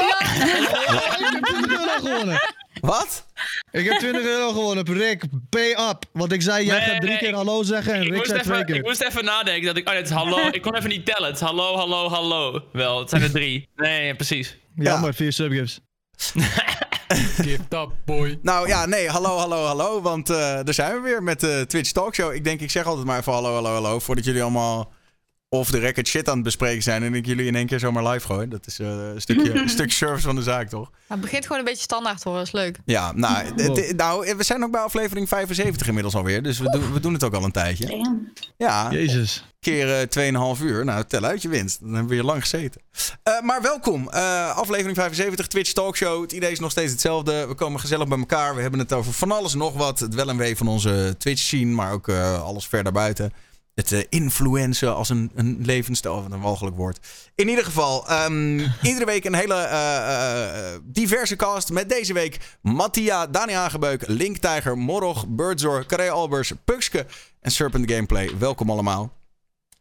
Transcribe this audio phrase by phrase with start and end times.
[1.32, 2.38] heb 20 euro gewonnen.
[2.80, 3.26] Wat?
[3.70, 4.92] Ik heb 20 euro gewonnen.
[4.92, 6.04] Rick, pay up.
[6.12, 8.16] Want ik zei, jij Nee, gaat drie nee, keer ik- hallo zeggen en ik, Rick
[8.16, 9.66] moest zei twee even, ik moest even nadenken.
[9.66, 10.48] Dat ik, oh, nee, het is hallo.
[10.50, 11.26] Ik kon even niet tellen.
[11.28, 12.62] Het is hallo, hallo, hallo.
[12.72, 13.68] Wel, het zijn er drie.
[13.76, 14.56] Nee, precies.
[14.74, 15.80] Jammer, vier subgifts.
[17.44, 18.38] Gift up, boy.
[18.42, 20.00] Nou ja, nee, hallo, hallo, hallo.
[20.00, 22.34] Want eh daar zijn we weer met de Twitch Talkshow.
[22.34, 23.98] Ik denk, ik zeg altijd maar even hallo, hallo, hallo.
[23.98, 24.92] Voordat jullie allemaal
[25.48, 27.02] off the record shit aan het bespreken zijn.
[27.02, 28.48] En ik jullie in één keer zomaar live gooi.
[28.48, 30.90] Dat is eh, een, stukje, een stukje service van de zaak, toch?
[30.90, 32.78] Maar het begint gewoon een beetje standaard hoor, dat is leuk.
[32.84, 33.54] Ja, nou,
[33.96, 36.42] nou, we zijn ook bij aflevering 75 inmiddels alweer.
[36.42, 37.86] Dus we, doen we doen het ook al een tijdje.
[37.86, 38.32] Damn.
[38.56, 39.44] Ja, Jezus.
[39.60, 40.84] keer eh 2,5 uur.
[40.84, 41.80] Nou, tel uit je winst.
[41.80, 42.80] Dan hebben we hier lang gezeten.
[43.22, 44.08] Eh, maar welkom.
[44.10, 46.22] Eh, aflevering 75, Twitch Talkshow.
[46.22, 47.46] Het idee is nog steeds hetzelfde.
[47.46, 48.54] We komen gezellig bij elkaar.
[48.54, 49.98] We hebben het over van alles en nog wat.
[49.98, 53.32] Het wel en wee van onze Twitch scene, maar ook eh, alles verder buiten.
[53.78, 56.98] Het influencen als een, een levensstijl, wat een walgelijk woord.
[57.34, 61.70] In ieder geval, ehm, iedere week een hele eh, eh, diverse cast.
[61.70, 67.06] Met deze week Mattia, Dani Hagebeuk, Link Tiger, Morog, Birdzor, Carré Albers, Pukske
[67.40, 68.30] en Serpent Gameplay.
[68.38, 69.12] Welkom allemaal.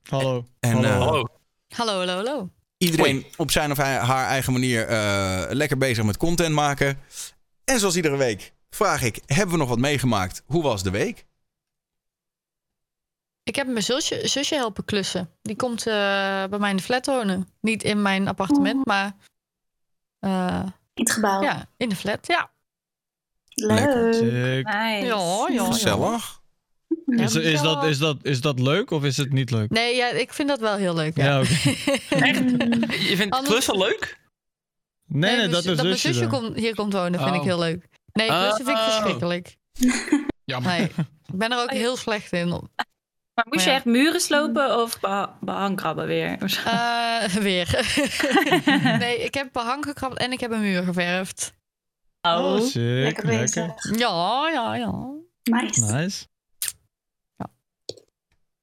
[0.09, 0.45] Hallo.
[0.59, 0.87] En, hallo.
[0.87, 1.27] eh, Hallo.
[1.75, 2.49] Hallo, hallo, hallo.
[2.77, 6.97] Iedereen op zijn of hij- haar eigen manier eh, lekker bezig met content maken.
[7.65, 10.43] En zoals iedere week vraag ik: hebben we nog wat meegemaakt?
[10.45, 11.25] Hoe was de week?
[13.47, 15.29] Ik heb mijn zusje, zusje helpen klussen.
[15.41, 15.93] Die komt eh,
[16.45, 17.47] bij mij in de flat wonen.
[17.61, 19.15] Niet in mijn appartement, maar
[20.19, 21.41] eh, In het gebouw.
[21.41, 22.27] ja, in de flat.
[22.27, 22.51] Ja.
[23.53, 24.63] Leuk.
[24.65, 25.05] Ja, Nice.
[25.05, 25.65] ja, ja.
[25.65, 26.41] Gezellig.
[27.05, 29.69] Ja, Is, is, dat, is, dat, is dat leuk of is het niet leuk?
[29.69, 31.17] Nee, ja, ik vind dat wel heel leuk.
[31.17, 31.39] Ja.
[33.09, 34.19] Je vindt Anders- klussen leuk?
[35.05, 37.35] Nee, nee, mijn dat zu- is mijn zusje komt, hier komt wonen, vind Oh.
[37.37, 37.87] ik heel leuk.
[38.13, 38.89] Nee, klussen vind ik Oh.
[38.91, 39.55] verschrikkelijk.
[40.45, 40.71] Jammer.
[40.71, 40.83] Nee,
[41.25, 42.69] ik ben er ook Oh, heel slecht in.
[43.37, 43.75] Maar moest Maar je ja.
[43.75, 46.37] echt muren slopen of beha- behangkrabben weer?
[46.65, 47.67] Eh, weer.
[48.99, 51.53] nee, ik heb behang gekrapt en ik heb een muur geverfd.
[52.21, 53.23] Oh, sick.
[53.23, 53.73] Lekker.
[53.97, 55.09] Ja, ja, ja.
[55.43, 55.93] Nice.
[55.93, 56.25] Nice.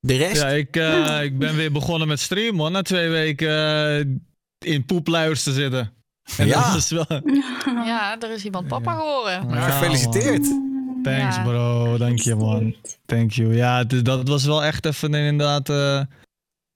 [0.00, 0.40] De rest?
[0.42, 2.72] Ja, ik, eh, ik ben weer begonnen met streamen, man.
[2.72, 3.48] Na twee weken
[4.60, 5.92] eh, in poepluiers te zitten.
[6.36, 6.66] En Ja.
[6.66, 7.06] dat is wel...
[7.86, 8.98] Ja, er is iemand papa Ja.
[8.98, 9.48] geworden.
[9.58, 10.42] Ja, Gefeliciteerd.
[10.42, 10.73] man.
[11.04, 11.42] Thanks, Ja.
[11.42, 11.96] bro.
[11.96, 12.74] Dank je, man.
[13.06, 13.54] Thank you.
[13.54, 16.00] Ja, dat was wel echt even inderdaad eh,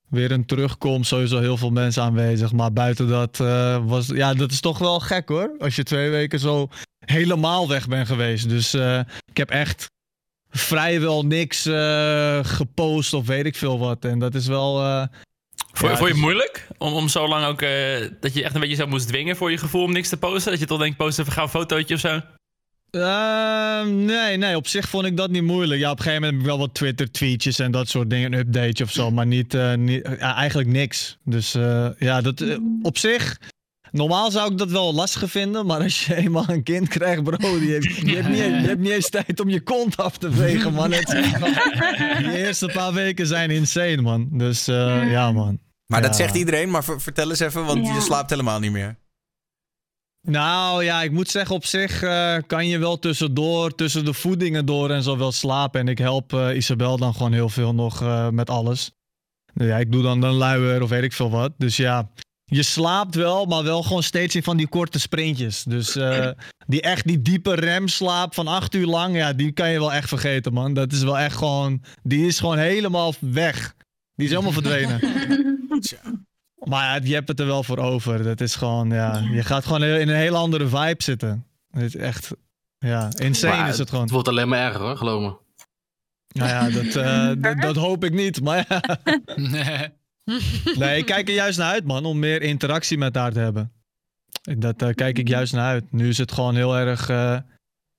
[0.08, 1.08] weer een terugkomst.
[1.08, 2.52] Sowieso heel veel mensen aanwezig.
[2.52, 4.06] Maar buiten dat eh, was...
[4.06, 5.54] Ja, dat is toch wel gek, hoor.
[5.58, 6.68] Als je twee weken zo
[7.06, 8.48] helemaal weg bent geweest.
[8.48, 9.00] Dus eh,
[9.30, 9.86] ik heb echt
[10.50, 14.04] vrijwel niks eh, gepost of weet ik veel wat.
[14.04, 14.80] En dat is wel...
[14.82, 15.02] eh,
[15.72, 16.68] Vond, Ja, vond je het is- moeilijk?
[16.78, 17.62] Om, om zo lang ook...
[17.62, 20.16] eh, dat je echt een beetje zo moest dwingen voor je gevoel om niks te
[20.16, 20.50] posten?
[20.50, 22.20] Dat je toch denkt, post even gauw een fotootje of zo?
[22.90, 25.80] Ehm, nee, nee, op zich vond ik dat niet moeilijk.
[25.80, 28.38] Ja, op een gegeven moment heb ik wel wat Twitter-tweetjes en dat soort dingen, een
[28.38, 31.18] updateje of zo, maar niet, eh, niet ja, eigenlijk niks.
[31.24, 33.38] Dus eh, ja, dat eh, op zich.
[33.90, 37.58] Normaal zou ik dat wel lastig vinden, maar als je eenmaal een kind krijgt, bro,
[37.58, 40.32] die heeft, je, hebt niet, je hebt niet eens tijd om je kont af te
[40.32, 40.92] vegen, man.
[40.92, 41.06] Het
[42.18, 44.28] die eerste paar weken zijn insane, man.
[44.32, 45.58] Dus eh, ja, man.
[45.86, 47.94] Maar dat zegt iedereen, maar ver- vertel eens even, want Ja.
[47.94, 48.96] je slaapt helemaal niet meer.
[50.28, 54.66] Nou ja, ik moet zeggen, op zich eh, kan je wel tussendoor, tussen de voedingen
[54.66, 55.80] door en zo wel slapen.
[55.80, 58.90] En ik help eh, Isabel dan gewoon heel veel nog eh, met alles.
[59.54, 61.52] Nou Ja, ik doe dan een luier of weet ik veel wat.
[61.56, 62.10] Dus ja,
[62.44, 65.62] je slaapt wel, maar wel gewoon steeds in van die korte sprintjes.
[65.62, 66.30] Dus eh,
[66.66, 70.08] die echt die diepe remslaap van acht uur lang, ja, die kan je wel echt
[70.08, 70.74] vergeten, man.
[70.74, 73.74] Dat is wel echt gewoon, die is gewoon helemaal weg.
[74.14, 75.00] Die is helemaal verdwenen.
[75.80, 76.26] Tja.
[76.64, 78.22] Maar ja, je hebt het er wel voor over.
[78.22, 81.46] Dat is gewoon, ja, je gaat gewoon in een hele andere vibe zitten.
[81.70, 82.30] Het is echt,
[82.78, 84.04] ja, insane Maar is het gewoon.
[84.04, 85.36] Het wordt alleen maar erger hoor, geloof me.
[86.28, 88.40] Nou ja, dat, eh, dat, dat hoop ik niet.
[88.42, 88.82] Maar ja.
[89.36, 89.88] Nee.
[90.78, 93.72] Nee, ik kijk er juist naar uit, man, om meer interactie met haar te hebben.
[94.42, 95.92] Dat eh, kijk ik juist naar uit.
[95.92, 97.38] Nu is het gewoon heel erg eh,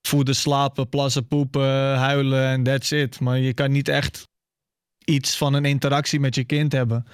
[0.02, 3.20] voeden, slapen, plassen, poepen, huilen en that's it.
[3.20, 4.28] Maar je kan niet echt
[5.06, 7.06] iets van een interactie met je kind hebben.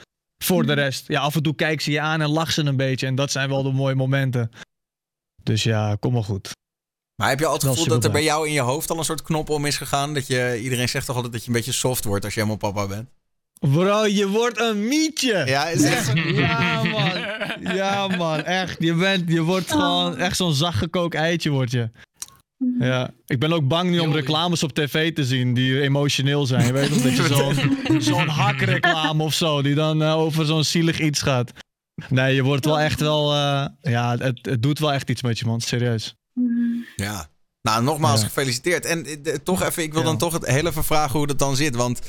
[0.46, 1.08] Voor de rest.
[1.08, 3.08] Ja, af en toe kijkt ze je aan en lacht ze een beetje.
[3.08, 4.52] En dat zijn wel de mooie momenten.
[5.44, 6.52] Dus ja, kom maar goed.
[7.16, 9.06] Maar heb je al het gevoel dat er bij jou in je hoofd al een
[9.06, 10.14] soort knop om is gegaan?
[10.14, 12.72] Dat je, iedereen zegt toch altijd dat je een beetje soft wordt als je helemaal
[12.72, 13.10] papa bent?
[13.60, 15.44] Bro, je wordt een mietje.
[15.46, 16.12] Ja, is echt...
[16.46, 17.12] Ja, man.
[17.76, 18.44] Ja, man.
[18.44, 18.76] Echt.
[18.80, 21.90] Je, bent, je wordt gewoon echt zo'n zachtgekookt eitje, word je.
[22.80, 23.10] Ja.
[23.26, 26.74] Ik ben ook bang nu om reclames op tv te zien die emotioneel zijn.
[26.74, 31.22] Weet dat je zo'n zo'n hakreclame of zo, die dan eh, over zo'n zielig iets
[31.22, 31.52] gaat.
[32.10, 33.34] Nee, je wordt wel echt wel...
[33.34, 35.62] eh, ja, het, het doet wel echt iets met je, man.
[35.62, 36.16] Serieus.
[36.96, 37.28] Ja.
[37.62, 38.28] Nou, nogmaals Ja.
[38.28, 38.86] gefeliciteerd.
[38.86, 40.08] En eh, de- toch even, ik wil Ja.
[40.08, 41.76] dan toch het heel even vragen hoe dat dan zit.
[41.76, 42.00] Want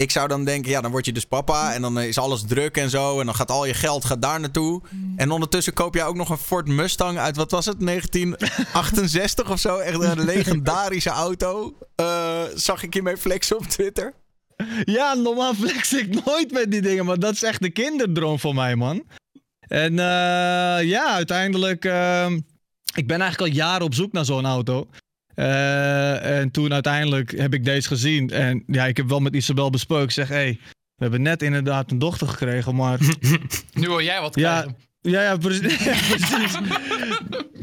[0.00, 2.42] ik zou dan denken, ja, dan word je dus papa en dan eh, is alles
[2.46, 3.20] druk en zo.
[3.20, 4.82] En dan gaat al je geld gaat daar naartoe.
[5.16, 9.58] En ondertussen koop jij ook nog een Ford Mustang uit, wat was het, 1968 of
[9.58, 9.76] zo?
[9.76, 11.76] Echt een legendarische auto.
[11.94, 14.12] Eh, zag ik je mee flexen op Twitter?
[14.84, 18.54] Ja, normaal flex ik nooit met die dingen, maar dat is echt de kinderdroom voor
[18.54, 19.04] mij, man.
[19.60, 22.40] En eh, ja, uiteindelijk, ehm,
[22.94, 24.88] ik ben eigenlijk al jaren op zoek naar zo'n auto.
[25.34, 28.30] Eh, en toen uiteindelijk heb ik deze gezien.
[28.30, 30.04] En ja, ik heb wel met Isabel besproken.
[30.04, 30.58] Ik zeg, hé, hey,
[30.94, 32.98] we hebben net inderdaad een dochter gekregen, maar...
[33.80, 34.76] Nu wil jij wat Ja, krijgen.
[35.00, 35.84] ja, ja, precies.
[35.84, 36.58] ja, precies.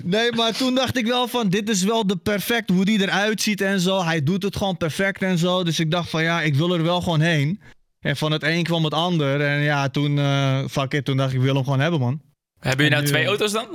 [0.04, 3.42] Nee, maar toen dacht ik wel van, dit is wel de perfect, hoe die eruit
[3.42, 4.04] ziet en zo.
[4.04, 5.64] Hij doet het gewoon perfect en zo.
[5.64, 7.62] Dus ik dacht van, ja, ik wil er wel gewoon heen.
[8.00, 9.42] En van het een kwam het ander.
[9.42, 12.22] En ja, toen, eh fuck it, toen dacht ik, ik wil hem gewoon hebben, man.
[12.60, 13.68] Hebben jullie nou nu, twee eh, auto's dan?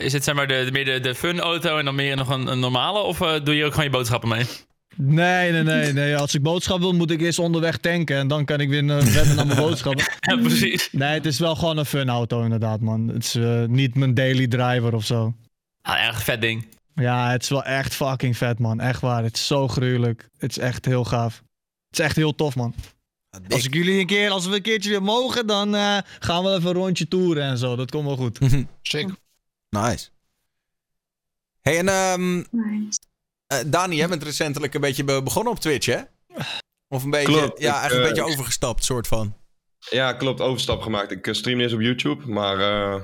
[0.00, 2.28] Is het zeg maar de, de, meer de, de fun auto en dan meer nog
[2.28, 2.98] een, een normale?
[2.98, 4.44] Of eh, doe je ook gewoon je boodschappen mee?
[4.96, 6.16] Nee, nee, nee, nee.
[6.16, 8.16] Als ik boodschap wil, moet ik eerst onderweg tanken.
[8.16, 10.04] En dan kan ik weer eh, verder naar mijn boodschappen.
[10.20, 10.88] Ja, precies.
[10.92, 13.08] Nee, het is wel gewoon een fun auto, inderdaad, man.
[13.08, 15.34] Het is eh, niet mijn daily driver of zo.
[15.82, 16.66] Ah, echt vet ding.
[16.94, 18.80] Ja, het is wel echt fucking vet, man.
[18.80, 19.22] Echt waar.
[19.22, 20.28] Het is zo gruwelijk.
[20.38, 21.42] Het is echt heel gaaf.
[21.88, 22.74] Het is echt heel tof, man.
[23.48, 26.50] Als ik jullie een keer, als we een keertje weer mogen, dan eh, gaan we
[26.50, 27.76] even een rondje toeren en zo.
[27.76, 28.38] Dat komt wel goed.
[28.82, 29.08] Sick.
[29.70, 30.08] Nice.
[31.60, 32.98] Hey, en ehm, Nice.
[33.46, 36.00] eh, Dani, jij bent recentelijk een beetje be- begonnen op Twitch, hè?
[36.88, 39.34] Of een beetje, Klopt, ja, ik, eigenlijk een eh, beetje overgestapt, soort van.
[39.90, 40.40] Ja, klopt.
[40.40, 41.10] Overstap gemaakt.
[41.10, 43.02] Ik eh, stream eerst op YouTube, maar eh,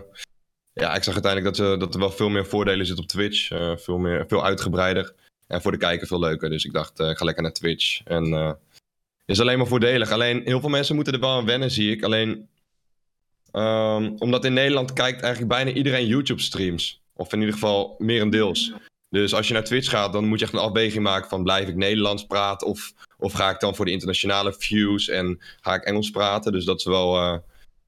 [0.73, 3.51] ja, ik zag uiteindelijk dat, eh, dat er wel veel meer voordelen zitten op Twitch.
[3.51, 5.15] Eh, veel, meer, veel uitgebreider.
[5.47, 6.51] En voor de kijker veel leuker.
[6.51, 8.01] Dus ik dacht, eh, ik ga lekker naar Twitch.
[8.05, 8.53] En eh
[9.25, 10.11] is alleen maar voordelig.
[10.11, 12.03] Alleen, heel veel mensen moeten er wel aan wennen, zie ik.
[12.03, 12.49] Alleen,
[13.57, 17.03] ehm, omdat in Nederland kijkt eigenlijk bijna iedereen YouTube-streams.
[17.15, 18.73] Of in ieder geval merendeels.
[19.09, 21.43] Dus als je naar Twitch gaat, dan moet je echt een afweging maken van...
[21.43, 25.75] blijf ik Nederlands praten of, of ga ik dan voor de internationale views en ga
[25.75, 26.53] ik Engels praten?
[26.53, 27.39] Dus dat is wel, eh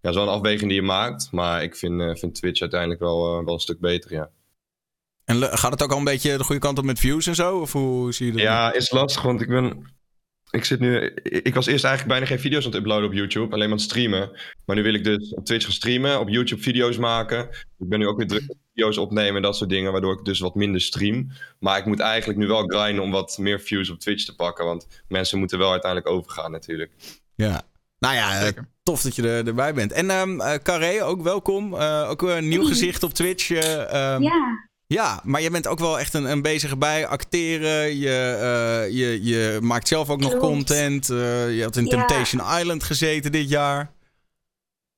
[0.00, 1.28] ja, zo'n afweging die je maakt.
[1.32, 4.30] Maar ik vind, eh, vind Twitch uiteindelijk wel, eh, wel een stuk beter, ja.
[5.24, 7.58] En gaat het ook al een beetje de goede kant op met views en zo?
[7.58, 8.40] Of hoe zie je dat?
[8.40, 9.96] Ja, is lastig, want ik ben...
[10.50, 11.14] Ik zit nu...
[11.22, 13.54] Ik was eerst eigenlijk bijna geen video's aan het uploaden op YouTube.
[13.54, 14.30] Alleen maar aan het streamen.
[14.64, 16.20] Maar nu wil ik dus op Twitch gaan streamen.
[16.20, 17.48] Op YouTube video's maken.
[17.78, 19.92] Ik ben nu ook weer druk met video's opnemen en dat soort dingen.
[19.92, 21.30] Waardoor ik dus wat minder stream.
[21.58, 24.64] Maar ik moet eigenlijk nu wel grinden om wat meer views op Twitch te pakken.
[24.64, 26.92] Want mensen moeten wel uiteindelijk overgaan natuurlijk.
[27.34, 27.62] Ja.
[27.98, 28.52] Nou ja, eh,
[28.82, 29.92] tof dat je er, erbij bent.
[29.92, 31.74] En ehm eh, Carré, ook welkom.
[31.74, 33.50] Eh, ook een nieuw gezicht op Twitch.
[33.50, 37.98] eh, ehm, Ja, Ja, maar je bent ook wel echt een, een bezige bij acteren.
[37.98, 41.10] Je, eh, je, je maakt zelf ook nog content.
[41.10, 41.90] Eh, je had in Ja.
[41.90, 43.90] Temptation Island gezeten dit jaar.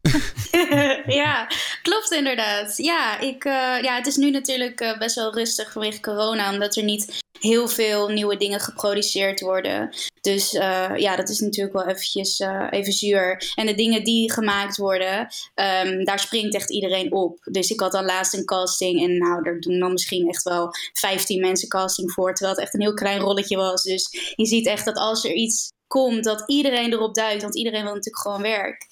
[1.23, 1.49] ja,
[1.83, 2.77] klopt inderdaad.
[2.77, 6.77] Ja, ik, eh, ja, het is nu natuurlijk eh, best wel rustig vanwege corona, omdat
[6.77, 9.95] er niet heel veel nieuwe dingen geproduceerd worden.
[10.21, 13.53] Dus eh, ja, dat is natuurlijk wel eventjes even zuur.
[13.55, 17.39] En de dingen die gemaakt worden, ehm, daar springt echt iedereen op.
[17.51, 20.71] Dus ik had dan laatst een casting en nou, daar doen dan misschien echt wel
[20.93, 23.83] 15 mensen casting voor, terwijl het echt een heel klein rolletje was.
[23.83, 27.83] Dus je ziet echt dat als er iets komt, dat iedereen erop duikt, want iedereen
[27.83, 28.90] wil natuurlijk gewoon werk.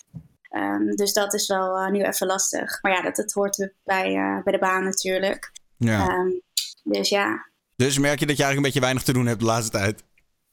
[0.48, 2.82] Ehm, dus dat is wel eh, nu even lastig.
[2.82, 5.52] Maar ja, dat, dat hoort bij, eh, bij de baan natuurlijk.
[5.76, 6.08] Ja.
[6.08, 6.30] Ehm,
[6.82, 7.46] dus ja.
[7.76, 10.04] Dus merk je dat je eigenlijk een beetje weinig te doen hebt de laatste tijd.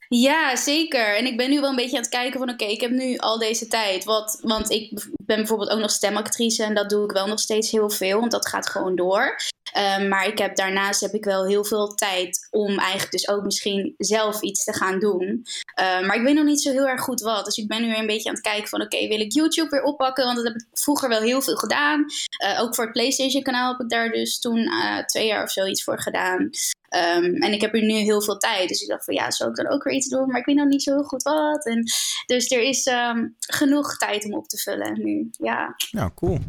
[0.08, 1.18] Ja, zeker.
[1.18, 2.50] En ik ben nu wel een beetje aan het kijken van...
[2.50, 4.04] oké, ik heb nu al deze tijd.
[4.04, 6.64] Wat, want ik ben bijvoorbeeld ook nog stemactrice...
[6.64, 9.36] en dat doe ik wel nog steeds heel veel, want dat gaat gewoon door.
[9.72, 12.48] Ehm, maar ik heb, daarnaast heb ik wel heel veel tijd...
[12.52, 15.46] om eigenlijk dus ook misschien zelf iets te gaan doen.
[15.74, 17.46] Ehm, maar ik weet nog niet zo heel erg goed wat.
[17.46, 18.82] Dus ik ben nu weer een beetje aan het kijken van...
[18.82, 20.26] oké, wil ik YouTube weer oppakken?
[20.26, 22.06] Want dat heb ik vroeger wel heel veel gedaan.
[22.38, 25.52] Eh, ook voor het PlayStation kanaal heb ik daar dus toen eh, twee jaar of
[25.52, 26.50] zoiets voor gedaan.
[26.90, 28.70] Ehm, en ik heb er nu heel veel tijd.
[28.70, 30.28] Dus ik dacht van ja, zou ik dan ook weer iets doen?
[30.28, 31.66] Maar ik weet nog niet zo heel goed wat.
[31.66, 31.84] En,
[32.26, 35.30] dus er is ehm, genoeg tijd om op te vullen nu.
[35.32, 35.76] Ja.
[35.76, 36.40] Ja, cool.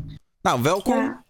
[0.43, 1.25] Nou, welkom Ja.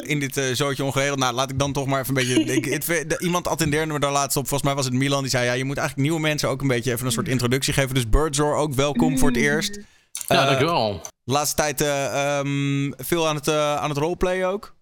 [0.00, 1.18] eh, in dit eh zootje ongeregeld.
[1.18, 2.44] Nou, laat ik dan toch maar even een beetje...
[2.56, 4.42] ik, het- de- iemand attendeerde me daar laatst op.
[4.48, 5.20] Volgens mij was het Milan.
[5.22, 7.72] Die zei, ja, je moet eigenlijk nieuwe mensen ook een beetje even een soort introductie
[7.72, 7.94] geven.
[7.94, 9.78] Dus Birdsor ook welkom voor het eerst.
[10.26, 11.00] Ja, Eh, dankjewel.
[11.24, 14.74] De laatste tijd eh, ehm, veel aan het, eh, aan het roleplayen ook.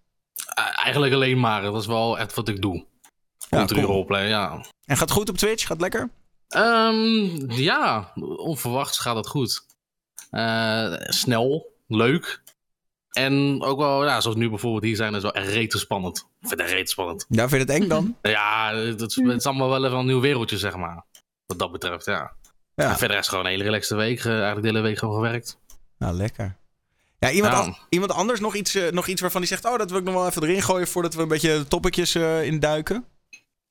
[0.53, 1.61] Eh, Eigenlijk alleen maar.
[1.61, 2.85] Dat is wel echt wat ik doe.
[3.49, 3.81] Ja, cool.
[3.81, 4.65] roleplay, ja.
[4.85, 5.67] En gaat goed op Twitch?
[5.67, 6.09] Gaat lekker?
[6.47, 9.65] Ehm, ja, onverwachts gaat het goed.
[10.29, 12.41] Eh, snel, leuk.
[13.11, 16.17] En ook wel, ja, zoals nu bijvoorbeeld hier zijn, is wel echt rete spannend.
[16.41, 17.25] Ik vind het rete spannend.
[17.29, 18.15] Ja, vind je het eng dan?
[18.21, 21.05] Ja, het is, het is allemaal wel even een nieuw wereldje, zeg maar.
[21.45, 22.31] Wat dat betreft, ja.
[22.75, 22.89] Ja.
[22.89, 24.19] En verder is het gewoon een hele relaxte week.
[24.19, 25.59] eh, eigenlijk de hele week gewoon gewerkt.
[25.97, 26.55] Nou, lekker.
[27.19, 27.77] Ja, iemand, Ja.
[27.89, 29.65] iemand anders nog iets, eh, nog iets waarvan die zegt...
[29.65, 30.87] oh, dat wil ik nog wel even erin gooien...
[30.87, 33.05] voordat we een beetje de topicjes eh induiken?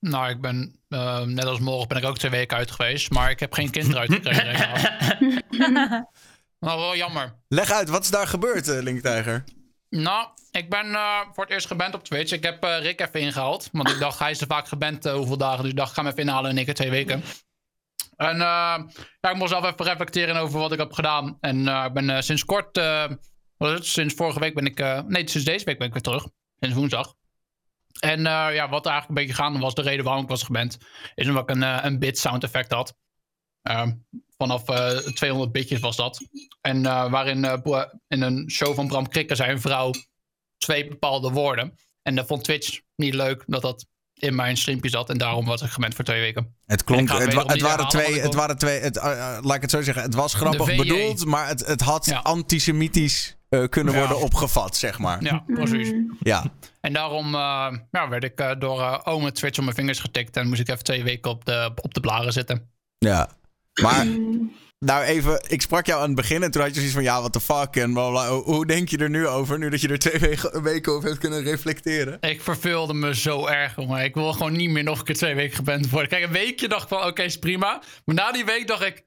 [0.00, 3.10] Nou, ik ben, eh, net als morgen ben ik ook twee weken uit geweest.
[3.10, 6.08] Maar ik heb geen kind eruit gekregen.
[6.58, 7.36] Nou, wel jammer.
[7.48, 9.44] Leg uit, wat is daar gebeurd, eh, Link Tiger?
[9.90, 12.32] Nou, ik ben eh, voor het eerst geband op Twitch.
[12.32, 13.68] Ik heb eh, Rick even ingehaald.
[13.72, 15.60] Want ik dacht, hij is er vaak geband hoeveel dagen.
[15.62, 17.22] Dus ik dacht, ik ga hem even inhalen in één keer twee weken.
[18.16, 18.38] En eh,
[19.20, 21.36] ja, ik moest zelf even reflecteren over wat ik heb gedaan.
[21.40, 23.04] En eh, ik ben eh, sinds kort, eh,
[23.56, 23.86] wat is het?
[23.86, 26.28] Sinds vorige week ben ik, eh, nee, sinds deze week ben ik weer terug.
[26.60, 27.14] Sinds woensdag.
[28.00, 30.78] En eh, ja, wat eigenlijk een beetje gaande was, de reden waarom ik was geband,
[31.14, 32.94] is omdat ik een, eh, een bit sound effect had.
[33.62, 33.92] Ehm,
[34.36, 36.20] vanaf eh, 200 bitjes was dat.
[36.60, 39.90] En eh, waarin eh, in een show van Bram Krikke zei een vrouw
[40.58, 41.78] twee bepaalde woorden.
[42.02, 45.10] En dat vond Twitch niet leuk dat dat in mijn streampje zat.
[45.10, 46.56] En daarom was ik gemend voor twee weken.
[46.66, 49.70] Het klonk, het, het waren twee, het waren twee, het, eh, eh, laat ik het
[49.70, 52.18] zo zeggen, het was grappig bedoeld, maar het, het had Ja.
[52.18, 53.98] antisemitisch eh, kunnen Ja.
[53.98, 55.22] worden opgevat, zeg maar.
[55.22, 55.92] Ja, precies.
[56.20, 56.44] Ja.
[56.80, 60.36] En daarom eh, ja, werd ik eh, door eh ome Twitch op mijn vingers getikt.
[60.36, 62.70] En moest ik even twee weken op de, op de blaren zitten.
[62.98, 63.30] Ja.
[63.82, 64.06] Maar,
[64.78, 67.18] nou even, ik sprak jou aan het begin en toen had je zoiets van, ja,
[67.18, 68.28] what the fuck en bla bla.
[68.28, 71.20] Hoe- denk je er nu over, nu dat je er twee weken, weken over hebt
[71.20, 72.18] kunnen reflecteren?
[72.20, 74.04] Ik verveelde me zo erg, jongen.
[74.04, 76.08] Ik wil gewoon niet meer nog een keer twee weken geband worden.
[76.08, 77.82] Kijk, een weekje dacht ik van, oké, is prima.
[78.04, 79.04] Maar na die week dacht ik,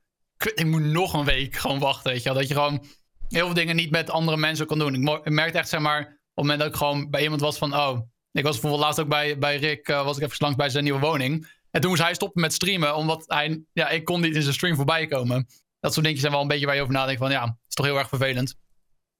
[0.55, 2.37] ik moet nog een week gewoon wachten, weet je wel.
[2.37, 2.83] Dat je gewoon
[3.29, 5.07] heel veel dingen niet met andere mensen kan doen.
[5.23, 7.75] Ik, merkte echt, zeg maar, op het moment dat ik gewoon bij iemand was van,
[7.75, 7.99] oh...
[8.31, 10.83] Ik was bijvoorbeeld laatst ook bij, bij Rick, eh, was ik even langs bij zijn
[10.83, 11.47] nieuwe woning.
[11.71, 14.53] En toen moest hij stoppen met streamen, omdat hij, ja, ik kon niet in zijn
[14.53, 15.47] stream voorbij komen.
[15.79, 17.73] Dat soort dingetjes zijn wel een beetje waar je over nadenkt van, ja, het is
[17.73, 18.55] toch heel erg vervelend.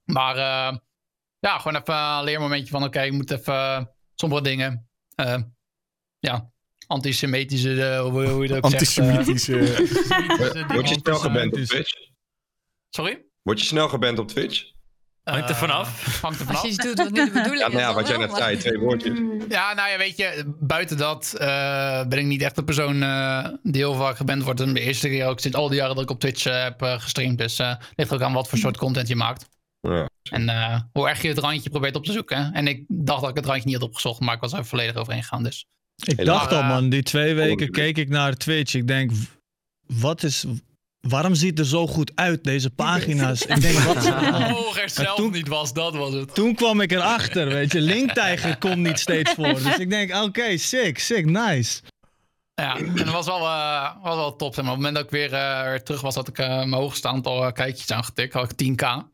[0.03, 0.77] Maar eh,
[1.39, 3.85] ja, gewoon even een leermomentje van, oké, ik moet even eh,
[4.15, 5.41] sommige dingen, eh,
[6.19, 6.51] ja,
[6.87, 8.73] antisemitische, hoe, hoe je dat ook zegt.
[8.73, 9.59] Antisemitische.
[9.59, 10.73] antisemitische dingen.
[10.73, 11.63] Word je geband op.
[11.63, 11.93] Twitch?
[12.89, 13.28] Sorry?
[13.41, 14.63] Word je snel geband op Twitch?
[15.23, 16.21] Hangt er Eh, vanaf.
[16.21, 16.75] Hangt er Als vanaf.
[16.75, 17.73] je doet wat niet de bedoeling Ja, is.
[17.73, 19.19] nou ja, wat jij net zei, twee woordjes.
[19.49, 23.47] Ja, nou ja, weet je, buiten dat eh, ben ik niet echt een persoon eh,
[23.63, 24.59] die heel vaak geband wordt.
[24.59, 26.81] En de eerste keer ook sinds al die jaren dat ik op Twitch eh, heb
[26.81, 27.37] eh, gestreamd.
[27.37, 29.47] Dus eh ligt ook aan wat voor soort content je maakt.
[29.81, 30.09] Ja.
[30.31, 32.53] En eh, hoe erg je het randje probeert op te zoeken.
[32.53, 34.95] En ik dacht dat ik het randje niet had opgezocht, maar ik was er volledig
[34.95, 35.43] overheen gegaan.
[35.43, 35.65] Dus
[36.05, 36.37] Ik Helaas.
[36.39, 38.73] dacht al, man, die twee weken keek ik naar Twitch.
[38.73, 39.11] Ik denk,
[39.87, 40.45] wat is.
[41.01, 43.41] Waarom ziet het er zo goed uit, deze pagina's?
[43.41, 44.05] Ik denk, wat.
[44.05, 46.35] oh, er zelf toen- niet was, dat was het.
[46.35, 47.81] Toen kwam ik erachter, weet je.
[47.81, 49.53] Linktijger komt niet steeds voor.
[49.53, 51.81] Dus ik denk, oké, sick, sick, nice.
[52.55, 54.53] Ja, en dat was wel, eh, was wel top.
[54.53, 54.73] Zeg maar.
[54.73, 57.07] Op het moment dat ik weer, eh, weer terug was, had ik eh, mijn hoogste
[57.07, 58.33] aantal kijkjes aangetikt.
[58.33, 59.07] Had ik 10k.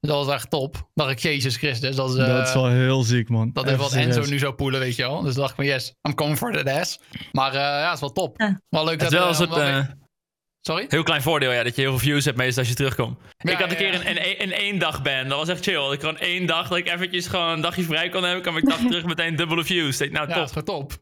[0.00, 0.88] Dus dat was echt top.
[0.94, 1.96] dacht ik, Jezus Christus.
[1.96, 3.50] Dat is, eh, dat is wel heel ziek, man.
[3.52, 3.92] Dat is wat.
[3.92, 5.22] Enzo nu zou poelen, weet je wel.
[5.22, 6.98] Dus dacht ik van yes, I'm coming for that ass.
[7.32, 8.40] Maar eh, ja, het is wel top.
[8.40, 8.60] Ja.
[8.68, 9.48] Wel leuk Het is dat...
[9.48, 9.84] wel
[10.66, 10.84] Sorry?
[10.88, 13.18] heel klein voordeel, ja, dat je heel veel views hebt meestal als je terugkomt.
[13.38, 14.10] Ja, ik had een ja, keer ja.
[14.10, 15.92] een, een, een één dag ban, dat was echt chill.
[15.92, 18.68] Ik kon één dag, dat ik eventjes gewoon een dagje vrij kon hebben, kwam ik
[18.68, 20.00] dag terug meteen dubbele views.
[20.00, 20.54] Ik, nou, Ja, top.
[20.54, 20.92] wel top.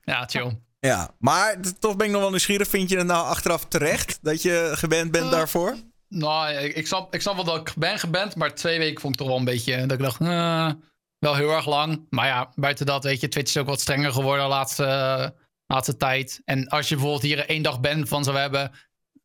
[0.00, 0.58] Ja, chill.
[0.80, 2.68] Ja, maar toch ben ik nog wel nieuwsgierig.
[2.68, 5.76] Vind je het nou achteraf terecht dat je geband bent Eh, daarvoor?
[6.08, 9.12] Nou, ik, ik, snap, ik snap wel dat ik ben geband, maar twee weken vond
[9.14, 9.76] ik toch wel een beetje...
[9.86, 10.70] Dat ik dacht, eh,
[11.18, 12.06] wel heel erg lang.
[12.10, 15.34] Maar ja, buiten dat, weet je, Twitch is ook wat strenger geworden de laatste,
[15.68, 16.42] laatste tijd.
[16.44, 18.70] En als je bijvoorbeeld hier één dag ban van zou hebben...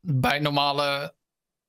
[0.02, 1.16] bij normale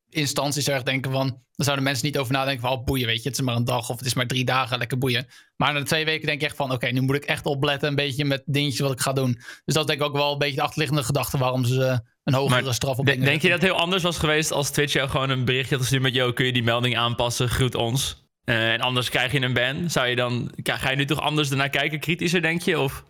[0.09, 1.27] instanties zou denken van...
[1.29, 2.79] dan zouden mensen niet over nadenken van...
[2.79, 4.79] oh, boeien, weet je, het is maar een dag of het is maar drie dagen,
[4.79, 5.27] lekker boeien.
[5.57, 6.73] Maar na twee weken denk je echt van...
[6.73, 9.33] oké, nu moet ik echt opletten een beetje met dingetjes wat ik ga doen.
[9.65, 11.39] Dus dat is denk ik ook wel een beetje de achterliggende gedachte...
[11.39, 14.53] waarom ze een hogere Maar straf op denk je dat het heel anders was geweest
[14.53, 16.15] als Twitch jou gewoon een berichtje had gestuurd met...
[16.15, 18.23] yo, kun je die melding aanpassen, groet ons.
[18.45, 19.91] Eh, en anders krijg je een ban.
[19.91, 22.81] Zou je dan, ga je nu toch anders ernaar kijken, kritischer denk je?
[22.81, 23.05] Of?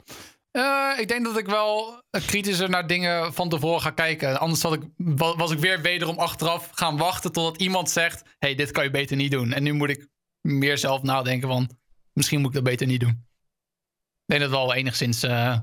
[0.54, 4.40] Eh, ik denk dat ik wel kritischer naar dingen van tevoren ga kijken.
[4.40, 8.54] Anders had ik, wa- was ik weer wederom achteraf gaan wachten totdat iemand zegt: hey,
[8.54, 9.52] dit kan je beter niet doen.
[9.52, 10.08] En nu moet ik
[10.40, 11.70] meer zelf nadenken van:
[12.12, 13.08] misschien moet ik dat beter niet doen.
[13.10, 15.58] Ik denk dat het wel enigszins eh,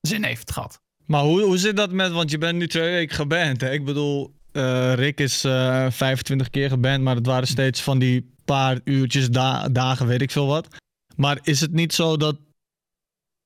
[0.00, 0.80] zin heeft gehad.
[1.06, 3.72] Maar hoe, hoe zit dat met, want je bent nu twee weken geband, hè?
[3.72, 8.34] Ik bedoel, eh, Rick is eh 25 keer geband, maar het waren steeds van die
[8.44, 10.68] paar uurtjes, da- dagen, weet ik veel wat.
[11.16, 12.36] Maar is het niet zo dat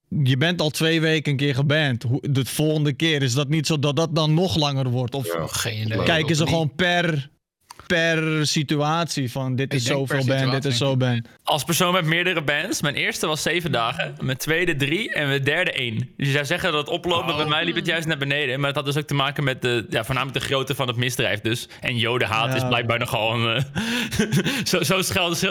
[0.08, 2.02] je bent al twee weken een keer geband.
[2.02, 5.14] Hoe- De volgende keer is dat niet zo dat dat dan nog langer wordt?
[5.14, 5.46] Of Ja.
[5.46, 6.02] Geen idee.
[6.02, 6.50] kijken ze Niet.
[6.52, 7.30] gewoon per,
[7.86, 11.28] per situatie van dit is zoveel band, dit is zo band.
[11.44, 12.82] Als persoon met meerdere bands.
[12.82, 14.14] Mijn eerste was zeven dagen.
[14.20, 15.12] Mijn tweede drie.
[15.12, 15.94] En mijn derde één.
[16.16, 17.26] Dus je zou zeggen dat het oploopt.
[17.26, 18.58] maar Bij mij liep het juist naar beneden.
[18.58, 20.96] Maar het had dus ook te maken met de, ja, voornamelijk de grootte van het
[20.96, 21.40] misdrijf.
[21.40, 21.68] Dus.
[21.80, 22.54] En jodenhaat Ja.
[22.54, 23.56] is blijkbaar nogal een...
[23.56, 25.00] eh, zo, zo,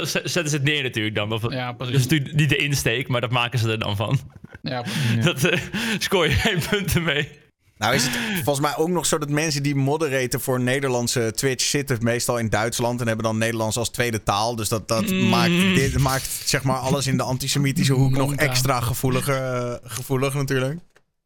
[0.03, 1.31] zetten ze het neer natuurlijk dan.
[1.31, 3.07] Of, Ja, dat is natuurlijk niet de insteek.
[3.07, 4.19] Maar dat maken ze er dan van.
[4.61, 4.83] Ja,
[5.23, 5.59] Dat eh,
[5.97, 7.29] scoor je geen punten mee.
[7.77, 11.65] Nou is het volgens mij ook nog zo dat mensen die moderaten voor Nederlandse Twitch
[11.65, 14.55] zitten meestal in Duitsland en hebben dan Nederlands als tweede taal.
[14.55, 15.29] Dus dat, dat Mm.
[15.29, 20.33] maakt, dit, maakt zeg maar alles in de antisemitische hoek nog extra gevoeliger, eh, gevoelig
[20.33, 20.79] natuurlijk.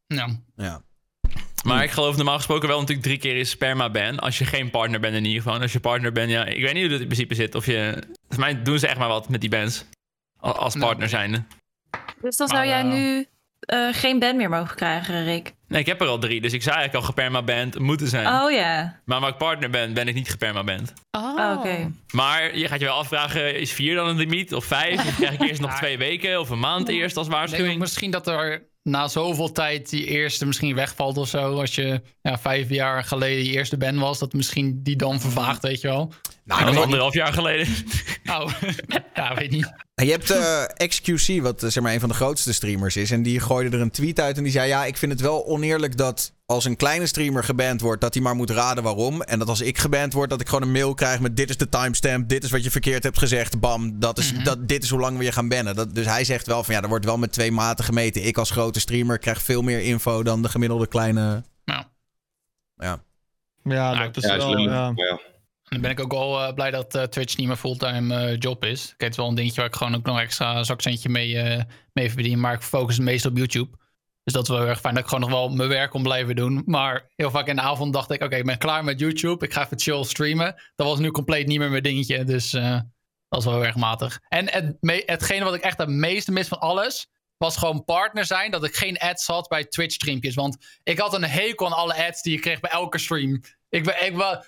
[0.08, 0.40] Ja.
[0.56, 0.82] Ja.
[1.64, 4.20] Maar ik geloof normaal gesproken wel natuurlijk drie keer is sperma-ban.
[4.20, 5.56] Als je geen partner bent in ieder geval.
[5.56, 7.56] En als je partner bent, ja, ik weet niet hoe dat in principe zit.
[7.56, 9.86] Of je, volgens mij doen ze echt maar wat met die bands.
[10.40, 11.44] Al- Als partner zijnde.
[12.22, 13.26] Dus dan zou Maar, jij eh, nu
[13.60, 15.54] eh, geen band meer mogen krijgen, Rick.
[15.68, 16.42] Nee, ik heb er al drie.
[16.42, 18.28] Dus ik zou eigenlijk al geperma-band moeten zijn.
[18.28, 19.00] Oh ja.
[19.06, 20.94] Maar waar ik partner ben, ben ik niet geperma-band.
[21.12, 21.92] Oh, Oh, Oké.
[22.12, 24.54] Maar je gaat je wel afvragen, is vier dan een limiet?
[24.54, 25.08] Of vijf?
[25.08, 26.40] Of krijg ik eerst nog twee weken?
[26.40, 27.80] Of een maand eerst als Ik denk waarschuwing?
[27.80, 31.60] misschien dat er na zoveel tijd die eerste misschien wegvalt of zo.
[31.60, 35.62] Als je ja, vijf jaar geleden die eerste band was, dat misschien die dan vervaagt,
[35.62, 36.12] weet je wel.
[36.50, 37.68] Nou, dat was anderhalf jaar geleden.
[38.24, 38.52] Nou,
[39.14, 39.74] ja, weet niet.
[39.96, 43.12] Je hebt eh, XQC, wat eh, zeg maar een van de grootste streamers is.
[43.12, 44.68] En die gooide er een tweet uit en die zei...
[44.68, 48.02] Ja, ik vind het wel oneerlijk dat als een kleine streamer geband wordt...
[48.02, 49.22] dat hij maar moet raden waarom.
[49.22, 51.38] En dat als ik geband word, dat ik gewoon een mail krijg met...
[51.38, 53.60] dit is de timestamp, dit is wat je verkeerd hebt gezegd.
[53.60, 55.76] Bam, dat is, dat, dit is hoe lang we je gaan bannen.
[55.76, 58.26] Dat, dus hij zegt wel van ja, er wordt wel met twee maten gemeten.
[58.26, 61.44] Ik als grote streamer krijg veel meer info dan de gemiddelde kleine...
[61.66, 61.84] Nou.
[62.76, 63.04] Ja.
[63.64, 64.58] Ja, dat is wel...
[64.58, 64.94] Ja.
[65.70, 68.66] Dan ben ik ook wel eh, blij dat eh, Twitch niet mijn fulltime eh, job
[68.66, 68.88] is.
[68.88, 72.40] Kijk, het wel een dingetje waar ik gewoon ook nog extra zakcentje mee, mee verdien.
[72.40, 73.78] Maar ik focus het meest op YouTube.
[74.24, 76.36] Dus dat is wel erg fijn dat ik gewoon nog wel mijn werk kon blijven
[76.36, 76.64] doen.
[76.66, 79.46] Maar heel vaak in de avond dacht ik, oké, ik ben klaar met YouTube.
[79.46, 80.62] Ik ga even chill streamen.
[80.76, 82.24] Dat was nu compleet niet meer mijn dingetje.
[82.24, 82.52] Dus
[83.30, 84.20] dat is wel erg matig.
[84.28, 87.08] En het, hetgene wat ik echt het meeste mis van alles...
[87.38, 88.52] was gewoon partner zijn.
[88.52, 90.36] Dat ik geen ads had bij Twitch streampjes.
[90.36, 93.42] Want ik had een hekel aan alle ads die je kreeg bij elke stream.
[93.70, 94.06] Ik ben...
[94.06, 94.44] Ik ben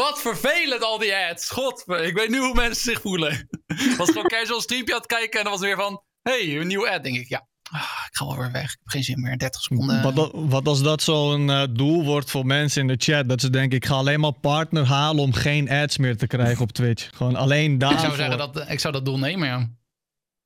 [0.00, 1.50] wat vervelend al die ads.
[1.50, 3.48] God, ik weet nu hoe mensen zich voelen.
[3.98, 6.02] was gewoon casual streampje aan het kijken en dan was het weer van...
[6.22, 7.02] hey, een nieuwe ad.
[7.02, 8.72] denk ik, ja, ah, ik ga wel weer weg.
[8.72, 9.38] Ik heb geen zin meer.
[9.38, 10.14] 30 seconden.
[10.14, 13.28] Wat, wat als dat zo'n eh, doel wordt voor mensen in de chat?
[13.28, 16.62] Dat ze denken, ik ga alleen maar partner halen om geen ads meer te krijgen
[16.62, 17.10] op Twitch.
[17.14, 18.00] Gewoon alleen ik daarvoor.
[18.00, 19.70] zou zeggen dat ik zou dat doel nemen, ja.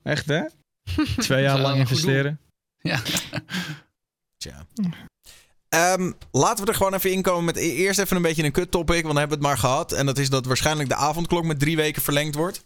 [0.03, 0.43] Echt hè?
[1.17, 2.41] Twee jaar lang investeren.
[2.79, 3.01] Ja.
[4.39, 4.67] Tja.
[5.69, 8.71] Ehm, laten we er gewoon even inkomen met e- eerst even een beetje een kut
[8.71, 9.03] topic.
[9.03, 9.93] Want dan hebben we het maar gehad.
[9.93, 12.65] En dat is dat waarschijnlijk de avondklok met drie weken verlengd wordt.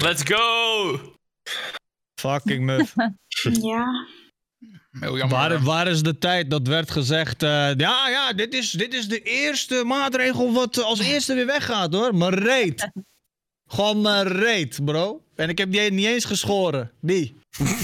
[0.00, 0.98] Let's go!
[2.20, 2.92] Fucking muf.
[3.60, 4.06] Ja.
[5.00, 5.38] Heel jammer.
[5.38, 7.42] Waar, waar is de tijd dat werd gezegd...
[7.42, 11.92] eh, ja, ja, dit is, dit is de eerste maatregel wat als eerste weer weggaat
[11.94, 12.14] hoor.
[12.14, 12.90] Maar reet.
[13.66, 15.24] Gewoon maar reet, bro.
[15.36, 16.92] En ik heb die niet eens geschoren.
[17.00, 17.36] Die.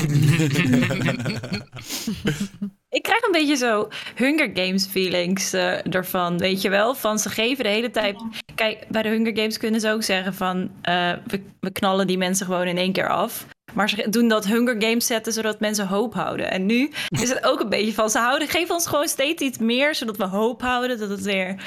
[2.91, 6.95] Ik krijg een beetje zo Hunger Games feelings eh, ervan, weet je wel?
[6.95, 8.17] Van ze geven de hele tijd...
[8.55, 10.71] Kijk, bij de Hunger Games kunnen ze ook zeggen van...
[10.83, 13.47] eh, we, we knallen die mensen gewoon in één keer af.
[13.75, 16.51] Maar ze doen dat Hunger Games zetten zodat mensen hoop houden.
[16.51, 16.91] En nu
[17.23, 18.11] is het ook een beetje van...
[18.11, 20.99] Ze houden, geven ons gewoon steeds iets meer, zodat we hoop houden.
[20.99, 21.63] Dat het weer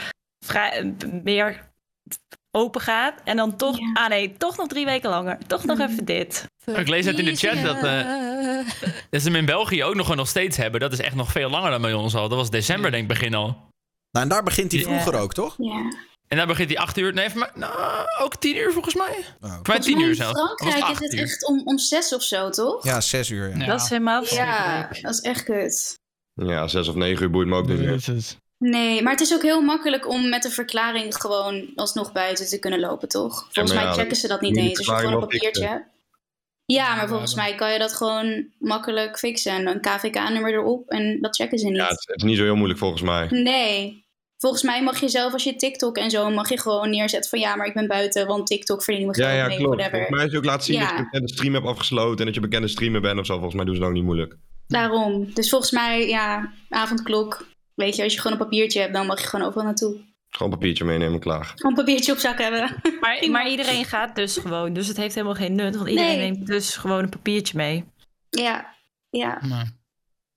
[0.45, 1.69] vrij, meer
[2.51, 3.13] open gaat.
[3.23, 3.77] En dan toch...
[3.79, 3.91] Ja.
[3.93, 5.37] Ah nee, toch nog drie weken langer.
[5.47, 6.45] Toch nog even dit.
[6.65, 8.05] Ik lees het in de chat dat, eh,
[9.09, 10.79] Dat ze hem in België ook nog gewoon nog steeds hebben.
[10.79, 12.29] Dat is echt nog veel langer dan bij ons al.
[12.29, 13.45] Dat was december denk ik begin al.
[14.11, 14.87] Nou, en daar begint hij Ja.
[14.87, 15.55] vroeger ook, toch?
[15.57, 15.91] ja.
[16.27, 17.13] En dan begint hij 8 uur.
[17.13, 17.73] Nee, voor mij, nou,
[18.21, 19.07] ook 10 uur volgens mij.
[19.09, 19.15] Oh.
[19.15, 20.39] Voor mij Volgens 10 mij uur in zelfs.
[20.39, 21.19] Was het Frankrijk is 8 het uur?
[21.19, 22.83] echt om, om zes of zo, toch?
[22.83, 23.49] Ja, zes uur.
[23.49, 23.57] Ja.
[23.57, 23.65] Ja.
[23.65, 25.93] Dat is helemaal Ja, dat is echt kut.
[26.33, 27.99] ja, zes of negen uur boeit me ook niet meer.
[28.69, 32.59] Nee, maar het is ook heel makkelijk om met een verklaring gewoon alsnog buiten te
[32.59, 33.47] kunnen lopen, toch?
[33.51, 34.77] Volgens mij ja, checken ze dat niet eens.
[34.77, 35.85] Als je gewoon een papiertje hebt.
[36.65, 39.51] Ja, maar Ja, volgens mij kan je dat gewoon makkelijk fixen.
[39.51, 41.75] En een KVK-nummer erop en dat checken ze niet.
[41.75, 43.27] Ja, het, is- het is niet zo heel moeilijk volgens mij.
[43.29, 44.05] Nee.
[44.37, 47.39] Volgens mij mag je zelf als je TikTok en zo mag je gewoon neerzetten van
[47.39, 49.75] ja, maar ik ben buiten, want TikTok verdient me Ja, geld ja, mee, klopt.
[49.75, 49.97] whatever.
[50.07, 50.81] Volgens mij is het ook laten zien Ja.
[50.81, 53.33] dat je een bekende stream hebt afgesloten en dat je bekende streamer bent of zo.
[53.33, 54.35] Volgens mij doen ze dat ook niet moeilijk.
[54.67, 55.33] Daarom.
[55.33, 57.45] Dus volgens mij, ja, avondklok.
[57.75, 60.09] Weet je, als je gewoon een papiertje hebt, dan mag je gewoon overal naartoe.
[60.29, 61.45] Gewoon een papiertje meenemen, klaar.
[61.55, 62.75] Gewoon een papiertje op zak hebben.
[63.01, 64.73] Maar, maar iedereen gaat dus gewoon.
[64.73, 65.75] Dus het heeft helemaal geen nut.
[65.75, 66.31] Want iedereen Nee.
[66.31, 67.83] neemt dus gewoon een papiertje mee.
[68.29, 68.75] ja,
[69.09, 69.39] ja.
[69.41, 69.79] Nee.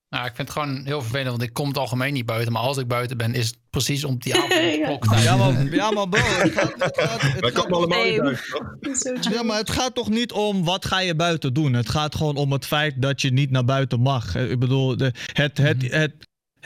[0.09, 2.53] Nou, ik vind het gewoon heel vervelend, want ik kom het algemeen niet buiten.
[2.53, 5.23] Maar als ik buiten ben, is het precies om die avondkloktijd.
[5.29, 8.17] Ja maar, ja, maar bro, het gaat, het gaat, het Wij gaat komen allemaal Nee.
[8.21, 9.33] toch?
[9.35, 11.73] Ja, maar het gaat toch niet om wat ga je buiten doen.
[11.73, 14.35] Het gaat gewoon om het feit dat je niet naar buiten mag.
[14.37, 16.13] Ik bedoel, de, het, het, het,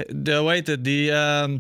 [0.07, 1.59] de, hoe heet het, die, ehm,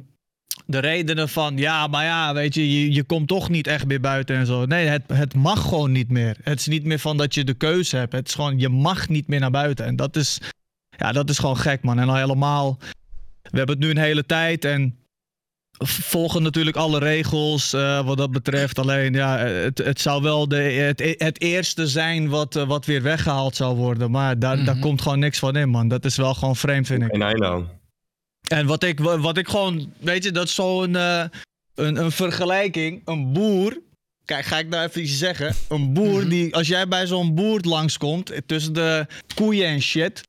[0.66, 4.00] de redenen van, ja, maar ja, weet je, je, je komt toch niet echt meer
[4.00, 4.64] buiten en zo.
[4.66, 6.36] Nee, het, het mag gewoon niet meer.
[6.42, 8.12] Het is niet meer van dat je de keuze hebt.
[8.12, 9.84] Het is gewoon, je mag niet meer naar buiten.
[9.86, 10.40] En dat is,
[10.96, 11.98] ja, dat is gewoon gek, man.
[11.98, 12.78] En al helemaal,
[13.42, 14.98] we hebben het nu een hele tijd en
[15.84, 18.78] volgen natuurlijk alle regels eh, wat dat betreft.
[18.78, 23.56] Alleen ja, het, het zou wel de, het, het eerste zijn wat, wat weer weggehaald
[23.56, 24.10] zou worden.
[24.10, 24.80] Maar daar, daar Mhm.
[24.84, 25.88] komt gewoon niks van in, man.
[25.88, 27.22] Dat is wel gewoon vreemd, vind ik.
[27.22, 27.68] Einde aan.
[28.48, 31.24] En wat ik, wat ik gewoon, weet je, dat is zo'n eh,
[31.74, 33.02] een, een vergelijking.
[33.04, 33.80] Een boer,
[34.24, 35.54] kijk, ga ik nou even iets zeggen.
[35.68, 40.22] Een boer die, als jij bij zo'n boer langskomt, tussen de koeien en shit,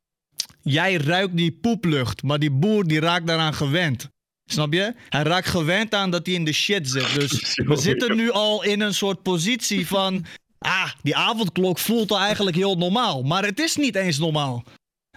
[0.62, 4.10] jij ruikt die poeplucht, maar die boer die raakt daaraan gewend.
[4.46, 4.94] Snap je?
[5.10, 7.14] Hij raakt gewend aan dat hij in de shit zit.
[7.14, 7.32] Dus
[7.72, 10.26] we zitten nu al in een soort positie van.
[10.58, 13.24] Ah, die avondklok voelt al eigenlijk heel normaal.
[13.24, 14.64] Maar het is niet eens normaal.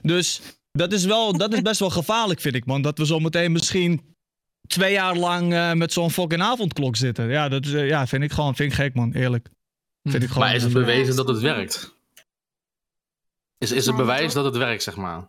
[0.03, 0.41] Dus
[0.73, 2.83] dat is, wel, dat is best wel gevaarlijk, vind ik, man.
[2.83, 4.15] Dat we zo meteen misschien
[4.67, 7.29] twee jaar lang eh, met zo'n fucking avondklok zitten.
[7.29, 9.13] Ja, dat is, eh, ja, vind ik gewoon vind ik gek, man.
[9.13, 9.49] Eerlijk.
[10.03, 11.95] Vind ik gewoon, Maar is het eh, bewezen dat het werkt?
[13.59, 15.29] Is, is het bewijs dat het werkt, zeg maar?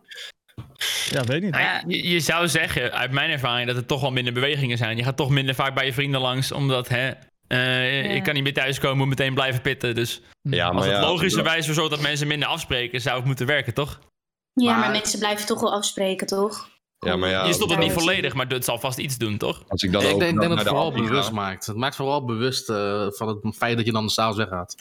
[1.10, 1.50] Ja, weet niet.
[1.50, 4.78] Nou ja, je, je zou zeggen, uit mijn ervaring, dat er toch wel minder bewegingen
[4.78, 4.96] zijn.
[4.96, 7.12] Je gaat toch minder vaak bij je vrienden langs, omdat hè,
[7.46, 9.94] eh, ik kan niet meer thuiskomen, moet meteen blijven pitten.
[9.94, 13.46] Dus Ja, als maar het ja, logischerwijs zo dat mensen minder afspreken, zou het moeten
[13.46, 14.00] werken, toch?
[14.54, 16.68] Ja, maar, Maar- mensen blijven toch wel afspreken, toch?
[16.98, 19.62] Ja, maar ja, je stopt het niet volledig, maar het zal vast iets doen, toch?
[19.68, 21.66] Als ik dan ik ook denk, denk dat naar het de vooral bewust maakt.
[21.66, 24.76] Het maakt vooral bewust eh, van het feit dat je dan s'avonds weggaat.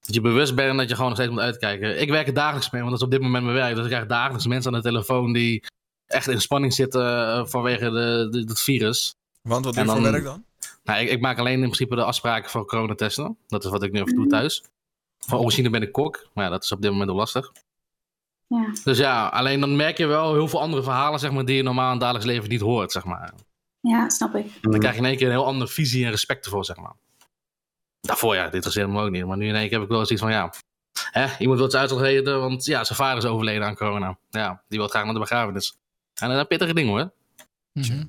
[0.00, 2.00] Dat je bewust bent dat je gewoon nog steeds moet uitkijken.
[2.00, 3.74] Ik werk er dagelijks mee, want dat is op dit moment mijn werk.
[3.74, 5.64] Dus ik krijg dagelijks mensen aan de telefoon die
[6.06, 9.14] echt in spanning zitten eh, vanwege de, de, het virus.
[9.42, 10.44] Want wat doe je voor dan- werk dan?
[10.84, 13.36] Nou, ik, ik maak alleen in principe de afspraken voor coronatesten.
[13.46, 14.62] Dat is wat ik nu even doe thuis.
[15.18, 17.52] Van origine ben ik kok, maar ja, dat is op dit moment wel lastig.
[18.52, 18.72] Ja.
[18.84, 21.62] Dus ja, alleen dan merk je wel heel veel andere verhalen zeg maar, die je
[21.62, 22.92] normaal in het dagelijks leven niet hoort.
[22.92, 23.32] Zeg maar.
[23.80, 24.46] ja, snap ik.
[24.60, 26.94] Dan krijg je in één keer een heel andere visie en respect ervoor, zeg maar.
[28.00, 29.26] Daarvoor, ja, dit interesseert me ook niet.
[29.26, 30.52] Maar nu in één keer heb ik wel eens iets van, ja...
[31.10, 34.18] Hè, iemand wil het eten, want ja, zijn vader is overleden aan corona.
[34.30, 35.76] Ja, die wil graag naar de begrafenis.
[36.14, 37.12] En dat is een pittige ding, hoor.
[37.72, 38.04] Mhm.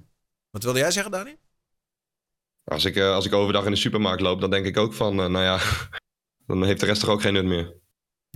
[0.49, 1.35] Wat wilde jij zeggen, Dani?
[2.63, 5.19] Als ik, eh, als ik overdag in de supermarkt loop, dan denk ik ook van,
[5.19, 5.59] eh, nou ja,
[6.47, 7.82] dan heeft de rest toch ook geen nut meer.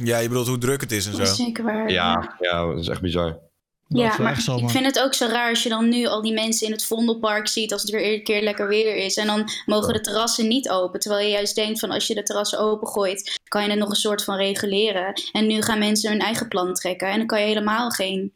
[0.04, 1.44] Ja, je bedoelt hoe druk het is en Dat is zo.
[1.44, 1.90] zeker waar.
[1.90, 3.40] Ja, ja, dat is echt bizar.
[3.88, 6.34] Dat Ja, maar ik vind het ook zo raar als je dan nu al die
[6.34, 9.18] mensen in het Vondelpark ziet als het weer een keer lekker weer is.
[9.18, 11.00] En dan mogen de terrassen niet open.
[11.00, 13.96] Terwijl je juist denkt van als je de terrassen opengooit, kan je het nog een
[13.96, 15.14] soort van reguleren.
[15.32, 17.08] En nu gaan mensen hun eigen plan trekken.
[17.08, 18.34] En dan kan je helemaal geen,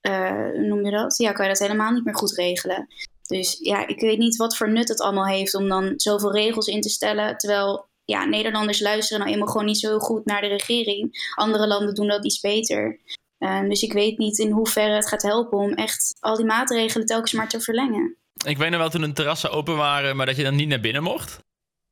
[0.00, 1.18] eh, hoe noem je dat?
[1.18, 2.88] Ja, kan je dat helemaal niet meer goed regelen.
[3.22, 6.66] Dus ja, ik weet niet wat voor nut het allemaal heeft om dan zoveel regels
[6.66, 7.36] in te stellen.
[7.36, 11.30] Terwijl ja, Nederlanders luisteren nou eenmaal gewoon niet zo heel goed naar de regering.
[11.34, 13.00] Andere landen doen dat iets beter.
[13.38, 17.06] Um, dus ik weet niet in hoeverre het gaat helpen om echt al die maatregelen
[17.06, 18.16] telkens maar te verlengen.
[18.46, 20.80] Ik weet nog wel toen de terrassen open waren, maar dat je dan niet naar
[20.80, 21.38] binnen mocht.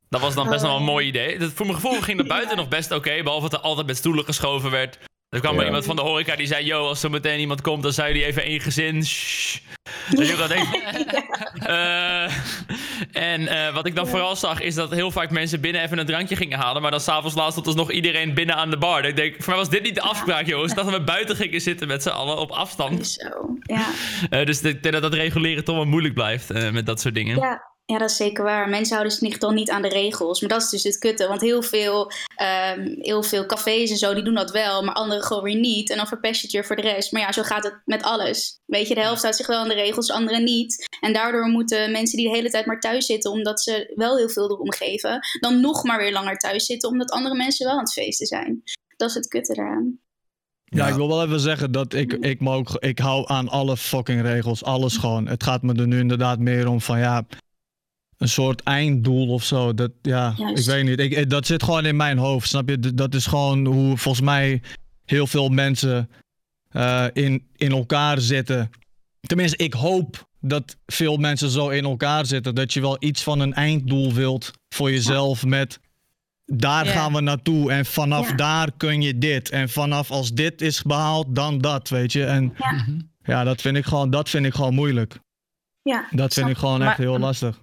[0.09, 0.85] Dat was dan best wel een Oh.
[0.87, 1.39] mooi idee.
[1.39, 3.97] Dat, voor mijn gevoel ging dat buiten nog best oké, behalve dat er altijd met
[3.97, 4.99] stoelen geschoven werd.
[5.29, 5.59] Er kwam Ja.
[5.59, 8.07] er iemand van de horeca die zei, yo, als zo meteen iemand komt, dan zou
[8.07, 9.05] je die even één gezin...
[9.05, 9.57] Shh.
[10.17, 10.67] Dat je ook al denkt,
[11.53, 12.23] Eh,
[13.11, 16.05] en eh, wat ik dan vooral zag, is dat heel vaak mensen binnen even een
[16.05, 16.81] drankje gingen halen.
[16.81, 19.01] Maar dan s'avonds laatst tot nog iedereen binnen aan de bar.
[19.01, 20.73] Dat ik denk, voor mij was dit niet de afspraak, jongens.
[20.73, 23.07] Dat we buiten gingen zitten met z'n allen op afstand.
[23.07, 23.85] Zo, ja.
[24.29, 27.37] Eh, dus ik denk dat dat reguleren toch wel moeilijk blijft met dat soort dingen.
[27.39, 28.69] Ja, ja, dat is zeker waar.
[28.69, 30.41] Mensen houden zich dan niet aan de regels.
[30.41, 31.27] Maar dat is dus het kutte.
[31.27, 34.83] Want heel veel, ehm, heel veel cafés en zo, die doen dat wel.
[34.83, 35.89] Maar anderen gewoon weer niet.
[35.89, 37.11] En dan verpest je het weer voor de rest.
[37.11, 38.59] Maar ja, zo gaat het met alles.
[38.65, 40.87] Weet je, de helft houdt zich wel aan de regels, anderen niet.
[40.99, 43.31] En daardoor moeten mensen die de hele tijd maar thuis zitten...
[43.31, 45.19] omdat ze wel heel veel erom geven...
[45.39, 46.89] dan nog maar weer langer thuis zitten...
[46.89, 48.63] omdat andere mensen wel aan het feesten zijn.
[48.95, 49.99] Dat is het kutte eraan.
[50.63, 50.87] Ja, Ja.
[50.87, 54.21] ik wil wel even zeggen dat ik, ik, me ook, ik hou aan alle fucking
[54.21, 54.63] regels.
[54.63, 55.27] Alles gewoon.
[55.27, 57.25] Het gaat me er nu inderdaad meer om van ja.
[58.17, 59.73] Een soort einddoel of zo.
[59.73, 60.67] Dat, ja, Juist.
[60.67, 60.99] ik weet niet.
[60.99, 62.47] Ik, ik- dat zit gewoon in mijn hoofd.
[62.47, 62.93] Snap je?
[62.93, 64.61] Dat is gewoon hoe volgens mij
[65.05, 66.09] heel veel mensen
[66.69, 68.69] eh, in, in elkaar zitten.
[69.21, 72.55] Tenminste, ik hoop dat veel mensen zo in elkaar zitten.
[72.55, 75.79] Dat je wel iets van een einddoel wilt voor jezelf met.
[76.45, 78.35] Daar gaan we naartoe en vanaf Ja.
[78.35, 79.49] daar kun je dit.
[79.49, 82.25] En vanaf als dit is behaald, dan dat, weet je.
[82.25, 82.85] En Ja.
[83.25, 85.19] Ja, dat vind ik gewoon, dat vind ik gewoon moeilijk.
[85.81, 87.61] Ja, Dat vind ik gewoon Maar- echt heel lastig.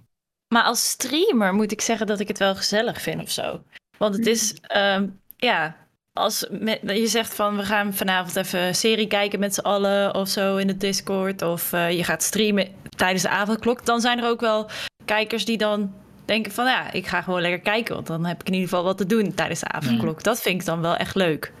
[0.53, 3.63] Maar als streamer moet ik zeggen dat ik het wel gezellig vind of zo.
[3.97, 5.75] Want het is, ehm, ja,
[6.13, 6.45] als
[6.81, 10.57] je zegt van we gaan vanavond even een serie kijken met z'n allen of zo
[10.57, 11.41] in de Discord.
[11.41, 13.85] Of eh, je gaat streamen tijdens de avondklok.
[13.85, 14.69] Dan zijn er ook wel
[15.05, 15.93] kijkers die dan
[16.25, 17.95] denken van ja, ik ga gewoon lekker kijken.
[17.95, 20.23] Want dan heb ik in ieder geval wat te doen tijdens de avondklok.
[20.23, 21.53] Dat vind ik dan wel echt leuk.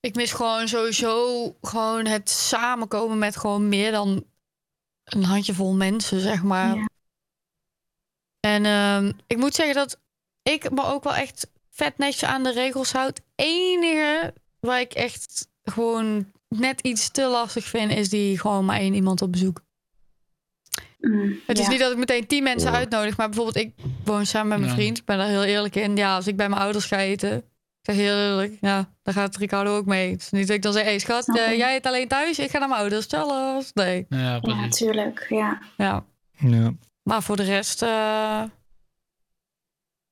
[0.00, 4.24] Ik mis gewoon sowieso gewoon het samenkomen met gewoon meer dan
[5.04, 6.76] een handjevol mensen, zeg maar.
[6.76, 6.88] Ja.
[8.40, 10.00] En ehm, ik moet zeggen dat
[10.42, 13.06] ik me ook wel echt vet netjes aan de regels houd.
[13.16, 18.78] Het enige waar ik echt gewoon net iets te lastig vind, is die gewoon maar
[18.78, 19.62] één iemand op bezoek.
[21.00, 21.70] Mm, Het is ja.
[21.70, 23.72] niet dat ik meteen tien mensen uitnodig, maar bijvoorbeeld ik
[24.04, 24.76] woon samen met mijn Ja.
[24.76, 24.98] vriend.
[24.98, 25.96] Ik ben daar heel eerlijk in.
[25.96, 29.36] Ja, als ik bij mijn ouders ga eten, Ik zeg heel eerlijk, ja, daar gaat
[29.36, 30.10] Ricardo ook mee.
[30.10, 32.38] Het is niet dat ik dan zeg, hé hey, schat, eh, jij eet alleen thuis,
[32.38, 33.70] ik ga naar mijn ouders, zelfs.
[33.72, 34.76] Nee, Ja, Ja, precies.
[34.76, 35.26] tuurlijk.
[35.28, 35.58] Ja.
[35.76, 36.04] ja.
[36.38, 36.72] Ja.
[37.10, 38.50] Maar voor de rest, eh, ja,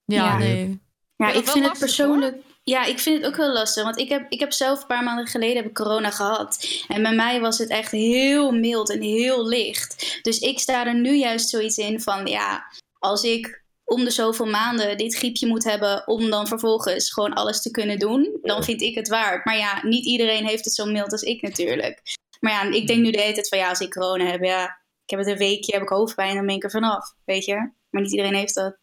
[0.05, 0.39] Ja.
[0.39, 0.81] nee.
[1.17, 2.37] Ja, ik vind het persoonlijk.
[2.65, 3.83] Ja, ik vind het ook wel lastig.
[3.83, 6.69] Want ik heb, ik heb zelf een paar maanden geleden heb ik corona gehad.
[6.89, 10.19] En bij mij was het echt heel mild en heel licht.
[10.23, 12.65] Dus ik sta er nu juist zoiets in van ja,
[12.99, 17.63] als ik om de zoveel maanden dit griepje moet hebben om dan vervolgens gewoon alles
[17.63, 19.45] te kunnen doen, dan vind ik het waard.
[19.45, 22.03] Maar ja, niet iedereen heeft het zo mild als ik natuurlijk.
[22.41, 24.79] Maar ja, ik denk nu de hele tijd van ja, als ik corona heb, ja,
[25.09, 27.71] ik heb het een weekje, heb ik hoofdpijn, dan ben ik er vanaf, weet je.
[27.91, 28.77] Maar niet iedereen heeft dat.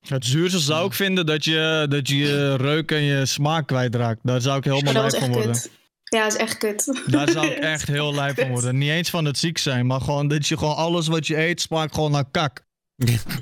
[0.00, 4.20] Het zuurste zou ik vinden dat je, dat je je reuk en je smaak kwijtraakt.
[4.22, 5.52] Daar zou ik helemaal echt van worden.
[5.52, 5.70] kut.
[6.04, 7.02] Ja, dat is echt kut.
[7.06, 8.78] Daar zou ik echt heel lijp van worden.
[8.78, 11.60] Niet eens van het ziek zijn, maar gewoon dat je gewoon alles wat je eet
[11.60, 12.64] smaakt gewoon naar kak.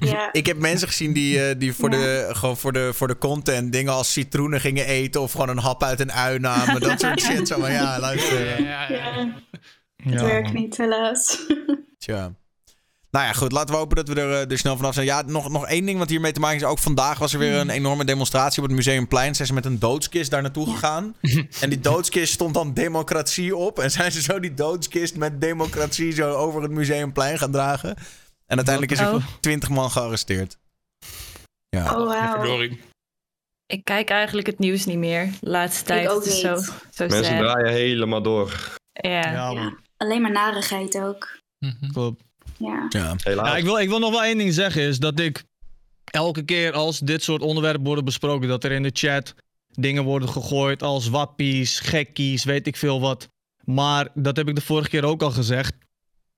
[0.01, 0.33] Ja.
[0.33, 3.73] Ik heb mensen gezien die, eh, die voor, de, gewoon voor, de, voor de content
[3.73, 6.81] dingen als citroenen gingen eten of gewoon een hap uit een ui namen.
[6.81, 7.49] Dat soort shit.
[7.49, 8.63] Zo, maar ja, luister.
[8.63, 8.89] Ja,
[10.05, 10.11] ja.
[10.11, 10.63] Het werkt man.
[10.63, 11.47] niet, helaas.
[11.99, 12.33] Tja.
[13.11, 13.53] Nou ja, goed.
[13.53, 15.07] Laten we hopen dat we er, eh, er snel vanaf zijn.
[15.07, 16.65] Ja, nog, nog één ding wat hiermee te maken is.
[16.65, 19.35] Ook vandaag was er weer een enorme demonstratie op het Museumplein.
[19.35, 21.15] Zijn ze met een doodskist daar naartoe gegaan.
[21.61, 23.79] En die doodskist stond dan democratie op.
[23.79, 27.97] En zijn ze zo die doodskist met democratie zo over het Museumplein gaan dragen.
[28.47, 29.25] En uiteindelijk is er Oh.
[29.41, 30.59] 20 man gearresteerd.
[31.69, 31.85] Ja.
[31.99, 32.39] Oh, wauw.
[32.39, 32.81] Verdorie.
[33.67, 35.31] Ik kijk eigenlijk het nieuws niet meer.
[35.41, 36.09] De laatste tijd.
[36.09, 36.57] ook het is zo,
[36.91, 37.39] zo Mensen sad.
[37.39, 38.79] draaien helemaal door.
[38.93, 39.31] Ja.
[39.33, 39.73] Ja.
[40.01, 41.39] Alleen maar narigheid ook.
[41.59, 41.93] Mhm.
[41.93, 42.23] Klopt.
[42.59, 42.87] Ja.
[42.89, 43.15] ja.
[43.23, 43.49] Helaas.
[43.49, 45.45] Ja, ik, wil, ik wil nog wel één ding zeggen, is dat ik
[46.05, 49.35] elke keer als dit soort onderwerpen worden besproken, dat er in de chat
[49.71, 53.29] dingen worden gegooid als wappies, gekkies, weet ik veel wat.
[53.65, 55.75] Maar dat heb ik de vorige keer ook al gezegd.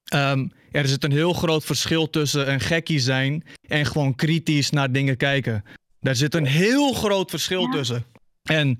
[0.04, 4.92] Ehm, er zit een heel groot verschil tussen een gekkie zijn en gewoon kritisch naar
[4.92, 5.64] dingen kijken.
[6.00, 7.70] Daar zit een heel groot verschil Ja.
[7.70, 8.04] tussen.
[8.42, 8.76] En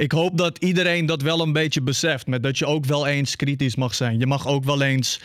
[0.00, 2.26] ik hoop dat iedereen dat wel een beetje beseft.
[2.26, 4.18] Met dat je ook wel eens kritisch mag zijn.
[4.18, 5.20] Je mag ook wel eens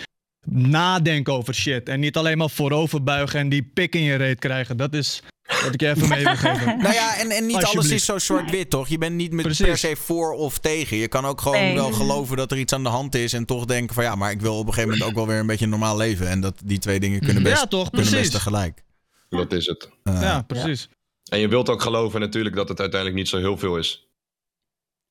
[0.50, 1.90] nadenken over shit.
[1.90, 4.78] En niet alleen maar voorover buigen en die pik in je reet krijgen.
[4.78, 5.22] Dat is
[5.64, 6.78] wat ik je even mee wil geven.
[6.82, 8.88] Nou ja, en, en niet alles is zo zwart-wit, toch?
[8.88, 9.66] Je bent niet met Precies.
[9.66, 10.98] per se voor of tegen.
[10.98, 11.74] Je kan ook gewoon Nee.
[11.76, 13.34] wel geloven dat er iets aan de hand is.
[13.34, 15.40] En toch denken van ja, maar ik wil op een gegeven moment ook wel weer
[15.40, 16.30] een beetje een normaal leven.
[16.30, 17.90] En dat die twee dingen kunnen best, Ja, toch?
[17.90, 18.32] kunnen best Precies.
[18.34, 18.84] tegelijk.
[19.30, 19.90] Dat is het.
[20.04, 20.90] Eh, Ja, precies.
[21.30, 24.05] En je wilt ook geloven natuurlijk dat het uiteindelijk niet zo heel veel is.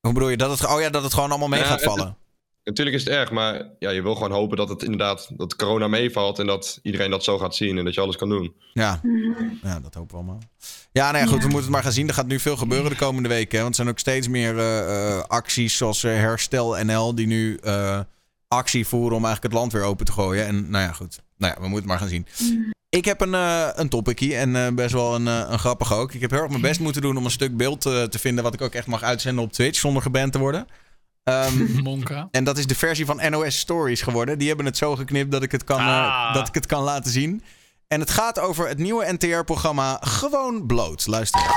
[0.05, 0.37] Hoe bedoel je?
[0.37, 2.17] Dat het, oh ja, dat het gewoon allemaal mee Ja, gaat het- vallen.
[2.65, 5.89] Natuurlijk is het erg, maar ja, je wil gewoon hopen dat het inderdaad dat corona
[5.89, 8.55] meevalt en dat iedereen dat zo gaat zien en dat je alles kan doen.
[8.73, 9.01] Ja.
[9.03, 9.45] Mhm.
[9.63, 10.39] ja, dat hopen we allemaal.
[10.93, 12.09] Ja, nou ja, goed, we moeten het maar gaan zien.
[12.09, 13.57] Er gaat nu veel gebeuren de komende weken.
[13.57, 13.63] Hè?
[13.63, 17.15] Want er zijn ook steeds meer eh, eh, acties zoals eh, Herstel NL...
[17.15, 18.01] die nu eh,
[18.49, 20.47] actie voeren om eigenlijk het land weer open te gooien.
[20.47, 21.23] En nou ja, goed.
[21.37, 22.27] Nou ja, we moeten het maar gaan zien.
[22.95, 26.13] Ik heb een, eh een topickie en eh, best wel een, eh, een grappig ook.
[26.13, 28.45] Ik heb heel erg mijn best moeten doen om een stuk beeld eh, te vinden...
[28.45, 30.67] wat ik ook echt mag uitzenden op Twitch zonder geband te worden.
[31.25, 32.29] Ehm, Monka.
[32.31, 34.39] en dat is de versie van NOS Stories geworden.
[34.39, 36.35] Die hebben het zo geknipt dat ik het kan, eh, Ah.
[36.35, 37.43] dat ik het kan laten zien.
[37.89, 41.07] En het gaat over het nieuwe NTR-programma Gewoon Bloot.
[41.07, 41.53] Luister even.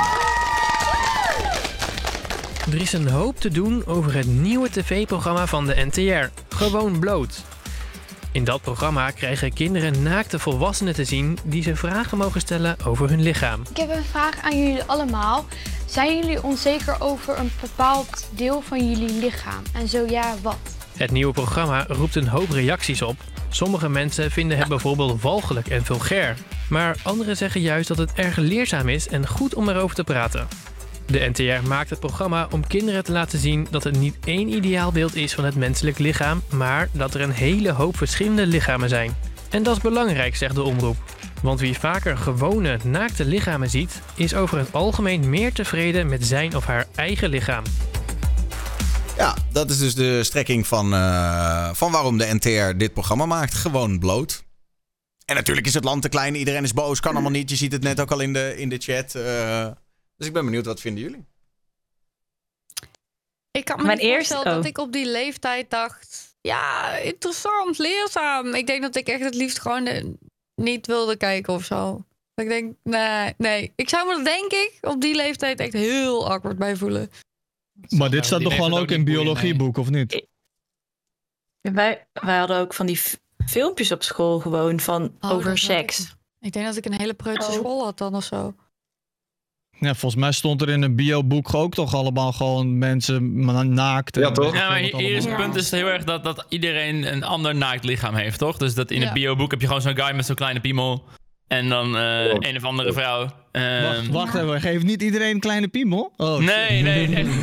[2.74, 7.44] Er is een hoop te doen over het nieuwe tv-programma van de NTR, Gewoon Bloot.
[8.32, 13.10] In dat programma krijgen kinderen naakte volwassenen te zien die ze vragen mogen stellen over
[13.10, 13.62] hun lichaam.
[13.70, 15.46] Ik heb een vraag aan jullie allemaal.
[15.86, 19.64] Zijn jullie onzeker over een bepaald deel van jullie lichaam?
[19.74, 20.58] En zo ja, wat?
[20.98, 23.16] Het nieuwe programma roept een hoop reacties op.
[23.50, 26.38] Sommige mensen vinden het bijvoorbeeld walgelijk en vulgair.
[26.70, 30.48] Maar anderen zeggen juist dat het erg leerzaam is en goed om erover te praten.
[31.08, 35.16] De NTR maakt het programma om kinderen te laten zien dat het niet één ideaalbeeld
[35.16, 39.16] is van het menselijk lichaam, maar dat er een hele hoop verschillende lichamen zijn.
[39.50, 40.98] En dat is belangrijk, zegt de omroep.
[41.42, 46.56] Want wie vaker gewone, naakte lichamen ziet, is over het algemeen meer tevreden met zijn
[46.56, 47.64] of haar eigen lichaam.
[49.18, 53.54] Ja, dat is dus de strekking van, eh, van waarom de NTR dit programma maakt.
[53.54, 54.44] Gewoon bloot.
[55.26, 56.36] En natuurlijk is het land te klein.
[56.36, 57.00] Iedereen is boos.
[57.00, 57.50] Kan allemaal niet.
[57.50, 59.16] Je ziet het net ook al in de, in de chat.
[59.16, 59.68] eh,
[60.18, 60.66] dus ik ben benieuwd.
[60.66, 61.26] Wat vinden jullie?
[63.52, 66.36] Ik kan me Mijn voorstellen dat ik op die leeftijd dacht...
[66.42, 68.54] Ja, interessant, leerzaam.
[68.54, 70.06] Ik denk dat ik echt het liefst gewoon eh,
[70.56, 72.06] niet wilde kijken of zo.
[72.34, 73.74] Dat Ik denk, nee, nee.
[73.76, 77.12] Ik zou me er denk ik op die leeftijd echt heel awkward bij voelen.
[77.90, 80.26] Maar dit staat toch gewoon ook ook in biologieboek, of niet?
[81.62, 83.02] Wij, wij hadden ook van die
[83.46, 86.00] filmpjes op school gewoon van Oh, over had seks.
[86.00, 86.16] ik.
[86.40, 87.56] Ik denk dat ik een hele preutse Oh.
[87.56, 88.56] school had dan of zo.
[89.80, 94.16] Ja, volgens mij stond er in een bioboek ook toch allemaal gewoon mensen naakt.
[94.16, 94.54] Ja, toch?
[94.56, 97.24] Ja, maar veel wat hier is het punt is heel erg dat, dat iedereen een
[97.24, 98.58] ander naakt lichaam heeft, toch?
[98.58, 99.04] Dus dat in Ja.
[99.06, 101.04] het bioboek heb je gewoon zo'n guy met zo'n kleine piemel.
[101.48, 103.28] En dan eh, een of andere vrouw
[103.82, 104.62] Wacht, wacht even.
[104.62, 106.14] Geeft niet iedereen een kleine piemel?
[106.18, 107.16] Oh, Nee, nee.
[107.16, 107.28] echt.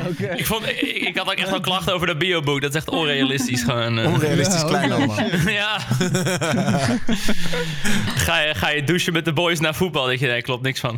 [0.00, 0.34] Oh, oké.
[0.36, 2.60] Ik, vond, ik, ik had ook echt wel klachten over dat bioboek.
[2.60, 3.98] Dat is echt onrealistisch gewoon.
[3.98, 4.12] eh.
[4.12, 5.16] Onrealistisch Ja, klein allemaal.
[5.62, 5.78] ja.
[8.26, 10.06] ga, je, ga je douchen met de boys na voetbal?
[10.06, 10.96] Dat je nee, klopt niks van.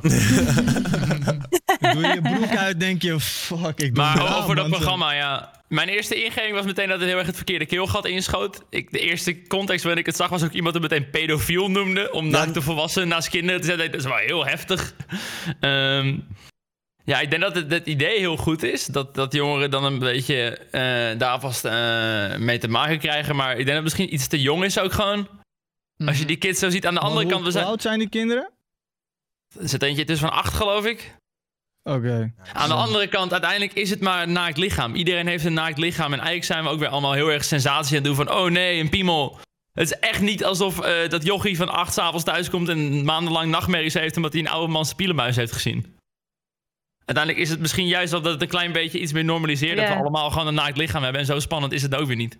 [1.92, 4.78] Doe je broek uit, denk je, fuck, ik doe Maar over dat man.
[4.78, 5.50] programma, ja.
[5.68, 8.62] Mijn eerste ingeving was meteen dat het heel erg het verkeerde keelgat inschoot.
[8.70, 12.12] Ik, de eerste context waarin ik het zag was ook iemand het meteen pedofiel noemde.
[12.12, 13.90] Om naakte volwassenen naast kinderen te zetten.
[13.90, 14.94] Dat is wel heel heftig.
[15.60, 16.18] Ehm,
[17.04, 18.86] ja, ik denk dat het, het idee heel goed is.
[18.86, 23.36] Dat, dat jongeren dan een beetje eh, daar vast eh, mee te maken krijgen.
[23.36, 25.28] Maar ik denk dat het misschien iets te jong is ook gewoon.
[26.06, 27.44] Als je die kids zo ziet aan de Maar andere hoe- kant.
[27.46, 28.50] We Hoe zijn, oud zijn die kinderen?
[29.60, 31.14] er zit eentje tussen van acht, geloof ik.
[31.82, 32.32] Oké.
[32.52, 34.94] Aan de andere kant, uiteindelijk is het maar een naakt lichaam.
[34.94, 36.06] Iedereen heeft een naakt lichaam.
[36.12, 38.30] En eigenlijk zijn we ook weer allemaal heel erg sensatie aan het doen van...
[38.36, 39.38] oh nee, een piemel.
[39.72, 42.68] Het is echt niet alsof eh, dat jochie van acht s'avonds thuis komt...
[42.68, 44.16] en maandenlang nachtmerries heeft...
[44.16, 45.96] omdat hij een oude man spielenmuis heeft gezien.
[47.04, 49.76] Uiteindelijk is het misschien juist wel dat het een klein beetje iets meer normaliseert...
[49.76, 51.20] dat we allemaal gewoon een naakt lichaam hebben.
[51.20, 52.36] En zo spannend is het ook weer niet.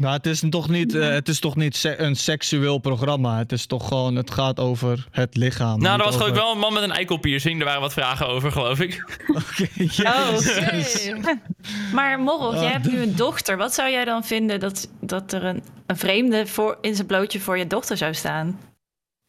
[0.00, 3.38] Maar het is toch niet, eh, het is toch niet se- een seksueel programma.
[3.38, 5.80] Het is toch gewoon, het gaat over het lichaam.
[5.80, 7.58] nou, er was geloof ik over- wel een man met een eikelpiercing.
[7.58, 9.04] Er waren wat vragen over, geloof ik.
[9.28, 9.68] Oké,
[10.08, 11.12] Oh, jezus.
[11.94, 13.56] Maar Morrel, jij Ah, hebt nu een dochter.
[13.56, 17.40] Wat zou jij dan vinden dat, dat er een, een vreemde voor, in zijn blootje
[17.40, 18.60] voor je dochter zou staan?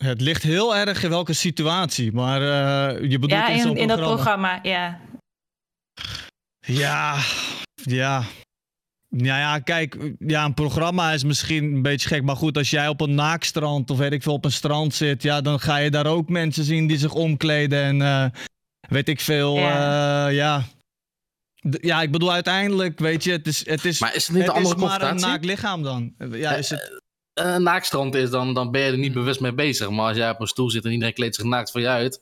[0.04, 3.78] Het ligt heel erg in welke situatie, maar eh, je bedoelt ja, in, zo'n in,
[3.78, 4.60] in dat programma.
[4.60, 5.00] programma, ja.
[6.66, 7.18] Ja,
[7.76, 8.24] ja.
[9.18, 12.24] Ja, ja, kijk, ja, een programma is misschien een beetje gek.
[12.24, 15.24] Maar goed, als jij op een naakstrand of weet ik veel op een strand zit,
[15.24, 18.26] ja, dan ga je daar ook mensen zien die zich omkleden en eh,
[18.90, 19.56] weet ik veel.
[19.58, 19.70] Ja.
[19.70, 20.28] Ja.
[20.28, 20.64] ja.
[21.82, 24.52] Ja, ik bedoel uiteindelijk, weet je, het is, het is, Maar is het niet het
[24.56, 26.14] een andere is maar een naakt lichaam dan.
[26.32, 27.02] Ja, is het,
[27.34, 29.90] Eh, Een naakstrand is, dan, dan ben je er niet bewust mee bezig.
[29.90, 32.22] Maar als jij op een stoel zit en iedereen kleedt zich naakt voor je uit...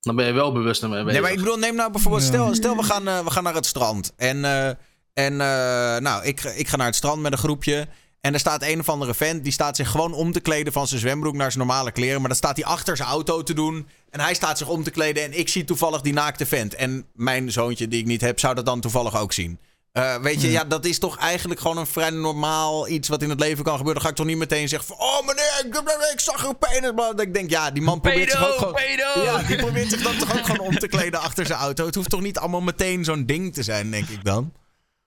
[0.00, 1.12] dan ben je wel bewust ermee bezig.
[1.12, 2.28] Nee, maar ik bedoel, neem nou bijvoorbeeld, Ja.
[2.28, 4.12] stel, stel we, gaan, eh, we gaan naar het strand.
[4.16, 4.70] En, eh,
[5.18, 7.88] en eh, nou, ik, ik ga naar het strand met een groepje.
[8.20, 10.86] En er staat een of andere vent, die staat zich gewoon om te kleden van
[10.86, 12.20] zijn zwembroek naar zijn normale kleren.
[12.20, 13.88] Maar dan staat hij achter zijn auto te doen.
[14.10, 16.74] En hij staat zich om te kleden en ik zie toevallig die naakte vent.
[16.74, 19.58] En mijn zoontje, die ik niet heb, zou dat dan toevallig ook zien.
[19.92, 20.64] Eh, weet je, ja.
[20.64, 23.94] dat is toch eigenlijk gewoon een vrij normaal iets wat in het leven kan gebeuren.
[23.94, 25.06] Dan ga ik toch niet meteen zeggen van...
[25.06, 26.92] Oh meneer, ik, ik zag een penis.
[26.92, 28.74] Maar dat ik denk, ja, die man probeert zich ook gewoon...
[28.74, 29.22] pedo!
[29.24, 31.86] Ja, die probeert zich dan toch ook gewoon om te kleden achter zijn auto.
[31.86, 34.52] Het hoeft toch niet allemaal meteen zo'n ding te zijn, denk ik dan.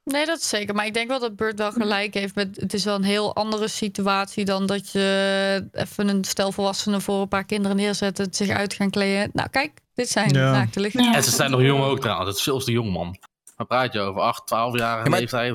[0.04, 0.76] Nee, dat is zeker.
[0.76, 2.36] Maar ik denk wel dat Bert wel gelijk heeft.
[2.36, 7.02] Met, het is wel een heel andere situatie dan dat je even een stel volwassenen
[7.02, 8.18] voor een paar kinderen neerzet.
[8.18, 9.30] Het zich uit gaan kleden.
[9.34, 10.52] Nou, kijk, dit zijn Ja.
[10.52, 11.10] naakte lichamen.
[11.10, 11.16] Ja.
[11.16, 12.30] En ze zijn nog jong ook trouwens.
[12.30, 13.18] Het is veel te jong, man.
[13.56, 14.22] Waar praat je over?
[14.22, 15.54] 8, 12 jaar Ja, leeftijd?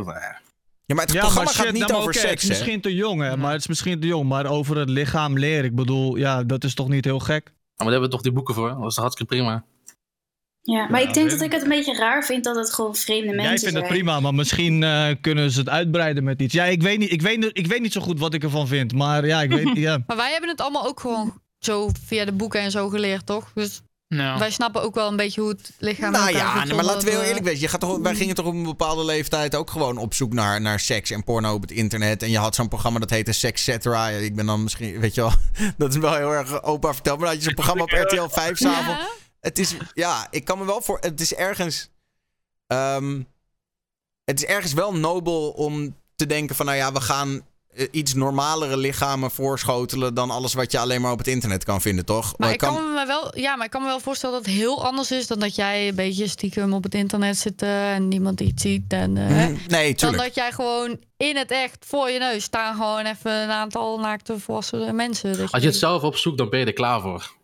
[0.86, 2.48] Ja, maar het ja, programma maar gaat niet nou, over seks, Het is hè?
[2.48, 4.28] misschien te jong, hè, maar het is misschien te jong.
[4.28, 7.44] Maar over het lichaam leren, ik bedoel, ja, dat is toch niet heel gek?
[7.44, 8.76] Maar daar hebben we toch die boeken voor?
[8.80, 9.64] Dat is hartstikke prima.
[10.72, 12.94] Ja, maar Ja, ik denk dat ik het een beetje raar vind dat het gewoon
[12.96, 13.92] vreemde mensen Jij vindt het zijn.
[13.98, 16.54] prima, maar misschien eh, kunnen ze het uitbreiden met iets.
[16.54, 18.92] Ja, ik weet, niet, ik, weet, ik weet niet zo goed wat ik ervan vind.
[18.92, 19.64] Maar ja, ik weet.
[19.86, 20.02] Ja.
[20.06, 23.50] Maar wij hebben het allemaal ook gewoon zo via de boeken en zo geleerd, toch?
[23.54, 24.38] Dus Nou.
[24.38, 26.12] wij snappen ook wel een beetje hoe het lichaam.
[26.12, 27.60] Nou ja, nee, maar laten we heel eerlijk wezen.
[27.60, 30.60] Je gaat toch, wij gingen toch op een bepaalde leeftijd ook gewoon op zoek naar,
[30.60, 32.22] naar seks en porno op het internet.
[32.22, 34.06] En je had zo'n programma dat heette Sex Cetera.
[34.08, 35.32] Ja, ik ben dan misschien, weet je wel,
[35.78, 37.18] dat is wel heel erg opa verteld.
[37.18, 39.00] Maar dan had je zo'n programma op RTL 5 eh, s'avonds.
[39.00, 39.24] Ja?
[39.46, 40.98] Het is, ja, ik kan me wel voor.
[41.00, 41.88] Het is ergens.
[42.66, 43.22] ehm,
[44.24, 47.40] het is ergens wel nobel om te denken van, nou ja, we gaan
[47.74, 51.80] eh, iets normalere lichamen voorschotelen dan alles wat je alleen maar op het internet kan
[51.80, 52.38] vinden, toch?
[52.38, 54.54] Maar Eh, ik kan me wel, ja, maar ik kan me wel voorstellen dat het
[54.54, 58.08] heel anders is dan dat jij een beetje stiekem op het internet zit eh, en
[58.08, 58.92] niemand iets ziet.
[58.92, 59.28] En, eh?
[59.48, 63.32] Mhm, Nee, Dan dat jij gewoon in het echt voor je neus staan gewoon even
[63.32, 65.48] een aantal naakte volwassen mensen.
[65.50, 67.34] Als je het zelf opzoekt, dan ben je er klaar voor.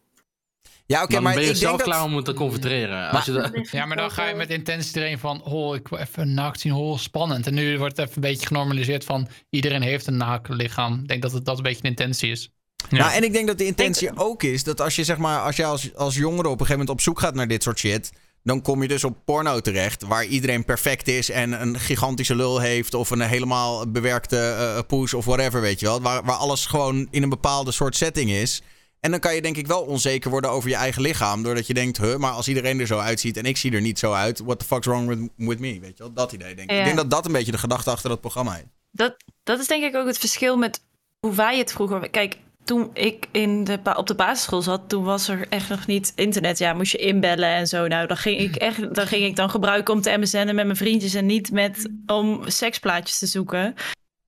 [0.92, 1.86] Ja, oké, dan maar ben je ik denk zelf dat...
[1.86, 3.10] klaar om het te confronteren.
[3.10, 5.42] Als je dat- Ja, maar dan ga je met intentie erin van...
[5.44, 7.46] Oh, ik wil even naakt zien, oh, spannend.
[7.46, 9.28] En nu wordt het even een beetje genormaliseerd van...
[9.50, 10.98] Iedereen heeft een naakt lichaam.
[11.02, 12.50] Ik denk dat het dat een beetje de intentie is.
[12.90, 15.56] Nou, en ik denk dat de intentie ook is dat als je zeg maar, als
[15.56, 18.12] je als, als jongere op een gegeven moment op zoek gaat naar dit soort shit,
[18.42, 22.58] dan kom je dus op porno terecht, waar iedereen perfect is en een gigantische lul
[22.58, 26.66] heeft of een helemaal bewerkte eh poes of whatever, weet je wel, waar, waar alles
[26.66, 28.62] gewoon in een bepaalde soort setting is.
[29.04, 31.74] En dan kan je denk ik wel onzeker worden over je eigen lichaam, doordat je
[31.74, 34.38] denkt, huh, maar als iedereen er zo uitziet en ik zie er niet zo uit,
[34.38, 36.76] what the fuck's wrong with, with me, weet je wel, dat idee denk ik.
[36.76, 36.78] Ja.
[36.78, 38.64] Ik denk dat dat een beetje de gedachte achter dat programma is.
[38.90, 40.80] Dat, dat is denk ik ook het verschil met
[41.20, 42.10] hoe wij het vroeger...
[42.10, 46.12] Kijk, toen ik in de, op de basisschool zat, toen was er echt nog niet
[46.14, 46.58] internet.
[46.58, 47.86] Ja, moest je inbellen en zo.
[47.86, 50.76] Nou, dan ging ik echt, dan ging ik dan gebruiken om te MSN'en met mijn
[50.76, 53.74] vriendjes en niet met om seksplaatjes te zoeken.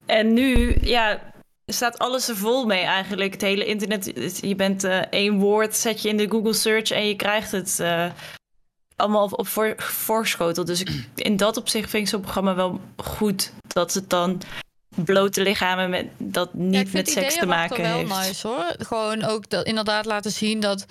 [0.06, 1.32] En nu, ja,
[1.66, 3.32] staat alles er vol mee eigenlijk.
[3.32, 7.06] Het hele internet, je bent eh, één woord, zet je in de Google search en
[7.06, 8.10] je krijgt het eh,
[8.96, 10.64] allemaal op, op voor, voorschotel.
[10.64, 13.52] Dus ik, in dat opzicht vind ik zo'n programma wel goed.
[13.66, 14.42] Dat het dan
[14.94, 18.26] blote lichamen met, dat niet met seks te maken wel heeft.
[18.26, 18.74] nice hoor.
[18.78, 20.86] Gewoon ook dat, inderdaad laten zien dat,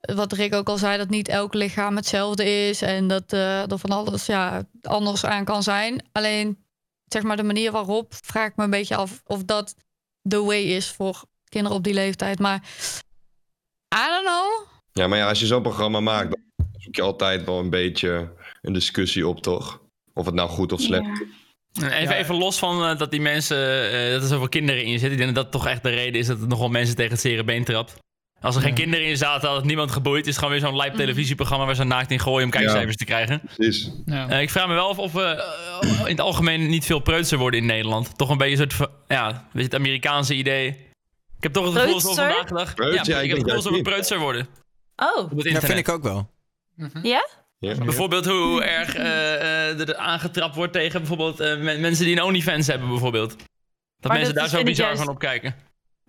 [0.00, 2.82] wat Rick ook al zei, dat niet elk lichaam hetzelfde is.
[2.82, 6.04] En dat eh, er van alles ja, anders aan kan zijn.
[6.12, 6.64] Alleen,
[7.04, 9.74] zeg maar, de manier waarop vraag ik me een beetje af of dat
[10.28, 12.38] the way is voor kinderen op die leeftijd.
[12.38, 12.62] Maar,
[13.94, 14.66] I don't know.
[14.92, 18.32] Ja, maar ja, als je zo'n programma maakt, dan zoek je altijd wel een beetje
[18.62, 19.80] een discussie op, toch?
[20.14, 21.28] Of het nou goed of slecht is.
[21.82, 24.90] En Even, even los van eh, dat die mensen, eh, dat er zoveel kinderen in
[24.90, 25.10] zitten.
[25.10, 27.12] Ik denk dat dat toch echt de reden is dat het nog wel mensen tegen
[27.12, 27.96] het zere been trapt.
[28.42, 30.18] Als er geen kinderen in zaten, had het niemand geboeid.
[30.18, 33.04] Het is gewoon weer zo'n live televisieprogramma waar ze naakt in gooien om kijkcijfers te
[33.04, 33.40] krijgen.
[33.56, 33.90] Precies.
[34.06, 34.28] Ja.
[34.28, 37.38] Eh, ik vraag me wel of, of we eh, in het algemeen niet veel preutser
[37.38, 38.18] worden in Nederland.
[38.18, 40.66] Toch een beetje een soort van, ja, weet je, het Amerikaanse idee.
[41.36, 42.36] Ik heb toch het gevoel alsof we Preutser?
[42.46, 42.74] vandaag de dag...
[42.74, 43.06] Preut?
[43.06, 44.46] Ja, Ja, ik ik heb het gevoel alsof we preutser worden
[44.96, 45.64] Oh, internet.
[45.64, 46.30] vind ik ook wel.
[47.02, 47.28] ja?
[47.58, 47.74] Ja.
[47.74, 49.34] Bijvoorbeeld hoe erg eh,
[49.70, 53.30] eh, er aangetrapt wordt tegen bijvoorbeeld eh, men- mensen die een OnlyFans hebben bijvoorbeeld.
[53.30, 53.38] Dat
[54.10, 55.54] Maar mensen dat daar zo bizar juist- van op kijken.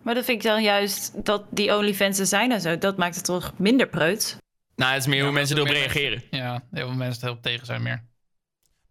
[0.04, 2.78] Maar dat vind ik dan juist dat die OnlyFans er zijn en zo.
[2.78, 4.38] Dat maakt het toch minder preut.
[4.76, 6.24] Nou, het is meer Ja, hoe mensen erop reageren.
[6.32, 8.04] Ja, heel veel mensen er heel tegen zijn meer.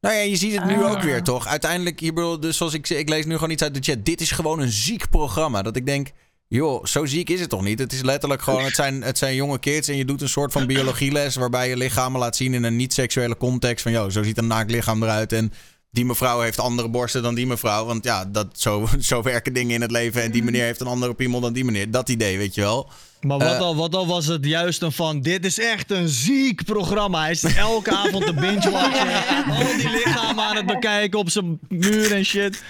[0.01, 0.91] Nou ja, je ziet het nu Ah.
[0.91, 1.47] ook weer, toch?
[1.47, 4.05] Uiteindelijk, hier bedoel, dus zoals ik ik lees nu gewoon iets uit de chat.
[4.05, 5.63] Dit is gewoon een ziek programma.
[5.63, 6.09] Dat ik denk,
[6.49, 7.79] joh, zo ziek is het toch niet?
[7.79, 10.53] Het is letterlijk gewoon, het zijn, het zijn jonge kids en je doet een soort
[10.53, 13.83] van biologieles waarbij je lichamen laat zien in een niet-seksuele context.
[13.83, 15.53] Van, joh, zo ziet een naakt lichaam eruit en
[15.93, 17.85] die mevrouw heeft andere borsten dan die mevrouw.
[17.85, 20.87] Want ja, dat, zo, zo werken dingen in het leven en die meneer heeft een
[20.87, 21.91] andere piemel dan die meneer.
[21.91, 22.91] Dat idee, weet je wel.
[23.21, 23.59] Maar wat, Eh.
[23.61, 27.21] al, wat al was het juist een van, dit is echt een ziek programma.
[27.21, 29.45] Hij is elke avond te binge-watchen.
[29.53, 32.63] Al die lichamen aan het bekijken op zijn muur en shit.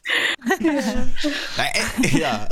[1.57, 1.71] Nee,
[2.03, 2.49] eh, ja.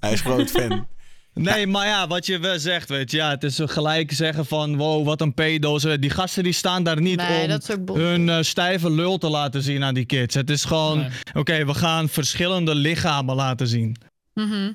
[0.00, 0.86] Hij is groot fan.
[1.34, 4.76] Nee, maar ja, wat je wel zegt, weet je, ja, het is gelijk zeggen van,
[4.76, 5.82] wow, wat een pedo's.
[5.82, 9.84] Die gasten die staan daar niet Nee, om hun eh, stijve lul te laten zien
[9.84, 10.34] aan die kids.
[10.34, 11.10] Het is gewoon, Nee.
[11.34, 13.96] oké, we gaan verschillende lichamen laten zien.
[14.34, 14.72] Mhm.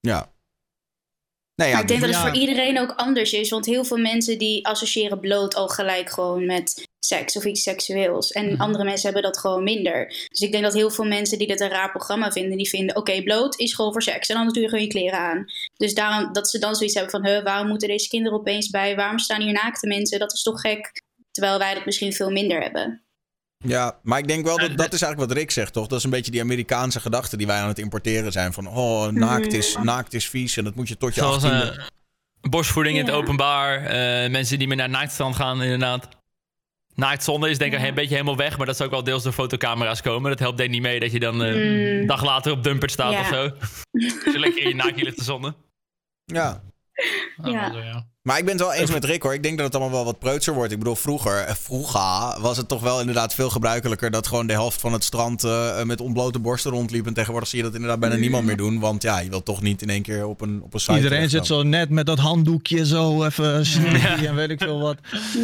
[0.00, 0.30] Ja.
[1.60, 3.50] Nee, ja, maar ik denk dat het voor iedereen ook anders is.
[3.50, 8.32] Want heel veel mensen die associëren bloot al gelijk gewoon met seks of iets seksueels.
[8.32, 8.60] En Mhm.
[8.60, 10.06] andere mensen hebben dat gewoon minder.
[10.06, 12.96] Dus ik denk dat heel veel mensen die dit een raar programma vinden, die vinden:
[12.96, 14.28] oké, bloot is gewoon voor seks.
[14.28, 15.44] En anders doe je gewoon je kleren aan.
[15.76, 18.96] Dus daarom dat ze dan zoiets hebben van: huh, waarom moeten deze kinderen opeens bij?
[18.96, 20.18] Waarom staan hier naakte mensen?
[20.18, 21.02] Dat is toch gek.
[21.30, 23.02] Terwijl wij dat misschien veel minder hebben.
[23.64, 25.86] Ja, maar ik denk wel dat dat is eigenlijk wat Rick zegt, toch?
[25.86, 28.52] Dat is een beetje die Amerikaanse gedachte die wij aan het importeren zijn.
[28.52, 31.48] Van, oh, naakt is, naakt is vies en dat moet je tot je Zoals 18e.
[31.48, 31.86] eh,
[32.40, 33.84] borstvoeding in het openbaar.
[33.84, 36.08] eh, mensen die meer naar naaktstrand gaan, inderdaad.
[36.94, 37.86] Naaktzonde is denk ik Ja.
[37.88, 38.56] een beetje helemaal weg.
[38.56, 40.30] Maar dat zou ook wel deels door fotocamera's komen.
[40.30, 41.60] Dat helpt denk ik niet mee dat je dan eh, Mm.
[41.60, 43.20] een dag later op Dumpert staat Ja.
[43.20, 43.42] of zo.
[44.24, 45.54] Als je lekker in je naakje ligt te zonnen.
[46.24, 46.62] Ja.
[47.42, 47.50] Ja.
[47.72, 48.06] Ja.
[48.22, 48.30] Ja.
[48.30, 49.34] Maar ik ben het wel eens met Rick hoor.
[49.34, 50.72] Ik denk dat het allemaal wel wat preutser wordt.
[50.72, 54.52] Ik bedoel, vroeger, eh, vroeger was het toch wel inderdaad veel gebruikelijker dat gewoon de
[54.52, 57.06] helft van het strand eh, met ontblote borsten rondliep.
[57.06, 58.78] En tegenwoordig zie je dat inderdaad bijna niemand meer doen.
[58.78, 61.30] Want ja, je wilt toch niet in één keer op een, op een site Iedereen
[61.30, 64.96] zit zo net met dat handdoekje zo even sneaky en weet ik veel wat.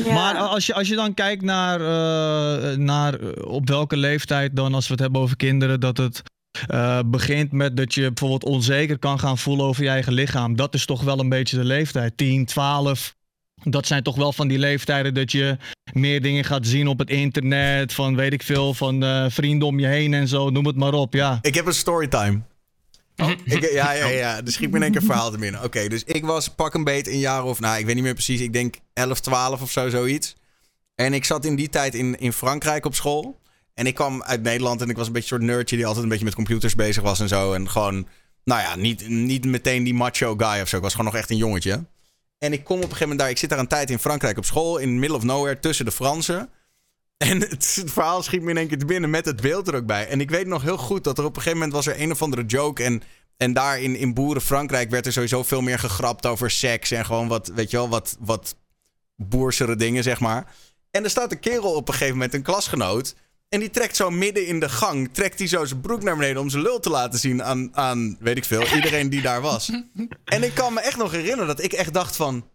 [0.05, 0.15] Ja.
[0.15, 4.75] Maar als je, als je dan kijkt naar, eh, naar eh, op welke leeftijd dan,
[4.75, 6.23] als we het hebben over kinderen, dat het
[6.67, 10.57] eh, begint met dat je bijvoorbeeld onzeker kan gaan voelen over je eigen lichaam.
[10.57, 12.17] Dat is toch wel een beetje de leeftijd.
[12.17, 13.15] 10, 12.
[13.63, 15.57] Dat zijn toch wel van die leeftijden dat je
[15.93, 17.93] meer dingen gaat zien op het internet.
[17.93, 20.51] Van weet ik veel, van eh, vrienden om je heen en zo.
[20.51, 21.39] Noem het maar op, ja.
[21.43, 22.41] Ik heb een storytime.
[23.45, 24.37] Ik, ja, ja, ja.
[24.37, 25.63] Er schiet me in één keer een verhaal te binnen.
[25.63, 27.61] Oké, dus ik was pak een beet een jaar of...
[27.61, 28.41] Nou, ik weet niet meer precies.
[28.41, 30.37] Ik denk 11, 12 of zo, zoiets.
[30.95, 33.39] En ik zat in die tijd in, in Frankrijk op school.
[33.77, 35.77] En ik kwam uit Nederland en ik was een beetje een soort nerdje...
[35.77, 37.53] die altijd een beetje met computers bezig was en zo.
[37.53, 38.09] En gewoon,
[38.45, 40.77] nou ja, niet, niet meteen die macho guy of zo.
[40.77, 41.85] Ik was gewoon nog echt een jongetje.
[42.39, 43.31] En ik kom op een gegeven moment daar...
[43.31, 44.79] Ik zit daar een tijd in Frankrijk op school...
[44.79, 46.51] in middle of nowhere, tussen de Fransen...
[47.29, 49.75] En het, het verhaal schiet me in één keer te binnen met het beeld er
[49.75, 50.09] ook bij.
[50.09, 52.11] En ik weet nog heel goed dat er op een gegeven moment was er een
[52.11, 52.83] of andere joke.
[52.83, 53.03] En,
[53.37, 56.91] en daar in, in Boeren Frankrijk werd er sowieso veel meer gegrapt over seks.
[56.91, 58.57] En gewoon wat, weet je wel, wat, wat
[59.17, 60.55] boersere dingen, zeg maar.
[60.91, 63.15] En er staat een kerel op een gegeven moment, een klasgenoot.
[63.49, 66.43] En die trekt zo midden in de gang, trekt hij zo zijn broek naar beneden
[66.43, 69.71] om zijn lul te laten zien aan, aan weet ik veel, iedereen die daar was.
[70.25, 72.49] En ik kan me echt nog herinneren dat ik echt dacht van...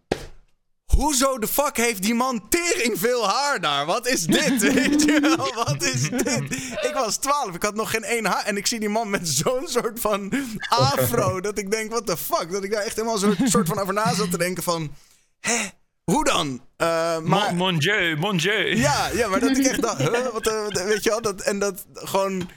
[0.84, 3.86] Hoezo de fuck heeft die man tering veel haar daar?
[3.86, 4.60] Wat is dit?
[4.74, 6.52] Weet je wel, wat is dit?
[6.82, 8.44] Ik was 12, ik had nog geen één haar.
[8.44, 10.32] En ik zie die man met zo'n soort van
[10.68, 11.40] afro.
[11.40, 12.50] Dat ik denk, what the fuck?
[12.50, 14.94] Dat ik daar echt helemaal zo'n soort van over na zat te denken van...
[15.40, 15.68] Hè?
[16.04, 16.60] Hoe dan?
[16.76, 16.86] Eh,
[17.18, 18.76] maar, Mon, mon dieu, mon dieu.
[18.76, 21.40] ja, ja, maar dat ik echt dacht, huh, wat, eh, wat, weet je wel, dat,
[21.40, 22.48] en dat gewoon,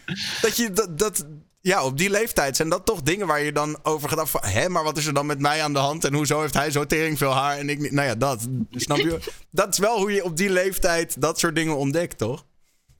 [0.42, 1.26] dat je, dat, dat,
[1.62, 4.42] Ja, op die leeftijd zijn dat toch dingen waar je dan over gedacht van...
[4.44, 6.04] Hé, maar wat is er dan met mij aan de hand?
[6.06, 7.92] En hoezo heeft hij zo tering veel haar en ik niet?
[7.92, 8.48] Nou ja, dat.
[8.72, 9.20] Snap je?
[9.52, 12.46] dat is wel hoe je op die leeftijd dat soort dingen ontdekt, toch?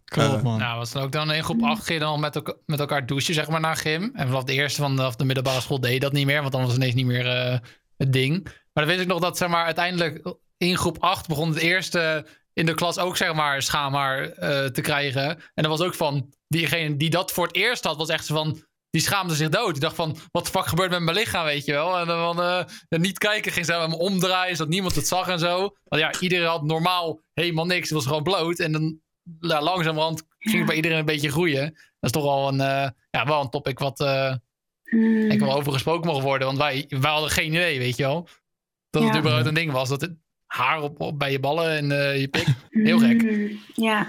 [0.06, 0.60] Klopt, man.
[0.60, 3.06] Nou, was dan ook dan in groep 8 ging je dan met, elka- met elkaar
[3.06, 4.12] douchen, zeg maar, na gym.
[4.14, 6.62] En vanaf de eerste van de, middelbare school deed je dat niet meer, want dan
[6.62, 7.58] was het ineens niet meer eh,
[7.98, 8.48] het ding.
[8.76, 12.28] Maar dan weet ik nog dat, zeg maar, uiteindelijk in groep 8 begon het eerste
[12.54, 15.30] in de klas ook, zeg maar, schaamhaar eh, te krijgen.
[15.30, 18.64] En dat was ook van, diegene die dat voor het eerst had, was echt van,
[18.90, 19.72] die schaamde zich dood.
[19.72, 21.98] Die dacht van, wat de fuck gebeurt met mijn lichaam, weet je wel?
[21.98, 25.60] En dan eh, niet kijken, ging ze me omdraaien, zodat niemand het zag en zo.
[25.84, 28.60] Want ja, iedereen had normaal helemaal niks, het was gewoon bloot.
[28.60, 29.00] En dan
[29.40, 31.64] ja, langzamerhand ging het bij iedereen een beetje groeien.
[31.64, 34.00] Dat is toch wel een, eh, ja, wel een topic wat
[34.86, 35.32] Hmm.
[35.32, 36.48] ik wel over gesproken mogen worden.
[36.48, 38.28] Want wij, wij hadden geen idee, weet je wel.
[38.96, 39.20] Dat het Ja.
[39.20, 39.90] überhaupt een ding was.
[39.90, 40.12] Dat het
[40.46, 42.48] haar op, op bij je ballen en eh, je pik.
[42.70, 43.22] Heel gek.
[43.24, 44.08] Mm, Ja.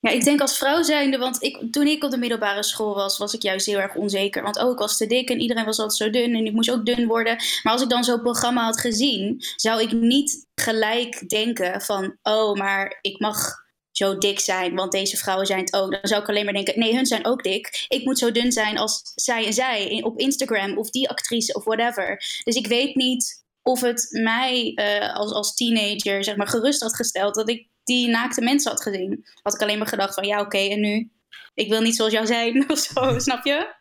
[0.00, 3.18] Ja, ik denk als vrouw zijnde, want ik, toen ik op de middelbare school was,
[3.18, 4.42] was ik juist heel erg onzeker.
[4.42, 6.86] Want ook was te dik en iedereen was altijd zo dun en ik moest ook
[6.86, 7.36] dun worden.
[7.62, 12.54] Maar als ik dan zo'n programma had gezien, zou ik niet gelijk denken van, oh,
[12.58, 15.90] maar ik mag zo dik zijn, want deze vrouwen zijn het ook.
[15.90, 17.84] Dan zou ik alleen maar denken, nee, hun zijn ook dik.
[17.88, 21.64] Ik moet zo dun zijn als zij en zij op Instagram of die actrice of
[21.64, 22.22] whatever.
[22.44, 26.96] Dus ik weet niet of het mij eh, als, als teenager zeg maar, gerust had
[26.96, 29.26] gesteld dat ik die naakte mensen had gezien.
[29.42, 31.12] Had ik alleen maar gedacht van ja, oké, en nu?
[31.54, 33.74] Ik wil niet zoals jou zijn of zo, snap je?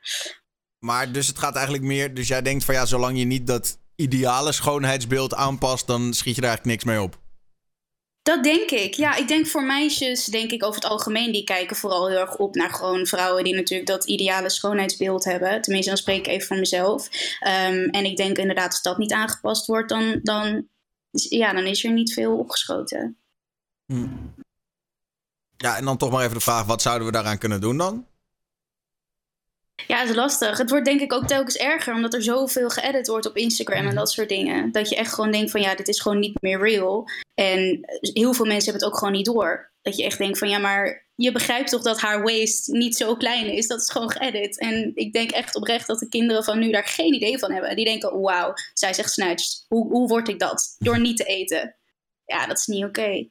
[0.79, 2.13] Maar dus het gaat eigenlijk meer...
[2.13, 5.87] Dus jij denkt van ja, zolang je niet dat ideale schoonheidsbeeld aanpast...
[5.87, 7.21] dan schiet je er eigenlijk niks mee op.
[8.23, 8.93] Dat denk ik.
[8.93, 12.37] Ja, ik denk voor meisjes, denk ik over het algemeen, die kijken vooral heel erg
[12.37, 15.61] op naar gewoon vrouwen die natuurlijk dat ideale schoonheidsbeeld hebben.
[15.61, 17.09] Tenminste, dan spreek ik even voor mezelf.
[17.39, 20.67] Ehm, en ik denk inderdaad, als dat niet aangepast wordt, dan, dan,
[21.11, 23.17] ja, dan is er niet veel opgeschoten.
[25.57, 26.65] Ja, en dan toch maar even de vraag...
[26.65, 28.07] wat zouden we daaraan kunnen doen dan?
[29.87, 30.57] Ja, het is lastig.
[30.57, 33.95] Het wordt denk ik ook telkens erger, omdat er zoveel geëdit wordt op Instagram en
[33.95, 34.71] dat soort dingen.
[34.71, 37.09] Dat je echt gewoon denkt van ja, dit is gewoon niet meer real.
[37.33, 39.71] En heel veel mensen hebben het ook gewoon niet door.
[39.81, 43.15] Dat je echt denkt van ja, maar je begrijpt toch dat haar waist niet zo
[43.15, 43.67] klein is.
[43.67, 44.59] Dat is gewoon geëdit.
[44.59, 47.75] En ik denk echt oprecht dat de kinderen van nu daar geen idee van hebben.
[47.75, 49.65] Die denken, wauw, zij zegt snatched.
[49.67, 50.75] Hoe, hoe word ik dat?
[50.77, 51.75] Door niet te eten.
[52.25, 53.27] Ja, dat is niet oké.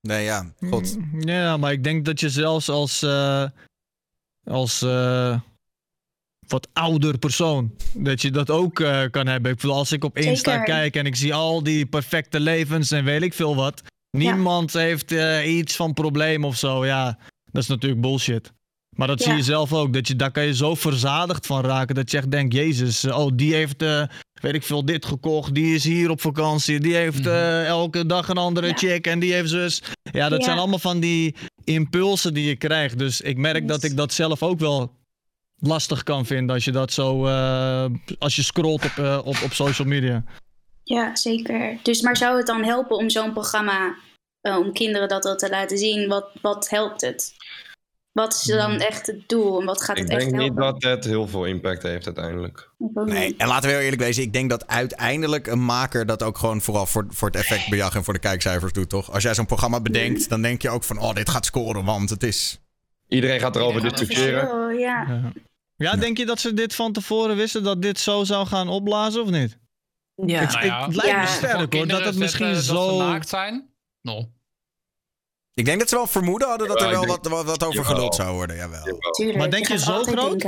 [0.00, 0.96] Nee, ja, god.
[1.18, 3.44] Ja, maar ik denk dat je zelfs als, eh,
[4.44, 5.40] als eh,
[6.48, 9.50] wat ouder persoon, dat je dat ook eh, kan hebben.
[9.52, 10.64] Ik bedoel, als ik op Insta Zeker.
[10.64, 13.82] kijk en ik zie al die perfecte levens en weet ik veel wat.
[14.10, 16.86] Niemand heeft eh, iets van probleem of zo.
[16.86, 17.18] Ja,
[17.50, 18.52] dat is natuurlijk bullshit.
[18.96, 19.92] Maar dat zie je zelf ook.
[19.92, 21.94] Dat je, daar kan je zo verzadigd van raken.
[21.94, 24.02] Dat je echt denkt, jezus, oh die heeft, eh,
[24.40, 25.54] weet ik veel, dit gekocht.
[25.54, 26.80] Die is hier op vakantie.
[26.80, 28.74] Die heeft eh, elke dag een andere Ja.
[28.74, 29.06] chick.
[29.06, 29.82] En die heeft zus.
[30.02, 30.44] Ja, dat Ja.
[30.44, 31.34] zijn allemaal van die
[31.64, 32.98] impulsen die je krijgt.
[32.98, 34.92] Dus ik merk dat ik dat zelf ook wel
[35.58, 36.54] lastig kan vinden.
[36.54, 37.84] Als je dat zo, eh,
[38.18, 40.24] als je scrolt op, eh, op, op social media.
[40.82, 41.78] Ja, zeker.
[41.82, 43.94] Dus, maar zou het dan helpen om zo'n programma,
[44.40, 46.08] eh, om kinderen dat, dat te laten zien?
[46.08, 47.34] Wat, wat helpt het?
[48.14, 50.80] Wat is dan echt het doel en wat gaat Ik het echt denk niet helpen?
[50.80, 52.70] dat het heel veel impact heeft uiteindelijk.
[52.78, 54.22] Ik Nee, en laten we heel eerlijk wezen.
[54.22, 58.04] Ik denk dat uiteindelijk een maker dat ook gewoon vooral voor, voor het effectbejag en
[58.04, 59.12] voor de kijkcijfers doet, toch?
[59.12, 62.10] Als jij zo'n programma bedenkt, dan denk je ook van, oh, dit gaat scoren, want
[62.10, 62.60] het is...
[63.08, 64.78] Iedereen gaat erover Iedereen gaat discussiëren.
[64.78, 65.06] Ja.
[65.08, 65.32] Ja.
[65.76, 69.22] Ja, denk je dat ze dit van tevoren wisten dat dit zo zou gaan opblazen
[69.22, 69.58] of niet?
[70.26, 70.40] Ja.
[70.40, 72.90] Ik- Nou ja, het lijkt me sterk hoor, dat het misschien zetten Dat zo...
[72.90, 73.68] ze naakt zijn?
[74.02, 74.28] No.
[75.54, 77.62] Ik denk dat ze wel vermoeden hadden dat Ja, er wel denk- wat, wat, wat
[77.64, 77.94] over Jawel.
[77.94, 78.98] geluld zou worden, jawel.
[79.10, 79.38] Tuurlijk.
[79.38, 80.42] Maar denk je zo groot?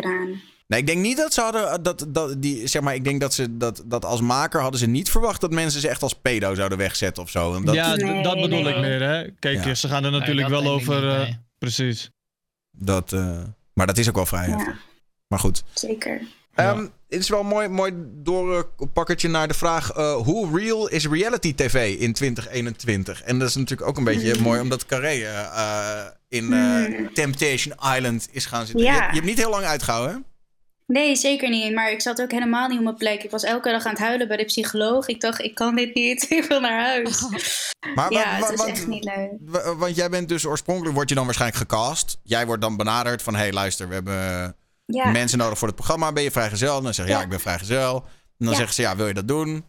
[0.69, 1.83] Nee, ik denk niet dat ze hadden.
[1.83, 4.87] Dat, dat, die, zeg maar, ik denk dat ze dat, dat als maker hadden ze
[4.87, 7.55] niet verwacht dat mensen ze echt als pedo zouden wegzetten of zo.
[7.55, 8.75] En dat, ja, Nee, dat bedoel nee.
[8.75, 9.31] ik meer hè.
[9.39, 9.75] Kijk, Ja.
[9.75, 11.11] ze gaan er natuurlijk Nee, wel over...
[11.21, 11.29] eh.
[11.59, 12.11] Precies.
[12.71, 13.39] dat, eh,
[13.73, 14.67] maar dat is ook wel vrij heftig.
[14.67, 14.79] Ja,
[15.29, 15.63] Maar goed.
[15.75, 16.21] zeker.
[16.57, 16.73] Ja.
[16.73, 21.07] Ehm, het is wel een mooi, mooi doorpakkertje naar de vraag: eh, hoe real is
[21.09, 23.23] reality TV in 2021?
[23.23, 27.15] En dat is natuurlijk ook een beetje mooi, omdat Carré eh, eh, in Hmm.
[27.15, 28.85] Temptation Island is gaan zitten.
[28.85, 28.93] Ja.
[28.95, 30.21] Je, je hebt niet heel lang uitgehouden, hè?
[30.87, 31.75] Nee, zeker niet.
[31.75, 33.23] Maar ik zat ook helemaal niet op mijn plek.
[33.23, 35.07] Ik was elke dag aan het huilen bij de psycholoog.
[35.09, 36.27] Ik dacht, ik kan dit niet.
[36.31, 37.25] Ik wil naar huis.
[37.95, 39.31] Maar ja, het is want- echt niet leuk.
[39.41, 42.19] wa- Want jij bent dus oorspronkelijk, word je dan waarschijnlijk gecast.
[42.23, 45.11] Jij wordt dan benaderd van: hé, hey, luister, we hebben Ja.
[45.11, 46.13] mensen nodig voor het programma.
[46.13, 46.83] Ben je vrijgezel?
[46.83, 48.05] Dan zeg je ja, ik ben vrijgezel.
[48.39, 49.65] En dan zeggen ze ja, wil je dat doen?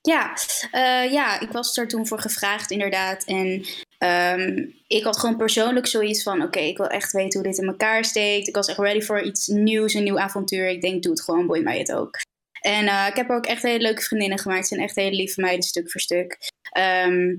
[0.00, 0.36] Ja,
[0.70, 3.24] eh, ja, ik was er toen voor gevraagd, inderdaad.
[3.24, 3.64] En
[3.98, 7.68] ehm, ik had gewoon persoonlijk zoiets van: oké, ik wil echt weten hoe dit in
[7.68, 8.48] elkaar steekt.
[8.48, 10.68] Ik was echt ready voor iets nieuws, een nieuw avontuur.
[10.68, 12.18] Ik denk, doe het gewoon, boeit mij het ook.
[12.60, 14.58] En eh, ik heb ook echt hele leuke vriendinnen gemaakt.
[14.58, 16.38] Het zijn echt hele lieve meiden, stuk voor stuk.
[16.70, 17.36] Ehm,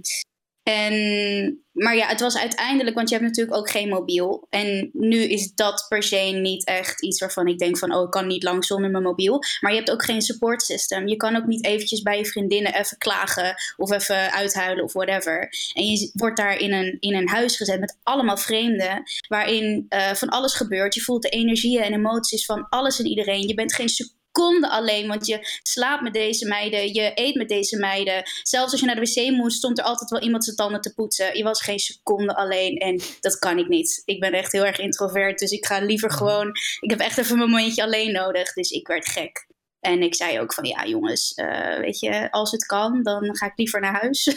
[0.68, 4.48] En, maar ja, het was uiteindelijk, want je hebt natuurlijk ook geen mobiel.
[4.50, 8.12] En nu is dat per se niet echt iets waarvan ik denk van, oh, ik
[8.12, 9.40] kan niet lang zonder mijn mobiel.
[9.62, 11.08] Maar je hebt ook geen support system.
[11.08, 15.50] Je kan ook niet eventjes bij je vriendinnen even klagen of even uithuilen of whatever.
[15.74, 20.14] En je wordt daar in een, in een huis gezet met allemaal vreemden, waarin eh,
[20.14, 20.94] van alles gebeurt.
[20.94, 23.48] Je voelt de energieën en emoties van alles en iedereen.
[23.48, 23.90] Je bent geen
[24.38, 28.24] seconde alleen, want je slaapt met deze meiden, je eet met deze meiden.
[28.44, 30.94] Zelfs als je naar de wc moest, stond er altijd wel iemand zijn tanden te
[30.94, 31.38] poetsen.
[31.38, 34.02] Je was geen seconde alleen en dat kan ik niet.
[34.06, 36.48] Ik ben echt heel erg introvert, dus ik ga liever gewoon...
[36.80, 39.48] Ik heb echt even mijn momentje alleen nodig, dus ik werd gek.
[39.80, 43.46] En ik zei ook van ja, jongens, eh, weet je, als het kan, dan ga
[43.46, 44.26] ik liever naar huis.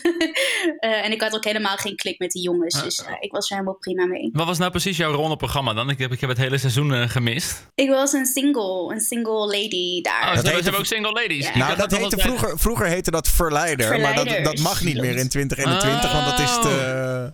[0.78, 3.48] Eh, en ik had ook helemaal geen klik met die jongens, dus eh, ik was
[3.48, 4.30] er helemaal prima mee.
[4.32, 5.90] Wat was nou precies jouw rol het programma dan?
[5.90, 7.66] Ik heb, ik heb het hele seizoen gemist.
[7.74, 10.32] Ik was een single, een single lady daar.
[10.32, 11.46] Oh, ze hebben ook single ladies.
[11.48, 11.56] Ja.
[11.56, 15.28] Nou, dat heette vroeger, vroeger heette dat verleider, maar dat, dat mag niet meer in
[15.28, 17.32] 2021, want dat is te...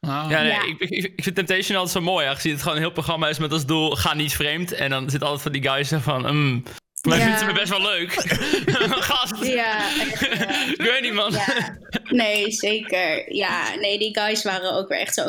[0.00, 0.30] Ah.
[0.30, 0.62] Ja, nee, Ja.
[0.66, 2.26] Ik, ik, ik vind Temptation altijd zo mooi.
[2.26, 4.72] Aangezien het gewoon een heel programma is met als doel: ga niet vreemd.
[4.72, 6.36] En dan zit altijd van die guys van.
[6.36, 6.62] Mm,
[7.08, 7.24] maar Ja.
[7.24, 8.12] vindt ze me best wel leuk.
[9.10, 9.44] Gast.
[9.44, 10.66] Ja, echt, ja.
[10.72, 11.32] Ik weet niet, man.
[11.32, 11.76] Ja,
[12.08, 13.34] nee, zeker.
[13.34, 15.24] Ja, nee, die guys waren ook weer echt zo.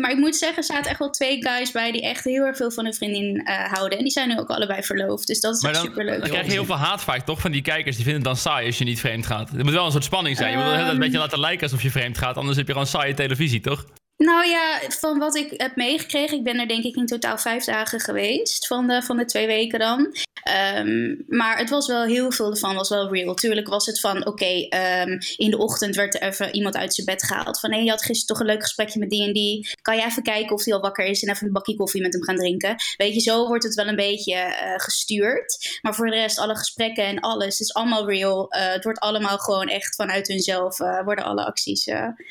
[0.00, 2.56] Maar ik moet zeggen, er zaten echt wel twee guys bij die echt heel erg
[2.56, 3.98] veel van hun vriendin eh, houden.
[3.98, 5.26] En die zijn nu ook allebei verloofd.
[5.26, 6.20] Dus dat is Maar echt dan, super leuk.
[6.20, 7.40] dan krijg je heel veel haat vaak, toch?
[7.40, 7.96] Van die kijkers.
[7.96, 9.50] Die vinden het dan saai als je niet vreemd gaat.
[9.58, 10.50] Er moet wel een soort spanning zijn.
[10.50, 10.88] Je moet wel Ehm.
[10.88, 12.36] een beetje laten lijken alsof je vreemd gaat.
[12.36, 13.84] Anders heb je gewoon saaie televisie, toch?
[14.16, 17.64] Nou ja, van wat ik heb meegekregen, ik ben er denk ik in totaal vijf
[17.64, 20.14] dagen geweest van de, van de twee weken dan.
[20.46, 23.34] Ehm, maar het was wel heel veel ervan, was wel real.
[23.34, 27.06] Tuurlijk was het van, oké, ehm, in de ochtend werd er even iemand uit zijn
[27.06, 27.60] bed gehaald.
[27.60, 29.68] Van, hé, je had gisteren toch een leuk gesprekje met die en die.
[29.82, 32.12] Kan je even kijken of hij al wakker is en even een bakje koffie met
[32.12, 32.76] hem gaan drinken?
[32.96, 35.78] Weet je, zo wordt het wel een beetje eh, gestuurd.
[35.82, 38.48] Maar voor de rest, alle gesprekken en alles is allemaal real.
[38.48, 41.90] Eh, het wordt allemaal gewoon echt vanuit hunzelf, eh, worden alle acties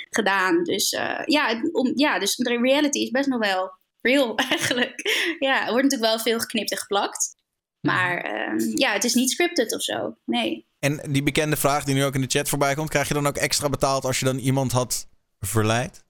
[0.10, 0.64] gedaan.
[0.64, 0.90] Dus
[1.26, 3.72] ja, om, ja, dus de reality is best nog wel
[4.02, 5.02] real eigenlijk.
[5.40, 7.36] Ja, er wordt natuurlijk wel veel geknipt en geplakt.
[7.82, 10.18] Maar ehm, ja, het is niet scripted of zo.
[10.26, 10.68] Nee.
[10.80, 13.28] En die bekende vraag die nu ook in de chat voorbij komt, krijg je dan
[13.28, 15.08] ook extra betaald als je dan iemand had
[15.40, 16.05] verleid?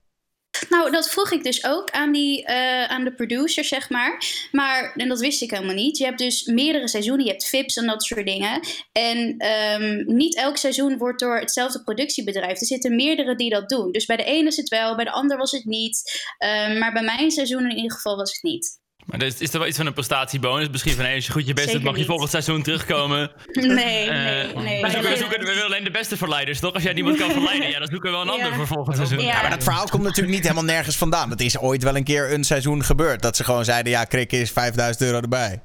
[0.69, 4.25] Nou, dat vroeg ik dus ook aan, die, eh, aan de producer, zeg maar.
[4.51, 5.97] Maar, dat wist ik helemaal niet.
[5.97, 8.59] Je hebt dus meerdere seizoenen, je hebt VIP's en dat soort dingen.
[8.91, 12.59] En ehm, niet elk seizoen wordt door hetzelfde productiebedrijf.
[12.59, 13.91] Er zitten meerdere die dat doen.
[13.91, 16.23] Dus bij de ene is het wel, bij de ander was het niet.
[16.37, 18.83] Ehm, maar bij mijn seizoen in ieder geval was het niet.
[19.05, 20.69] Maar is, is er wel iets van een prestatiebonus?
[20.69, 23.31] Misschien van hey, als je goed je best doet, mag je volgend seizoen terugkomen.
[23.53, 24.81] Nee, nee, Eh, nee.
[24.81, 26.73] we, zoeken, we, zoeken, we willen alleen de beste verleiders, toch?
[26.73, 28.43] Als jij niemand kan verleiden, ja, dan zoeken we wel een Ja.
[28.43, 29.19] ander voor volgend seizoen.
[29.19, 29.25] Ja.
[29.25, 31.29] Ja, maar dat verhaal komt natuurlijk niet helemaal nergens vandaan.
[31.29, 33.21] Dat is ooit wel een keer een seizoen gebeurd.
[33.21, 35.61] Dat ze gewoon zeiden, ja, krik is 5000 euro erbij.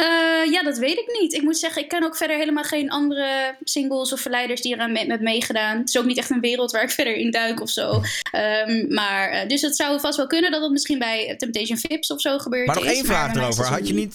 [0.00, 1.32] Eh, ja, dat weet ik niet.
[1.32, 4.92] Ik moet zeggen, ik ken ook verder helemaal geen andere singles of verleiders die eraan
[4.92, 5.78] mee- met meegedaan.
[5.78, 8.00] Het is ook niet echt een wereld waar ik verder in duik of zo.
[8.32, 12.10] Ehm, maar, eh, dus het zou vast wel kunnen dat het misschien bij Temptation Vips
[12.10, 12.66] of zo gebeurt.
[12.66, 13.64] Maar nog één vraag erover.
[13.64, 14.14] Had je niet,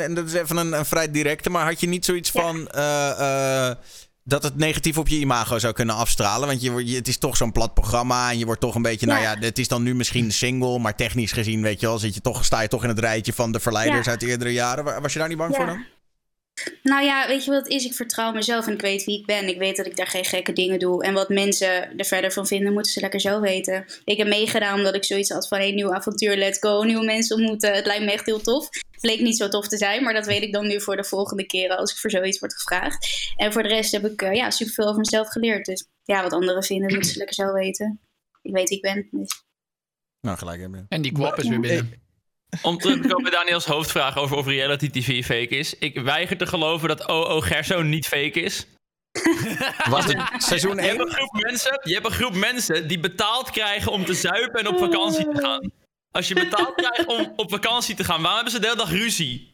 [0.00, 3.70] en- dat is even een, een vrij directe, maar had je niet zoiets van eh,
[4.30, 6.48] dat het negatief op je imago zou kunnen afstralen?
[6.48, 8.82] Want je, wordt- je, het is toch zo'n plat programma en je wordt toch een
[8.82, 9.36] beetje, nou Ja.
[9.40, 12.44] het is dan nu misschien single, maar technisch gezien, weet je wel, zit je toch,
[12.44, 14.10] sta je toch in het rijtje van de verleiders Ja.
[14.10, 14.84] uit de eerdere jaren.
[14.84, 15.84] Wa- Was je daar niet bang voor dan?
[16.82, 17.84] Nou ja, weet je wat het is?
[17.84, 19.48] Ik vertrouw mezelf en ik weet wie ik ben.
[19.48, 21.04] Ik weet dat ik daar geen gekke dingen doe.
[21.04, 23.84] En wat mensen er verder van vinden, moeten ze lekker zelf weten.
[24.04, 25.58] Ik heb meegedaan omdat ik zoiets had van...
[25.58, 27.74] hey, nieuw avontuur, let's go, nieuwe mensen ontmoeten.
[27.74, 28.68] Het lijkt me echt heel tof.
[29.00, 31.46] Bleek niet zo tof te zijn, maar dat weet ik dan nu voor de volgende
[31.46, 31.76] keren...
[31.76, 33.08] als ik voor zoiets word gevraagd.
[33.36, 35.64] En voor de rest heb ik eh, ja, superveel over mezelf geleerd.
[35.64, 38.00] Dus ja, wat anderen vinden, moeten ze lekker zelf weten.
[38.42, 39.44] Ik weet wie ik ben, dus...
[40.20, 40.86] Nou, gelijk hebben.
[40.88, 41.99] En die kwap is weer binnen.
[42.62, 45.74] Om terug te komen bij Daniels hoofdvraag over of reality TV fake is.
[45.78, 48.66] Ik weiger te geloven dat OO Gerso niet fake is.
[49.88, 51.00] Was het seizoen Je hebt, 1?
[51.06, 54.66] een groep mensen, je hebt een groep mensen die betaald krijgen om te zuipen en
[54.68, 55.70] op vakantie te gaan.
[56.10, 58.90] Als je betaald krijgt om op vakantie te gaan, waarom hebben ze de hele dag
[58.90, 59.48] ruzie?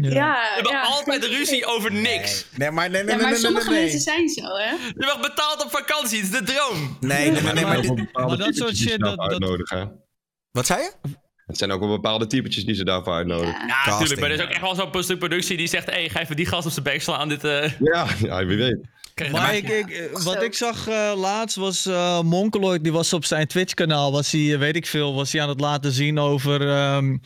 [0.00, 0.82] Ja, Ze hebben ja.
[0.82, 2.46] altijd ruzie over niks.
[2.56, 3.80] Nee, maar nee, nee, Ja, nee, maar nee, nee, sommige nee.
[3.80, 4.70] mensen zijn zo, hè?
[4.70, 6.96] Je mag betaald op vakantie, het is de droom.
[7.00, 9.88] Nee, nee, nee, nee, maar dit- maar dat soort shit, dat- dat-.
[10.50, 10.92] Wat zei je?
[11.48, 13.66] Het zijn ook wel bepaalde typetjes die ze daarvoor uitnodigen.
[13.66, 13.90] Ja.
[13.90, 14.20] Natuurlijk.
[14.20, 16.36] Maar er is ook echt wel zo'n stuk productie die zegt: hé, hey, ga even
[16.36, 17.28] die gast op zijn bek slaan.
[17.28, 18.78] Dit, eh, Ja, ja, wie weet.
[19.32, 23.46] Maar ik, ik, wat ik zag eh, laatst was eh Monkeloid, die was op zijn
[23.46, 27.16] Twitch-kanaal, was hij, weet ik veel, was hij aan het laten zien over ehm,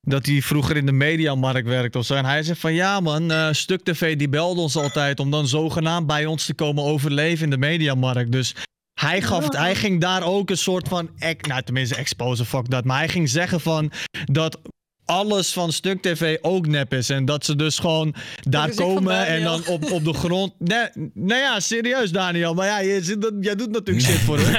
[0.00, 2.14] dat hij vroeger in de mediamarkt werkte of zo.
[2.14, 5.48] En hij zegt van ja man, eh, Stuk TV die belde ons altijd om dan
[5.48, 8.32] zogenaamd bij ons te komen overleven in de mediamarkt.
[8.32, 8.54] Dus
[9.00, 12.84] hij, gaf het, hij ging daar ook een soort van, nou tenminste exposen, fuck dat,
[12.84, 13.92] maar hij ging zeggen van
[14.24, 14.58] dat
[15.04, 17.10] alles van Stuk TV ook nep is.
[17.10, 20.52] En dat ze dus gewoon daar komen en dan op, op de grond.
[20.58, 22.54] Nee, nou ja, serieus Daniel.
[22.54, 24.52] Maar ja, je zit, dat- jij doet natuurlijk shit voor hun.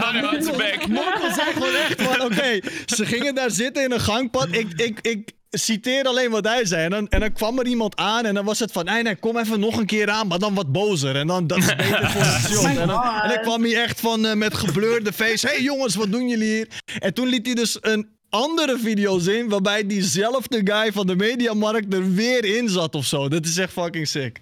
[0.00, 0.88] Daniel had zijn bek.
[0.88, 4.48] Marco zei gewoon echt van, oké, ze gingen daar zitten in een gangpad.
[4.50, 6.84] Ik, ik, ik citeer alleen wat hij zei.
[6.84, 9.16] En dan, en dan kwam er iemand aan en dan was het van, nee, nee,
[9.16, 11.16] kom even nog een keer aan, maar dan wat bozer.
[11.16, 12.64] En dan, dat is beter voor het shot.
[12.64, 16.12] En dan, en dan kwam hij echt van, eh, met gebleurde face, hey jongens, wat
[16.12, 16.68] doen jullie hier?
[16.98, 21.92] En toen liet hij dus een andere video zien, waarbij diezelfde guy van de Mediamarkt
[21.92, 23.28] er weer in zat of zo.
[23.28, 24.40] Dat is echt fucking sick.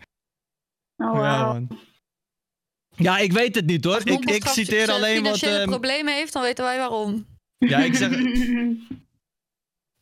[0.97, 1.79] Oh, Ja, man.
[2.97, 4.01] Ja, ik weet het niet hoor.
[4.05, 5.23] Ik, ik citeer alleen wat...
[5.23, 7.27] financiële ehm, problemen heeft, dan weten wij waarom.
[7.59, 8.11] ja, ik zeg...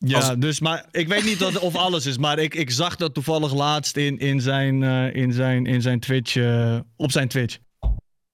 [0.04, 2.96] Ja, Als- dus maar ik weet niet wat, of alles is, maar ik, ik zag
[2.96, 7.28] dat toevallig laatst in, in, zijn, eh, in, zijn, in zijn Twitch, eh, op zijn
[7.28, 7.58] Twitch.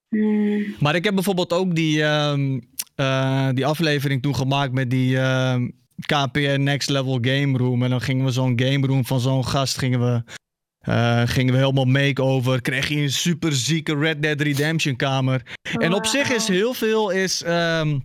[0.09, 0.63] Hmm.
[0.79, 2.59] Maar ik heb bijvoorbeeld ook die, ehm,
[2.95, 5.69] eh, die aflevering toen gemaakt met die ehm,
[6.05, 7.83] KPN Next Level Game Room.
[7.83, 10.23] En dan gingen we zo'n game room van zo'n gast gingen we,
[10.79, 12.61] eh, gingen we helemaal make-over.
[12.61, 15.41] Kreeg je een super zieke Red Dead Redemption kamer.
[15.79, 17.99] En op zich is heel veel is, ehm,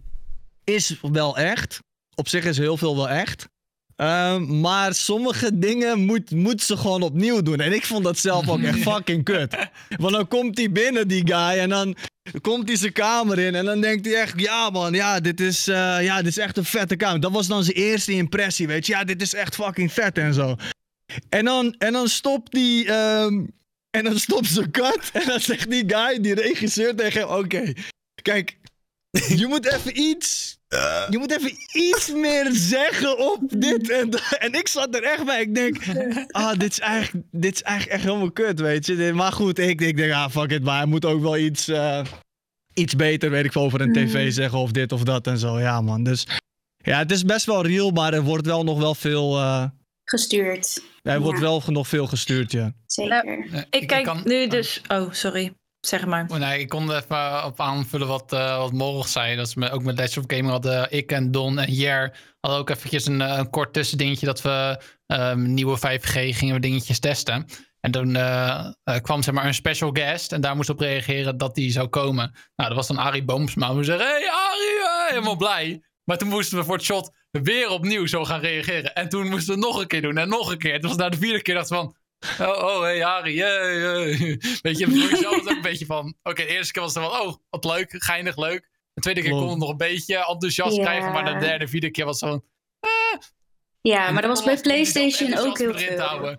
[0.64, 1.78] is wel echt.
[2.14, 3.48] Op zich is heel veel wel echt.
[3.96, 7.60] Ehm, maar sommige dingen moet, moet ze gewoon opnieuw doen.
[7.60, 9.56] En ik vond dat zelf ook echt fucking kut.
[9.96, 11.96] Want dan komt hij binnen, die guy, en dan
[12.40, 13.54] komt hij zijn kamer in.
[13.54, 16.56] En dan denkt hij echt, ja man, ja dit, is, eh, ja, dit is echt
[16.56, 17.20] een vette kamer.
[17.20, 18.92] Dat was dan zijn eerste impressie, weet je.
[18.92, 20.56] Ja, dit is echt fucking vet en zo.
[21.28, 22.88] En dan, en dan stopt die...
[22.88, 23.44] ehm,
[23.90, 25.10] en dan stopt ze cut.
[25.12, 27.30] En dan zegt die guy, die regisseur tegen hem...
[27.30, 27.72] Oké,
[28.22, 28.58] kijk,
[29.10, 30.58] je moet even iets...
[31.10, 34.36] Je moet even iets meer zeggen op dit en dat.
[34.38, 35.40] En ik zat er echt bij.
[35.40, 35.76] Ik denk,
[36.30, 39.12] ah, dit is eigenlijk, dit is eigenlijk echt helemaal kut, weet je.
[39.14, 40.62] Maar goed, ik, ik denk, ah, fuck it.
[40.62, 42.00] Maar hij moet ook wel iets, eh,
[42.74, 45.58] iets beter, weet ik veel, over een tv zeggen of dit of dat en zo.
[45.60, 46.02] Ja, man.
[46.04, 46.26] Dus
[46.76, 49.36] ja, het is best wel real, maar er wordt wel nog wel veel...
[49.38, 49.64] eh,
[50.04, 50.82] Gestuurd.
[51.02, 52.72] er wordt wel nog veel gestuurd, ja.
[52.86, 53.24] Zeker.
[53.52, 54.80] Eh, Ik kijk kan- nu dus...
[54.88, 55.52] Oh, sorry.
[55.86, 56.26] Zeg maar.
[56.28, 59.36] Oh, ik kon er even op aanvullen wat, eh wat Morg zei.
[59.36, 62.60] Dat is met, ook met Legends of Gaming hadden ik en Don en Jer hadden
[62.60, 66.98] ook eventjes een, eh, een kort tussendingetje dat we ehm, nieuwe 5G gingen we dingetjes
[66.98, 67.46] testen.
[67.80, 68.70] En toen eh,
[69.02, 72.32] kwam zeg maar een special guest en daar moest op reageren dat die zou komen.
[72.56, 73.74] Nou, dat was dan Arie Boomsma.
[73.74, 75.82] We zeggen, hey Arie, eh, helemaal blij.
[76.04, 78.94] Maar toen moesten we voor het shot weer opnieuw zo gaan reageren.
[78.94, 80.72] En toen moesten we nog een keer doen en nog een keer.
[80.72, 81.96] Het was na de vierde keer dacht ik van...
[82.40, 83.36] Oh, oh hey Harry.
[84.62, 86.14] Weet je, voor jezelf ook een beetje van...
[86.22, 88.68] Oké, de eerste keer was het van, oh, wat leuk, geinig, leuk.
[88.92, 91.12] De tweede keer kon het nog een beetje enthousiast krijgen.
[91.12, 92.44] Maar de derde, vierde keer was het van...
[93.80, 96.36] Ja, maar dat was bij PlayStation ook heel veel.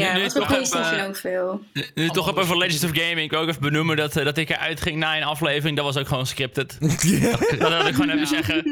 [0.00, 1.62] Ja, Nu- dat toch PlayStation ook veel.
[1.94, 3.18] Nu toch op over Legends of Gaming.
[3.20, 5.76] Ik wil ook even benoemen dat, eh, dat ik eruit ging na een aflevering.
[5.76, 6.76] Dat was ook gewoon scripted.
[7.58, 8.62] Dat wil ik gewoon even zeggen.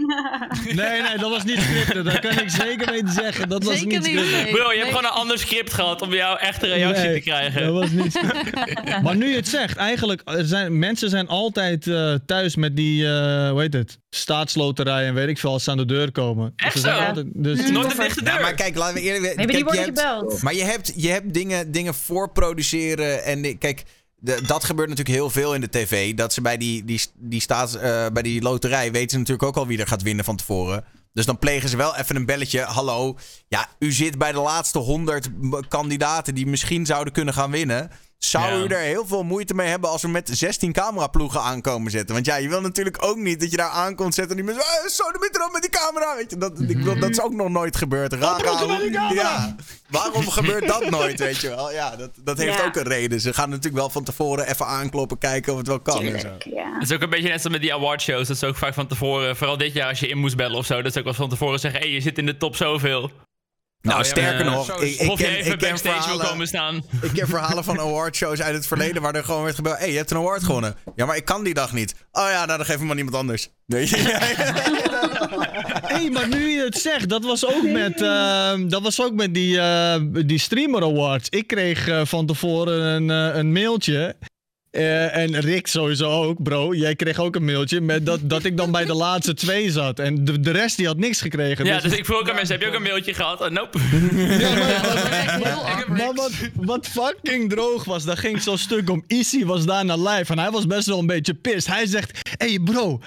[0.65, 2.05] Nee, nee, dat was niet scripted.
[2.05, 3.49] Dat kan ik zeker weten zeggen.
[3.49, 4.19] Dat was Zeker niet niet.
[4.19, 4.43] scripted.
[4.45, 4.53] nee.
[4.53, 7.63] Bro, je hebt gewoon een ander script gehad om jouw echte reactie Nee, te krijgen.
[7.63, 8.21] Dat was niet.
[9.03, 13.07] maar nu je het zegt, eigenlijk er zijn mensen zijn altijd eh, thuis met die,
[13.07, 16.53] eh hoe heet het, staatsloterij en weet ik veel als ze aan de deur komen.
[16.57, 17.03] Echt Ze zijn zo?
[17.03, 18.33] altijd, dus, Nooit een dichte deur.
[18.35, 20.43] Ja, maar kijk, laten we eerlijk die je worden hebt- gebeld.
[20.43, 23.25] Maar je hebt, je hebt dingen, dingen voorproduceren.
[23.25, 23.83] En kijk,
[24.17, 26.15] de- dat gebeurt natuurlijk heel veel in de tv.
[26.15, 29.57] Dat ze bij die, die, die, staats, eh, bij die loterij weten ze natuurlijk ook
[29.57, 30.85] al wie er gaat winnen van tevoren.
[31.13, 32.61] Dus dan plegen ze wel even een belletje.
[32.61, 33.17] Hallo,
[33.49, 37.91] ja, u zit bij de laatste 100 m- kandidaten die misschien zouden kunnen gaan winnen.
[38.25, 38.65] Zou Ja.
[38.65, 42.15] u er heel veel moeite mee hebben als we met 16 cameraploegen aankomen zetten?
[42.15, 44.73] Want ja, je wil natuurlijk ook niet dat je daar aankomt zetten en die mensen...
[44.83, 46.37] Oh, zo, de erop met die camera, weet je.
[46.37, 48.13] Dat, ik dat is ook nog nooit gebeurd.
[48.13, 48.45] Raar,
[49.15, 49.57] ja,
[49.91, 51.73] waarom gebeurt dat nooit, weet je wel?
[51.73, 52.65] Ja, dat, dat heeft Ja.
[52.65, 53.21] ook een reden.
[53.21, 56.29] Ze gaan natuurlijk wel van tevoren even aankloppen, kijken of het wel kan en zo.
[56.39, 56.73] Tuurlijk, ja.
[56.73, 58.27] Het is ook een beetje net zo met die awardshows.
[58.29, 60.67] Dat is ook vaak van tevoren, vooral dit jaar als je in moest bellen of
[60.67, 60.77] zo.
[60.83, 63.11] Dat is ook wel van tevoren zeggen, hé, hey, je zit in de top zoveel.
[63.83, 66.27] Nou, sterker nog, ik, ik of je ken, even ik ken backstage wil verhalen...
[66.27, 66.75] komen staan.
[67.03, 69.77] Ik ken verhalen van awardshows uit het verleden waar er gewoon werd gebeld.
[69.77, 70.77] Hé, hey, je hebt een award gewonnen.
[70.97, 71.95] Ja, maar ik kan die dag niet.
[72.13, 73.49] Oh ja, nou dan geef hem maar iemand anders.
[73.67, 73.77] Je?
[75.95, 79.35] hey, maar nu je het zegt, dat was ook met, ehm, dat was ook met
[79.35, 81.29] die, eh, die Streamer Awards.
[81.29, 84.17] Ik kreeg eh, van tevoren een, eh, een mailtje.
[84.71, 86.75] Eh, en Rick sowieso ook, bro.
[86.75, 89.99] Jij kreeg ook een mailtje met dat, dat ik dan bij de laatste twee zat.
[89.99, 91.65] En de, de rest die had niks gekregen.
[91.65, 93.41] Ja, Dus- dus ik vroeg ook aan mensen, heb je ook een mailtje gehad?
[93.43, 93.79] Uh, nope.
[93.79, 95.89] Ja, maar- Ja, dat was echt heel awkward.
[95.89, 99.05] Maar wat, wat fucking droog was, daar ging zo'n stuk om.
[99.07, 101.67] Easy was daar naar live en hij was best wel een beetje pissed.
[101.75, 103.01] Hij zegt, hé hey bro,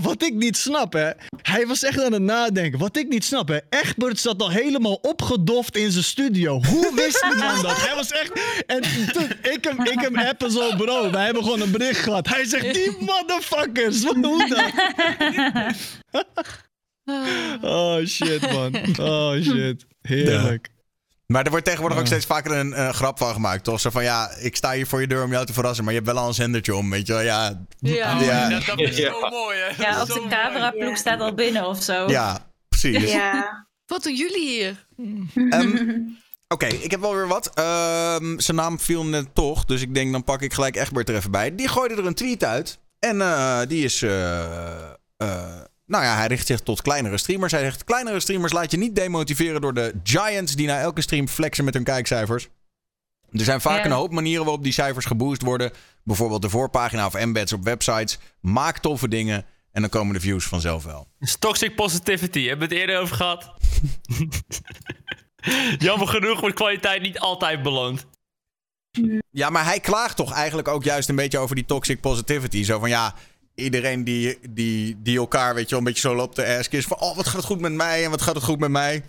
[0.00, 1.10] wat ik niet snap hè.
[1.42, 2.78] Hij was echt aan het nadenken.
[2.78, 3.58] Wat ik niet snap hè.
[3.70, 6.62] Egbert zat al helemaal opgedoft in zijn studio.
[6.64, 7.86] Hoe wist die man dat?
[7.86, 8.32] Hij was echt...
[8.66, 8.82] En
[9.12, 11.10] toen, ik hem, ik hem appen zo bro.
[11.10, 12.28] Wij hebben gewoon een bericht gehad.
[12.28, 14.04] Hij zegt, die motherfuckers.
[14.04, 14.70] Hoe dan?
[17.60, 18.76] Oh shit, man.
[19.00, 19.86] Oh shit.
[20.02, 20.68] Heerlijk.
[21.32, 23.80] Maar er wordt tegenwoordig ook steeds vaker een grap van gemaakt, toch?
[23.80, 25.98] Zo van, ja, ik sta hier voor je deur om jou te verrassen, maar je
[25.98, 27.22] hebt wel al een zendertje om, weet je wel?
[27.22, 28.20] Ja, Ja.
[28.20, 29.82] ja, dat, dat is zo mooi, hè?
[29.82, 32.08] Ja, of de cameraploeg staat al binnen of zo.
[32.08, 33.12] ja, precies.
[33.12, 33.66] Ja.
[33.86, 34.86] Wat doen jullie hier?
[35.50, 35.98] Ehm,
[36.54, 37.50] Oké, ik heb wel weer wat.
[37.54, 41.14] Ehm, zijn naam viel net toch, dus ik denk dan pak ik gelijk Egbert er
[41.14, 41.54] even bij.
[41.54, 44.02] Die gooide er een tweet uit en eh, die is...
[44.02, 47.52] eh, nou ja, hij richt zich tot kleinere streamers.
[47.52, 51.28] Hij zegt, kleinere streamers laat je niet demotiveren door de giants die na elke stream
[51.28, 52.48] flexen met hun kijkcijfers.
[53.32, 53.84] Er zijn vaak Ja.
[53.84, 55.72] een hoop manieren waarop die cijfers geboost worden.
[56.04, 58.18] Bijvoorbeeld de voorpagina of embeds op websites.
[58.40, 61.06] Maak toffe dingen en dan komen de views vanzelf wel.
[61.18, 63.52] Dus Toxic positivity, hebben we het eerder over gehad?
[65.78, 68.06] Jammer genoeg wordt kwaliteit niet altijd beloond.
[69.30, 72.62] Ja, maar hij klaagt toch eigenlijk ook juist een beetje over die toxic positivity.
[72.64, 73.14] Zo van ja,
[73.62, 76.84] iedereen die, die, die elkaar, weet je wel, een beetje zo loopt te ask is
[76.84, 77.00] van...
[77.00, 79.02] Oh, wat gaat het goed met mij en wat gaat het goed met mij?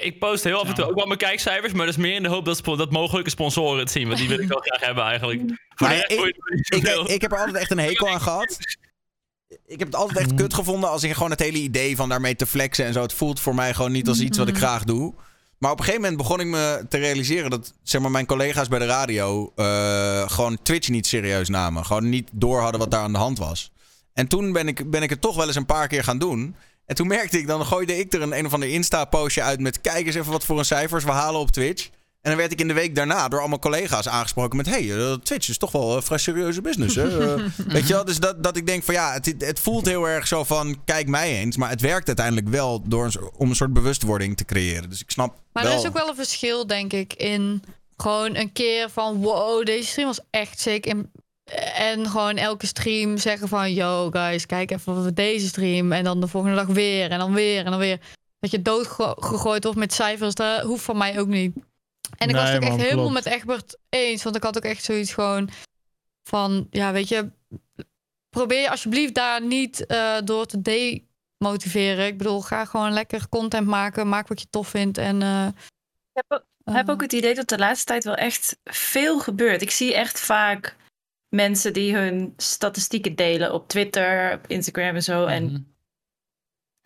[0.00, 2.22] Ik post heel af en toe ook wel mijn kijkcijfers, maar dat is meer in
[2.22, 4.06] de hoop dat, dat mogelijke sponsoren het zien.
[4.06, 5.40] Want die wil ik wel graag hebben eigenlijk.
[5.76, 8.56] Maar ik- Ik, ik heb er altijd echt een hekel aan gehad.
[9.66, 12.36] Ik heb het altijd echt kut gevonden als ik gewoon het hele idee van daarmee
[12.36, 13.02] te flexen en zo.
[13.02, 15.14] Het voelt voor mij gewoon niet als iets wat ik graag doe.
[15.58, 18.68] Maar op een gegeven moment begon ik me te realiseren dat zeg maar, mijn collega's
[18.68, 21.84] bij de radio eh, gewoon Twitch niet serieus namen.
[21.84, 23.72] Gewoon niet door hadden wat daar aan de hand was.
[24.12, 26.56] En toen ben ik, ben ik het toch wel eens een paar keer gaan doen.
[26.86, 29.80] En toen merkte ik, dan gooide ik er een een of ander Insta-postje uit met...
[29.80, 31.88] kijk eens even wat voor een cijfers we halen op Twitch.
[32.26, 34.66] En dan werd ik in de week daarna door allemaal collega's aangesproken met...
[34.66, 37.04] hey, eh, Twitch is toch wel een vrij serieuze business, hè?
[37.36, 38.04] Eh, weet je wel?
[38.04, 40.84] Dus dat, dat ik denk van ja, het, het voelt heel erg zo van...
[40.84, 41.56] kijk mij eens.
[41.56, 44.90] Maar het werkt uiteindelijk wel door een, soort- om een soort bewustwording te creëren.
[44.90, 45.72] Dus ik snap Maar wel...
[45.72, 47.62] er is ook wel een verschil, denk ik, in
[47.96, 50.86] gewoon een keer van wow, deze stream was echt sick.
[50.86, 51.12] En,
[51.76, 55.92] en gewoon elke stream zeggen van yo guys, kijk even deze stream.
[55.92, 58.00] En dan de volgende dag weer en dan weer en dan weer.
[58.38, 61.56] Dat je doodgegooid wordt met cijfers, dat hoeft van mij ook niet.
[62.16, 63.24] En ik was het ook echt man, helemaal klopt.
[63.24, 64.22] met Egbert eens.
[64.22, 65.50] Want ik had ook echt zoiets gewoon
[66.22, 67.30] van, ja weet je,
[68.30, 72.06] probeer je alsjeblieft daar niet eh, door te demotiveren.
[72.06, 75.22] Ik bedoel, ga gewoon lekker content maken, maak wat je tof vindt en...
[75.22, 75.54] eh, Ik
[76.12, 79.62] heb, ook- heb ook het idee dat de laatste tijd wel echt veel gebeurt.
[79.62, 80.76] Ik zie echt vaak
[81.28, 85.24] mensen die hun statistieken delen op Twitter, op Instagram en zo.
[85.26, 85.60] En Mhm.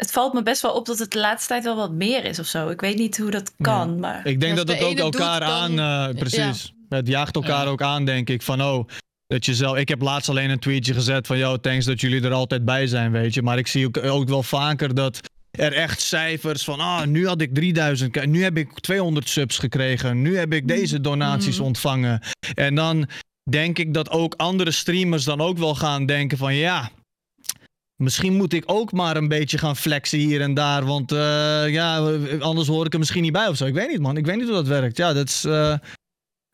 [0.01, 2.38] Het valt me best wel op dat het de laatste tijd wel wat meer is
[2.38, 2.68] of zo.
[2.68, 4.26] Ik weet niet hoe dat kan, maar...
[4.26, 6.09] Ik denk dat de het ook elkaar dan- aan...
[6.11, 6.72] eh, precies.
[6.88, 7.70] Het jaagt elkaar Ja.
[7.70, 8.42] ook aan, denk ik.
[8.42, 8.88] Van, oh,
[9.26, 9.76] dat je zelf...
[9.76, 11.38] Ik heb laatst alleen een tweetje gezet van...
[11.38, 13.42] Yo, thanks dat jullie er altijd bij zijn, weet je.
[13.42, 15.20] Maar ik zie ook, ook wel vaker dat
[15.51, 16.80] er echt cijfers van...
[16.80, 20.22] Ah, nu had ik 3000, ki- nu heb ik 200 subs gekregen.
[20.22, 21.64] Nu heb ik deze donaties Mhm.
[21.66, 22.20] ontvangen.
[22.55, 23.09] En dan
[23.51, 26.55] denk ik dat ook andere streamers dan ook wel gaan denken van...
[26.55, 26.90] Ja,
[28.01, 30.84] Misschien moet ik ook maar een beetje gaan flexen hier en daar.
[30.84, 31.98] Want eh, ja,
[32.38, 33.64] anders hoor ik er misschien niet bij of zo.
[33.66, 34.16] Ik weet niet, man.
[34.16, 34.96] Ik weet niet hoe dat werkt.
[34.96, 35.44] Ja, dat is.
[35.44, 35.74] eh,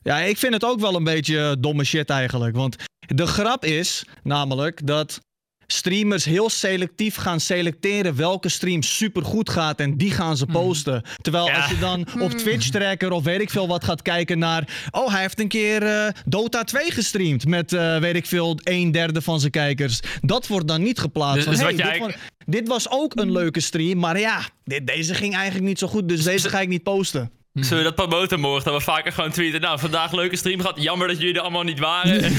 [0.02, 2.56] Ja, ik vind het ook wel een beetje domme shit eigenlijk.
[2.56, 2.76] Want
[3.06, 5.20] de grap is namelijk dat
[5.66, 11.02] streamers heel selectief gaan selecteren welke stream supergoed gaat en die gaan ze posten.
[11.22, 11.56] Terwijl Ja.
[11.56, 14.88] als je dan op Twitch Tracker of weet ik veel wat gaat kijken naar...
[14.90, 18.90] Oh, hij heeft een keer eh, Dota 2 gestreamd met eh, weet ik veel een
[18.90, 20.00] derde van zijn kijkers.
[20.20, 21.34] Dat wordt dan niet geplaatst.
[21.34, 24.40] Dus- van, dus hey, dit, eigenlijk- wa- dit was ook een leuke stream, maar ja,
[24.64, 27.30] dit, deze ging eigenlijk niet zo goed, dus deze ga ik niet posten.
[27.64, 28.64] Zullen we dat promoten morgen?
[28.64, 29.60] Dat we vaker gewoon tweeten.
[29.60, 30.82] Nou, vandaag leuke stream gehad.
[30.82, 32.20] Jammer dat jullie er allemaal niet waren.
[32.20, 32.28] Ja,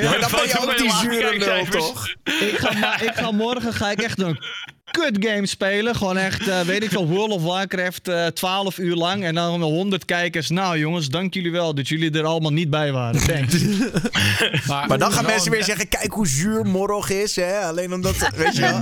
[0.00, 2.08] Ja, maar dan ben je ook die zure nul, toch?
[2.24, 4.38] Ik ga, ik ga morgen ga ik echt een
[4.90, 5.96] kut game spelen.
[5.96, 9.24] Gewoon echt, eh, weet ik veel, World of Warcraft eh 12 uur lang.
[9.24, 10.48] En dan 100 kijkers.
[10.50, 13.20] Nou jongens, dank jullie wel dat jullie er allemaal niet bij waren.
[13.26, 13.54] Thanks.
[14.66, 17.36] Maar dan gaan Gewoon, mensen weer eh, zeggen, kijk hoe zuur Morrog is.
[17.36, 17.58] Hè?
[17.58, 18.80] Alleen omdat, weet je wel.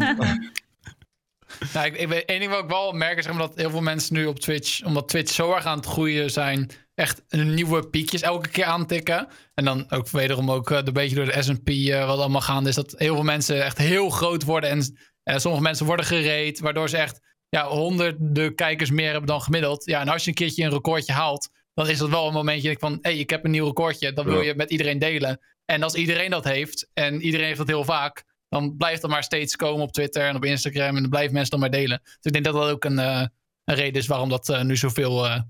[1.73, 3.71] Nou, ik, ik weet, één ding wat ik wel merk is zeg maar, dat heel
[3.71, 7.89] veel mensen nu op Twitch, omdat Twitch zo erg aan het groeien zijn, echt nieuwe
[7.89, 9.29] piekjes elke keer aantikken.
[9.55, 12.69] En dan ook wederom ook eh, een beetje door de S&P eh, wat allemaal gaande
[12.69, 16.61] is, dat heel veel mensen echt heel groot worden en eh, sommige mensen worden gereed,
[16.61, 19.85] waardoor ze echt ja, honderden kijkers meer hebben dan gemiddeld.
[19.85, 22.77] Ja, en als je een keertje een recordje haalt, dan is dat wel een momentje
[22.79, 25.41] van, hé, hey, ik heb een nieuw recordje, dat wil je met iedereen delen.
[25.65, 28.25] En als iedereen dat heeft, en iedereen heeft dat heel vaak,
[28.61, 30.97] dan blijft dat maar steeds komen op Twitter en op Instagram.
[30.97, 32.01] En dan blijven mensen dan maar delen.
[32.03, 33.27] Dus ik denk dat dat ook een, eh,
[33.65, 35.41] een reden is waarom dat eh, nu zoveel eh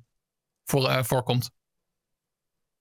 [0.65, 1.51] voor, eh, voorkomt.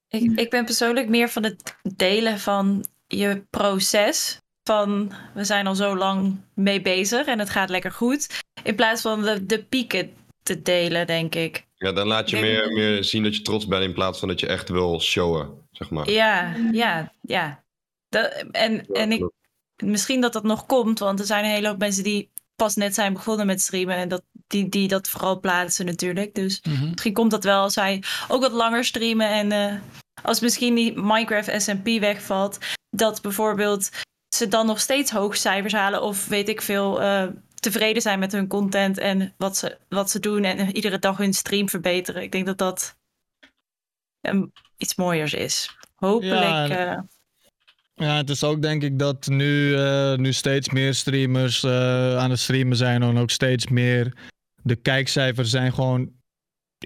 [0.07, 4.39] Ik, ik ben persoonlijk meer van het delen van je proces.
[4.63, 8.43] Van we zijn al zo lang mee bezig en het gaat lekker goed.
[8.63, 10.13] In plaats van de, de pieken
[10.43, 11.65] te delen, denk ik.
[11.75, 14.39] Ja, dan laat je meer, meer zien dat je trots bent in plaats van dat
[14.39, 16.09] je echt wil showen, zeg maar.
[16.09, 17.63] Ja, ja, ja.
[18.09, 19.29] Dat, en, en ik,
[19.83, 22.93] misschien dat dat nog komt, want er zijn een hele hoop mensen die pas net
[22.93, 26.35] zijn begonnen met streamen en dat, die, die dat vooral plaatsen natuurlijk.
[26.35, 26.89] Dus Mhm.
[26.89, 29.75] misschien komt dat wel als zij ook wat langer streamen en eh,
[30.23, 32.57] als misschien die Minecraft SMP wegvalt,
[32.89, 33.89] dat bijvoorbeeld
[34.35, 38.31] ze dan nog steeds hoge cijfers halen of weet ik veel, eh, tevreden zijn met
[38.31, 42.21] hun content en wat ze, wat ze doen en iedere dag hun stream verbeteren.
[42.21, 42.95] Ik denk dat dat
[44.21, 44.45] ehm,
[44.77, 45.75] iets mooiers is.
[45.95, 46.39] Hopelijk.
[46.43, 46.99] Ja, en- eh,
[47.95, 52.29] Ja, het is ook denk ik dat nu, eh, nu steeds meer streamers eh, aan
[52.29, 54.17] het streamen zijn en ook steeds meer
[54.63, 56.11] de kijkcijfers zijn gewoon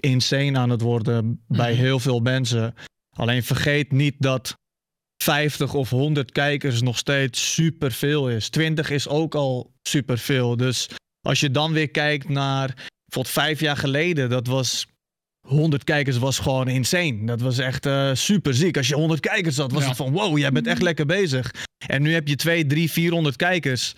[0.00, 1.80] insane aan het worden bij Mhm.
[1.80, 2.74] heel veel mensen.
[3.16, 4.54] Alleen vergeet niet dat
[5.22, 8.48] 50 of 100 kijkers nog steeds superveel is.
[8.48, 10.56] 20 is ook al superveel.
[10.56, 10.88] Dus
[11.26, 12.66] als je dan weer kijkt naar
[13.04, 14.86] bijvoorbeeld vijf jaar geleden, dat was
[15.40, 17.24] 100 kijkers was gewoon insane.
[17.26, 18.76] Dat was echt eh, super ziek.
[18.76, 19.88] Als je 100 kijkers had, was Ja.
[19.88, 21.50] het van wow, jij bent echt lekker bezig.
[21.86, 23.94] En nu heb je 2, 3, 400 kijkers.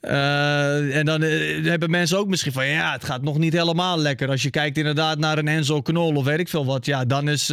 [0.00, 3.98] Eh, en dan eh, hebben mensen ook misschien van ja, het gaat nog niet helemaal
[3.98, 4.28] lekker.
[4.28, 7.28] Als je kijkt inderdaad naar een Enzo Knol of weet ik veel wat, ja, dan,
[7.28, 7.46] is,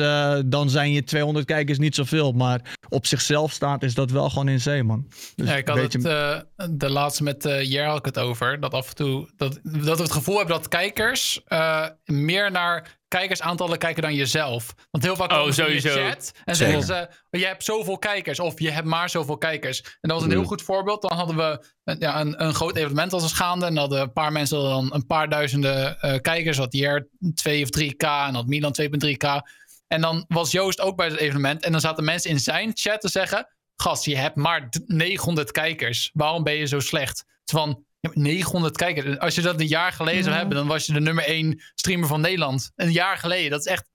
[0.46, 2.32] dan zijn je 200 kijkers niet zoveel.
[2.32, 5.08] Maar op zichzelf staat is dat wel gewoon insane, man.
[5.36, 8.60] Dus Ja, ik had het de laatste met Jer had ik het over.
[8.60, 11.42] Dat af en toe dat, dat we het gevoel hebben dat kijkers
[12.06, 14.74] meer naar kijkersaantallen kijken dan jezelf.
[14.92, 16.08] Want heel vaak Oh, komen ze in je sowieso.
[16.10, 19.82] chat en zeggen ze: je hebt zoveel kijkers of je hebt maar zoveel kijkers.
[19.82, 20.48] En dat was een heel Mm.
[20.48, 21.02] goed voorbeeld.
[21.02, 24.02] Dan hadden we een, ja, een, een groot evenement als een gaande en dan hadden
[24.02, 26.58] een paar mensen dan een paar duizenden eh, kijkers.
[26.58, 27.98] Had Jer 2 of 3k
[28.28, 29.28] en had Milan 2,3k.
[29.88, 31.64] En dan was Joost ook bij het evenement.
[31.64, 35.52] En dan zaten mensen in zijn chat te zeggen: Gast, je hebt maar d- 900
[35.52, 36.10] kijkers.
[36.14, 37.26] Waarom ben je zo slecht?
[37.46, 37.86] Van
[38.16, 39.20] 900 kijkers.
[39.20, 40.40] Als je dat een jaar geleden zou Ja.
[40.40, 42.72] hebben, dan was je de nummer 1 streamer van Nederland.
[42.76, 43.50] Een jaar geleden.
[43.52, 43.90] Dat is echt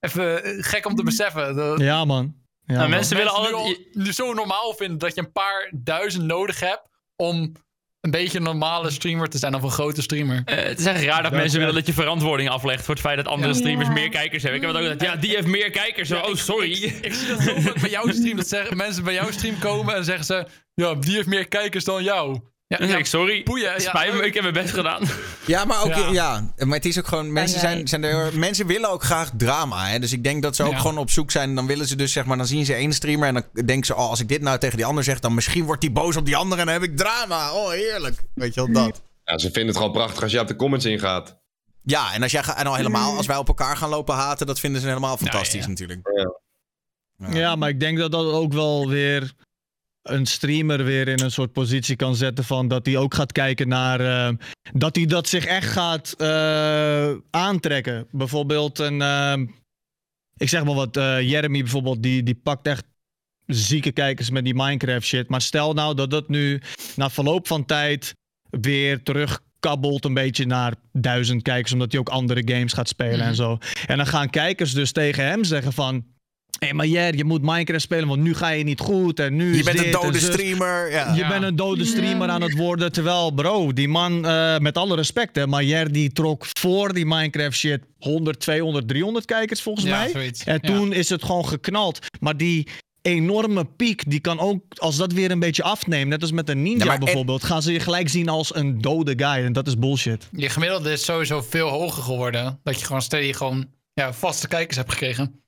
[0.00, 1.54] even eh, gek om te beseffen.
[1.56, 2.34] Dat Ja, man.
[2.64, 2.90] Ja, Nou, man.
[2.90, 3.78] mensen willen altijd...
[4.14, 6.82] zo normaal vinden dat je een paar duizend nodig hebt
[7.16, 7.52] om
[8.00, 10.42] een beetje een normale streamer te zijn of een grote streamer.
[10.44, 13.02] Eh, het is echt raar dat Dat mensen willen dat je verantwoording aflegt voor het
[13.02, 13.58] feit dat andere Ja.
[13.58, 13.94] streamers Ja.
[13.94, 14.60] meer kijkers hebben.
[14.60, 16.12] Ik heb het ook gedacht, ja, die heeft meer kijkers.
[16.12, 16.70] oh, sorry.
[16.82, 18.36] Ik zie dat zo vaak bij jouw stream.
[18.36, 20.46] Dat zeggen, mensen bij jouw stream komen en zeggen ze...
[20.74, 22.40] Ja, die heeft meer kijkers dan jou.
[22.68, 23.42] Ja, Dan zeg ik, sorry.
[23.42, 23.72] boeien.
[23.72, 25.02] Ja, Spijt me, ik heb mijn best gedaan.
[25.46, 26.08] Ja, maar ook Ja.
[26.12, 26.52] ja.
[26.64, 29.98] maar het is ook gewoon mensen zijn, zijn er, mensen willen ook graag drama, hè?
[29.98, 30.78] Dus ik denk dat ze ook Ja.
[30.78, 31.54] gewoon op zoek zijn.
[31.54, 33.94] Dan willen ze dus zeg maar, dan zien ze één streamer en dan denken ze,
[33.94, 36.24] oh, als ik dit nou tegen die ander zeg, dan misschien wordt die boos op
[36.26, 37.52] die andere en dan heb ik drama.
[37.52, 38.22] Oh, heerlijk.
[38.34, 39.02] Weet je wel dat?
[39.24, 41.36] Ja, ze vinden het gewoon prachtig als je op de comments ingaat.
[41.82, 44.46] Ja, en als jij ga- en al helemaal als wij op elkaar gaan lopen haten,
[44.46, 45.68] dat vinden ze helemaal fantastisch ja.
[45.68, 46.00] natuurlijk.
[47.30, 49.32] Ja, maar ik denk dat dat ook wel weer
[50.10, 53.68] een streamer weer in een soort positie kan zetten van dat hij ook gaat kijken
[53.68, 54.34] naar eh,
[54.72, 58.06] dat hij dat zich echt gaat eh, aantrekken.
[58.10, 59.34] Bijvoorbeeld een, eh,
[60.36, 62.84] ik zeg maar wat, Jeremy bijvoorbeeld, die, die pakt echt
[63.46, 65.28] zieke kijkers met die Minecraft shit.
[65.28, 66.60] Maar stel nou dat dat nu
[66.96, 68.14] na verloop van tijd
[68.50, 73.26] weer terugkabbelt een beetje naar duizend kijkers, omdat hij ook andere games gaat spelen en
[73.26, 73.34] Mhm.
[73.34, 73.58] zo.
[73.86, 76.04] En dan gaan kijkers dus tegen hem zeggen van
[76.58, 79.20] Hé, maar Jer, je moet Minecraft spelen, want nu ga je niet goed.
[79.20, 80.90] En nu Je bent een dode streamer.
[80.90, 81.12] Ja.
[81.14, 81.28] Je Ja.
[81.28, 82.92] bent een dode streamer aan het worden.
[82.92, 87.06] Terwijl, bro, die man, eh, met alle respect, hè, maar Jer die trok voor die
[87.06, 90.08] Minecraft shit 100, 200, 300 kijkers volgens Ja, mij.
[90.10, 90.44] zoiets.
[90.44, 90.74] En Ja.
[90.74, 91.98] toen is het gewoon geknald.
[92.20, 92.66] Maar die
[93.02, 96.62] enorme piek, die kan ook, als dat weer een beetje afneemt, net als met een
[96.62, 99.44] ninja Ja, maar en- bijvoorbeeld, gaan ze je gelijk zien als een dode guy.
[99.44, 100.28] En dat is bullshit.
[100.32, 102.60] Je gemiddelde is sowieso veel hoger geworden.
[102.62, 105.40] Dat je gewoon steady gewoon ja, vaste kijkers hebt gekregen.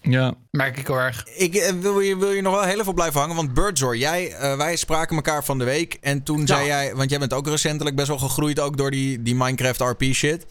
[0.00, 0.34] Ja.
[0.50, 1.24] Merk ik heel erg.
[1.36, 3.36] Ik eh, wil je, wil je nog wel heel even blijven hangen.
[3.36, 5.96] Want Birdzor, jij, eh, wij spraken elkaar van de week.
[6.00, 9.22] En toen zei jij, want jij bent ook recentelijk best wel gegroeid ook door die,
[9.22, 10.46] die Minecraft RP shit.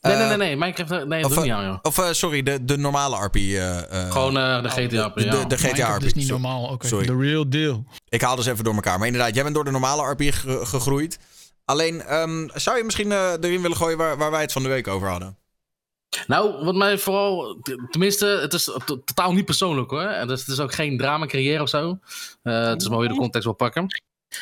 [0.00, 0.56] Nee, Eh, nee, nee, nee.
[0.56, 1.78] Minecraft, nee, dat of, doe niet aan, joh.
[1.82, 3.36] Of sorry, de, de normale RP.
[3.36, 5.08] eh, eh, Gewoon de GTA.
[5.08, 6.04] de, de, de GTA Minecraft RP.
[6.04, 6.42] is niet Sorry.
[6.42, 6.64] normaal.
[6.68, 6.86] Oké.
[6.86, 7.06] Sorry.
[7.06, 7.84] The real deal.
[8.08, 8.98] Ik haal dus even door elkaar.
[8.98, 11.18] Maar inderdaad, jij bent door de normale RP ge- gegroeid.
[11.64, 14.68] Alleen, ehm, zou je misschien eh, erin willen gooien waar, waar wij het van de
[14.68, 15.36] week over hadden?
[16.26, 17.58] Nou, wat mij vooral,
[17.90, 20.00] tenminste, het is to- totaal niet persoonlijk hoor.
[20.00, 21.98] En dus het is ook geen drama creëren of zo.
[22.42, 23.86] Eh, het is maar je de context wil pakken.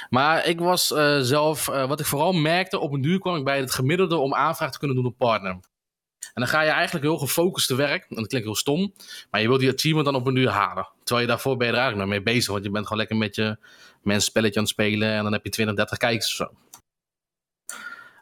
[0.09, 3.45] Maar ik was eh, zelf, eh, wat ik vooral merkte, op een duur kwam ik
[3.45, 5.51] bij het gemiddelde om aanvraag te kunnen doen op partner.
[6.21, 8.07] En dan ga je eigenlijk heel gefocust te werk.
[8.09, 8.93] En dat klinkt heel stom.
[9.31, 10.89] Maar je wilt die achievement dan op een duur halen.
[11.05, 12.53] Terwijl je daarvoor ben je er eigenlijk nog mee bezig.
[12.53, 13.57] Want je bent gewoon lekker met je
[14.03, 15.09] mensen spelletje aan het spelen.
[15.12, 16.57] En dan heb je 20, 30 kijkers of zo.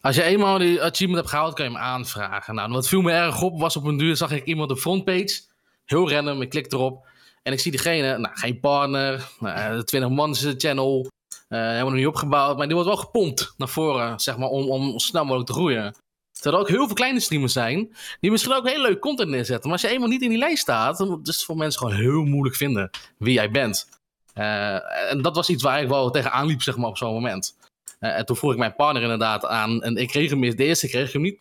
[0.00, 2.54] Als je eenmaal die achievement hebt gehaald, kan je hem aanvragen.
[2.54, 5.40] Nou, wat viel me erg op, was op een duur zag ik iemand op frontpage.
[5.84, 7.06] Heel random, ik klik erop.
[7.42, 11.10] En ik zie diegene, nou, geen partner, nou, 20 man de channel.
[11.48, 14.70] eh helemaal nog niet opgebouwd, maar die wordt wel gepompt naar voren, zeg maar, om,
[14.70, 15.94] om snel mogelijk te groeien.
[16.32, 19.70] Terwijl er ook heel veel kleine streamers zijn, die misschien ook heel leuk content neerzetten.
[19.70, 21.96] Maar als je eenmaal niet in die lijst staat, dan is het voor mensen gewoon
[21.96, 23.88] heel moeilijk vinden wie jij bent.
[24.34, 27.56] Eh, en dat was iets waar ik wel tegenaan liep, zeg maar, op zo'n moment.
[27.98, 29.82] Eh, en toen vroeg ik mijn partner inderdaad aan.
[29.82, 30.40] En ik kreeg hem.
[30.40, 31.40] De eerste kreeg ik hem niet.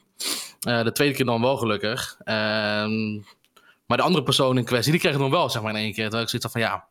[0.62, 2.18] Eh, de tweede keer dan wel, gelukkig.
[2.24, 3.14] Ehm,
[3.86, 5.94] maar de andere persoon in kwestie, die kreeg het dan wel, zeg maar, in één
[5.94, 6.04] keer.
[6.04, 6.88] Terwijl ik zoiets van, ja...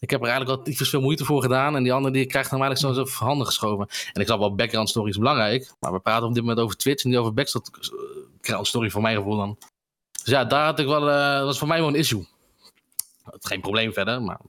[0.00, 1.76] Ik heb er eigenlijk al iets veel moeite voor gedaan.
[1.76, 3.88] En die andere die krijgt hem eigenlijk zo zo handen geschoven.
[4.12, 5.72] En ik snap wel, background story is belangrijk.
[5.80, 9.16] Maar we praten op dit moment over Twitch en niet over background story, voor mijn
[9.16, 9.58] gevoel dan.
[10.24, 11.00] Dus ja, daar had ik wel...
[11.00, 12.26] dat was voor mij wel een issue.
[13.24, 14.40] Geen probleem verder, maar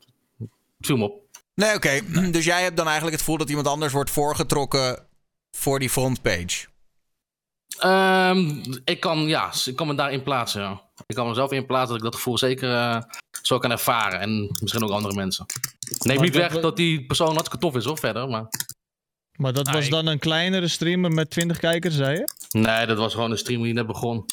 [0.80, 1.22] het op.
[1.60, 2.00] Nee, oké.
[2.32, 5.06] Dus jij hebt dan eigenlijk het gevoel dat iemand anders wordt voorgetrokken
[5.58, 6.68] voor die frontpage.
[7.80, 10.62] Ehm, ik kan, ja, ik kan me daarin plaatsen.
[10.62, 10.82] Ja.
[11.08, 13.02] Ik kan mezelf in plaatsen dat ik dat gevoel zeker eh,
[13.42, 14.20] zo kan ervaren.
[14.20, 15.46] En misschien ook andere mensen.
[16.00, 18.28] Neem niet weg we- dat die persoon hartstikke tof is, hoor, verder.
[18.30, 18.48] Maar...
[19.38, 22.28] Maar dat Ah, was ik- dan een kleinere streamer met 20 kijkers, zei je?
[22.60, 24.26] Nee, dat was gewoon een stream die net begon.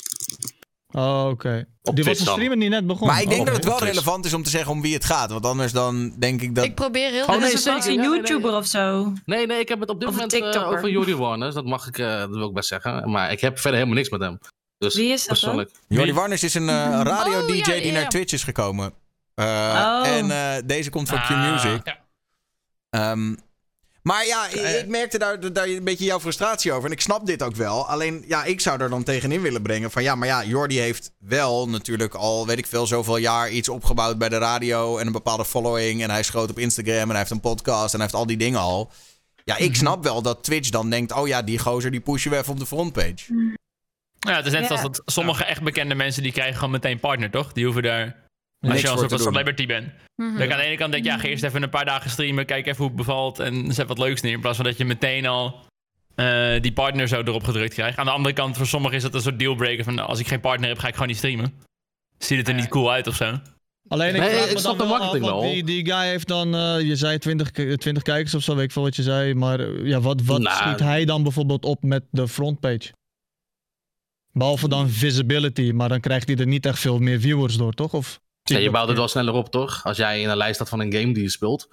[0.97, 1.67] Oh, oké.
[1.83, 2.35] Op Die was een dan.
[2.35, 3.07] streamer die net begon.
[3.09, 5.05] Maar ik denk Oh, dat het wel relevant is om te zeggen om wie het
[5.05, 5.31] gaat.
[5.31, 6.65] Want anders dan denk ik dat...
[6.65, 8.07] Ik probeer heel Oh, nee, was een Ja, nee, nee.
[8.09, 9.13] YouTuber of zo.
[9.25, 10.77] Nee, nee, ik heb het op dit Of moment eh, TikToker.
[10.77, 11.55] over Jordi Warners.
[11.55, 13.11] Dat mag ik, eh, dat wil ik best zeggen.
[13.11, 14.39] Maar ik heb verder helemaal niks met hem.
[14.79, 15.37] Dus Wie is dat dan?
[15.39, 15.71] persoonlijk.
[15.89, 17.93] Jordi Warners is een eh, radio-dj Oh, ja, die ja.
[17.93, 18.93] naar Twitch is gekomen.
[19.35, 20.07] Eh, Oh.
[20.09, 21.81] En eh, deze komt van Ah, Q-Music.
[21.85, 21.99] ja.
[22.91, 23.35] Ehm,
[24.07, 26.85] maar ja, ik, ik merkte daar, daar een beetje jouw frustratie over.
[26.87, 27.89] En ik snap dit ook wel.
[27.89, 30.03] Alleen, ja, ik zou er dan tegenin willen brengen van...
[30.03, 34.19] Ja, maar ja, Jordi heeft wel natuurlijk al, weet ik veel, zoveel jaar iets opgebouwd
[34.19, 34.99] bij de radio...
[34.99, 36.03] en een bepaalde following.
[36.03, 38.27] En hij is groot op Instagram en hij heeft een podcast en hij heeft al
[38.27, 38.91] die dingen al.
[39.45, 41.13] Ja, ik snap wel dat Twitch dan denkt...
[41.13, 43.55] Oh ja, die gozer die pushen we even op de frontpage.
[44.19, 44.67] Ja, het is net Ja.
[44.67, 47.53] zoals dat sommige echt bekende mensen die krijgen gewoon meteen partner, toch?
[47.53, 48.26] Die hoeven daar.
[48.61, 49.93] Als je al voor een soort celebrity bent.
[50.17, 50.29] Mhm.
[50.39, 52.11] Dan kan aan de ene kant denk je, ja, ga eerst even een paar dagen
[52.11, 54.33] streamen, kijk even hoe het bevalt en zet wat leuks neer.
[54.33, 55.65] In plaats van dat je meteen al
[56.15, 57.99] eh, die partner zo erop gedrukt krijgt.
[57.99, 60.41] Aan de andere kant, voor sommigen is dat een soort dealbreaker van als ik geen
[60.41, 61.55] partner heb, ga ik gewoon niet streamen.
[62.19, 63.39] Ziet het er niet cool uit of zo?
[63.89, 65.41] Alleen ik Nee, ik snap dan de marketing wel.
[65.41, 68.65] Die, die guy heeft dan, eh, je zei 20, ki- 20 kijkers of zo, weet
[68.65, 69.35] ik veel wat je zei.
[69.35, 72.93] Maar eh, ja, wat, wat Nou, schiet hij dan bijvoorbeeld op met de frontpage?
[74.33, 77.95] Behalve dan visibility, maar dan krijgt hij er niet echt veel meer viewers door, toch?
[77.95, 78.21] Of,
[78.51, 79.85] Ja, je bouwt het wel sneller op, toch?
[79.85, 81.69] Als jij in een lijst staat van een game die je speelt.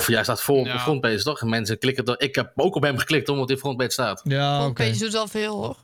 [0.00, 1.40] Of jij staat vol op de frontpage, toch?
[1.40, 2.16] En mensen klikken toch?
[2.16, 4.20] Ik heb ook op hem geklikt omdat hij op frontpage staat.
[4.24, 4.58] Ja.
[4.60, 5.76] Frontpage doet wel veel hoor.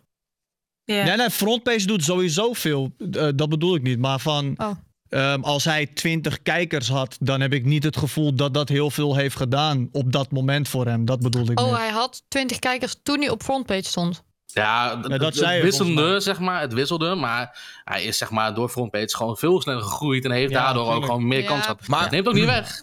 [0.85, 1.05] Ja.
[1.05, 2.93] Ja, nee, frontpage doet sowieso veel.
[3.13, 3.99] Eh, dat bedoel ik niet.
[3.99, 4.71] Maar van, Oh.
[5.09, 8.91] ehm, als hij 20 kijkers had, dan heb ik niet het gevoel dat dat heel
[8.91, 11.05] veel heeft gedaan op dat moment voor hem.
[11.05, 14.23] Dat bedoelde ik Oh, hij had 20 kijkers toen hij op frontpage stond.
[14.55, 16.61] Ja, dat zei het wisselde, zeg maar.
[16.61, 20.25] Het wisselde, maar hij is zeg maar door frontpage gewoon veel sneller gegroeid.
[20.25, 21.47] En heeft Ja, daardoor ook gewoon meer Ja.
[21.47, 21.87] kans gehad.
[21.87, 22.83] Maar- het neemt ook niet weg.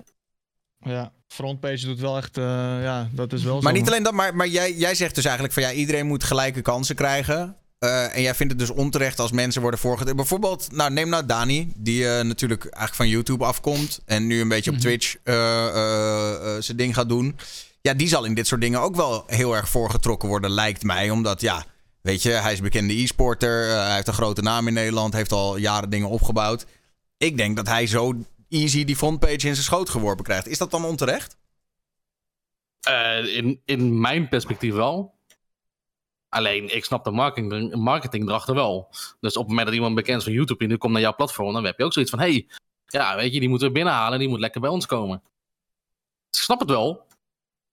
[0.80, 2.43] Ja, frontpage doet wel echt, eh,
[2.84, 3.61] ja, dat is wel zo.
[3.61, 6.24] Maar niet alleen dat, maar, maar jij, jij zegt dus eigenlijk van ja, iedereen moet
[6.24, 7.55] gelijke kansen krijgen.
[7.80, 10.15] Eh, en jij vindt het dus onterecht als mensen worden voorgetrokken.
[10.17, 13.99] Bijvoorbeeld, nou, neem nou Dani, die eh, natuurlijk eigenlijk van YouTube afkomt.
[14.05, 15.36] En nu een beetje op Twitch eh,
[15.67, 17.38] eh, eh, zijn ding gaat doen.
[17.82, 21.09] Ja, die zal in dit soort dingen ook wel heel erg voorgetrokken worden, lijkt mij.
[21.09, 21.65] Omdat ja,
[22.01, 23.69] weet je, hij is bekende e-sporter.
[23.69, 25.13] eh, hij heeft een grote naam in Nederland.
[25.13, 26.65] Heeft al jaren dingen opgebouwd.
[27.17, 28.13] Ik denk dat hij zo
[28.49, 30.47] easy die frontpage in zijn schoot geworpen krijgt.
[30.47, 31.38] Is dat dan onterecht?
[32.82, 35.13] Eh, in, in mijn perspectief wel.
[36.29, 38.88] Alleen, ik snap de marketing, marketing erachter wel.
[39.19, 41.15] Dus op het moment dat iemand bekend is van YouTube en nu komt naar jouw
[41.15, 42.47] platform, dan heb je ook zoiets van: hey,
[42.86, 45.21] ja, weet je, die moeten we binnenhalen, die moet lekker bij ons komen.
[46.29, 47.05] Ik snap het wel.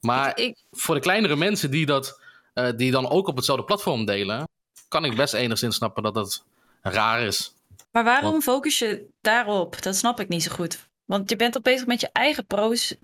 [0.00, 2.20] Maar Ik, voor de kleinere mensen die, dat,
[2.54, 4.48] eh, die dan ook op hetzelfde platform delen,
[4.88, 6.44] kan ik best enigszins snappen dat het
[6.82, 7.54] raar is.
[7.92, 9.82] maar waarom focus je daarop?
[9.82, 10.88] Dat snap ik niet zo goed.
[11.04, 12.46] Want je bent al bezig met je eigen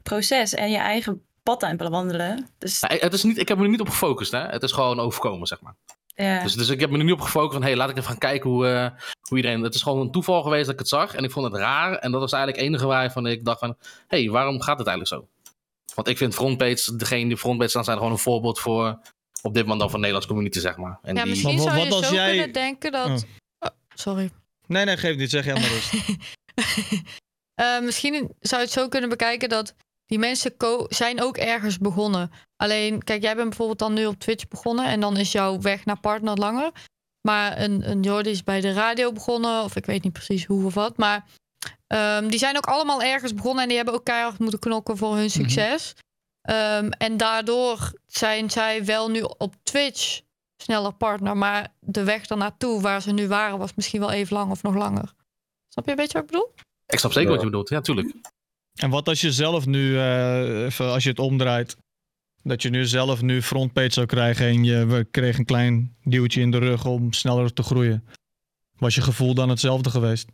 [0.03, 2.49] proces- en je eigen pad aan het bewandelen.
[2.59, 4.39] Dus het is niet, ik heb me er niet op gefocust, hè?
[4.47, 5.75] het is gewoon overkomen, zeg maar.
[6.15, 6.43] ja.
[6.43, 8.19] Dus, dus ik heb me er niet op gefocust van, hey, laat ik even gaan
[8.19, 8.91] kijken hoe, eh,
[9.21, 9.63] hoe iedereen...
[9.63, 11.97] Het is gewoon een toeval geweest dat ik het zag en ik vond het raar.
[11.97, 13.77] En dat was eigenlijk het enige waarvan ik dacht van,
[14.07, 15.29] hey, waarom gaat het eigenlijk zo?
[15.95, 18.99] Want ik vind frontpage, degene die frontpage staan, zijn gewoon een voorbeeld voor,
[19.43, 20.99] op dit moment dan van de Nederlandse community, zeg maar.
[21.03, 23.09] En ja, die, misschien Maar zou wat je als zo jij- kunnen denken dat...
[23.09, 23.69] Oh.
[23.71, 24.31] Oh, sorry.
[24.67, 25.31] Nee, nee, geef niet.
[25.31, 25.71] Zeg jij maar.
[27.55, 29.75] Eh, misschien zou je het zo kunnen bekijken dat
[30.07, 30.55] die mensen
[30.89, 32.31] zijn ook ergens begonnen.
[32.57, 35.85] Alleen, kijk, jij bent bijvoorbeeld dan nu op Twitch begonnen en dan is jouw weg
[35.85, 36.71] naar partner langer.
[37.29, 40.65] Maar een, een Jordi is bij de radio begonnen, of ik weet niet precies hoe
[40.65, 40.97] of wat.
[40.97, 41.25] Maar
[41.87, 45.17] ehm, die zijn ook allemaal ergens begonnen en die hebben ook keihard moeten knokken voor
[45.17, 45.95] hun succes.
[46.43, 50.21] Ehm, en daardoor zijn zij wel nu op Twitch
[50.57, 51.37] sneller partner.
[51.37, 54.75] Maar de weg ernaartoe waar ze nu waren was misschien wel even lang of nog
[54.75, 55.13] langer.
[55.69, 56.53] Snap je een beetje wat ik bedoel?
[56.87, 58.15] ik snap zeker wat je bedoelt, ja, tuurlijk.
[58.75, 61.77] En wat als je zelf nu, eh, even als je het omdraait,
[62.43, 66.41] dat je nu zelf nu frontpage zou krijgen en je we kregen een klein duwtje
[66.41, 68.05] in de rug om sneller te groeien.
[68.79, 70.29] Was je gevoel dan hetzelfde geweest?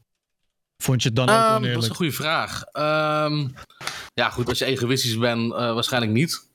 [0.82, 1.89] Vond je het dan ook Ehm, dat is oneerlijk?
[1.89, 2.62] een goede vraag.
[2.73, 3.48] Ehm,
[4.15, 6.48] Ja, goed, als je egoïstisch bent, eh, waarschijnlijk niet.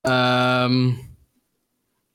[0.00, 0.90] Ehm,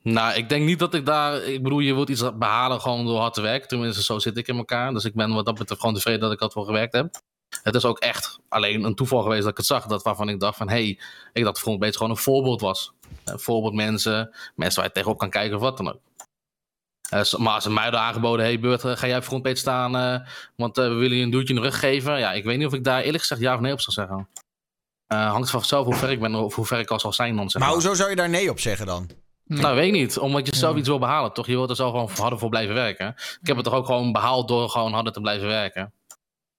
[0.02, 1.44] nou, ik denk niet dat ik daar...
[1.44, 3.68] Ik bedoel, je wilt iets behalen gewoon door hard te werken.
[3.68, 4.94] Tenminste, zo zit ik in elkaar.
[4.94, 7.22] Dus ik ben wat dat betreft gewoon tevreden dat ik ervoor gewerkt heb.
[7.64, 9.86] Het is ook echt alleen een toeval geweest dat ik het zag.
[9.86, 11.00] Dat waarvan ik dacht van, hé, hey,
[11.34, 12.92] ik dacht Frontpage gewoon een voorbeeld was.
[13.26, 16.00] Een voorbeeld mensen, mensen waar je tegenop kan kijken of wat dan ook.
[17.24, 20.28] Eh, maar als ze mij aangeboden, hey Beurt, eh, ga jij op Frontpage staan, eh,
[20.56, 22.20] want eh, we willen je een duwtje in de rug geven.
[22.20, 24.28] Ja, ik weet niet of ik daar eerlijk gezegd ja of nee op zou zeggen.
[25.08, 27.36] Eh, hangt van zelf hoe ver ik ben of hoe ver ik al zal zijn
[27.36, 27.50] dan.
[27.50, 27.80] Zeg Maar maar.
[27.80, 29.10] hoezo zou je daar nee op zeggen dan?
[29.48, 30.18] Nou, weet ik niet.
[30.18, 31.48] Omdat je zelf iets wil behalen, toch?
[31.48, 33.08] Je wilt er zelf gewoon harder voor blijven werken.
[33.42, 35.94] Ik heb het toch ook gewoon behaald door gewoon harder te blijven werken.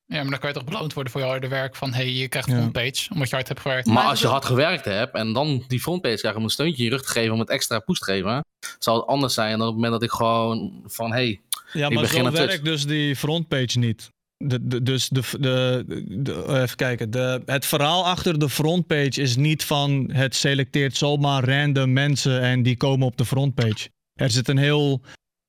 [0.08, 1.76] Ja, maar dan kan je toch beloond worden voor je harde werk.
[1.76, 2.54] Van, hey, je krijgt Ja.
[2.54, 3.86] een frontpage, omdat je hard hebt gewerkt.
[3.86, 6.84] Maar als je hard gewerkt hebt en dan die frontpage krijgt om een steuntje in
[6.84, 8.44] je rug te geven, om het extra push te geven,
[8.78, 11.40] zal het anders zijn dan op het moment dat ik gewoon van, hey,
[11.72, 14.08] Ja, ik maar begin zo werkt dus die frontpage niet.
[14.44, 15.84] De, de, dus de, de,
[16.22, 17.10] de- even kijken.
[17.10, 22.62] De, het verhaal achter de frontpage is niet van het selecteert zomaar random mensen en
[22.62, 23.88] die komen op de frontpage.
[24.14, 25.00] Er zit een heel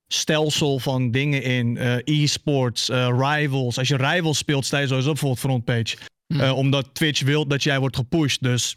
[0.08, 1.78] stelsel van dingen in.
[1.78, 3.78] eh, e-sports, eh, rivals.
[3.78, 5.98] Als je rivals speelt, sta je sowieso bijvoorbeeld frontpage.
[6.34, 6.40] Hm.
[6.40, 8.44] Eh, omdat Twitch wil dat jij wordt gepusht.
[8.44, 8.76] Dus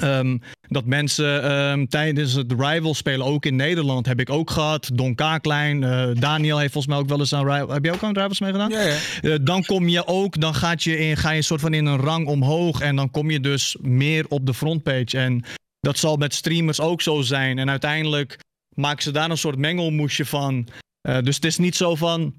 [0.00, 0.38] ehm,
[0.68, 4.90] dat mensen ehm, tijdens het rival spelen, ook in Nederland, heb ik ook gehad.
[4.94, 5.80] Don Kaaklijn,
[6.18, 7.72] Daniel heeft volgens mij ook wel eens aan rivals.
[7.72, 8.70] Heb je ook aan rivals meegedaan?
[8.70, 9.38] Ja, ja.
[9.38, 11.96] Dan kom je ook, dan gaat je in, ga je een soort van in een
[12.00, 12.80] rang omhoog.
[12.80, 15.18] En dan kom je dus meer op de frontpage.
[15.18, 15.44] En
[15.80, 17.58] dat zal met streamers ook zo zijn.
[17.58, 18.38] En uiteindelijk
[18.74, 20.68] maken ze daar een soort mengelmoesje van.
[21.00, 22.34] Eh, dus het is niet zo van.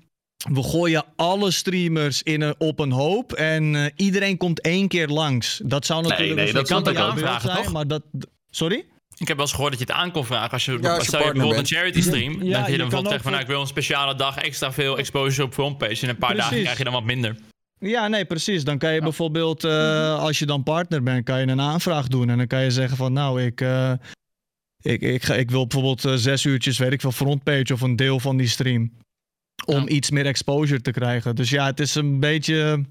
[0.49, 5.07] We gooien alle streamers in een, op een hoop en eh, iedereen komt één keer
[5.07, 5.61] langs.
[5.63, 7.73] Dat zou natuurlijk nee, een dat beeld Aanvragen, zijn, toch?
[7.73, 8.03] maar dat.
[8.49, 8.85] Sorry?
[9.17, 11.11] Ik heb wel eens gehoord dat je het aan kon vragen als je, als je
[11.11, 11.71] bijvoorbeeld bent.
[11.71, 12.31] een charity stream.
[12.31, 14.15] Ja, dan kun je je dan kan bijvoorbeeld zeggen van nou, ik wil een speciale
[14.15, 16.03] dag extra veel exposure op frontpage.
[16.03, 17.35] En een paar dagen krijg je dan wat minder.
[17.79, 18.63] Ja, nee, precies.
[18.63, 22.29] Dan kan je bijvoorbeeld, eh, als je dan partner bent, kan je een aanvraag doen.
[22.29, 23.91] En dan kan je zeggen van, nou, ik, eh,
[24.81, 27.95] ik, ik, ga, ik wil bijvoorbeeld eh, zes uurtjes, weet ik veel, frontpage of een
[27.95, 28.91] deel van die stream.
[29.65, 31.35] Om iets meer exposure te krijgen.
[31.35, 32.85] Dus ja, het is een beetje...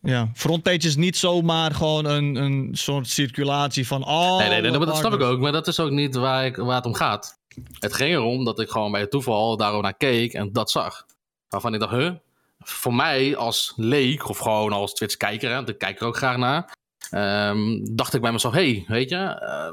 [0.00, 4.86] Ja, frontpage is niet zomaar gewoon een, een soort circulatie van alle nee, nee, nee,
[4.86, 7.38] dat, snap ik ook, maar dat is ook niet waar, ik, waar het om gaat.
[7.78, 11.06] Het ging erom dat ik gewoon bij toeval daarover naar keek en dat zag.
[11.48, 12.12] Waarvan ik dacht, huh?
[12.58, 16.76] Voor mij als leek, of gewoon als Twitch-kijker, want ik kijk er ook graag naar,
[17.10, 19.72] ehm, dacht ik bij mezelf, hey, weet je, eh,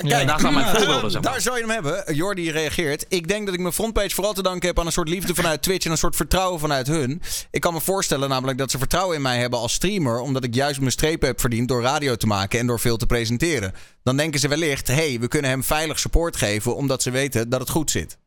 [0.00, 1.32] Kijk, daar staan mijn eh, voorbeelden, zeg maar.
[1.32, 2.14] Daar zou je hem hebben.
[2.14, 3.04] Jordi reageert.
[3.08, 5.62] Ik denk dat ik mijn frontpage vooral te danken heb aan een soort liefde vanuit
[5.62, 7.22] Twitch en een soort vertrouwen vanuit hun.
[7.50, 10.54] Ik kan me voorstellen namelijk dat ze vertrouwen in mij hebben als streamer, omdat ik
[10.54, 13.72] juist mijn strepen heb verdiend door radio te maken en door veel te presenteren.
[14.02, 17.48] Dan denken ze wellicht, hé, hey, we kunnen hem veilig support geven, omdat ze weten
[17.48, 18.18] dat het goed zit.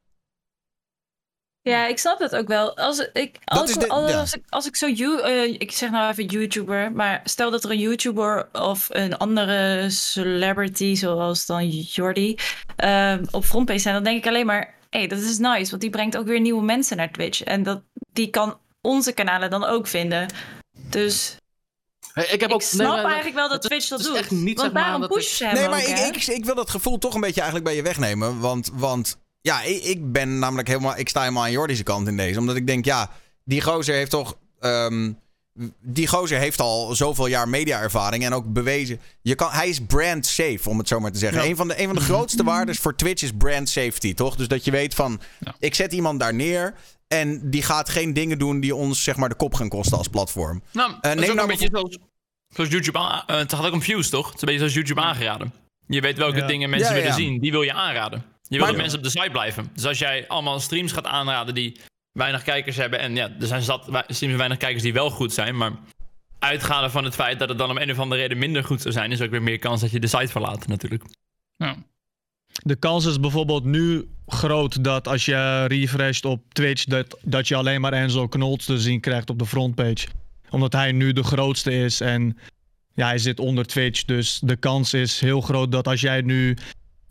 [1.70, 2.78] Ja, ik snap dat ook wel.
[2.78, 4.20] Als ik, als, de- als, ja.
[4.20, 7.64] als ik, als ik zo, you- eh, ik zeg nou even YouTuber, maar stel dat
[7.64, 12.38] er een YouTuber of een andere celebrity, zoals dan Jordi,
[12.76, 15.82] ehm, op frontpage zijn, dan denk ik alleen maar, hé, hey, dat is nice, want
[15.82, 17.44] die brengt ook weer nieuwe mensen naar Twitch.
[17.44, 17.82] En dat,
[18.14, 20.28] die kan onze kanalen dan ook vinden.
[20.90, 21.36] Dus
[22.14, 24.14] Hey, ik heb ik ook, snap nee, maar- eigenlijk wel dat Twitch dat het is
[24.14, 24.22] doet.
[24.22, 26.28] echt niet, want zeg maar, waarom dat pushen ze hem Nee, maar ook, ik, ik,
[26.28, 28.40] ik wil dat gevoel toch een beetje eigenlijk bij je wegnemen.
[28.40, 30.98] Want, want ja, ik, ik ben namelijk helemaal.
[30.98, 32.40] Ik sta helemaal aan Jordi's kant in deze.
[32.40, 33.10] Omdat ik denk, ja,
[33.44, 34.38] die gozer heeft toch.
[34.60, 35.12] ehm,
[35.82, 39.00] die gozer heeft al zoveel jaar mediaervaring en ook bewezen.
[39.22, 41.44] Je kan, hij is brand safe, om het zo maar te zeggen.
[41.46, 44.36] Een, van de, een van de grootste waarden voor Twitch is brand safety, toch?
[44.36, 45.22] Dus dat je weet van,
[45.60, 46.74] ik zet iemand daar neer
[47.08, 50.08] en die gaat geen dingen doen die ons zeg maar de kop gaan kosten als
[50.08, 50.62] platform.
[50.72, 51.98] Nou, Eh, neem nou een beetje zoals,
[52.48, 53.00] zoals YouTube.
[53.00, 54.26] eh, het gaat ook om views, toch?
[54.26, 55.54] Het is een beetje zoals YouTube aangeraden.
[55.88, 56.48] Je weet welke Ja.
[56.48, 57.40] dingen mensen willen zien.
[57.40, 58.26] Die wil je aanraden.
[58.48, 59.70] Je wil dat mensen op de site blijven.
[59.74, 61.80] Dus als jij allemaal streams gaat aanraden die
[62.12, 63.00] weinig kijkers hebben.
[63.00, 65.58] En ja, er zijn zat streams met weinig kijkers die wel goed zijn.
[65.58, 65.72] Maar
[66.40, 68.94] uitgaande van het feit dat het dan om een of andere reden minder goed zou
[68.94, 71.04] zijn, is ook weer meer kans dat je de site verlaat, natuurlijk.
[71.56, 71.76] Ja.
[72.64, 77.56] De kans is bijvoorbeeld nu groot dat als je refresht op Twitch, dat, dat je
[77.56, 80.08] alleen maar Enzo Knols te zien krijgt op de frontpage.
[80.50, 82.38] Omdat hij nu de grootste is en
[82.94, 84.04] ja, hij zit onder Twitch.
[84.04, 86.58] Dus de kans is heel groot dat als jij nu,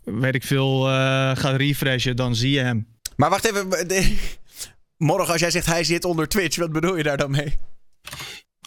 [0.05, 0.93] weet ik veel, eh,
[1.35, 2.87] gaat refreshen, dan zie je hem.
[3.15, 3.69] Maar wacht even.
[3.87, 4.15] de-
[4.97, 7.57] Morgen, als jij zegt hij zit onder Twitch, wat bedoel je daar dan mee?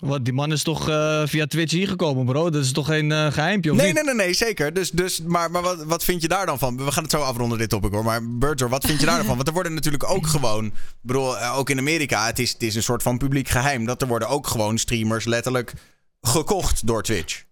[0.01, 2.51] Wat, die man is toch eh, via Twitch hier gekomen, bro?
[2.51, 3.95] Dat is toch geen eh geheimpje, of Nee, niet?
[3.95, 4.73] nee, nee, nee, zeker.
[4.75, 6.77] Dus, dus, maar maar wat, wat vind je daar dan van?
[6.85, 8.05] We gaan het zo afronden, dit topic hoor.
[8.05, 9.37] Maar Burger, wat vind je daar dan van?
[9.37, 10.65] Want er worden natuurlijk ook gewoon...
[10.67, 13.85] Ik bedoel, eh, ook in Amerika, het is, het is een soort van publiek geheim...
[13.85, 15.73] dat er worden ook gewoon streamers letterlijk
[16.21, 17.45] gekocht door Twitch.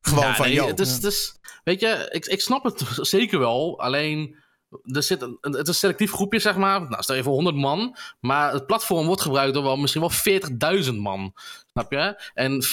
[0.00, 0.66] Gewoon Ja, van, nee, yo.
[0.66, 1.34] het is, het is-
[1.64, 2.84] weet je, ik, ik snap het
[3.16, 3.80] zeker wel.
[3.80, 4.42] Alleen
[4.82, 6.80] er zit een, het is een selectief groepje, zeg maar.
[6.88, 7.96] Nou, stel je voor 100 man.
[8.20, 11.32] Maar het platform wordt gebruikt door wel, misschien wel 40.000 man.
[11.70, 12.30] Snap je?
[12.34, 12.64] En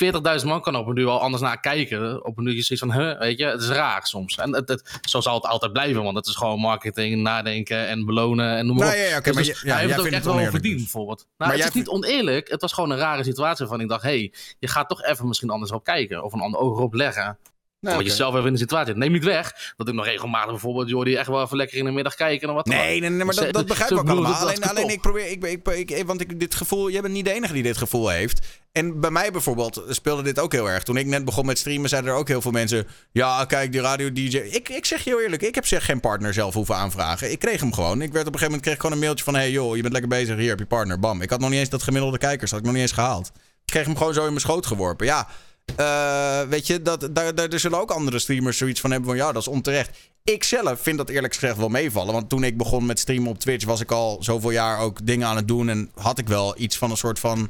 [0.42, 2.26] 40.000 man kan op een duur al anders naar kijken.
[2.26, 4.36] Op een duur zoiets van, huh, weet je, het is raar soms.
[4.38, 8.06] En het, het, zo zal het altijd blijven, want het is gewoon marketing, nadenken en
[8.06, 9.04] belonen en noem maar Nou, op.
[9.04, 10.74] ja, ja, oké, Dus maar dus ja, hij heeft het ook echt het wel verdiend,
[10.74, 10.84] dus.
[10.84, 11.28] bijvoorbeeld.
[11.38, 14.04] Nou, Maar het is niet oneerlijk, het was gewoon een rare situatie waarvan ik dacht,
[14.04, 16.24] hé, hey, je gaat toch even misschien anders op kijken.
[16.24, 17.38] Of een ander oog erop leggen.
[17.82, 18.98] Nou, je zelf even in de situatie zit.
[18.98, 21.92] Neem niet weg dat ik nog regelmatig bijvoorbeeld Jordi echt wel even lekker in de
[21.92, 22.66] middag kijken en wat.
[22.66, 24.32] Nee, nee, nee, maar Dus, dat, eh, dat begrijp zo ik ook allemaal.
[24.32, 27.26] dat Alleen, alleen ik probeer, ik, ik, ik, want ik dit gevoel, jij bent niet
[27.26, 28.60] de enige die dit gevoel heeft.
[28.72, 30.84] En bij mij bijvoorbeeld speelde dit ook heel erg.
[30.84, 33.82] Toen ik net begon met streamen, zeiden er ook heel veel mensen: Ja, kijk, die
[33.82, 34.38] radio-DJ.
[34.38, 37.32] Ik, ik zeg je heel eerlijk, ik heb zeg geen partner zelf hoeven aanvragen.
[37.32, 38.02] Ik kreeg hem gewoon.
[38.02, 39.94] Ik werd op een gegeven moment kreeg gewoon een mailtje van: Hey joh, je bent
[39.94, 41.00] lekker bezig, hier heb je partner.
[41.00, 41.22] Bam.
[41.22, 43.32] Ik had nog niet eens dat gemiddelde kijkers, had ik nog niet eens gehaald.
[43.66, 45.06] Ik kreeg hem gewoon zo in mijn schoot geworpen.
[45.06, 45.28] Ja,
[45.76, 49.18] eh, weet je, dat, daar, daar, er zullen ook andere streamers zoiets van hebben van
[49.18, 49.98] ja, dat is onterecht.
[50.24, 52.14] Ik zelf vind dat eerlijk gezegd wel meevallen.
[52.14, 55.28] Want toen ik begon met streamen op Twitch, was ik al zoveel jaar ook dingen
[55.28, 55.70] aan het doen.
[55.70, 57.50] En had ik wel iets van een soort van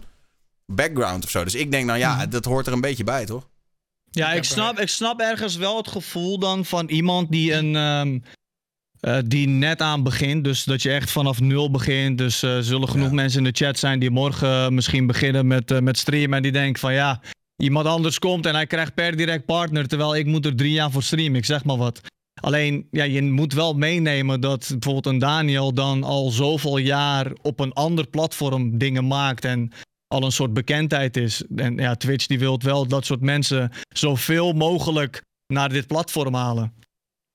[0.66, 1.44] background of zo.
[1.44, 3.50] Dus ik denk nou ja, dat hoort er een beetje bij, toch?
[4.12, 7.76] Ja, ik snap, ik snap ergens wel het gevoel dan van iemand die een.
[7.76, 8.20] ehm,
[9.02, 10.44] eh, die net aan begint.
[10.44, 12.18] Dus dat je echt vanaf nul begint.
[12.18, 15.98] Dus er zullen genoeg mensen in de chat zijn die morgen misschien beginnen met, met
[15.98, 16.34] streamen.
[16.34, 17.22] En die denken van ja,
[17.62, 19.88] iemand anders komt en hij krijgt per direct partner.
[19.88, 21.36] Terwijl ik moet er drie jaar voor streamen.
[21.36, 22.02] Ik zeg maar wat.
[22.42, 27.60] Alleen, ja, je moet wel meenemen dat bijvoorbeeld een Daniel dan al zoveel jaar op
[27.60, 29.46] een ander platform dingen maakt.
[29.46, 29.72] En
[30.08, 31.44] al een soort bekendheid is.
[31.56, 35.22] En ja, Twitch die wil wel dat soort mensen zoveel mogelijk
[35.54, 36.74] naar dit platform halen.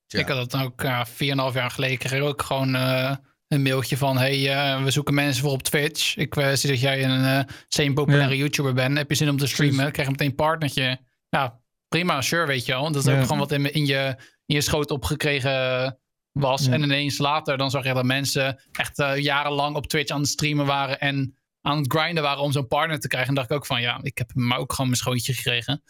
[0.07, 0.19] Ja.
[0.19, 1.05] Ik had dat dan ook uh,
[1.51, 1.98] 4,5 jaar geleden.
[1.98, 3.16] Kreeg ik ook gewoon eh,
[3.48, 6.16] een mailtje van: Hey, eh, we zoeken mensen voor op Twitch.
[6.16, 8.39] Ik eh, zie dat jij een semi-populaire Ja.
[8.40, 8.97] YouTuber bent.
[8.97, 9.93] Heb je zin om te streamen?
[9.93, 10.98] Krijg je meteen een partnertje.
[11.28, 12.93] Ja, prima, sure, weet je wel.
[12.93, 13.16] Dat is Ja.
[13.16, 14.14] ook gewoon wat in, in, je,
[14.47, 15.98] in je schoot opgekregen
[16.32, 16.64] was.
[16.64, 16.73] Ja.
[16.73, 20.66] En ineens later dan zag je dat mensen echt jarenlang op Twitch aan het streamen
[20.66, 21.01] waren.
[21.01, 23.28] En aan het grinden waren om zo'n partner te krijgen.
[23.28, 25.82] En dacht ik ook van: Ja, ik heb hem ook gewoon mijn schootje gekregen.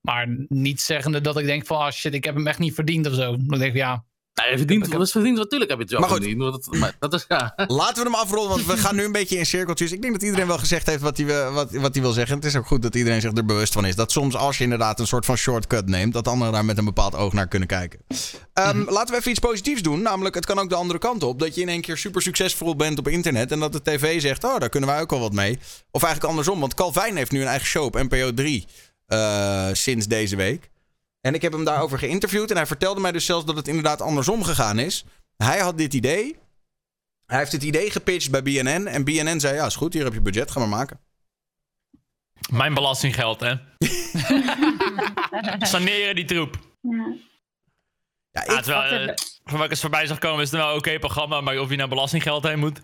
[0.00, 3.06] Maar niet zeggende dat ik denk van, ah shit, ik heb hem echt niet verdiend
[3.06, 3.36] of zo.
[3.36, 4.04] Dan denk ik, ja,
[4.40, 6.18] Nee, je verdient, dat is verdiend, natuurlijk heb je het wel Maar goed.
[6.18, 6.40] verdiend.
[6.40, 7.52] Dat, maar dat is, ja.
[7.66, 9.92] Laten we hem afronden, want we gaan nu een beetje in cirkeltjes.
[9.92, 12.36] Ik denk dat iedereen wel gezegd heeft wat hij, wil- wat, wat hij wil zeggen.
[12.36, 13.94] Het is ook goed dat iedereen zich er bewust van is.
[13.96, 16.84] Dat soms als je inderdaad een soort van shortcut neemt, dat anderen daar met een
[16.84, 18.00] bepaald oog naar kunnen kijken.
[18.52, 20.02] Ehm, Laten we even iets positiefs doen.
[20.02, 21.38] Namelijk, het kan ook de andere kant op.
[21.38, 23.52] Dat je in één keer super succesvol bent op internet.
[23.52, 25.58] En dat de tv zegt, oh, daar kunnen wij ook wel wat mee.
[25.90, 28.66] Of eigenlijk andersom, want Calvin heeft nu een eigen show op NPO 3.
[29.06, 30.70] eh, sinds deze week.
[31.20, 32.50] En ik heb hem daarover geïnterviewd.
[32.50, 35.04] En hij vertelde mij dus zelfs dat het inderdaad andersom gegaan is.
[35.36, 36.36] Hij had dit idee.
[37.26, 38.86] Hij heeft het idee gepitcht bij BNN.
[38.86, 41.00] En BNN zei: Ja, is goed, hier heb je budget, ga maar maken.
[42.50, 43.54] Mijn belastinggeld, hè?
[45.66, 46.58] Saneren die troep.
[46.80, 46.90] Ja.
[48.30, 49.14] Ja, Ja, ik, terwijl, eh,
[49.44, 51.70] voor wat ik eens voorbij zag komen, is het wel een oké programma, maar of
[51.70, 52.80] je naar belastinggeld heen moet,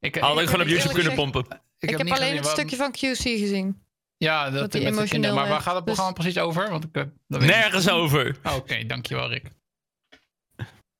[0.00, 1.60] ik, had ik ik, gewoon op YouTube kunnen gezegd- pompen.
[1.78, 3.85] Ik, heb alleen het stukje van QC gezien.
[4.18, 5.34] Ja, dat dat, hij met kinderen.
[5.34, 5.62] Maar waar werd.
[5.62, 6.70] gaat het Dus- programma precies over?
[6.70, 8.36] Want ik, eh, dat weet ik Nergens over.
[8.42, 9.50] Oh, Oké, dankjewel Rick.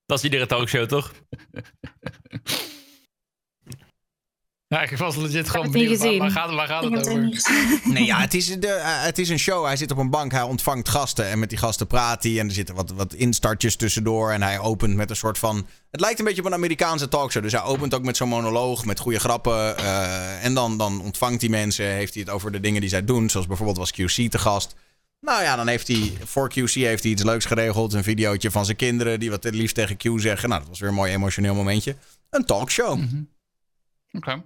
[0.07, 1.13] Dat is iedere talkshow, toch?
[4.69, 5.99] Ja, ik was legit gewoon benieuwd.
[5.99, 6.19] Waar, gezien.
[6.19, 7.43] waar gaat, waar gaat het over?
[7.85, 9.65] nee, ja, het is, de, eh, het is een show.
[9.65, 11.27] Hij zit op een bank, hij ontvangt gasten.
[11.27, 12.39] En met die gasten praat hij.
[12.39, 14.31] En er zitten wat, wat instartjes tussendoor.
[14.33, 15.67] En hij opent met een soort van.
[15.91, 17.43] Het lijkt een beetje op een Amerikaanse talkshow.
[17.43, 19.77] Dus hij opent ook met zo'n monoloog, met goede grappen.
[19.79, 21.87] eh, en dan, dan ontvangt hij mensen.
[21.87, 23.31] Heeft hij het over de dingen die zij doen.
[23.31, 24.75] Zoals bijvoorbeeld was QC te gast.
[25.21, 27.93] Nou ja, dan heeft hij voor QC heeft hij iets leuks geregeld.
[27.93, 30.49] Een videootje van zijn kinderen die wat het liefst tegen Q zeggen.
[30.49, 31.97] Nou, dat was weer een mooi emotioneel momentje.
[32.31, 32.99] Een talkshow.
[32.99, 33.23] Mhm.
[34.13, 34.43] Oké.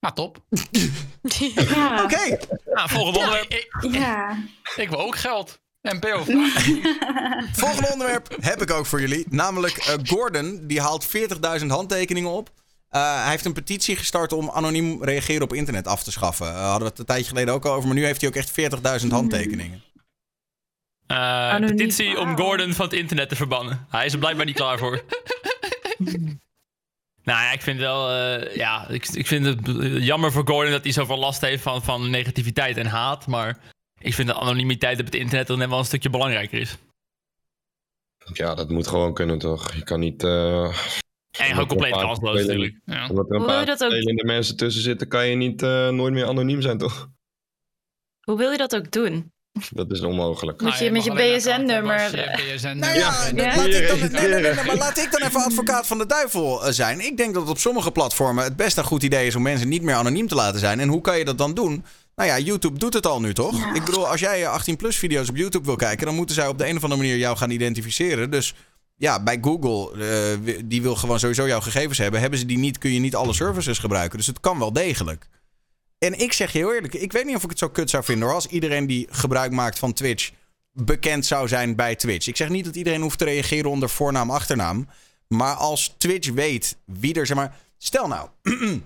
[0.00, 0.38] Nou, top.
[1.54, 2.02] Ja.
[2.02, 2.38] Oké.
[2.64, 3.52] Nou, volgende onderwerp.
[3.52, 4.38] Ik, Ja.
[4.76, 5.60] ik wil ook geld.
[5.82, 6.24] NPO.
[7.52, 9.26] Volgende onderwerp heb ik ook voor jullie.
[9.30, 11.06] Namelijk eh, Gordon, die haalt
[11.60, 12.50] 40.000 handtekeningen op.
[12.88, 16.46] Eh, hij heeft een petitie gestart om anoniem reageren op internet af te schaffen.
[16.46, 18.36] Eh, hadden we het een tijdje geleden ook al over, maar nu heeft hij ook
[18.36, 18.50] echt
[19.02, 19.82] 40.000 handtekeningen.
[21.06, 21.16] Eh,
[21.50, 21.76] Anoniem.
[21.76, 22.36] petitie om.
[22.36, 23.86] Gordon van het internet te verbannen.
[23.88, 25.02] Hij is er blijkbaar niet klaar voor.
[27.28, 28.10] nou ja, ik vind wel...
[28.10, 29.60] eh, ja, ik, ik vind het
[30.04, 33.26] jammer voor Gordon dat hij zoveel last heeft van, van negativiteit en haat.
[33.26, 33.58] Maar
[34.00, 36.76] ik vind dat anonimiteit op het internet dan net wel een stukje belangrijker is.
[38.32, 39.72] Ja, dat moet gewoon kunnen, toch?
[39.74, 40.22] Je kan niet...
[40.24, 40.72] eh, En
[41.46, 42.80] gewoon compleet kansloos natuurlijk.
[42.84, 43.08] Ja.
[43.08, 45.62] omdat er een Hoe paar je dat ook- vervelende mensen tussen zitten, kan je niet
[45.62, 47.08] eh, nooit meer anoniem zijn, toch?
[48.20, 49.32] Hoe wil je dat ook doen?
[49.70, 50.60] Dat is onmogelijk.
[50.62, 52.00] Met Nou, je- met je BSN-nummer.
[52.02, 53.56] als je BSN Nou ja, nummer- dat Ja.
[53.56, 54.12] Laat, ik dan, Registreren.
[54.12, 57.00] nee, nee, nee, nee, maar laat ik dan even advocaat van de duivel eh, zijn.
[57.00, 59.68] Ik denk dat het op sommige platformen het best een goed idee is om mensen
[59.68, 60.80] niet meer anoniem te laten zijn.
[60.80, 61.84] En hoe kan je dat dan doen?
[62.16, 63.74] Nou ja, YouTube doet het al nu toch?
[63.74, 66.68] Ik bedoel, als jij 18-plus video's op YouTube wil kijken, dan moeten zij op de
[66.68, 68.30] een of andere manier jou gaan identificeren.
[68.30, 68.54] Dus
[68.96, 70.04] ja, bij Google,
[70.44, 72.20] eh, die wil gewoon sowieso jouw gegevens hebben.
[72.20, 74.18] Hebben ze die niet, kun je niet alle services gebruiken.
[74.18, 75.26] Dus het kan wel degelijk.
[75.98, 78.04] En ik zeg je heel eerlijk, ik weet niet of ik het zo kut zou
[78.04, 78.34] vinden hoor.
[78.34, 80.30] Als iedereen die gebruik maakt van Twitch
[80.72, 82.26] bekend zou zijn bij Twitch.
[82.26, 84.88] Ik zeg niet dat iedereen hoeft te reageren onder voornaam, achternaam.
[85.28, 87.56] Maar als Twitch weet wie er, zeg maar...
[87.78, 88.28] Stel nou,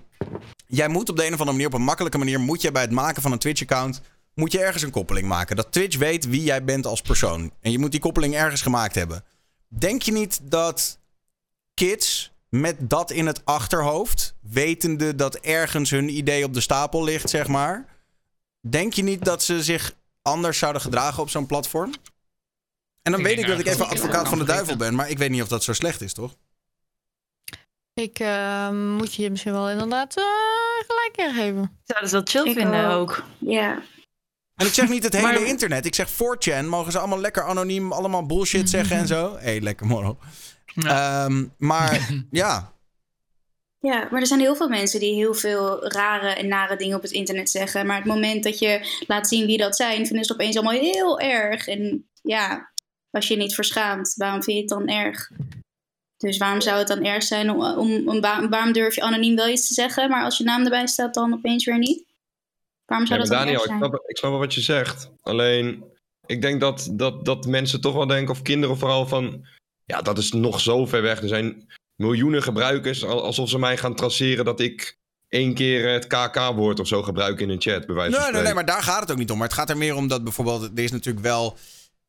[0.67, 2.39] jij moet op de een of andere manier, op een makkelijke manier...
[2.39, 4.01] moet jij bij het maken van een Twitch-account...
[4.33, 5.55] moet je ergens een koppeling maken.
[5.55, 7.51] Dat Twitch weet wie jij bent als persoon.
[7.61, 9.23] En je moet die koppeling ergens gemaakt hebben.
[9.67, 10.99] Denk je niet dat
[11.73, 14.35] kids met dat in het achterhoofd...
[14.41, 17.85] wetende dat ergens hun idee op de stapel ligt, zeg maar...
[18.61, 21.93] denk je niet dat ze zich anders zouden gedragen op zo'n platform?
[23.01, 24.95] En dan Ik weet ik dat ik even advocaat van de duivel ben...
[24.95, 26.35] maar ik weet niet of dat zo slecht is, toch?
[27.93, 30.23] Ik eh, moet je misschien wel inderdaad eh,
[30.87, 31.61] gelijk geven.
[31.63, 33.11] Ik zou dat wel chill Ik vinden ook.
[33.11, 33.23] ook.
[33.39, 33.81] Ja.
[34.55, 35.85] En ik zeg niet het hele Maar- internet.
[35.85, 36.65] Ik zeg 4chan.
[36.65, 39.33] Mogen ze allemaal lekker anoniem allemaal bullshit zeggen en zo?
[39.35, 39.85] Hé, hey, lekker
[40.75, 42.71] Ehm, maar ja,
[43.79, 47.01] Ja, maar er zijn heel veel mensen die heel veel rare en nare dingen op
[47.01, 47.85] het internet zeggen.
[47.85, 50.81] Maar het moment dat je laat zien wie dat zijn, vinden ze het opeens allemaal
[50.81, 51.67] heel erg.
[51.67, 52.71] En ja,
[53.11, 55.29] als je je niet verschaamt, waarom vind je het dan erg?
[56.17, 59.35] Dus waarom zou het dan erg zijn om, om, om waar- waarom durf je anoniem
[59.35, 62.05] wel iets te zeggen, maar als je naam erbij staat dan opeens weer niet?
[62.85, 63.79] Waarom zou Ja, dat Daniel, erg ik zijn?
[63.79, 65.09] snap, ik snap wel wat je zegt.
[65.21, 65.83] Alleen,
[66.25, 69.45] ik denk dat, dat, dat mensen toch wel denken, of kinderen vooral, van...
[69.85, 71.21] Ja, dat is nog zo ver weg.
[71.21, 74.97] Er zijn miljoenen gebruikers, al- alsof ze mij gaan traceren dat ik
[75.29, 78.41] één keer het KK-woord of zo gebruik in een chat, bij wijze van Nee, nee,
[78.41, 79.37] nee, maar daar gaat het ook niet om.
[79.37, 80.63] Maar het gaat er meer om dat bijvoorbeeld...
[80.63, 81.57] Er is natuurlijk wel...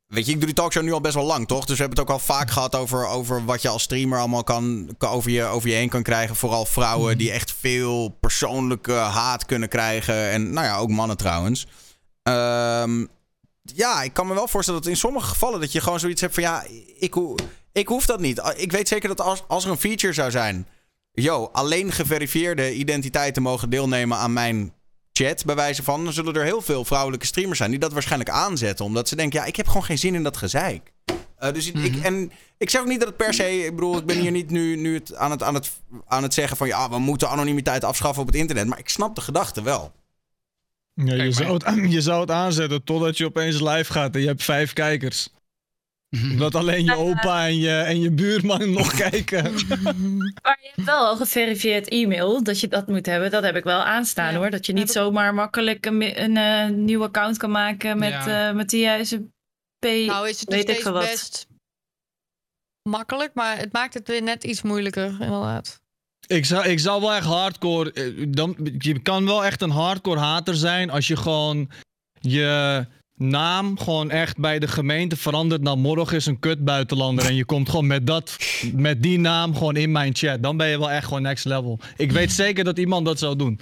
[0.06, 1.64] Weet je, ik doe die talkshow nu al best wel lang, toch?
[1.64, 4.44] Dus we hebben het ook al vaak gehad over, over wat je als streamer allemaal
[4.44, 6.36] kan, kan over, je, over je heen kan krijgen.
[6.36, 10.14] Vooral vrouwen die echt veel persoonlijke haat kunnen krijgen.
[10.30, 11.66] En nou ja, ook mannen trouwens.
[12.22, 13.06] Ehm,
[13.62, 16.34] ja, ik kan me wel voorstellen dat in sommige gevallen dat je gewoon zoiets hebt
[16.34, 16.42] van...
[16.42, 16.64] Ja,
[16.98, 17.14] ik,
[17.74, 18.52] ik hoef dat niet.
[18.56, 20.66] Ik weet zeker dat als, als er een feature zou zijn...
[21.12, 24.72] Yo, alleen geverifieerde identiteiten mogen deelnemen aan mijn
[25.12, 26.04] chat, bij wijze van.
[26.04, 28.84] Dan zullen er heel veel vrouwelijke streamers zijn die dat waarschijnlijk aanzetten.
[28.84, 30.92] Omdat ze denken, ja, ik heb gewoon geen zin in dat gezeik.
[31.36, 33.64] Eh, dus ik, ik- en ik zeg ook niet dat het per se.
[33.64, 35.70] Ik bedoel, ik ben hier niet nu, nu het, aan, het, aan, het,
[36.06, 38.66] aan het zeggen van ja, we moeten anonimiteit afschaffen op het internet.
[38.66, 39.92] Maar ik snap de gedachte wel.
[40.94, 44.20] Ja, je, Kijk, zou het, je zou het aanzetten totdat je opeens live gaat en
[44.20, 45.28] je hebt vijf kijkers.
[46.38, 49.42] Dat alleen je opa en je, en je buurman nog kijken.
[50.42, 53.30] Maar je hebt wel al geverifieerd e-mail dat je dat moet hebben.
[53.30, 54.50] Dat heb ik wel aanstaan Ja, hoor.
[54.50, 58.48] Dat je niet zomaar makkelijk een, een eh, nieuw account kan maken met, Ja.
[58.48, 59.18] eh, met de juiste
[59.78, 59.84] P.
[60.06, 61.46] Nou is het nog steeds best
[62.82, 65.80] makkelijk, maar het maakt het weer net iets moeilijker, inderdaad.
[66.26, 67.92] Ik zou, ik zou wel echt hardcore.
[67.92, 71.70] eh, Dan, je kan wel echt een hardcore hater zijn als je gewoon
[72.20, 72.86] je
[73.16, 77.24] naam gewoon echt bij de gemeente verandert naar morgen is een kut buitenlander.
[77.24, 78.36] En je komt gewoon met, dat,
[78.74, 80.42] met die naam gewoon in mijn chat.
[80.42, 81.78] Dan ben je wel echt gewoon next level.
[81.96, 83.60] Ik weet zeker dat iemand dat zou doen.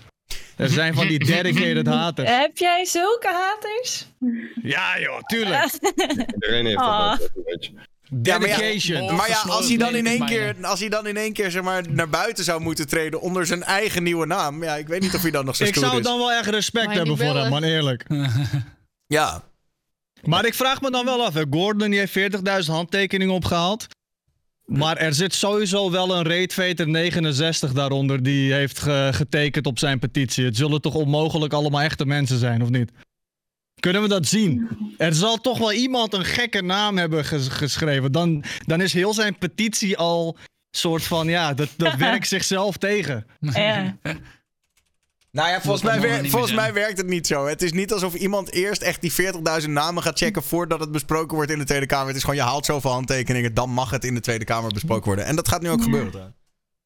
[0.57, 2.31] Er zijn van die dedicated haters.
[2.31, 4.07] Heb jij zulke haters?
[4.63, 5.71] Ja joh, tuurlijk.
[6.35, 7.11] Iedereen heeft Ah.
[7.11, 7.23] dat.
[7.35, 7.71] ook, weet je.
[8.23, 9.15] Ja, maar ja, Dedication.
[9.15, 11.63] Maar ja, als hij dan in één keer, als hij dan in één keer zeg
[11.63, 14.63] maar, naar buiten zou moeten treden onder zijn eigen nieuwe naam.
[14.63, 16.05] Ja, ik weet niet of hij dan nog zo Ik stoer zou is.
[16.05, 18.07] dan wel echt respect hebben voor hem, man, eerlijk.
[19.13, 19.43] Ja,
[20.23, 21.43] Maar ik vraag me dan wel af, hè.
[21.51, 22.19] Gordon die heeft
[22.65, 23.87] 40.000 handtekeningen opgehaald.
[24.65, 29.99] Maar er zit sowieso wel een Raidvater 69 daaronder die heeft ge- getekend op zijn
[29.99, 30.45] petitie.
[30.45, 32.91] Het zullen toch onmogelijk allemaal echte mensen zijn, of niet?
[33.81, 34.69] Kunnen we dat zien?
[34.99, 38.13] Er zal toch wel iemand een gekke naam hebben ges- geschreven.
[38.13, 40.37] Dan, dan is heel zijn petitie al
[40.71, 43.27] soort van, ja, dat, dat werkt zichzelf tegen.
[43.41, 43.97] Ja.
[45.33, 47.47] Nou ja, volgens, mij, Dat wer- volgens mij werkt het niet zo.
[47.47, 49.13] Het is niet alsof iemand eerst echt die
[49.63, 52.07] 40.000 namen gaat checken voordat het besproken wordt in de Tweede Kamer.
[52.07, 55.05] Het is gewoon, je haalt zoveel handtekeningen, dan mag het in de Tweede Kamer besproken
[55.05, 55.25] worden.
[55.25, 56.35] En dat gaat nu ook gebeuren.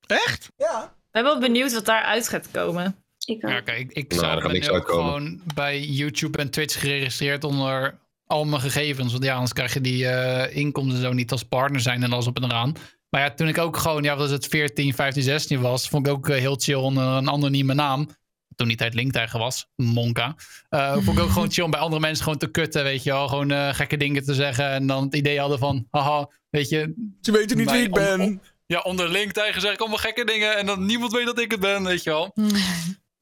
[0.07, 0.49] Echt?
[0.57, 0.83] Ja.
[0.85, 2.97] Ik ben wel benieuwd wat daaruit gaat komen.
[3.25, 3.51] Ik ook.
[3.51, 5.05] Ja, kijk, ik, ik Nou, zou er ben ook uitkomen.
[5.07, 9.13] gewoon bij YouTube en Twitch geregistreerd onder al mijn gegevens.
[9.13, 12.27] Want ja, anders krijg je die eh, inkomsten zo niet als partner zijn en alles
[12.27, 12.75] op en eraan.
[13.11, 16.13] Maar ja, toen ik ook gewoon, ja, is het 14, 15, 16 was, vond ik
[16.13, 18.09] ook eh, heel chill onder een anonieme naam.
[18.57, 20.37] Toen die tijd LinkedIn was, Monka.
[20.69, 23.11] Eh, vond ik ook gewoon chill om bij andere mensen gewoon te kutten, weet je
[23.11, 23.29] wel.
[23.29, 24.69] Gewoon eh, gekke dingen te zeggen.
[24.71, 28.43] En dan het idee hadden van, haha, weet je, Ze weten niet wie ik ben.
[28.67, 31.61] ja, onder LinkedIn zeg ik allemaal gekke dingen en dan niemand weet dat ik het
[31.61, 32.31] ben, weet je wel.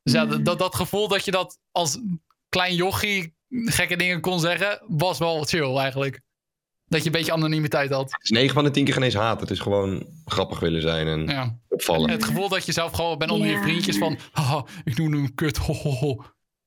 [0.03, 1.99] Dus ja, dat- dat, dat gevoel dat je dat als
[2.49, 6.21] klein jochie gekke dingen kon zeggen, was wel chill eigenlijk.
[6.95, 8.11] Dat je een beetje anonimiteit had.
[8.13, 9.41] Het is 9 van de 10 keer geen eens haat.
[9.41, 11.59] Het is gewoon grappig willen zijn en Ja.
[11.69, 12.11] opvallen.
[12.11, 15.35] Het gevoel dat je zelf gewoon bent onder je vriendjes van, haha, ik noem hem
[15.35, 16.25] kut, ho, ho, ho.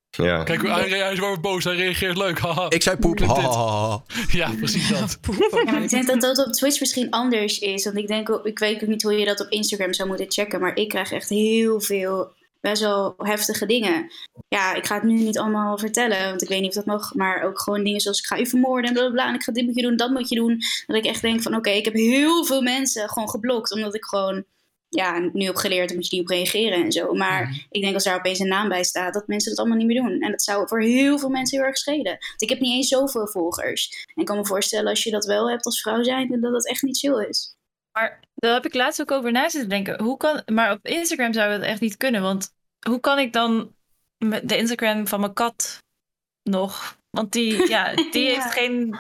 [0.09, 0.43] Ja.
[0.43, 2.39] Kijk hoe hij, hij is wel boos, hij reageert leuk.
[2.39, 2.65] Haha.
[2.69, 3.19] Ik zei poep.
[3.19, 4.03] Ha, ha, ha.
[4.31, 5.19] Ja, precies dat.
[5.65, 7.83] Ja, ik denk dat dat op Twitch misschien anders is.
[7.83, 10.31] Want ik denk, ook- ik weet ook niet hoe je dat op Instagram zou moeten
[10.31, 10.59] checken.
[10.59, 12.31] Maar ik krijg echt heel veel
[12.69, 14.11] best wel heftige dingen.
[14.48, 16.30] Ja, ik ga het nu niet allemaal vertellen.
[16.30, 17.14] Want ik weet niet of dat mag.
[17.14, 19.27] Maar ook gewoon dingen zoals ik ga je vermoorden en bla.
[19.27, 20.61] En ik ga dit moet je doen, dat moet je doen.
[20.85, 23.73] Dat ik echt denk van oké, ik heb heel veel mensen gewoon geblokt.
[23.73, 24.45] Omdat ik gewoon
[24.89, 27.14] ja, nu heb geleerd, dan moet je niet op reageren en zo.
[27.14, 29.88] Maar ik denk als daar opeens een naam bij staat, dat mensen dat allemaal niet
[29.88, 30.22] meer doen.
[30.22, 32.18] En dat zou voor heel veel mensen heel erg schelen.
[32.19, 34.06] Want ik heb niet eens zoveel volgers.
[34.14, 36.68] En ik kan me voorstellen als je dat wel hebt als vrouw zijn, dat dat
[36.68, 37.56] echt niet chill is.
[37.98, 40.03] Maar daar heb ik laatst ook over na zitten denken.
[40.03, 42.22] Hoe kan, maar op Instagram zou dat echt niet kunnen.
[42.22, 42.56] Want
[42.89, 43.71] hoe kan ik dan
[44.19, 45.83] de Instagram van mijn kat
[46.43, 46.97] nog?
[47.09, 48.33] Want die, ja, die Ja.
[48.33, 48.99] heeft geen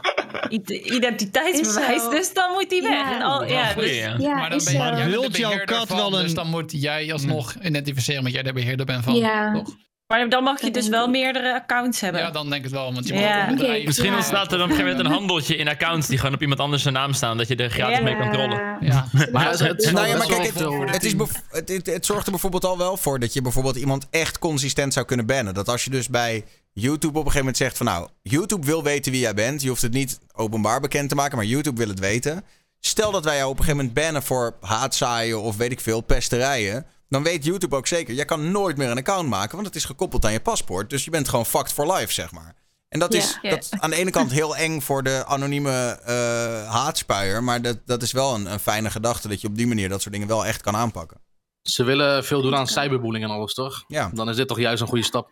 [0.83, 2.09] identiteitsbewijs.
[2.09, 2.91] Dus dan moet die weg.
[2.91, 3.15] Ja.
[3.15, 4.35] En al, ja, dus, ja.
[4.35, 7.55] Maar dan ben je, Wilt jouw kat van, wel een- Dus dan moet jij alsnog
[7.61, 9.15] identificeren dat jij de beheerder bent van.
[9.15, 9.53] Ja.
[9.53, 9.75] toch?
[10.07, 12.21] Maar dan mag je dus wel meerdere accounts hebben.
[12.21, 12.93] Ja, dan denk ik het wel.
[12.93, 13.37] Want je Ja.
[13.45, 13.85] mag bedrijf.
[13.85, 14.15] Misschien Ja.
[14.15, 16.59] ontstaat er dan op een gegeven moment een handeltje in accounts die gewoon op iemand
[16.59, 17.37] anders zijn naam staan.
[17.37, 18.03] Dat je er gratis Ja.
[18.03, 18.77] mee kan trollen.
[18.79, 19.07] Ja.
[19.31, 20.59] Maar het, het, Nou ja, maar kijk, het,
[20.91, 21.13] het, is
[21.49, 25.05] het, het zorgt er bijvoorbeeld al wel voor dat je bijvoorbeeld iemand echt consistent zou
[25.05, 25.53] kunnen bannen.
[25.53, 28.83] Dat als je dus bij YouTube op een gegeven moment zegt van nou, YouTube wil
[28.83, 29.61] weten wie jij bent.
[29.61, 32.43] Je hoeft het niet openbaar bekend te maken, maar YouTube wil het weten.
[32.79, 36.01] Stel dat wij jou op een gegeven moment bannen voor haatzaaien of weet ik veel,
[36.01, 36.85] pesterijen.
[37.09, 39.85] Dan weet YouTube ook zeker, jij kan nooit meer een account maken, want het is
[39.85, 40.89] gekoppeld aan je paspoort.
[40.89, 42.55] Dus je bent gewoon fucked for life, zeg maar.
[42.89, 43.19] En dat Ja.
[43.19, 43.49] is Ja.
[43.49, 47.43] dat is aan de ene kant heel eng voor de anonieme eh, haatspuier.
[47.43, 50.01] Maar dat, dat is wel een, een fijne gedachte dat je op die manier dat
[50.01, 51.17] soort dingen wel echt kan aanpakken.
[51.61, 53.83] Ze willen veel doen aan cyberbullying en alles, toch?
[53.87, 54.09] Ja.
[54.13, 55.29] Dan is dit toch juist een goede stap.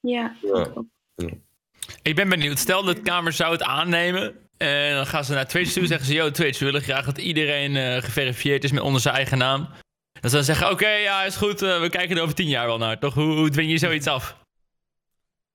[0.00, 0.34] Ja.
[0.42, 0.68] Ja.
[2.02, 2.58] Ik ben benieuwd.
[2.58, 4.34] Stel dat de Kamer zou het aannemen.
[4.56, 6.12] En dan gaan ze naar Twitch toe en zeggen ze...
[6.14, 9.68] Yo, Twitch, we willen graag dat iedereen eh, geverifieerd is met onder zijn eigen naam.
[10.22, 11.62] Dat ze dan zeggen, oké, ja, is goed.
[11.62, 12.98] eh, we kijken er over tien jaar wel naar.
[12.98, 13.14] Toch?
[13.14, 14.36] Hoe, hoe dwing je zoiets af?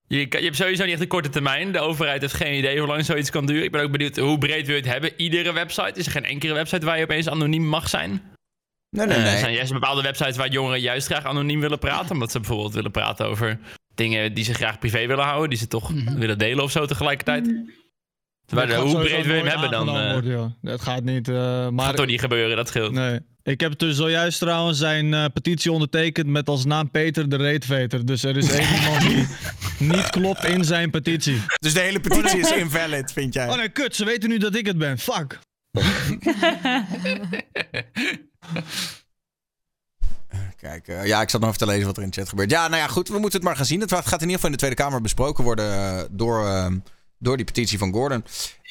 [0.07, 1.71] Je, je hebt sowieso niet echt een korte termijn.
[1.71, 3.63] De overheid heeft geen idee hoe lang zoiets kan duren.
[3.63, 5.11] Ik ben ook benieuwd hoe breed wil je het hebben.
[5.17, 5.99] Iedere website.
[5.99, 8.21] Is er geen enkele website waar je opeens anoniem mag zijn?
[8.89, 9.33] Nee, nee, Eh, nee.
[9.33, 12.11] Er zijn juist bepaalde websites waar jongeren juist graag anoniem willen praten.
[12.11, 13.59] Omdat ze bijvoorbeeld willen praten over
[13.95, 15.49] dingen die ze graag privé willen houden.
[15.49, 17.45] Die ze toch willen delen of zo tegelijkertijd.
[17.45, 17.55] Dat
[18.51, 19.87] hoe breed wil je hem hebben dan?
[19.89, 20.51] eh worden, joh.
[20.61, 21.27] Dat gaat niet.
[21.27, 22.91] eh, maar gaat toch niet gebeuren, dat scheelt.
[22.91, 23.19] Nee.
[23.43, 28.05] Ik heb dus zojuist trouwens zijn eh, petitie ondertekend met als naam Peter de Reetveter.
[28.05, 29.27] Dus er is één iemand die
[29.79, 31.41] niet klopt in zijn petitie.
[31.59, 33.49] Dus de hele petitie is invalid, vind jij?
[33.49, 34.97] Oh nee, kut, ze weten nu dat ik het ben.
[34.97, 35.39] Fuck.
[40.57, 42.51] Kijk, eh, ja, ik zat nog even te lezen wat er in de chat gebeurt.
[42.51, 43.81] Ja, nou ja, goed, we moeten het maar gaan zien.
[43.81, 46.45] Het gaat in ieder geval in de Tweede Kamer besproken worden door,
[47.19, 48.23] door die petitie van Gordon.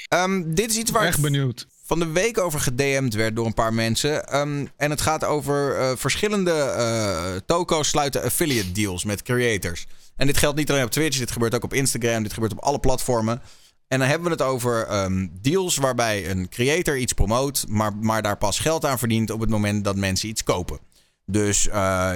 [0.09, 1.67] Ehm, dit is iets waar Echt ik benieuwd.
[1.85, 4.29] van de week over gedM'd werd door een paar mensen.
[4.29, 9.87] Ehm, en het gaat over eh, verschillende eh toko's sluiten affiliate deals met creators.
[10.17, 12.59] En dit geldt niet alleen op Twitch, dit gebeurt ook op Instagram, dit gebeurt op
[12.63, 13.43] alle platformen.
[13.89, 18.23] En dan hebben we het over ehm, deals waarbij een creator iets promoot, maar, maar
[18.23, 20.79] daar pas geld aan verdient op het moment dat mensen iets kopen.
[21.25, 22.13] Dus eh,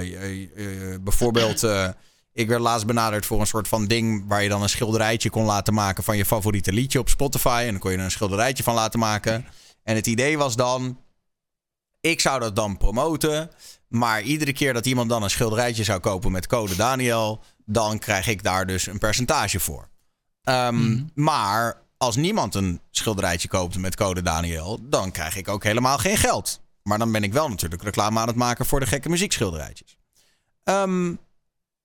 [1.01, 1.67] bijvoorbeeld,
[2.33, 5.45] ik werd laatst benaderd voor een soort van ding waar je dan een schilderijtje kon
[5.45, 7.63] laten maken van je favoriete liedje op Spotify.
[7.65, 9.45] En dan kon je er een schilderijtje van laten maken.
[9.83, 10.99] En het idee was dan,
[12.01, 13.49] ik zou dat dan promoten.
[13.87, 18.27] Maar iedere keer dat iemand dan een schilderijtje zou kopen met code Daniel, dan krijg
[18.27, 19.89] ik daar dus een percentage voor.
[20.43, 25.97] Ehm, Maar als niemand een schilderijtje koopt met code Daniel, dan krijg ik ook helemaal
[25.97, 26.61] geen geld.
[26.83, 29.97] Maar dan ben ik wel natuurlijk reclame aan het maken voor de gekke muziekschilderijtjes.
[30.63, 31.13] Ehm,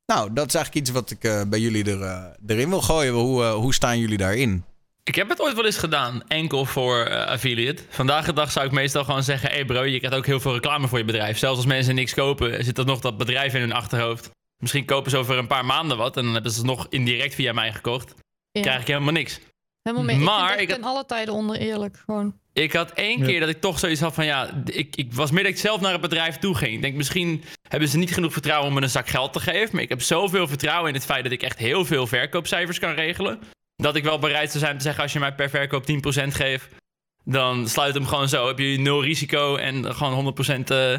[0.06, 3.12] nou, dat is eigenlijk iets wat ik eh, bij jullie er, eh, erin wil gooien.
[3.12, 4.64] Hoe, eh, hoe staan jullie daarin?
[5.02, 7.82] Ik heb het ooit wel eens gedaan, enkel voor affiliate.
[7.88, 9.48] Vandaag de dag zou ik meestal gewoon zeggen...
[9.48, 11.38] hé hey bro, je krijgt ook heel veel reclame voor je bedrijf.
[11.38, 14.30] Zelfs als mensen niks kopen, zit er nog dat bedrijf in hun achterhoofd.
[14.58, 16.16] Misschien kopen ze over een paar maanden wat...
[16.16, 18.14] en dan hebben ze het nog indirect via mij gekocht.
[18.50, 18.60] Ja.
[18.62, 19.40] krijg ik helemaal niks.
[19.82, 20.16] Helemaal mee.
[20.16, 22.02] Maar ik ten alle tijden onder eerlijk.
[22.04, 22.34] Gewoon.
[22.56, 23.24] Ik had één Ja.
[23.26, 25.80] keer dat ik toch zoiets had van ja, ik, ik was meer dat ik zelf
[25.80, 26.74] naar het bedrijf toe ging.
[26.74, 29.68] Ik denk misschien hebben ze niet genoeg vertrouwen om me een zak geld te geven.
[29.72, 32.94] Maar ik heb zoveel vertrouwen in het feit dat ik echt heel veel verkoopcijfers kan
[32.94, 33.38] regelen.
[33.76, 35.94] Dat ik wel bereid zou zijn te zeggen als je mij per verkoop 10%
[36.34, 36.68] geeft,
[37.24, 38.46] dan sluit hem gewoon zo.
[38.46, 40.70] Heb je nul risico en gewoon 100%.
[40.70, 40.90] eh,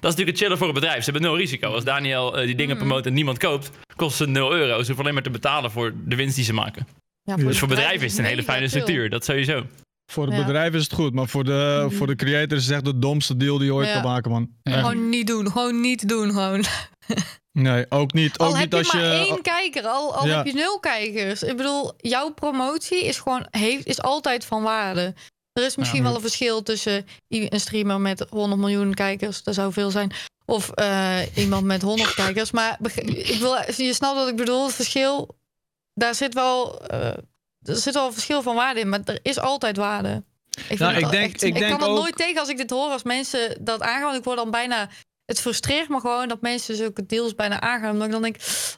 [0.00, 0.98] dat is natuurlijk het chillen voor een bedrijf.
[1.04, 1.72] Ze hebben nul risico.
[1.72, 4.70] Als Daniel eh, die dingen promoot en niemand koopt, kost het 0 euro.
[4.72, 6.86] Ze hoeven alleen maar te betalen voor de winst die ze maken.
[7.22, 9.10] Ja, Dus voor bedrijven is het een hele fijne structuur.
[9.10, 9.66] Dat sowieso.
[10.06, 10.44] Voor het Ja.
[10.44, 13.36] bedrijf is het goed, maar voor de, voor de creators is het echt de domste
[13.36, 13.92] deal die je ooit Ja.
[13.92, 14.48] kan maken, man.
[14.62, 14.76] Echt.
[14.78, 15.50] Gewoon niet doen.
[15.50, 16.30] Gewoon niet doen.
[16.32, 16.64] Gewoon.
[17.52, 19.26] Nee, ook niet, ook Al heb niet je als maar je...
[19.26, 20.36] één kijker, al, al Ja.
[20.36, 21.42] heb je nul kijkers.
[21.42, 25.14] Ik bedoel, jouw promotie is gewoon heeft, is altijd van waarde.
[25.52, 29.54] Er is misschien Ja, wel een verschil tussen een streamer met 100 miljoen kijkers, dat
[29.54, 30.12] zou veel zijn,
[30.44, 32.50] Of eh, iemand met 100 kijkers.
[32.50, 34.64] Maar ik wil, je snapt wat ik bedoel.
[34.66, 35.36] Het verschil,
[35.94, 37.12] daar zit wel, eh,
[37.68, 38.88] er zit wel een verschil van waarde in.
[38.88, 40.22] Maar er is altijd waarde.
[40.68, 42.70] Ik, Nou, ik denk- echt- ik denk kan er ook- nooit tegen als ik dit
[42.70, 42.90] hoor.
[42.90, 44.14] Als mensen dat aangaan.
[44.14, 44.88] Ik word dan bijna...
[45.24, 47.90] Het frustreert me gewoon dat mensen zulke deals bijna aangaan.
[47.90, 48.36] Omdat ik dan denk...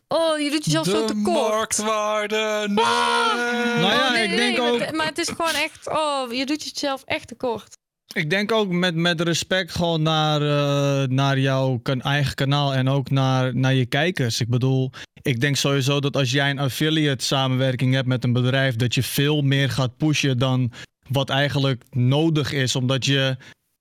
[0.08, 1.24] Oh, je doet jezelf zo tekort.
[1.50, 2.64] marktwaarde.
[2.66, 2.74] Nee.
[2.84, 4.80] Nou ja, Oh, nee, ik nee, denk maar ook...
[4.80, 5.88] het- Maar het is gewoon echt...
[5.88, 7.76] Oh, je doet jezelf echt tekort.
[8.14, 13.10] Ik denk ook met, met respect gewoon naar, eh, naar jouw eigen kanaal en ook
[13.10, 14.40] naar, naar je kijkers.
[14.40, 14.90] Ik bedoel,
[15.28, 19.02] ik denk sowieso dat als jij een affiliate samenwerking hebt met een bedrijf, dat je
[19.02, 20.72] veel meer gaat pushen dan
[21.08, 22.76] wat eigenlijk nodig is.
[22.76, 23.36] Omdat je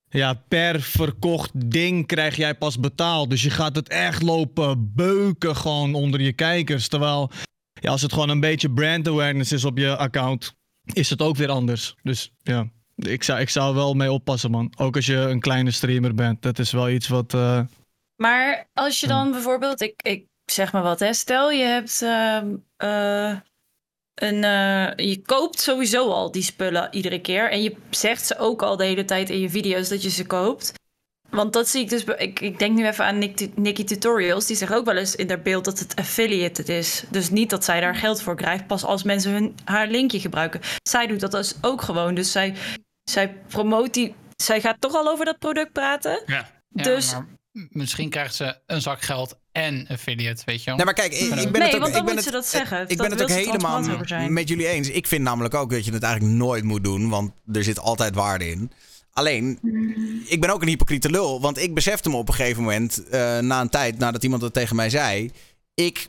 [0.10, 3.30] ja, per verkocht ding krijg jij pas betaald.
[3.30, 6.88] Dus je gaat het echt lopen beuken gewoon onder je kijkers.
[6.88, 7.32] Terwijl
[7.82, 10.56] ja, als het gewoon een beetje brand awareness is op je account,
[10.94, 11.96] is het ook weer anders.
[12.04, 12.70] Dus ja.
[12.96, 14.74] Ik zou, ik zou wel mee oppassen, man.
[14.78, 16.42] Ook als je een kleine streamer bent.
[16.42, 17.34] Dat is wel iets wat.
[17.34, 17.62] eh,
[18.16, 22.56] Maar als je dan bijvoorbeeld, ik, ik zeg maar wat, hè, stel je hebt ehm,
[22.78, 23.38] eh,
[24.14, 28.62] een, eh, je koopt sowieso al die spullen iedere keer en je zegt ze ook
[28.62, 30.74] al de hele tijd in je video's dat je ze koopt.
[31.30, 34.56] Want dat zie ik dus, ik, ik denk nu even aan Nick, Nicky Tutorials, die
[34.56, 37.04] zegt ook wel eens in haar beeld dat het affiliated is.
[37.10, 40.62] Dus niet dat zij daar geld voor krijgt, pas als mensen hun, haar linkje gebruiken.
[40.84, 42.56] Zij doet dat dus ook gewoon, dus zij,
[43.04, 46.24] zij promoot die, zij gaat toch al over dat product praten.
[46.26, 46.56] Ja.
[46.70, 47.26] Ja, dus maar
[47.70, 50.76] misschien krijgt ze een zak geld en affiliate, weet je wel.
[50.76, 52.24] Nee, maar kijk, ik, ik ben Nee, het ook, want dan ik ben moet het,
[52.24, 52.82] ze dat zeggen.
[52.82, 53.82] Ik Dat ben het ook helemaal
[54.30, 54.90] met jullie eens.
[54.90, 58.16] Ik vind namelijk ook dat je het eigenlijk nooit moet doen, want er zit altijd
[58.16, 58.72] waarde in.
[59.12, 59.60] Alleen,
[60.26, 63.40] ik ben ook een hypocriete lul, want ik besefte me op een gegeven moment, eh,
[63.40, 65.32] na een tijd, nadat iemand dat tegen mij zei,
[65.74, 66.08] ik,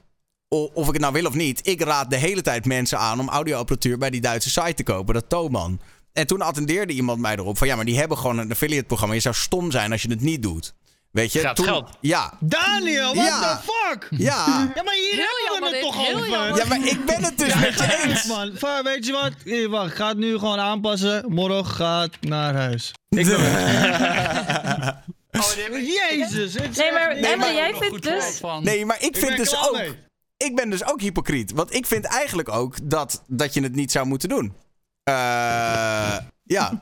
[0.48, 3.28] of ik het nou wil of niet, ik raad de hele tijd mensen aan om
[3.28, 5.80] audioapparatuur bij die Duitse site te kopen, dat Thoman.
[6.12, 9.14] En toen attendeerde iemand mij erop van ja, maar die hebben gewoon een affiliate programma.
[9.14, 10.74] Je zou stom zijn als je het niet doet.
[11.10, 11.38] Weet je?
[11.38, 11.90] Gaat Toen- geld.
[12.00, 12.32] Ja.
[12.40, 13.56] Daniel, what Ja.
[13.56, 14.06] the fuck?
[14.10, 14.70] Ja.
[14.74, 16.28] Ja, maar hier Heel hebben we het dit, toch heel over?
[16.28, 16.56] jammer.
[16.56, 18.24] Ja, maar ik ben het dus met je eens.
[18.26, 18.52] man.
[18.54, 19.32] Va- Weet je wat?
[19.44, 19.94] Hier, wacht.
[19.96, 21.24] Ga het nu gewoon aanpassen.
[21.28, 22.92] Morgen gaat naar huis.
[23.08, 23.36] Ik ben
[25.32, 26.54] Oh, Jezus.
[26.54, 28.40] Nee, maar, nee, maar jij vindt dus...
[28.60, 29.72] Nee, maar ik Ik vind dus ook.
[29.76, 29.94] mee.
[30.36, 31.52] Ik ben dus ook hypocriet.
[31.52, 34.54] Want ik vind eigenlijk ook dat, dat je het niet zou moeten doen.
[35.02, 36.80] Eh, ja.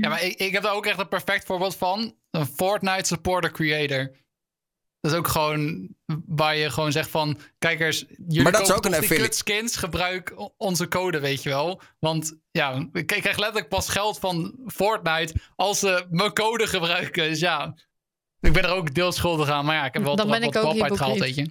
[0.00, 2.14] Ja, maar ik, ik heb daar ook echt een perfect voorbeeld van.
[2.30, 4.16] Een Fortnite supporter creator.
[5.00, 5.88] Dat is ook gewoon
[6.26, 7.38] waar je gewoon zegt van...
[7.58, 9.28] Kijkers, jullie Maar dat is kopen ook een toch die affiliate.
[9.28, 9.76] kutskins.
[9.76, 11.80] Gebruik onze code, weet je wel.
[11.98, 15.34] Want ja, ik krijg letterlijk pas geld van Fortnite...
[15.56, 17.28] als ze mijn code gebruiken.
[17.28, 17.74] Dus ja,
[18.40, 19.64] ik ben er ook deels schuldig aan.
[19.64, 20.64] Maar ja, ik heb wel Dan wat, ben ik wat
[21.02, 21.50] ook weet je.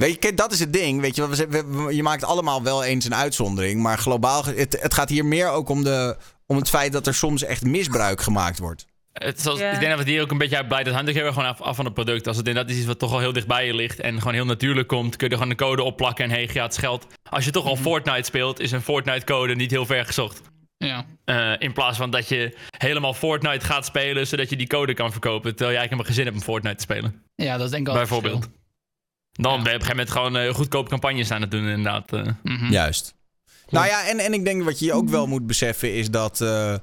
[0.00, 1.00] Weet je, dat is het ding.
[1.00, 3.82] Weet je, we, we- je maakt allemaal wel eens een uitzondering.
[3.82, 6.16] Maar globaal, het, het gaat hier meer ook om, de,
[6.46, 8.86] om het feit dat er soms echt misbruik gemaakt wordt.
[9.12, 9.70] Het is als, Ja.
[9.70, 10.82] Ik denk dat we hier ook een beetje uit blij.
[10.84, 12.26] Dat hangt ook heel erg gewoon af, af van het product.
[12.26, 14.44] Als het inderdaad is iets wat toch al heel dichtbij je ligt en gewoon heel
[14.44, 17.06] natuurlijk komt, kun je er gewoon een code opplakken en hey, gratis geld.
[17.30, 20.40] Als je toch al Fortnite speelt, is een Fortnite-code niet heel ver gezocht.
[20.76, 21.04] Ja.
[21.24, 25.10] Eh, in plaats van dat je helemaal Fortnite gaat spelen, zodat je die code kan
[25.12, 25.50] verkopen.
[25.50, 27.22] Terwijl jij helemaal geen zin hebt om Fortnite te spelen.
[27.34, 28.48] ja, dat is denk ik het bijvoorbeeld.
[29.32, 32.12] Dan ben je op een gegeven moment gewoon eh, goedkoop campagnes aan het doen, inderdaad.
[32.12, 32.26] eh.
[32.42, 32.70] Mhm.
[32.72, 33.14] Juist.
[33.68, 36.74] Nou ja, en, en ik denk wat je ook wel moet beseffen is dat, eh,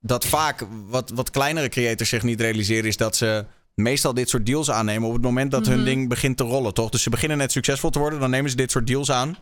[0.00, 3.44] dat vaak wat, wat kleinere creators zich niet realiseren, is dat ze
[3.74, 5.84] meestal dit soort deals aannemen op het moment dat hun Mhm.
[5.84, 6.90] ding begint te rollen, toch?
[6.90, 9.36] Dus ze beginnen net succesvol te worden, dan nemen ze dit soort deals aan.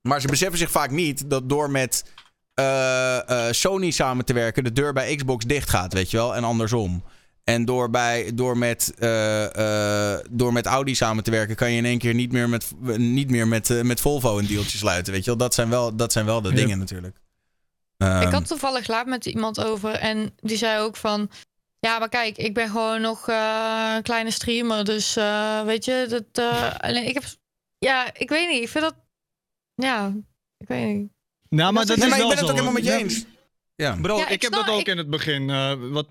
[0.00, 2.04] Maar ze beseffen zich vaak niet dat door met
[2.54, 6.34] eh, eh, Sony samen te werken, de deur bij Xbox dicht gaat, weet je wel,
[6.36, 7.04] en andersom.
[7.44, 11.76] En door, bij, door, met, eh, eh, door met Audi samen te werken, kan je
[11.76, 15.12] in één keer niet meer met, niet meer met, eh, met Volvo een dealtje sluiten.
[15.12, 16.54] Weet je wel, dat zijn wel, dat zijn wel de Ja.
[16.54, 17.16] dingen natuurlijk.
[17.96, 21.30] Ehm, Ik had toevallig laat met iemand over en die zei ook van...
[21.80, 24.84] Ja, maar kijk, ik ben gewoon nog eh, een kleine streamer.
[24.84, 27.24] Dus eh, weet je, dat, eh, alleen ik heb...
[27.78, 28.62] Ja, ik weet niet.
[28.62, 28.94] Ik vind dat...
[29.74, 30.12] Ja,
[30.58, 31.10] ik weet niet.
[31.48, 32.64] Nou, maar dat nee, is maar ik wel ben het ook zo.
[32.64, 33.24] helemaal met je Ja, eens.
[33.74, 33.98] Ja.
[34.02, 35.50] Bro, Ja, ik, ik heb snap- dat ook ik- in het begin.
[35.50, 36.06] eh, wat,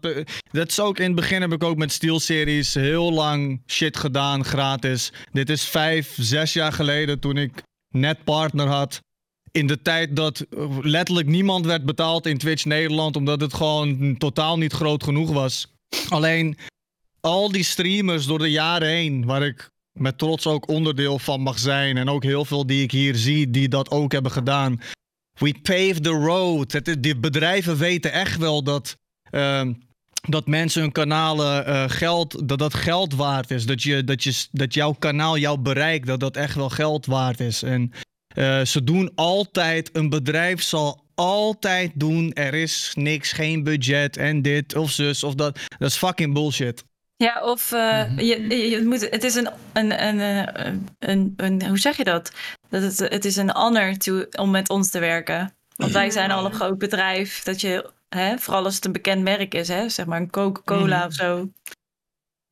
[0.52, 4.46] dat is ook in het begin heb ik ook met SteelSeries heel lang shit gedaan,
[4.46, 5.12] gratis.
[5.32, 9.00] Dit is vijf, zes jaar geleden toen ik net partner had.
[9.52, 14.18] In de tijd dat eh, letterlijk niemand werd betaald in Twitch Nederland, omdat het gewoon
[14.18, 15.68] totaal niet groot genoeg was.
[16.10, 16.58] Alleen
[17.22, 19.70] al die streamers door de jaren heen, waar ik
[20.00, 21.98] met trots ook onderdeel van mag zijn.
[21.98, 24.82] En ook heel veel die ik hier zie, die dat ook hebben gedaan.
[25.42, 26.72] We pave the road.
[26.72, 29.74] Het, bedrijven weten echt wel dat, ehm,
[30.30, 33.66] dat mensen hun kanalen eh, geld, dat dat geld waard is.
[33.66, 37.40] Dat, je, dat, je, dat jouw kanaal, jouw bereik, dat dat echt wel geld waard
[37.40, 37.64] is.
[37.64, 37.92] En
[38.28, 44.42] eh, ze doen altijd, een bedrijf zal altijd doen, er is niks, geen budget en
[44.42, 45.60] dit of zus of dat.
[45.78, 46.84] Dat is fucking bullshit.
[47.22, 51.68] Ja, of eh, je, je je moet, het is een, een, een, eh, een, een,
[51.68, 52.32] hoe zeg je dat?
[52.70, 55.54] dat het, het is een honor to, om met ons te werken.
[55.76, 59.22] Want wij zijn al een groot bedrijf, dat je, hè, vooral als het een bekend
[59.24, 61.08] merk is, hè, zeg maar een Coca-Cola Mhm.
[61.08, 61.50] of zo.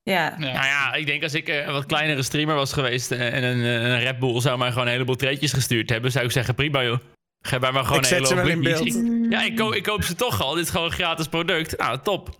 [0.03, 0.35] Ja.
[0.37, 3.59] Nou ja, ik denk als ik eh, een wat kleinere streamer was geweest en een,
[3.59, 6.83] een Red Bull zou mij gewoon een heleboel treetjes gestuurd hebben, zou ik zeggen prima
[6.83, 6.99] joh.
[7.45, 8.93] Geef mij maar gewoon Ik een zet hele ze hoop in blikjes.
[8.93, 9.23] beeld.
[9.25, 10.53] Ik- ja, ik, ko- ik koop ze toch al.
[10.53, 11.77] Dit is gewoon een gratis product.
[11.77, 12.35] Nou, top.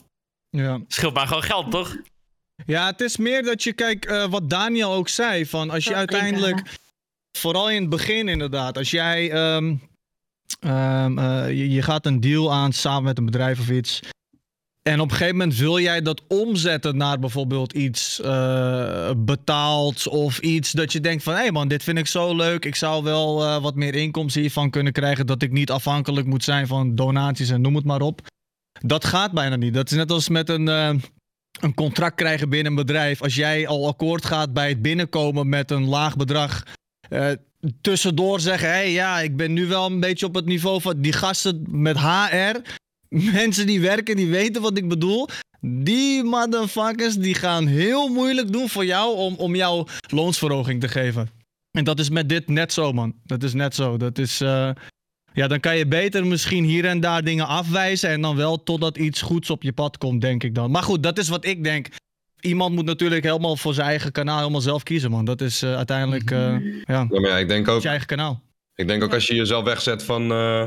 [0.49, 0.80] Ja.
[0.88, 1.95] Scheelt maar gewoon geld, toch?
[2.65, 5.95] Ja, het is meer dat je, kijk, eh, wat Daniel ook zei, van als je
[5.95, 6.80] uiteindelijk,
[7.38, 9.76] vooral in het begin inderdaad, als jij, ehm,
[10.60, 13.99] ehm, eh, je, je gaat een deal aan samen met een bedrijf of iets,
[14.81, 20.40] en op een gegeven moment wil jij dat omzetten naar bijvoorbeeld iets eh, betaald of
[20.40, 23.03] iets dat je denkt van, hé hey man, dit vind ik zo leuk, ik zou
[23.03, 27.49] wel wat meer inkomsten hiervan kunnen krijgen, dat ik niet afhankelijk moet zijn van donaties
[27.49, 28.22] en noem het maar op.
[28.80, 29.73] Dat gaat bijna niet.
[29.73, 31.02] Dat is net als met een,
[31.60, 33.22] een contract krijgen binnen een bedrijf.
[33.22, 36.64] Als jij al akkoord gaat bij het binnenkomen met een laag bedrag.
[37.10, 37.31] eh,
[37.81, 41.02] tussendoor zeggen: hé, hey, ja, ik ben nu wel een beetje op het niveau van
[41.02, 42.56] die gasten met HR.
[43.34, 45.27] Mensen die werken, die weten wat ik bedoel.
[45.61, 51.30] Die motherfuckers die gaan heel moeilijk doen voor jou om, om jouw loonsverhoging te geven.
[51.72, 53.14] En dat is met dit net zo, man.
[53.23, 53.98] Dat is net zo.
[53.98, 54.41] Dat is.
[54.41, 54.69] eh,
[55.39, 58.09] ja, dan kan je beter misschien hier en daar dingen afwijzen.
[58.09, 60.71] En dan wel totdat iets goeds op je pad komt, denk ik dan.
[60.71, 61.87] Maar goed, dat is wat ik denk.
[62.39, 65.25] Iemand moet natuurlijk helemaal voor zijn eigen kanaal helemaal zelf kiezen, man.
[65.25, 66.31] Dat is eh, uiteindelijk.
[66.31, 68.41] eh, ja, Ja, maar ja, ik denk ook, je eigen kanaal.
[68.75, 70.63] ik denk ook als je jezelf wegzet van, eh,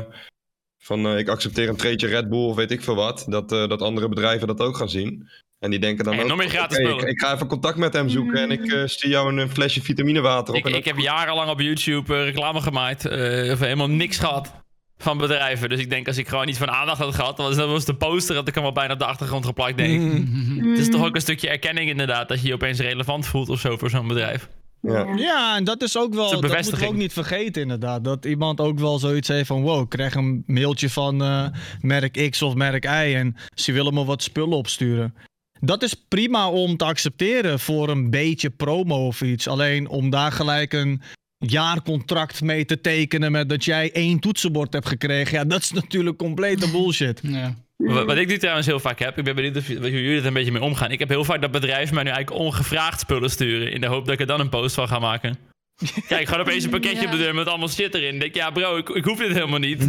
[0.83, 3.67] van eh, ik accepteer een treetje Red Bull of weet ik veel wat, dat, eh,
[3.67, 5.29] dat andere bedrijven dat ook gaan zien.
[5.59, 7.07] En die denken dan En ook, nog meer gratis oké, spullen.
[7.07, 9.81] ik, ik ga even contact met hem zoeken en ik eh, stuur jou een, flesje
[9.81, 10.59] vitaminewater op.
[10.59, 13.05] Ik, en ik heb jarenlang op YouTube reclame gemaakt.
[13.05, 14.62] eh, of helemaal niks gehad
[15.03, 15.69] van bedrijven.
[15.69, 17.85] Dus ik denk als ik gewoon iets van aandacht had gehad, dan was, dan was
[17.85, 20.27] de poster had ik hem al bijna op de achtergrond geplakt, denk ik.
[20.69, 23.59] Het is toch ook een stukje erkenning inderdaad, dat je je opeens relevant voelt of
[23.59, 24.49] zo voor zo'n bedrijf.
[24.81, 25.15] Ja.
[25.15, 26.23] Ja, en dat is ook wel.
[26.23, 26.89] Dat moeten we bevestiging.
[26.89, 28.03] ook niet vergeten, inderdaad.
[28.03, 31.47] Dat iemand ook wel zoiets heeft van: wow, ik krijg een mailtje van eh,
[31.81, 33.13] merk X of merk Y.
[33.15, 35.15] En ze willen me wat spullen opsturen.
[35.59, 39.47] Dat is prima om te accepteren voor een beetje promo of iets.
[39.47, 41.01] Alleen om daar gelijk een
[41.45, 45.37] jaarcontract mee te tekenen met dat jij één toetsenbord hebt gekregen.
[45.37, 47.21] Ja, dat is natuurlijk complete bullshit.
[47.77, 48.03] Ja.
[48.05, 50.33] Wat, ik nu trouwens heel vaak heb, ik ben benieuwd of, hoe jullie er een
[50.33, 50.91] beetje mee omgaan.
[50.91, 53.71] Ik heb heel vaak dat bedrijven mij nu eigenlijk ongevraagd spullen sturen.
[53.71, 55.37] In de hoop dat ik er dan een post van ga maken.
[56.07, 58.13] Kijk, gewoon opeens een pakketje op de deur met allemaal shit erin.
[58.13, 59.81] Ik denk, ja bro, ik, ik hoef dit helemaal niet.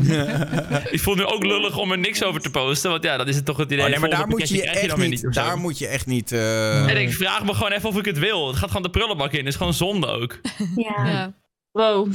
[0.91, 2.91] ik het nu ook lullig om er niks over te posten.
[2.91, 3.85] Want ja, dat is het toch het idee.
[3.85, 5.27] Oh, nee, maar daar moet je echt niet.
[5.27, 5.41] of zo.
[5.41, 6.33] Daar moet je echt niet.
[6.33, 8.47] eh, En ik vraag me gewoon even of ik het wil.
[8.49, 9.39] Het gaat gewoon de prullenbak in.
[9.39, 10.41] Het is gewoon zonde ook.
[10.77, 11.35] Ja, Ja.
[11.75, 12.13] Wow.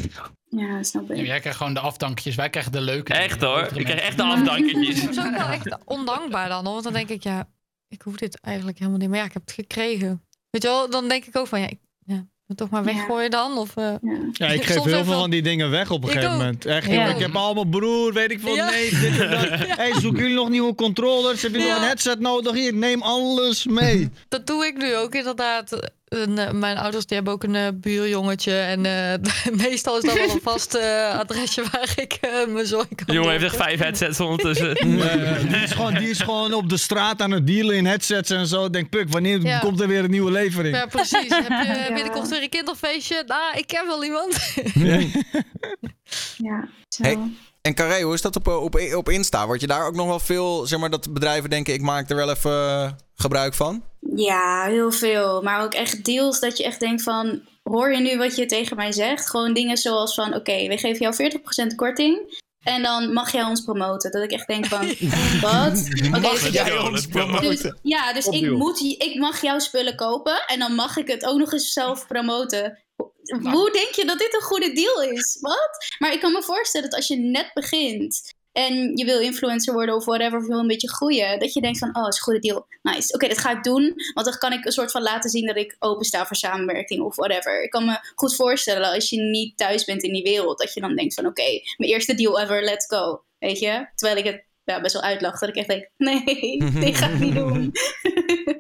[0.50, 1.26] ja snap Ja, ik.
[1.26, 3.14] jij krijgt gewoon de afdankjes, wij krijgen de leuke.
[3.14, 3.70] Echt hoor.
[3.74, 5.02] Ik krijg echt de afdanketjes.
[5.02, 6.72] Dat is ook wel echt ondankbaar dan, hoor.
[6.74, 7.48] Want dan denk ik, ja,
[7.88, 9.10] ik hoef dit eigenlijk helemaal niet.
[9.10, 10.24] Maar ja, ik heb het gekregen.
[10.50, 12.94] Weet je wel, dan denk ik ook van, ja, ik ja, moet toch maar Ja.
[12.94, 13.58] weggooien dan?
[13.58, 13.94] Of, eh,
[14.32, 16.40] Ja, ik geef heel veel van die dingen weg op een Ik gegeven ook.
[16.42, 16.66] moment.
[16.66, 17.06] Echt, Ja.
[17.08, 18.70] ik heb allemaal broer, weet ik veel, Ja.
[18.70, 19.68] nee, dit en dat.
[19.82, 21.42] Hey, zoeken jullie nog nieuwe controllers?
[21.42, 21.76] Heb je nog Ja.
[21.76, 22.54] een headset nodig?
[22.54, 24.10] Hier, neem alles mee.
[24.28, 25.92] dat doe ik nu ook inderdaad.
[26.10, 28.54] Een, eh, mijn ouders die hebben ook een eh, buurjongetje.
[28.60, 29.14] En eh,
[29.68, 33.14] meestal is dat wel een vast eh, adresje waar ik eh, mijn zooi kan De
[33.14, 34.76] jongen heeft echt vijf headsets ondertussen.
[35.50, 38.48] Die, is gewoon, die is gewoon op de straat aan het dealen in headsets en
[38.48, 38.70] zo.
[38.70, 39.60] Denk, puk, wanneer Ja.
[39.60, 40.76] komt er weer een nieuwe levering?
[40.76, 41.30] Ja, precies.
[41.30, 41.94] Heb je Ja.
[41.94, 43.24] binnenkort weer een kinderfeestje?
[43.28, 44.54] Nou, ik ken wel iemand.
[46.38, 47.04] Ja, zo.
[47.04, 47.18] Hey.
[47.62, 49.46] En Carré, hoe is dat op, op, op Insta?
[49.46, 52.16] Word je daar ook nog wel veel, zeg maar, dat bedrijven denken, ik maak er
[52.16, 53.84] wel even eh, gebruik van?
[54.16, 55.42] Ja, heel veel.
[55.42, 57.42] Maar ook echt deals dat je echt denkt van...
[57.64, 59.30] Hoor je nu wat je tegen mij zegt?
[59.30, 60.34] Gewoon dingen zoals van...
[60.34, 61.32] Oké, we geven jou
[61.72, 62.38] 40% korting.
[62.60, 64.12] En dan mag jij ons promoten.
[64.12, 64.88] Dat ik echt denk van...
[65.50, 65.88] wat?
[66.08, 67.78] Oké, Mag dus- jij ons dus, promoten?
[67.82, 70.44] ja, dus ik, moet, ik mag jouw spullen kopen.
[70.48, 72.78] En dan mag ik het ook nog eens zelf promoten.
[73.42, 75.38] Hoe denk je dat dit een goede deal is?
[75.42, 75.70] Wat?
[76.00, 79.96] Maar ik kan me voorstellen dat als je net begint en je wil influencer worden
[79.96, 82.18] of whatever, of je wil een beetje groeien, dat je denkt van, oh, dat is
[82.18, 82.68] een goede deal.
[82.82, 83.14] Nice.
[83.14, 85.56] Oké, dat ga ik doen, want dan kan ik een soort van laten zien dat
[85.58, 87.64] ik open sta voor samenwerking of whatever.
[87.64, 90.82] Ik kan me goed voorstellen als je niet thuis bent in die wereld, dat je
[90.82, 91.44] dan denkt van, oké,
[91.78, 93.24] mijn eerste deal ever, let's go.
[93.40, 93.88] Weet je?
[93.96, 97.20] Terwijl ik het ja, best wel uitlach, dat ik echt denk, nee, dit ga ik
[97.20, 97.72] niet doen.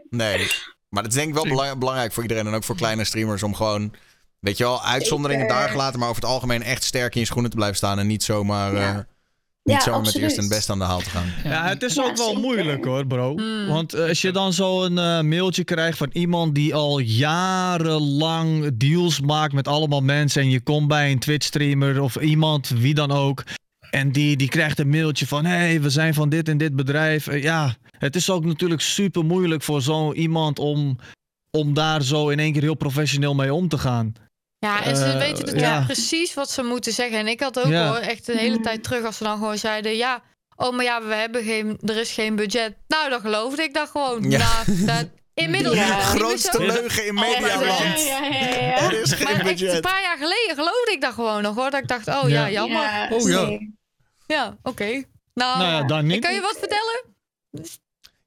[0.09, 0.47] Nee.
[0.89, 3.43] Maar dat is denk ik wel bela- belangrijk voor iedereen en ook voor kleine streamers
[3.43, 3.93] om gewoon,
[4.39, 5.59] weet je wel, uitzonderingen Zeker.
[5.59, 8.07] daar gelaten, maar over het algemeen echt sterk in je schoenen te blijven staan en
[8.07, 8.89] niet zomaar, Ja.
[8.89, 8.95] eh,
[9.63, 11.33] niet Ja, zomaar met eerst en best aan de haal te gaan.
[11.43, 12.41] Ja, het is Ja, ook wel zeker.
[12.41, 13.35] moeilijk hoor, bro.
[13.35, 13.67] Hmm.
[13.67, 19.19] Want eh, als je dan zo'n eh, mailtje krijgt van iemand die al jarenlang deals
[19.21, 20.41] maakt met allemaal mensen.
[20.41, 23.43] en je komt bij een Twitch-streamer of iemand, wie dan ook.
[23.89, 26.75] En die, die krijgt een mailtje van: hé, hey, we zijn van dit en dit
[26.75, 27.41] bedrijf.
[27.41, 30.97] Ja, het is ook natuurlijk super moeilijk voor zo iemand om,
[31.51, 34.13] om daar zo in één keer heel professioneel mee om te gaan.
[34.59, 35.83] Ja, en ze Eh, weten natuurlijk ja.
[35.85, 37.17] precies wat ze moeten zeggen.
[37.17, 37.87] En ik had ook Ja.
[37.87, 39.95] hoor, echt een hele tijd terug als ze dan gewoon zeiden...
[39.95, 40.23] ja,
[40.55, 42.75] oh, maar ja, we hebben geen, er is geen budget.
[42.87, 44.29] Nou, dan geloofde ik dat gewoon.
[44.29, 44.37] Ja.
[44.37, 45.99] Nou, dat, inmiddels Ja.
[46.15, 48.05] Grootste leugen in Ja, medialand.
[48.05, 48.77] ja, ja, ja.
[48.77, 51.69] Er is geen Maar echt een paar jaar geleden geloofde ik dat gewoon nog hoor.
[51.71, 52.49] Dat ik dacht, oh ja, Ja.
[52.49, 52.81] jammer.
[52.81, 53.45] Ja, Ja, Oh, ja.
[53.45, 54.57] zeker.
[54.63, 55.03] oké.
[55.33, 56.19] Nou, Nou ja, dan niet.
[56.21, 57.03] kan je wat vertellen?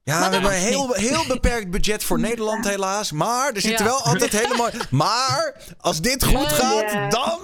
[0.05, 3.11] Ja, we hebben een heel, heel beperkt budget voor Nederland helaas.
[3.11, 3.91] Maar er zitten Ja.
[3.91, 4.71] wel altijd hele mooie...
[4.89, 7.09] Maar als dit goed gaat, Ja.
[7.09, 7.39] dan...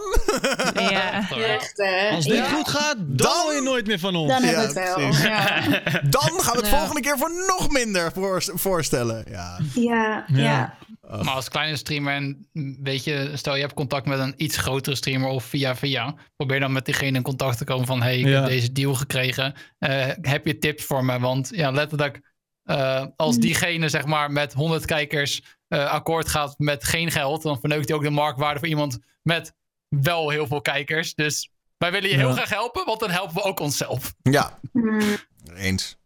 [0.89, 1.29] Ja.
[1.55, 2.09] Echt, hè?
[2.15, 2.43] Als dit Ja.
[2.49, 4.31] goed gaat, dan hoor je nooit meer van ons.
[4.31, 6.09] Dan Ja, hebben we het wel.
[6.09, 6.77] Dan gaan we het Ja.
[6.77, 9.25] volgende keer voor nog minder voor, voorstellen.
[9.29, 9.59] Ja.
[9.73, 10.37] Ja, Ja.
[10.37, 10.77] ja.
[11.23, 12.47] Maar als kleine streamer en
[12.83, 16.59] weet je, stel je hebt contact met een iets grotere streamer of via via, probeer
[16.59, 18.39] dan met diegene in contact te komen van hey, ik Ja.
[18.39, 19.53] heb deze deal gekregen.
[19.79, 21.19] Eh, heb je tips voor me?
[21.19, 22.21] Want ja, letterlijk
[22.69, 27.59] eh, als diegene zeg maar met 100 kijkers eh, akkoord gaat met geen geld, dan
[27.59, 29.53] verneukt hij ook de marktwaarde voor iemand met
[29.87, 31.15] wel heel veel kijkers.
[31.15, 34.13] Dus wij willen je heel graag helpen, want dan helpen we ook onszelf.
[34.21, 35.17] Ja, Mm,
[35.55, 35.97] eens.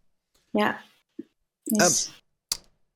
[0.52, 0.82] ja.
[1.64, 2.23] Yes.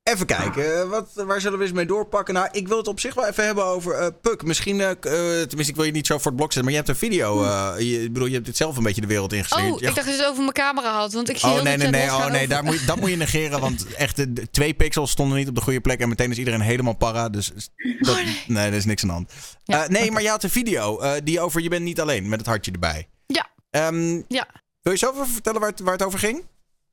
[0.08, 2.34] Even kijken, wat, waar zullen we eens mee doorpakken?
[2.34, 4.44] Nou, ik wil het op zich wel even hebben over eh Puk.
[4.44, 6.78] Misschien, eh, eh, tenminste, ik wil je niet zo voor het blok zetten, maar je
[6.78, 7.44] hebt een video.
[7.44, 9.72] eh, je, ik bedoel, je hebt dit zelf een beetje de wereld ingestuurd.
[9.74, 11.14] Oh, Ja, ik dacht dat je het over mijn camera had.
[11.14, 13.16] Want ik zie Oh nee, nee, nee, oh, nee daar moet je, dat moet je
[13.16, 13.60] negeren.
[13.60, 16.00] Want echt, de, de twee pixels stonden niet op de goede plek.
[16.00, 17.30] En meteen is iedereen helemaal para.
[17.30, 17.52] Dus
[18.00, 18.18] dat,
[18.48, 19.32] nee, er is niks aan de hand.
[19.64, 22.30] Ja, Eh, nee, maar je had een video eh, die over Je bent niet alleen
[22.30, 23.08] met het hartje erbij.
[23.26, 23.48] Ja.
[23.70, 24.48] Ehm, Ja.
[24.82, 26.46] Wil je zelf even vertellen waar het, waar het over ging?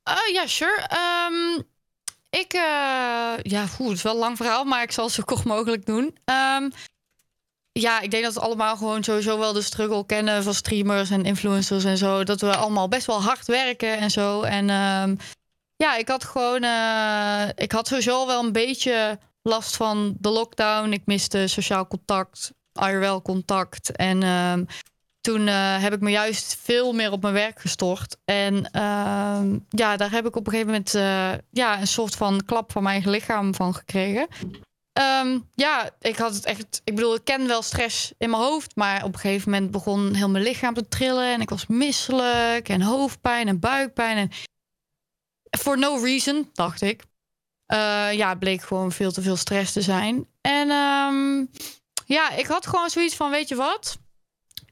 [0.03, 0.87] Eh, ja, sure.
[0.87, 1.61] Ehm,
[2.39, 5.23] ik, eh, ja, goed, het is wel een lang verhaal, maar ik zal het zo
[5.23, 6.17] kort mogelijk doen.
[6.25, 6.69] Ehm,
[7.71, 11.25] ja, ik denk dat we allemaal gewoon sowieso wel de struggle kennen van streamers en
[11.25, 12.23] influencers en zo.
[12.23, 14.41] Dat we allemaal best wel hard werken en zo.
[14.41, 15.15] En ehm,
[15.75, 20.91] ja, ik had gewoon, eh, ik had sowieso wel een beetje last van de lockdown.
[20.91, 23.91] Ik miste sociaal contact, IRL contact.
[23.91, 24.63] En ehm,
[25.25, 28.17] toen eh, heb ik me juist veel meer op mijn werk gestort.
[28.25, 32.45] En ehm, ja, daar heb ik op een gegeven moment eh, ja, een soort van
[32.45, 34.27] klap van mijn lichaam van gekregen.
[34.93, 36.81] Ehm, ja, ik had het echt.
[36.83, 38.75] Ik bedoel, ik ken wel stress in mijn hoofd.
[38.75, 41.33] Maar op een gegeven moment begon heel mijn lichaam te trillen.
[41.33, 42.69] En ik was misselijk.
[42.69, 44.17] En hoofdpijn en buikpijn.
[44.17, 44.29] En
[45.59, 47.03] for no reason, dacht ik.
[47.65, 50.27] Eh, ja, het bleek gewoon veel te veel stress te zijn.
[50.41, 51.45] En ehm,
[52.05, 53.97] ja, ik had gewoon zoiets van: weet je wat?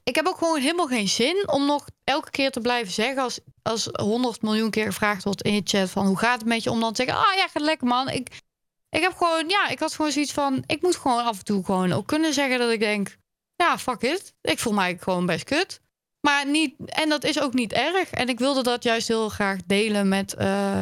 [0.04, 3.40] Ik heb ook gewoon helemaal geen zin om nog elke keer te blijven zeggen als,
[3.62, 6.70] als 100 miljoen keer gevraagd wordt in je chat van hoe gaat het met je
[6.70, 8.08] om dan te zeggen ah ja gaat lekker man.
[8.08, 8.42] Ik
[8.90, 11.64] ik heb gewoon ja ik had gewoon zoiets van ik moet gewoon af en toe
[11.64, 13.16] gewoon ook kunnen zeggen dat ik denk
[13.56, 14.34] ja fuck it.
[14.40, 15.80] Ik voel mij gewoon best kut.
[16.20, 18.10] Maar niet en dat is ook niet erg.
[18.10, 20.80] En ik wilde dat juist heel graag delen met eh,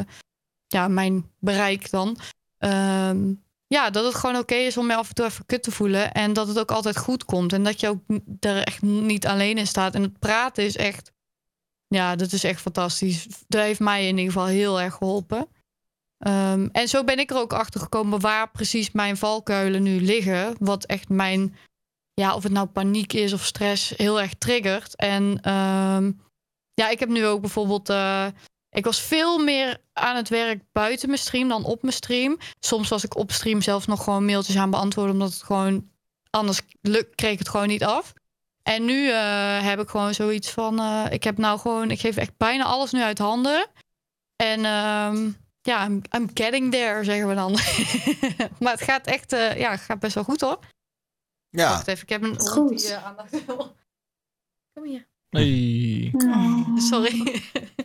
[0.66, 2.16] ja mijn bereik dan.
[2.58, 3.32] Ehm,
[3.72, 6.12] ja, dat het gewoon oké is om je af en toe even kut te voelen.
[6.12, 7.52] En dat het ook altijd goed komt.
[7.52, 8.02] En dat je ook
[8.40, 9.94] er echt niet alleen in staat.
[9.94, 11.12] En het praten is echt...
[11.86, 13.26] Ja, dat is echt fantastisch.
[13.48, 15.48] Dat heeft mij in ieder geval heel erg geholpen.
[16.18, 20.56] Ehm, en zo ben ik er ook achter gekomen waar precies mijn valkuilen nu liggen.
[20.58, 21.56] Wat echt mijn...
[22.14, 24.96] Ja, of het nou paniek is of stress, heel erg triggert.
[24.96, 26.12] En ehm,
[26.74, 27.88] ja, ik heb nu ook bijvoorbeeld...
[27.88, 28.26] eh,
[28.72, 32.38] ik was veel meer aan het werk buiten mijn stream dan op mijn stream.
[32.60, 35.90] Soms was ik op stream zelfs nog gewoon mailtjes aan beantwoorden, omdat het gewoon
[36.30, 38.12] anders luk, kreeg ik het gewoon niet af.
[38.62, 42.16] En nu eh, heb ik gewoon zoiets van, eh, ik heb nou gewoon, ik geef
[42.16, 43.66] echt bijna alles nu uit handen.
[44.36, 45.30] En ehm,
[45.62, 47.52] ja, I'm, I'm getting there, zeggen we dan.
[48.60, 50.58] maar het gaat echt, eh, ja, het gaat best wel goed hoor.
[51.48, 51.68] Ja.
[51.68, 52.48] Wacht even, ik heb een Goed.
[52.48, 53.76] hond die eh, aandacht wil.
[54.72, 55.06] Kom hier.
[55.28, 56.14] Hey.
[56.76, 57.42] Sorry.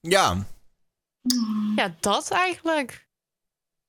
[0.00, 0.46] Ja.
[1.76, 3.08] Ja, dat eigenlijk.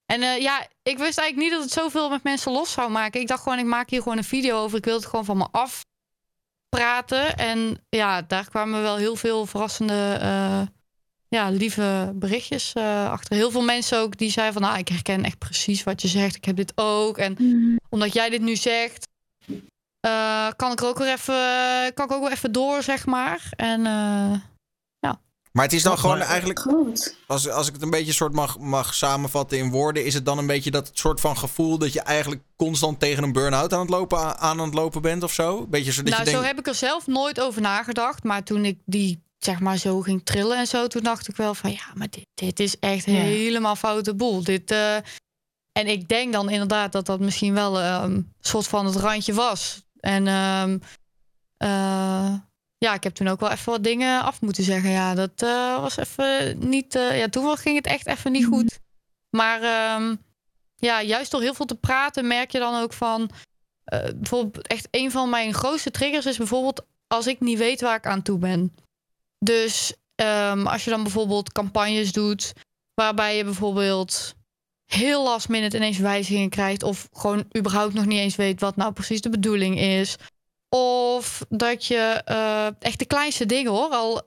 [0.05, 3.21] En eh, ja, ik wist eigenlijk niet dat het zoveel met mensen los zou maken.
[3.21, 4.77] Ik dacht gewoon, ik maak hier gewoon een video over.
[4.77, 5.85] Ik wil het gewoon van me af
[6.69, 7.37] praten.
[7.37, 10.61] En ja, daar kwamen wel heel veel verrassende, eh,
[11.27, 13.35] ja, lieve berichtjes eh, achter.
[13.35, 16.35] Heel veel mensen ook die zeiden van, ah, ik herken echt precies wat je zegt.
[16.35, 17.17] Ik heb dit ook.
[17.17, 17.37] En
[17.89, 19.07] omdat jij dit nu zegt,
[19.99, 23.49] eh, kan ik er ook weer even, kan ik ook wel even door, zeg maar.
[23.55, 24.33] En eh,
[25.51, 27.15] Maar het is dan gewoon eigenlijk, Goed.
[27.27, 30.37] als, als ik het een beetje soort mag, mag samenvatten in woorden, is het dan
[30.37, 33.89] een beetje dat soort van gevoel dat je eigenlijk constant tegen een burn-out aan het
[33.89, 35.67] lopen, aan aan het lopen bent of zo?
[35.67, 38.23] Beetje zo dat nou, je denkt, zo heb ik er zelf nooit over nagedacht.
[38.23, 41.53] Maar toen ik die, zeg maar, zo ging trillen en zo, toen dacht ik wel
[41.53, 43.11] van ja, maar dit, dit is echt Ja.
[43.11, 44.43] helemaal foute boel.
[44.43, 44.95] Dit, eh,
[45.71, 49.33] en ik denk dan inderdaad dat dat misschien wel ehm, een soort van het randje
[49.33, 49.81] was.
[49.99, 50.77] En ehm,
[51.57, 52.33] eh,
[52.85, 54.89] ja, ik heb toen ook wel even wat dingen af moeten zeggen.
[54.89, 56.95] Ja, dat eh, was even niet.
[56.95, 58.79] eh, ja, toen ging het echt even niet goed.
[59.29, 60.15] Maar ehm,
[60.75, 63.29] ja, juist door heel veel te praten merk je dan ook van.
[63.83, 67.95] eh, bijvoorbeeld, echt een van mijn grootste triggers is bijvoorbeeld als ik niet weet waar
[67.97, 68.75] ik aan toe ben.
[69.39, 72.53] Dus ehm, als je dan bijvoorbeeld campagnes doet,
[72.93, 74.35] waarbij je bijvoorbeeld
[74.85, 78.93] heel last minute ineens wijzigingen krijgt, of gewoon überhaupt nog niet eens weet wat nou
[78.93, 80.15] precies de bedoeling is.
[80.75, 83.89] Of dat je eh, echt de kleinste dingen hoor.
[83.89, 84.21] Al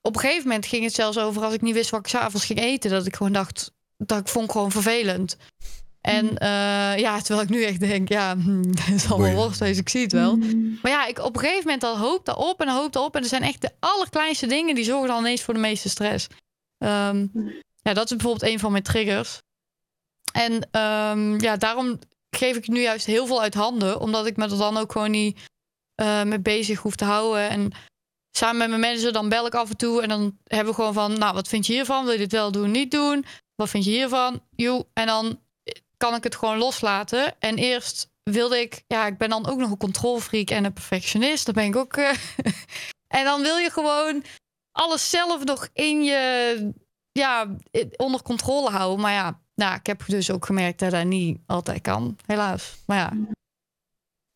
[0.00, 2.46] op een gegeven moment ging het zelfs over als ik niet wist wat ik s'avonds
[2.46, 2.90] ging eten.
[2.90, 5.36] Dat ik gewoon dacht, dat ik vond gewoon vervelend.
[6.00, 9.34] En eh, ja, terwijl ik nu echt denk, ja, hm, dat is allemaal Boeien.
[9.34, 10.36] worst, dus ik zie het wel.
[10.82, 13.16] Maar ja, ik op een gegeven moment dan hoop dat op en hoop dat op.
[13.16, 16.26] En er zijn echt de allerkleinste dingen die zorgen dan ineens voor de meeste stress.
[16.78, 17.26] Ehm,
[17.82, 19.40] ja, dat is bijvoorbeeld een van mijn triggers.
[20.32, 21.98] En ehm, ja, daarom
[22.30, 24.00] geef ik nu juist heel veel uit handen.
[24.00, 25.38] Omdat ik me er dan ook gewoon niet
[25.98, 27.48] eh, mee bezig hoef te houden.
[27.48, 27.70] En
[28.30, 30.02] samen met mijn manager dan bel ik af en toe.
[30.02, 32.04] En dan hebben we gewoon van, nou, wat vind je hiervan?
[32.04, 33.24] Wil je dit wel doen, niet doen?
[33.54, 34.42] Wat vind je hiervan?
[34.56, 34.86] Joe.
[34.92, 35.40] En dan
[35.96, 37.40] kan ik het gewoon loslaten.
[37.40, 41.46] En eerst wilde ik, ja, ik ben dan ook nog een controlfreak en een perfectionist.
[41.46, 41.96] Dat ben ik ook.
[41.96, 42.14] eh.
[43.18, 44.22] en dan wil je gewoon
[44.72, 46.72] alles zelf nog in je,
[47.12, 47.56] ja,
[47.96, 49.00] onder controle houden.
[49.00, 52.76] Maar ja, nou, ik heb dus ook gemerkt dat dat niet altijd kan, helaas.
[52.86, 53.12] Maar ja,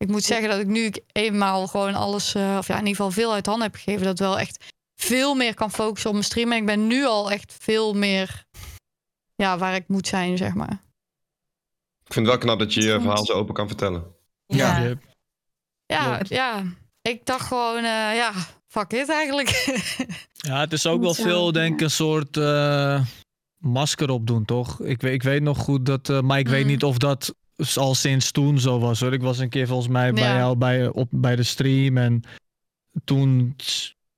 [0.03, 3.11] ik moet zeggen dat ik nu eenmaal gewoon alles, eh, of ja, in ieder geval
[3.11, 4.05] veel uit handen heb gegeven.
[4.05, 4.65] Dat wel echt
[4.95, 6.51] veel meer kan focussen op mijn stream.
[6.51, 8.43] En ik ben nu al echt veel meer,
[9.35, 10.81] ja, waar ik moet zijn, zeg maar.
[12.05, 14.03] Ik vind het wel knap dat je je verhaal zo open kan vertellen.
[14.45, 14.93] Ja.
[15.85, 16.63] Ja, ja.
[17.01, 18.31] Ik dacht gewoon, eh, ja,
[18.67, 19.49] fuck it eigenlijk.
[20.47, 23.05] Ja, het is ook wel veel, denk ik, een soort eh,
[23.57, 24.81] masker opdoen, toch?
[24.81, 26.69] Ik, weet- ik weet nog goed dat, eh, maar ik weet Mm.
[26.69, 27.33] niet of dat
[27.77, 28.99] al sinds toen zo was.
[28.99, 29.13] Hoor.
[29.13, 30.37] Ik was een keer volgens mij bij Ja.
[30.37, 32.21] jou bij, op, bij de stream en
[33.03, 33.55] toen,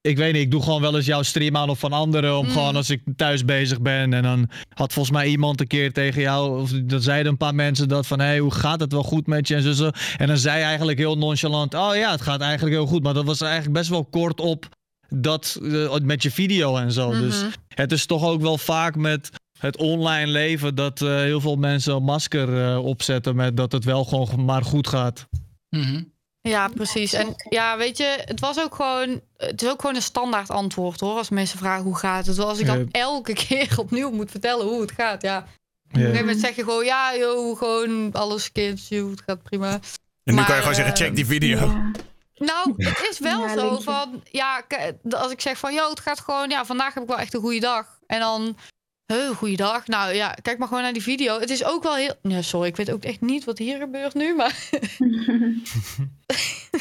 [0.02, 2.46] ik weet niet, ik doe gewoon wel eens jouw stream aan of van anderen, om
[2.46, 2.52] Mm.
[2.52, 6.22] gewoon als ik thuis bezig ben en dan had volgens mij iemand een keer tegen
[6.22, 9.04] jou, of dat zeiden een paar mensen dat van, hé, hey, hoe gaat het wel
[9.04, 9.90] goed met je en zo.
[10.18, 13.14] En dan zei je eigenlijk heel nonchalant, oh ja, het gaat eigenlijk heel goed, maar
[13.14, 14.68] dat was eigenlijk best wel kort op
[15.10, 17.12] dat eh, met je video en zo.
[17.12, 17.52] Dus Mhm.
[17.68, 19.30] het is toch ook wel vaak met
[19.66, 23.84] het online leven dat eh, heel veel mensen een masker eh, opzetten met dat het
[23.84, 25.28] wel gewoon maar goed gaat.
[25.70, 26.04] Mhm.
[26.42, 27.14] Ja, precies.
[27.14, 31.00] En ja, weet je, het was ook gewoon, het is ook gewoon een standaard antwoord
[31.00, 31.18] hoor.
[31.18, 32.40] Als mensen vragen hoe gaat het.
[32.40, 35.22] Als ik dan elke keer opnieuw moet vertellen hoe het gaat.
[35.22, 35.46] Ja, op
[35.92, 39.72] een gegeven moment zeg je gewoon, ja joh, gewoon alles kids, joh, het gaat prima.
[39.74, 39.80] En
[40.24, 41.58] nu Maar, kan je gewoon zeggen, eh, check die video.
[41.58, 41.92] Ja.
[42.36, 44.66] Nou, het is wel Ja, zo van, ja,
[45.10, 47.40] als ik zeg van, joh, het gaat gewoon, ja, vandaag heb ik wel echt een
[47.42, 48.00] goede dag.
[48.08, 48.58] En dan,
[49.08, 49.88] huh, goede dag.
[49.88, 51.40] Nou ja, kijk maar gewoon naar die video.
[51.40, 54.14] Het is ook wel heel, ja, sorry, ik weet ook echt niet wat hier gebeurt
[54.14, 54.70] nu, maar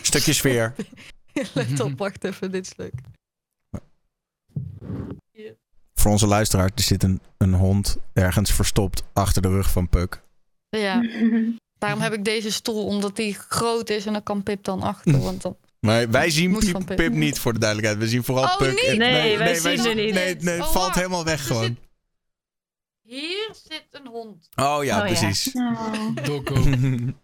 [0.02, 0.74] Stukje sfeer.
[1.54, 2.92] let op, wacht even, dit is leuk.
[5.94, 10.22] Voor onze luisteraar, er zit een, een hond ergens verstopt achter de rug van Puk.
[10.68, 11.02] Ja,
[11.78, 15.18] daarom heb ik deze stoel, omdat die groot is en dan kan Pip dan achter.
[15.20, 15.56] Want dan...
[15.80, 17.12] Maar wij zien Pip, Pip.
[17.12, 18.02] Niet voor de duidelijkheid.
[18.02, 18.70] We zien vooral Oh, Puk.
[18.70, 18.80] niet?
[18.84, 20.14] en- Nee, wij zien wij- er niet.
[20.14, 21.76] Nee, nee, het Oh, valt helemaal weg gewoon.
[23.14, 24.48] Hier zit een hond.
[24.54, 25.00] Oh ja, Oh, ja.
[25.00, 25.52] precies.
[25.54, 26.14] Oh.
[26.26, 26.54] Doku.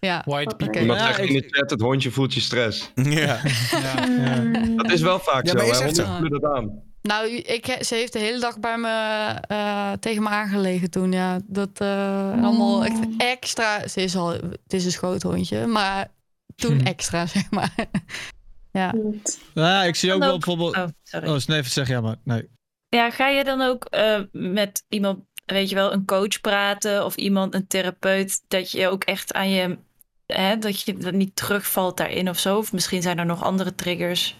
[0.00, 0.54] Ja, White.
[0.56, 0.76] PK.
[0.80, 2.90] Iemand Ja, zegt in de chat, het hondje voelt je stress.
[2.94, 3.40] ja.
[3.70, 4.06] Ja.
[4.06, 4.76] Mm.
[4.76, 5.56] Dat is wel vaak Ja, zo.
[5.80, 6.04] maar zo.
[6.04, 6.82] voelen dat aan.
[7.02, 8.88] nou, ik, ze heeft de hele dag bij me
[9.40, 11.12] eh, tegen me aangelegen toen.
[11.12, 13.88] Ja, dat eh, allemaal echt extra.
[13.88, 16.08] Ze is al, het is een schoothondje, maar
[16.56, 16.86] toen Hm.
[16.86, 17.74] extra, zeg maar.
[18.70, 18.94] ja.
[19.54, 20.76] Ja, ik zie ook wel bijvoorbeeld...
[20.76, 21.28] Oh, sorry.
[21.28, 22.16] Oh, nee, zeg ja maar.
[22.24, 22.48] Nee.
[22.88, 25.18] Ja, ga je dan ook eh, met iemand,
[25.52, 29.50] weet je wel, een coach praten of iemand, een therapeut, dat je ook echt aan
[29.50, 29.78] je,
[30.26, 32.58] hè, dat je dat niet terugvalt daarin of zo?
[32.58, 34.36] Of misschien zijn er nog andere triggers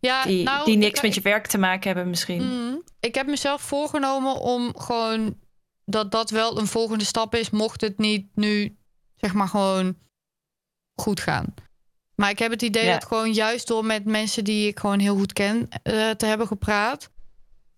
[0.00, 2.42] Ja, die, nou, die niks ik- met je werk te maken hebben misschien.
[2.46, 2.76] Mhm.
[3.00, 5.38] Ik heb mezelf voorgenomen om gewoon
[5.84, 8.76] dat dat wel een volgende stap is, mocht het niet nu
[9.16, 9.96] zeg maar gewoon
[11.00, 11.54] goed gaan.
[12.14, 12.92] Maar ik heb het idee Ja.
[12.92, 16.46] dat gewoon juist door met mensen die ik gewoon heel goed ken eh, te hebben
[16.46, 17.10] gepraat,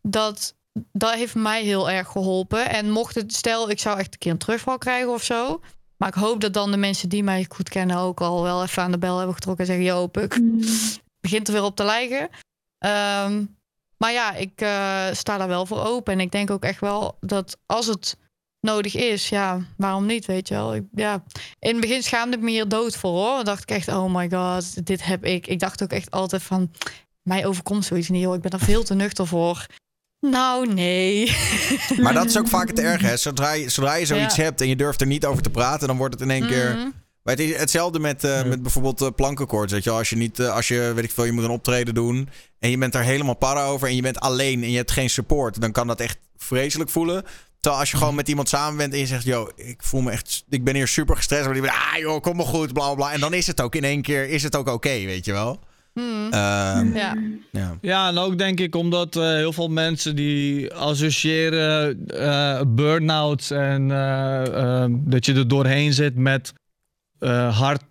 [0.03, 0.56] dat
[0.93, 2.69] dat heeft mij heel erg geholpen.
[2.71, 5.61] En mocht het, stel ik zou echt een keer een terugval krijgen of zo,
[5.97, 8.83] maar ik hoop dat dan de mensen die mij goed kennen ook al wel even
[8.83, 10.41] aan de bel hebben getrokken en zeggen, yo, puk,
[11.21, 12.29] begint er weer op te lijken.
[12.79, 13.45] Ehm,
[13.97, 16.13] maar ja, ik eh, sta daar wel voor open.
[16.13, 18.17] En ik denk ook echt wel dat als het
[18.61, 20.75] nodig is, ja, waarom niet, weet je wel.
[20.75, 21.25] Ik, ja.
[21.59, 23.35] In het begin schaamde ik me hier dood voor, hoor.
[23.37, 25.47] Dan dacht ik echt, oh my god, dit heb ik.
[25.47, 26.71] Ik dacht ook echt altijd van,
[27.23, 28.35] mij overkomt zoiets niet, joh.
[28.35, 29.67] Ik ben er veel te nuchter voor.
[30.31, 31.37] Nou, nee.
[32.03, 33.07] Maar dat is ook vaak het erge.
[33.07, 33.17] Hè?
[33.17, 34.43] Zodra, je, zodra je zoiets Ja.
[34.43, 36.75] hebt en je durft er niet over te praten, dan wordt het in één keer.
[36.75, 36.89] Mhm.
[37.23, 39.73] Maar het is hetzelfde met, eh, met bijvoorbeeld uh, plankenkoorts.
[39.73, 41.95] Weet je, als je niet, eh, als je weet ik veel, je moet een optreden
[41.95, 42.29] doen
[42.59, 45.11] en je bent daar helemaal para over en je bent alleen en je hebt geen
[45.11, 47.25] support, dan kan dat echt vreselijk voelen.
[47.61, 50.11] Terwijl als je gewoon met iemand samen bent en je zegt, yo, ik voel me
[50.11, 52.85] echt, ik ben hier super gestrest, maar die ben, ah joh, kom maar goed, bla
[52.85, 53.13] bla bla.
[53.13, 55.61] En dan is het ook in één keer, is het ook oké, weet je wel.
[55.97, 56.33] Hmm.
[56.33, 57.15] Ehm, Ja.
[57.51, 57.79] ja.
[57.81, 63.91] Ja, en ook denk ik omdat eh, heel veel mensen die associëren eh burn-out en
[63.91, 66.53] eh, eh, dat je er doorheen zit met
[67.19, 67.83] eh, hard,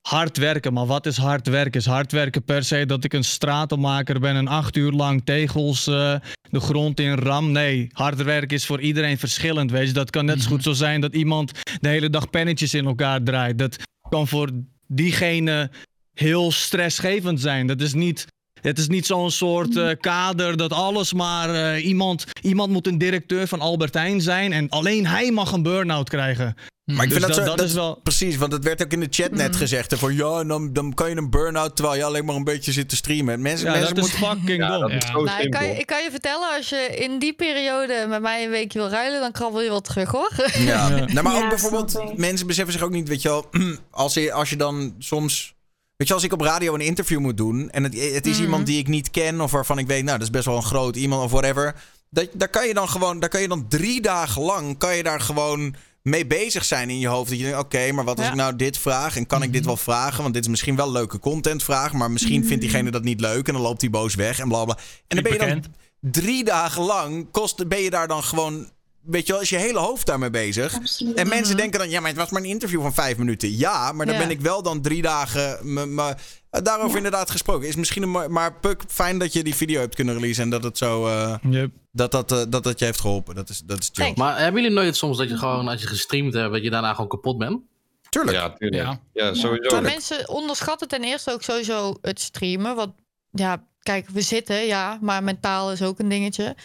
[0.00, 0.72] hard werken.
[0.72, 1.80] Maar wat is hard werken?
[1.80, 5.86] Is hard werken per se dat ik een stratenmaker ben en acht uur lang tegels
[5.86, 6.14] eh,
[6.50, 7.52] de grond in ram?
[7.52, 9.70] Nee, hard werken is voor iedereen verschillend.
[9.70, 12.74] Weet je, dat kan net zo goed zo zijn dat iemand de hele dag pennetjes
[12.74, 13.58] in elkaar draait.
[13.58, 13.76] Dat
[14.08, 14.50] kan voor
[14.86, 15.70] diegene
[16.18, 17.66] heel stressgevend zijn.
[17.66, 18.26] Dat is niet.
[18.60, 22.98] Het is niet zo'n soort eh, kader dat alles maar eh, iemand, iemand moet een
[22.98, 26.54] directeur van Albertijn zijn en alleen hij mag een burn-out krijgen.
[26.84, 28.82] Maar ik Dus vind dat, dat- zo, dat dat is wel- Precies, want het werd
[28.84, 29.90] ook in de chat net gezegd.
[29.90, 32.44] hè, Van ja, en dan, dan kan je een burn-out terwijl je alleen maar een
[32.44, 33.42] beetje zit te streamen.
[33.42, 34.28] Mensen, Ja, mensen dat is moeten...
[34.38, 34.90] fucking Ja, dom.
[34.90, 38.20] is Nou, ik, kan je, ik kan je vertellen, als je in die periode met
[38.22, 40.30] mij een weekje wil ruilen, dan krabbel je wel terug hoor.
[40.58, 40.88] Ja.
[40.88, 40.88] Ja.
[41.12, 43.48] Nou, maar Ja, ook bijvoorbeeld, mensen beseffen zich ook niet, weet je wel,
[43.90, 45.56] als je, als je dan soms.
[45.98, 48.42] Weet je, als ik op radio een interview moet doen en het, het is Mhm.
[48.42, 50.62] iemand die ik niet ken of waarvan ik weet, nou, dat is best wel een
[50.62, 51.74] groot iemand of whatever.
[52.10, 55.02] Dat, daar kan je dan gewoon, daar kan je dan drie dagen lang, kan je
[55.02, 57.28] daar gewoon mee bezig zijn in je hoofd.
[57.28, 58.32] Dat je denkt, oké, maar wat als Ja.
[58.32, 60.22] ik nou dit vraag en kan ik dit wel vragen?
[60.22, 63.46] Want dit is misschien wel leuke content vraag, maar misschien vindt diegene dat niet leuk
[63.48, 64.76] en dan loopt hij boos weg en bla bla.
[65.08, 65.64] En dan ben je dan
[66.00, 68.70] drie dagen lang, kost, ben je daar dan gewoon,
[69.02, 70.74] weet je wel, is je hele hoofd daarmee bezig.
[70.74, 71.14] Absoluut.
[71.16, 73.56] En mensen denken dan, ja, maar het was maar een interview van vijf minuten.
[73.56, 74.20] Ja, maar dan Ja.
[74.20, 75.58] ben ik wel dan drie dagen.
[75.72, 76.14] me- me-
[76.50, 77.68] daarover inderdaad gesproken.
[77.68, 80.62] Is misschien een, maar Puk, fijn dat je die video hebt kunnen releasen en dat
[80.62, 81.06] het zo.
[81.06, 81.70] eh, Yep.
[81.92, 83.34] dat, dat, eh, dat dat je heeft geholpen.
[83.34, 84.12] Dat is, dat is chill.
[84.16, 86.90] Maar hebben jullie nooit soms dat je gewoon, als je gestreamd hebt, dat je daarna
[86.94, 87.60] gewoon kapot bent?
[88.08, 88.36] Tuurlijk.
[88.36, 88.82] Ja, tuurlijk.
[88.82, 89.00] Ja.
[89.12, 89.70] Ja, sowieso.
[89.74, 92.74] Maar mensen onderschatten ten eerste ook sowieso het streamen.
[92.76, 92.92] Want
[93.30, 96.56] ja, kijk, we zitten, ja, maar mentaal is ook een dingetje.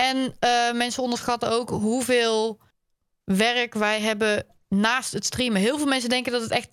[0.00, 2.60] En eh, mensen onderschatten ook hoeveel
[3.24, 5.60] werk wij hebben naast het streamen.
[5.60, 6.68] Heel veel mensen denken dat het echt,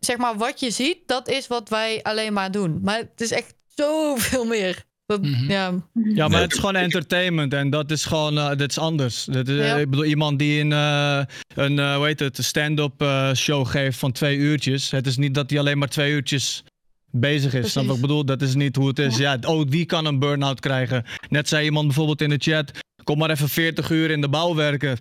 [0.00, 2.78] zeg maar, wat je ziet, dat is wat wij alleen maar doen.
[2.82, 4.84] Maar het is echt zoveel meer.
[5.06, 5.50] Dat, Mhm.
[5.50, 5.72] ja.
[6.14, 9.24] Ja, maar het is gewoon entertainment en dat is gewoon eh, dat is anders.
[9.24, 9.76] Dat is, eh, Ja.
[9.76, 11.20] Ik bedoel, iemand die een, eh,
[11.54, 14.90] een eh, hoe heet het, een stand-up eh, show geeft van twee uurtjes.
[14.90, 16.64] Het is niet dat hij alleen maar twee uurtjes
[17.10, 17.70] bezig is.
[17.70, 18.24] Snap wat ik bedoel?
[18.24, 19.16] Dat is niet hoe het is.
[19.16, 19.38] Ja.
[19.42, 21.04] oh, wie kan een burn-out krijgen?
[21.28, 22.70] Net zei iemand bijvoorbeeld in de chat,
[23.04, 24.98] kom maar even 40 uur in de bouw werken.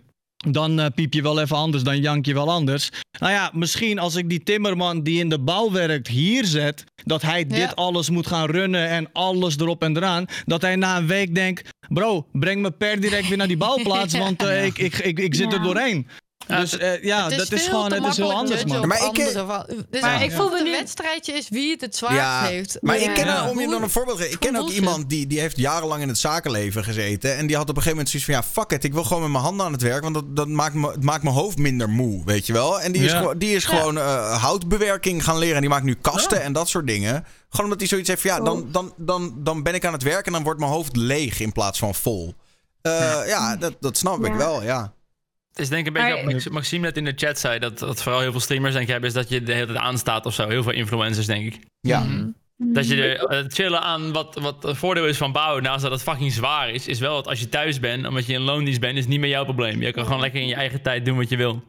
[0.50, 2.90] Dan eh, piep je wel even anders, dan jank je wel anders.
[3.20, 7.22] Nou ja, misschien als ik die timmerman die in de bouw werkt hier zet, dat
[7.22, 11.08] hij dit alles moet gaan runnen en alles erop en eraan, dat hij na een
[11.08, 14.98] week denkt, bro, breng me per direct weer naar die bouwplaats, want eh, ik, ik,
[14.98, 15.62] ik, ik zit er
[16.48, 16.60] Ja.
[16.60, 18.88] Dus eh, ja, Het is dat is gewoon, het is heel anders, man.
[18.88, 20.20] Maar ik, eh, van- Dus Maar ja.
[20.26, 22.78] ik voel me het nu- een wedstrijdje is wie het het zwaarst Ja, heeft.
[22.82, 23.50] maar ik ken, Ja.
[23.50, 26.02] om je dan een voorbeeld te geven, ik ken ook iemand die, die heeft jarenlang
[26.02, 27.36] in het zakenleven gezeten.
[27.38, 29.22] En die had op een gegeven moment zoiets van, ja, fuck it, ik wil gewoon
[29.22, 30.02] met mijn handen aan het werk.
[30.02, 32.82] Want dat, dat maakt, me, het maakt mijn hoofd minder moe, weet je wel.
[32.82, 33.18] En die is, Ja.
[33.18, 35.56] gewoon, die is gewoon eh, houtbewerking gaan leren.
[35.56, 37.26] En die maakt nu kasten en dat soort dingen.
[37.50, 40.04] Gewoon omdat hij zoiets heeft van, ja, dan, dan, dan, dan ben ik aan het
[40.04, 42.34] werk en dan wordt mijn hoofd leeg in plaats van vol.
[42.82, 44.94] Eh, ja, dat, dat snap ik wel, ja.
[45.56, 47.60] Het is denk ik een beetje Maar- wat Max- Maxime net in de chat zei.
[47.60, 49.10] Dat, dat vooral heel veel streamers denk ik hebben.
[49.10, 50.48] Is dat je de hele tijd aanstaat of zo.
[50.50, 51.60] Heel veel influencers denk ik.
[51.80, 52.00] Ja.
[52.04, 52.28] Mhm.
[52.58, 55.64] Dat je er, het chillen aan wat, wat het voordeel is van bouwen.
[55.64, 56.88] Naast dat het fucking zwaar is.
[56.88, 58.08] Is wel dat als je thuis bent.
[58.08, 58.94] Omdat je in loondienst bent.
[58.96, 59.82] Is het niet meer jouw probleem.
[59.82, 61.64] Je kan gewoon lekker in je eigen tijd doen wat je wil.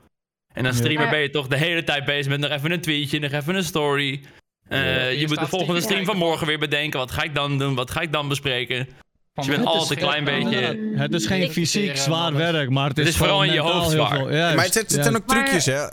[0.54, 3.18] En als streamer ben je toch de hele tijd bezig met nog even een tweetje.
[3.18, 4.20] Nog even een story.
[4.68, 6.98] Eh, Ja, je je moet de volgende stream van morgen weer bedenken.
[6.98, 7.74] Wat ga ik dan doen?
[7.74, 8.88] Wat ga ik dan bespreken?
[9.36, 10.92] Van je bent het altijd een klein beetje-.
[10.96, 13.90] Het is geen fysiek zwaar werk, maar het is, Het is vooral in je hoofd
[13.90, 14.10] zwaar.
[14.16, 15.86] veel- Juist, Maar het, het zijn ook Maar- trucjes, hè.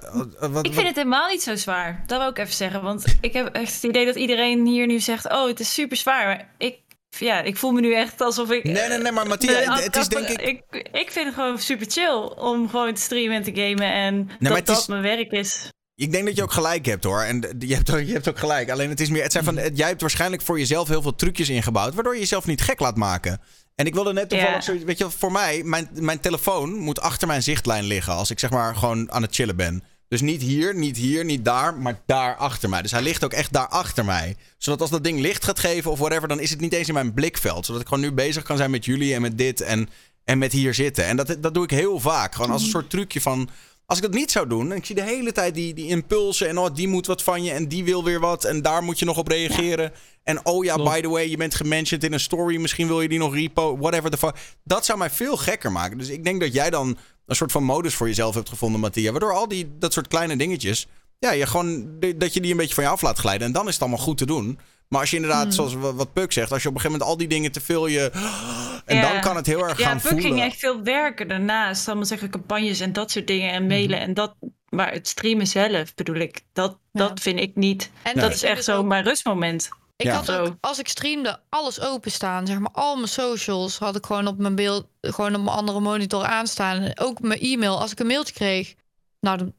[0.49, 2.03] Wat, Ik vind het helemaal niet zo zwaar.
[2.05, 2.81] Dat wil ik even zeggen.
[2.81, 5.97] Want ik heb echt het idee dat iedereen hier nu zegt: Oh, het is super
[5.97, 6.25] zwaar.
[6.25, 6.77] Maar ik,
[7.09, 8.63] ja, ik voel me nu echt alsof ik.
[8.63, 10.41] Nee, nee, nee, maar Mattia, het is denk ik...
[10.41, 10.87] ik.
[10.91, 13.93] Ik vind het gewoon super chill om gewoon te streamen en te gamen.
[13.93, 15.69] En dat het dat mijn werk is.
[15.95, 17.21] Ik denk dat je ook gelijk hebt hoor.
[17.21, 18.69] En je hebt, ook, je hebt ook gelijk.
[18.69, 19.23] Alleen het is meer.
[19.23, 21.93] Het zijn van, jij hebt waarschijnlijk voor jezelf heel veel trucjes ingebouwd.
[21.93, 23.41] Waardoor je jezelf niet gek laat maken.
[23.75, 24.61] En ik wilde net toevallig Ja.
[24.61, 24.83] zoiets.
[24.83, 28.13] Weet je, voor mij, mijn, mijn telefoon moet achter mijn zichtlijn liggen.
[28.13, 29.83] Als ik zeg maar gewoon aan het chillen ben.
[30.07, 32.81] Dus niet hier, niet hier, niet daar, maar daar achter mij.
[32.81, 34.35] Dus hij ligt ook echt daar achter mij.
[34.57, 36.93] Zodat als dat ding licht gaat geven of whatever, dan is het niet eens in
[36.93, 37.65] mijn blikveld.
[37.65, 39.89] Zodat ik gewoon nu bezig kan zijn met jullie en met dit en,
[40.23, 41.05] en met hier zitten.
[41.05, 42.35] En dat, dat doe ik heel vaak.
[42.35, 43.49] Gewoon als een soort trucje van.
[43.93, 46.47] Als ik dat niet zou doen, en ik zie de hele tijd die, die impulsen
[46.47, 48.99] en oh, die moet wat van je en die wil weer wat en daar moet
[48.99, 49.91] je nog op reageren.
[50.23, 53.09] En oh ja, by the way, je bent gementioned in een story, misschien wil je
[53.09, 54.35] die nog repo, whatever the fuck.
[54.63, 55.97] Dat zou mij veel gekker maken.
[55.97, 59.11] Dus ik denk dat jij dan een soort van modus voor jezelf hebt gevonden, Mattia.
[59.11, 60.87] Waardoor al die, dat soort kleine dingetjes,
[61.23, 63.47] ja, je gewoon, dat je die een beetje van je af laat glijden.
[63.47, 64.59] En dan is het allemaal goed te doen.
[64.87, 65.51] Maar als je inderdaad, Hmm.
[65.51, 67.61] zoals wa- wat Puk zegt, als je op een gegeven moment al die dingen te
[67.61, 68.11] veel je.
[68.85, 69.11] En Ja.
[69.11, 70.25] dan kan het heel erg ja, gaan Puk voelen.
[70.25, 71.87] ging echt veel werken daarnaast.
[71.87, 73.97] Allemaal zeggen campagnes en dat soort dingen en mailen.
[73.97, 74.07] Mhm.
[74.07, 74.35] En dat,
[74.69, 77.91] maar het streamen zelf bedoel ik, dat, dat vind ik niet.
[78.03, 79.69] En dat is echt zo mijn rustmoment.
[79.97, 80.13] Ik Ja.
[80.15, 82.47] had ook, als ik streamde, alles openstaan.
[82.47, 85.79] Zeg maar, al mijn socials had ik gewoon op mijn beeld, gewoon op mijn andere
[85.79, 86.81] monitor aanstaan.
[86.81, 87.79] En Ook mijn e-mail.
[87.79, 88.73] Als ik een mailtje kreeg,
[89.19, 89.53] nou, dan,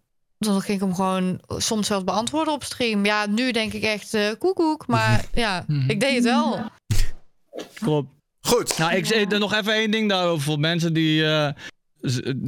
[0.53, 3.05] dan ging ik hem gewoon soms zelfs beantwoorden op stream.
[3.05, 4.87] Ja, nu denk ik echt eh koekoek.
[4.87, 6.71] Maar ja, ik deed het wel.
[7.75, 8.13] Klopt.
[8.41, 8.79] Goed.
[8.79, 10.45] Nou, ik zeg er nog even één ding daarover.
[10.45, 11.49] Voor mensen die eh,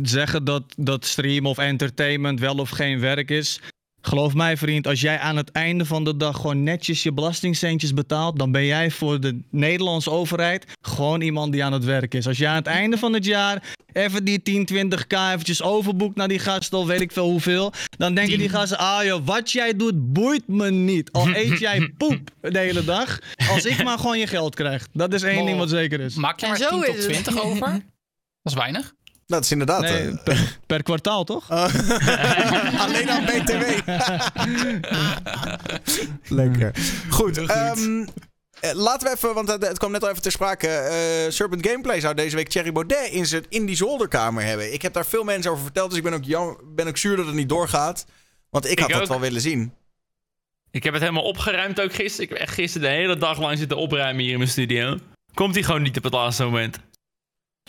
[0.02, 3.60] zeggen dat, dat stream of entertainment wel of geen werk is.
[4.06, 7.94] Geloof mij, vriend, als jij aan het einde van de dag gewoon netjes je belastingcentjes
[7.94, 12.26] betaalt, dan ben jij voor de Nederlandse overheid gewoon iemand die aan het werk is.
[12.26, 13.62] Als jij aan het einde van het jaar
[13.92, 18.14] even die 10, 20k eventjes overboekt naar die gasten of weet ik veel hoeveel, dan
[18.14, 21.12] denken die gasten, ah joh, wat jij doet boeit me niet.
[21.12, 23.18] Al eet jij poep de hele dag,
[23.50, 24.86] als ik maar gewoon je geld krijg.
[24.92, 26.14] Dat is één ding wat zeker is.
[26.14, 27.12] Maak je En maar zo 10 tot is het.
[27.12, 27.70] 20 over?
[28.42, 28.94] Dat is weinig.
[29.26, 29.80] Dat is inderdaad.
[29.80, 31.50] Nee, eh, per, per kwartaal toch?
[32.84, 33.88] alleen aan BTW.
[36.38, 36.74] Lekker.
[37.10, 37.38] Goed.
[37.38, 38.06] ehm,
[38.60, 40.66] eh, laten we even, want het, het kwam net al even ter sprake.
[40.68, 44.72] eh, Serpent Gameplay zou deze week Thierry Baudet in, zijn, in die zolderkamer hebben.
[44.72, 47.16] Ik heb daar veel mensen over verteld, dus ik ben ook, jam, ben ook zuur
[47.16, 48.06] dat het niet doorgaat.
[48.50, 49.08] Want ik had Ik dat ook.
[49.08, 49.72] wel willen zien.
[50.70, 52.24] Ik heb het helemaal opgeruimd ook gisteren.
[52.24, 54.98] Ik heb echt gisteren de hele dag lang zitten opruimen hier in mijn studio.
[55.34, 56.78] Komt hij gewoon niet op het laatste moment.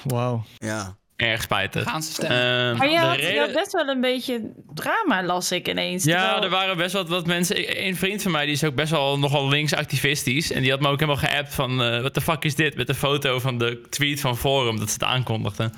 [0.04, 0.44] Wauw.
[0.58, 0.98] Ja.
[1.18, 1.84] Erg spijtig.
[1.84, 2.38] Gaan ze stemmen.
[2.70, 4.42] Ehm, Maar je had, je reden- had best wel een beetje
[4.74, 6.04] drama, las ik ineens.
[6.04, 7.86] Ja, terwijl- er waren best wel wat mensen.
[7.86, 10.52] Een vriend van mij die is ook best wel nogal linksactivistisch.
[10.52, 11.84] En die had me ook helemaal geappt van...
[11.84, 12.76] eh wat de fuck is dit?
[12.76, 15.74] Met de foto van de tweet van Forum dat ze het aankondigden.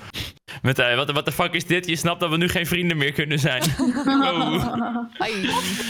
[0.62, 1.86] Met eh, wat wat de fuck is dit?
[1.86, 3.62] Je snapt dat we nu geen vrienden meer kunnen zijn.
[4.06, 4.74] Oh.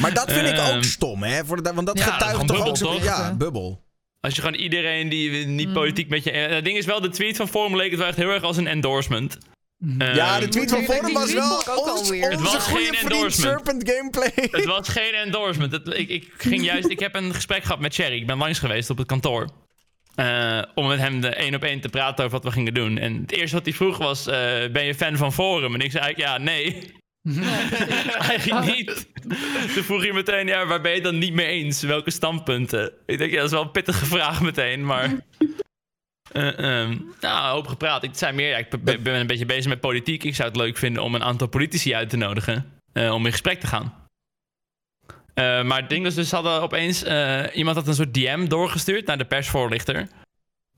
[0.00, 1.44] Maar dat vind ik Ehm, ook stom, hè?
[1.44, 2.84] Voor de, want dat ja, getuigt toch ook bubbel, zo...
[2.92, 3.04] toch?
[3.04, 3.88] Ja, bubbel.
[4.20, 6.30] Als je gewoon iedereen die niet politiek met je...
[6.30, 8.42] eh, Het ding is wel, de tweet van Forum leek het wel echt heel erg
[8.42, 9.38] als een endorsement.
[9.98, 13.32] ja, de tweet van Forum was wel ons, Het was goede geen vriend endorsement.
[13.64, 14.32] Serpent Gameplay.
[14.50, 15.72] Het was geen endorsement.
[15.72, 16.88] Het, ik, ik ging juist.
[16.88, 18.16] Ik heb een gesprek gehad met Cherry.
[18.16, 19.48] Ik ben langs geweest op het kantoor.
[20.14, 22.98] Eh, om met hem de één op één te praten over wat we gingen doen.
[22.98, 24.34] En het eerste wat hij vroeg was: eh,
[24.72, 25.74] Ben je fan van Forum?
[25.74, 26.92] En ik zei eigenlijk: Ja, nee.
[28.18, 29.08] Eigenlijk niet.
[29.74, 31.82] Toen vroeg hij meteen: Ja, waar ben je dan niet mee eens?
[31.82, 32.92] Welke standpunten?
[33.06, 34.84] Ik denk: Ja, dat is wel een pittige vraag meteen.
[34.84, 35.10] Maar.
[36.32, 38.02] eh, ehm, nou, hoop gepraat.
[38.02, 40.24] Ik zei meer: ja, Ik ben ben een beetje bezig met politiek.
[40.24, 42.72] Ik zou het leuk vinden om een aantal politici uit te nodigen.
[42.92, 43.94] eh, om in gesprek te gaan.
[45.34, 47.02] Eh, maar het ding was dus, hadden opeens...
[47.54, 50.08] iemand had een soort DM doorgestuurd naar de persvoorlichter.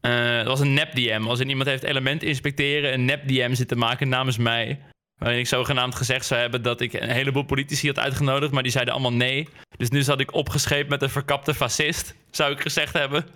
[0.00, 1.22] Dat was een nep-DM.
[1.26, 4.78] Als in iemand heeft element inspecteren, een nep-DM zitten maken namens mij.
[5.22, 8.72] Waarin ik zogenaamd gezegd zou hebben dat ik een heleboel politici had uitgenodigd, maar die
[8.72, 9.48] zeiden allemaal nee.
[9.76, 13.26] Dus nu zat ik opgescheept met een verkapte fascist, zou ik gezegd hebben.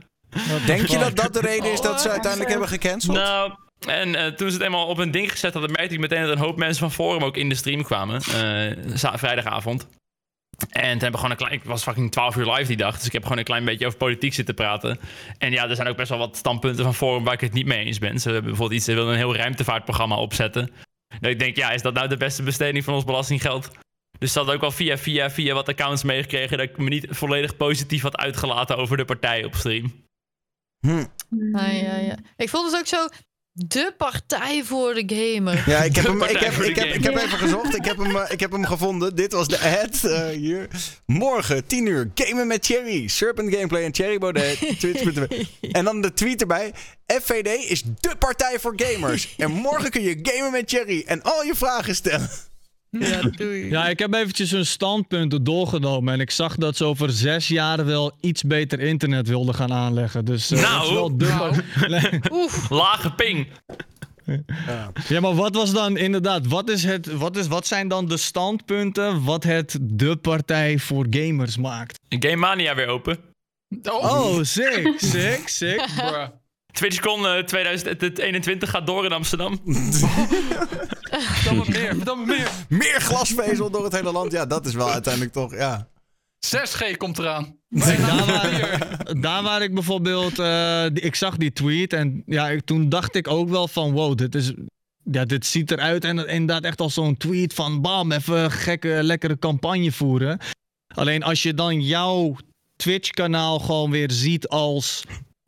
[0.66, 3.16] Denk je dat dat de reden is dat ze uiteindelijk hebben gecanceld?
[3.16, 3.52] Nou,
[3.86, 6.30] en eh, toen ze het eenmaal op een ding gezet hadden, merkte ik meteen dat
[6.30, 8.20] een hoop mensen van Forum ook in de stream kwamen.
[8.20, 9.86] eh, vrijdagavond.
[10.70, 11.52] En toen hebben we gewoon een klein.
[11.52, 12.96] Ik was fucking 12 uur live die dag.
[12.96, 14.98] Dus ik heb gewoon een klein beetje over politiek zitten praten.
[15.38, 17.66] En ja, er zijn ook best wel wat standpunten van Forum waar ik het niet
[17.66, 18.18] mee eens ben.
[18.18, 18.84] Ze hebben bijvoorbeeld iets.
[18.88, 20.70] Ze willen een heel ruimtevaartprogramma opzetten.
[21.20, 23.70] Dat ik denk, ja, is dat nou de beste besteding van ons belastinggeld?
[24.19, 26.59] Dus dat had ook wel via, via, via wat accounts meegekregen.
[26.59, 30.05] dat ik me niet volledig positief had uitgelaten over de partij op stream.
[30.81, 32.19] Ja, ja, ja.
[32.37, 33.09] Ik vond het ook zo
[33.59, 35.62] de partij voor de gamer.
[35.66, 37.77] Ja, ik heb, De hem, ik, heb, ik, heb, ik heb even gezocht.
[37.77, 39.16] Ik heb, hem, eh, ik heb hem gevonden.
[39.16, 40.69] Dit was de ad eh, hier.
[41.07, 43.09] Morgen, 10 uur, gamen met Cherry.
[43.09, 44.59] Serpent Gameplay en Cherry Baudet.
[44.81, 45.45] Twitch.tv.
[45.61, 46.73] En dan de tweet erbij.
[47.07, 49.35] FVD is de partij voor gamers.
[49.37, 52.31] En morgen kun je gamen met Cherry en al je vragen stellen.
[52.90, 53.70] Ja, doei.
[53.70, 56.14] Ja, ik heb eventjes hun standpunten doorgenomen.
[56.14, 60.24] En ik zag dat ze over zes jaar wel iets beter internet wilden gaan aanleggen.
[60.24, 61.62] Dus eh, Nou, dat is wel de...
[61.88, 62.20] Nee.
[62.78, 63.46] Lage ping.
[65.08, 68.16] Ja, maar wat was dan inderdaad, wat, is het, wat, is, wat zijn dan de
[68.16, 71.98] standpunten wat het de partij voor gamers maakt?
[72.08, 73.18] Game Mania weer open.
[73.82, 75.84] Oh, sick, sick, sick.
[76.77, 76.90] Bruh.
[76.90, 79.61] TwitchCon eh, 2021 gaat door in Amsterdam.
[79.65, 81.97] Me meer,
[82.27, 82.51] meer.
[82.69, 84.32] Meer glasvezel door het hele land.
[84.32, 85.89] Ja, dat is wel uiteindelijk toch, ja.
[86.47, 87.57] 6G komt eraan.
[87.69, 92.65] Nee, daar, waar, daar waar ik bijvoorbeeld, eh, ik zag die tweet en ja, ik,
[92.65, 94.53] toen dacht ik ook wel van wow, dit is,
[95.03, 98.98] ja, dit ziet eruit en inderdaad echt als zo'n tweet van bam, even een gekke,
[99.03, 100.39] lekkere campagne voeren.
[100.94, 102.36] Alleen als je dan jouw
[102.77, 105.05] Twitch-kanaal gewoon weer ziet als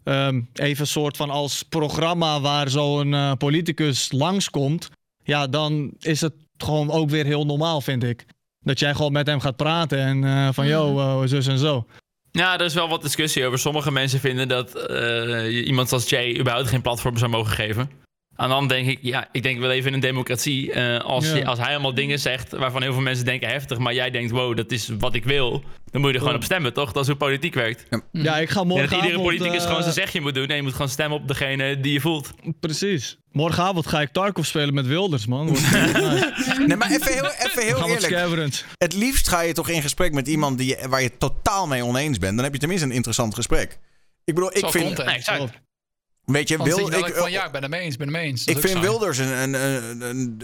[0.09, 4.91] ehm, even een soort van als programma waar zo'n eh, politicus langskomt,
[5.23, 8.27] ja, dan is het gewoon ook weer heel normaal, vind ik.
[8.61, 11.87] Dat jij gewoon met hem gaat praten en eh, van, yo, eh, zus en zo.
[12.31, 13.59] Ja, er is wel wat discussie over.
[13.59, 14.75] Sommige mensen vinden dat
[15.51, 17.91] iemand als Jay überhaupt geen platform zou mogen geven.
[18.47, 20.73] De hand denk ik, ja, ik denk wel even in een democratie.
[20.73, 21.37] eh, als, Ja.
[21.37, 24.31] je- als hij allemaal dingen zegt waarvan heel veel mensen denken heftig, maar jij denkt,
[24.31, 25.63] wow, dat is wat ik wil.
[25.91, 26.93] Dan moet je er gewoon op stemmen, toch?
[26.93, 27.85] Dat is hoe politiek werkt.
[28.13, 28.97] Ja, ik ga En dat morgen.
[28.97, 30.47] iedere politicus gewoon zijn zegje moet doen.
[30.47, 32.31] En je moet gewoon stemmen op degene die je voelt.
[32.61, 33.19] Precies.
[33.33, 35.47] Morgenavond ga ik Tarkov spelen met Wilders, man.
[36.67, 38.65] Nee, maar even heel, even heel Gaan we wat eerlijk.
[38.77, 41.67] Het liefst ga je toch in gesprek met iemand die, je- waar je het totaal
[41.67, 42.35] mee oneens bent.
[42.35, 43.79] Dan heb je tenminste een interessant gesprek.
[44.25, 44.85] Ik bedoel, ik Zo vind...
[44.85, 45.27] content.
[45.27, 45.49] Nee.
[46.29, 48.17] Weet je, wil, ik, ik van ja, ik ben het mee eens, ik ben het
[48.17, 48.45] mee eens.
[48.45, 48.87] Ik vind saai.
[48.87, 50.43] Wilders een, een, een, een-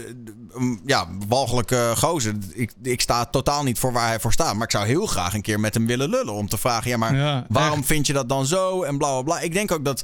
[0.53, 2.33] een- ja, walgelijke gozer.
[2.53, 4.53] Ik, ik sta totaal niet voor waar hij voor staat.
[4.53, 6.33] Maar ik zou heel graag een keer met hem willen lullen.
[6.33, 8.83] Om te vragen, ja, maar Ja, waarom vind je dat dan zo?
[8.83, 9.39] En bla, bla, bla.
[9.39, 10.03] Ik denk ook dat...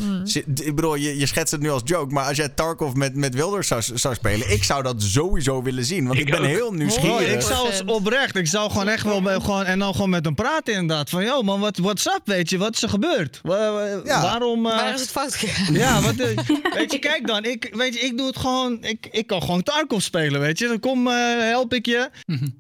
[0.64, 2.14] Ik bedoel, je, je schetst het nu als joke.
[2.14, 4.52] Maar als jij Tarkov met, met Wilders zou, zou spelen...
[4.52, 6.08] Ik zou dat sowieso willen zien.
[6.08, 6.46] Want ik, Ik ben ook.
[6.48, 7.34] heel Oh, nieuwsgierig.
[7.34, 10.36] ik zou het oprecht, ik zou gewoon echt wel, gewoon, en dan gewoon met hem
[10.36, 11.10] praten inderdaad.
[11.10, 13.40] Van, yo man, wat what's up, weet je, wat is er gebeurd?
[13.44, 14.22] Wa- wa- Ja.
[14.22, 14.66] Waarom...
[14.66, 15.71] eh, Waar is het fout gegaan?
[15.74, 16.38] Ja, wat, eh,
[16.74, 19.64] weet je, kijk dan, ik, weet je, ik doe het gewoon, ik, ik kan gewoon
[19.64, 20.68] Tarkov spelen, weet je.
[20.68, 22.10] Dan kom, eh, help ik je.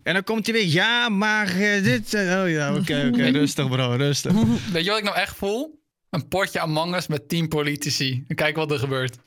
[0.04, 3.96] En dan komt hij weer, ja, maar eh, dit, oh ja, oké, oké, rustig bro,
[3.96, 4.32] rustig.
[4.72, 5.80] Weet je wat ik nou echt voel?
[6.10, 8.24] Een potje Among Us met tien politici.
[8.28, 9.18] En kijk wat er gebeurt.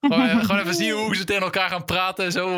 [0.00, 2.48] Gewoon, gewoon even zien hoe ze tegen elkaar gaan praten en zo.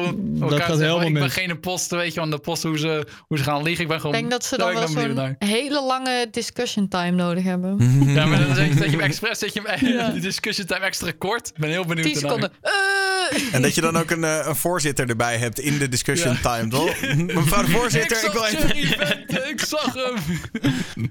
[0.41, 1.33] Elkaar gaat zeggen, helemaal Ik ben mis.
[1.33, 3.83] geen imposter, weet je, want de post hoe ze, hoe ze gaan liegen.
[3.83, 4.17] Ik ben Ik gewoon...
[4.19, 7.71] denk dat ze dan wel zo'n hele lange discussion time nodig hebben.
[8.15, 10.85] Ja, maar dan zet je, zet je hem expres, zet je hem, de discussie time
[10.85, 11.49] extra kort.
[11.49, 12.31] Ik ben heel benieuwd 10 ernaar.
[12.31, 12.53] seconden.
[12.61, 13.55] Eh.
[13.55, 16.69] En dat je dan ook een, eh, een voorzitter erbij hebt in de discussion time,
[16.69, 17.01] toch?
[17.17, 19.51] Mevrouw de voorzitter, ik, ik wil zag even...
[19.51, 20.15] Ik zag hem.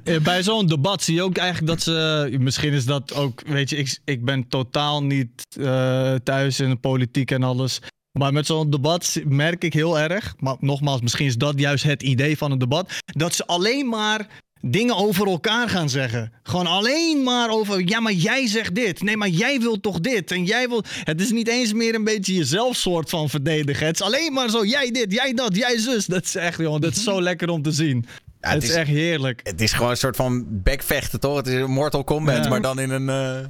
[0.04, 2.38] Eh, Bij zo'n debat zie je ook eigenlijk dat ze.
[2.40, 3.42] Misschien is dat ook.
[3.46, 5.30] Weet je, ik, ik ben totaal niet
[5.60, 7.80] eh, thuis in de politiek en alles.
[8.20, 10.34] Maar met zo'n debat merk ik heel erg.
[10.40, 12.92] Maar nogmaals, misschien is dat juist het idee van een debat.
[13.06, 14.28] Dat ze alleen maar
[14.62, 16.32] dingen over elkaar gaan zeggen.
[16.44, 17.88] Gewoon alleen maar over.
[17.88, 19.02] Ja, maar jij zegt dit.
[19.02, 20.32] Nee, maar jij wil toch dit.
[20.32, 20.84] En jij wil.
[21.04, 23.86] Het is niet eens meer een beetje jezelf soort van verdedigen.
[23.86, 24.66] Het is alleen maar zo.
[24.66, 26.06] Jij dit, jij dat, jij zus.
[26.06, 26.82] Dat is echt, jongen.
[26.82, 28.06] Dat is zo lekker om te zien.
[28.42, 29.40] Ja, het, is echt heerlijk.
[29.44, 31.36] Het is gewoon een soort van backvechten, toch?
[31.38, 32.50] Het is een Mortal Kombat, Ja.
[32.50, 33.46] maar dan in een eh,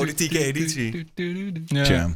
[0.00, 1.06] politieke editie.
[1.64, 1.84] Ja.
[1.84, 2.06] Tja.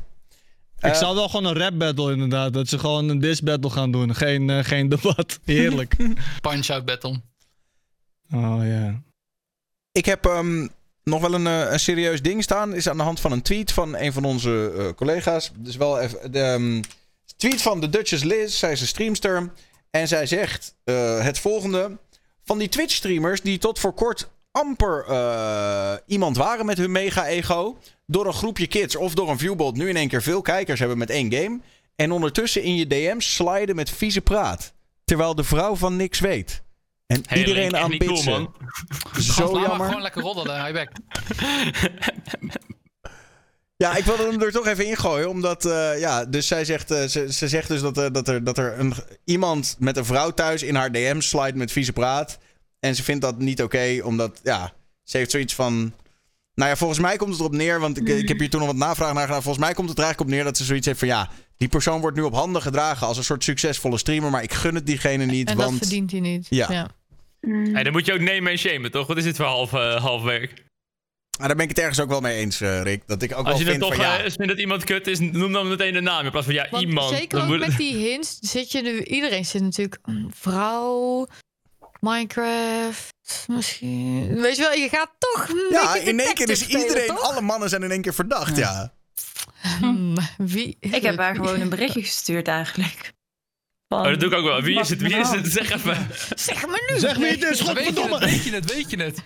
[0.79, 2.53] Ik Eh, zou wel gewoon een rap battle inderdaad.
[2.53, 4.15] Dat ze gewoon een diss battle gaan doen.
[4.15, 5.39] Geen, eh, geen debat.
[5.45, 5.97] Heerlijk.
[6.41, 7.21] Punch-out battle.
[8.35, 9.03] oh ja.
[9.93, 10.67] Ik heb ehm,
[11.05, 12.75] nog wel een, eh, een serieus ding staan.
[12.75, 15.51] Is aan de hand van een tweet van een van onze eh, collega's.
[15.57, 16.83] Dus wel even de ehm,
[17.37, 18.59] tweet van de Duchess Liz.
[18.59, 19.53] Zij is een streamster.
[19.91, 21.99] En zij zegt eh, het volgende.
[22.45, 24.29] Van die Twitch-streamers die tot voor kort
[24.61, 27.79] amper eh, iemand waren met hun mega-ego.
[28.07, 30.99] Door een groepje kids of door een viewbot nu in één keer veel kijkers hebben
[30.99, 31.61] met één game.
[31.97, 34.73] En ondertussen in je DM's sliden met vieze praat.
[35.05, 36.63] Terwijl de vrouw van niks weet.
[37.07, 38.55] En Hey, iedereen aan niet cool, man.
[39.21, 39.87] Zo Laat maar jammer.
[39.87, 40.91] gewoon lekker roddelen, hij back.
[43.77, 45.29] Ja, ik wilde hem er toch even ingooien.
[45.29, 48.59] Omdat, eh, ja, dus zij zegt, eh, ze, ze zegt dus dat, dat er, dat
[48.59, 48.95] er een,
[49.25, 52.39] iemand met een vrouw thuis in haar DM slide met vieze praat.
[52.81, 54.73] En ze vindt dat niet oké, omdat, ja,
[55.03, 55.93] ze heeft zoiets van...
[56.55, 58.69] Nou ja, volgens mij komt het erop neer, want ik, ik heb hier toen nog
[58.69, 59.43] wat navraag naar gedaan.
[59.43, 61.69] Volgens mij komt het er eigenlijk op neer dat ze zoiets heeft van, ja, die
[61.69, 64.31] persoon wordt nu op handen gedragen als een soort succesvolle streamer.
[64.31, 65.71] Maar ik gun het diegene niet, En want...
[65.71, 66.47] dat verdient hij niet.
[66.51, 66.91] Ja.
[67.41, 69.07] Hey, dan moet je ook nemen en shamen, toch?
[69.07, 70.65] Wat is dit voor half, eh, half werk?
[71.39, 73.03] Ah, daar ben ik het ergens ook wel mee eens, eh, Rick.
[73.07, 74.17] Dat ik ook Als wel je dan vind toch van, ja...
[74.17, 76.67] eh, vindt dat iemand kut is, noem dan meteen de naam in plaats van ja,
[76.71, 77.17] Want iemand.
[77.17, 79.03] zeker ook met die hints zit je nu...
[79.03, 79.99] Iedereen zit natuurlijk...
[80.03, 81.27] Een vrouw...
[82.01, 83.15] Minecraft...
[83.47, 84.41] Misschien...
[84.41, 87.21] Weet je wel, je gaat toch een Ja, in één keer is spelen, iedereen, toch?
[87.21, 88.93] alle mannen zijn in één keer verdacht, ja.
[89.79, 93.13] Hmm, wie Ik heb haar gewoon een berichtje gestuurd eigenlijk.
[93.89, 94.63] Van- Oh, dat doe ik ook wel.
[94.63, 95.01] Wie is het?
[95.01, 95.47] Wie is het?
[95.53, 96.09] Zeg even.
[96.35, 96.99] Zeg me nu!
[96.99, 98.19] Zeg wie het is, Weet je het, godverdomme.
[98.19, 99.19] weet je het, weet je het.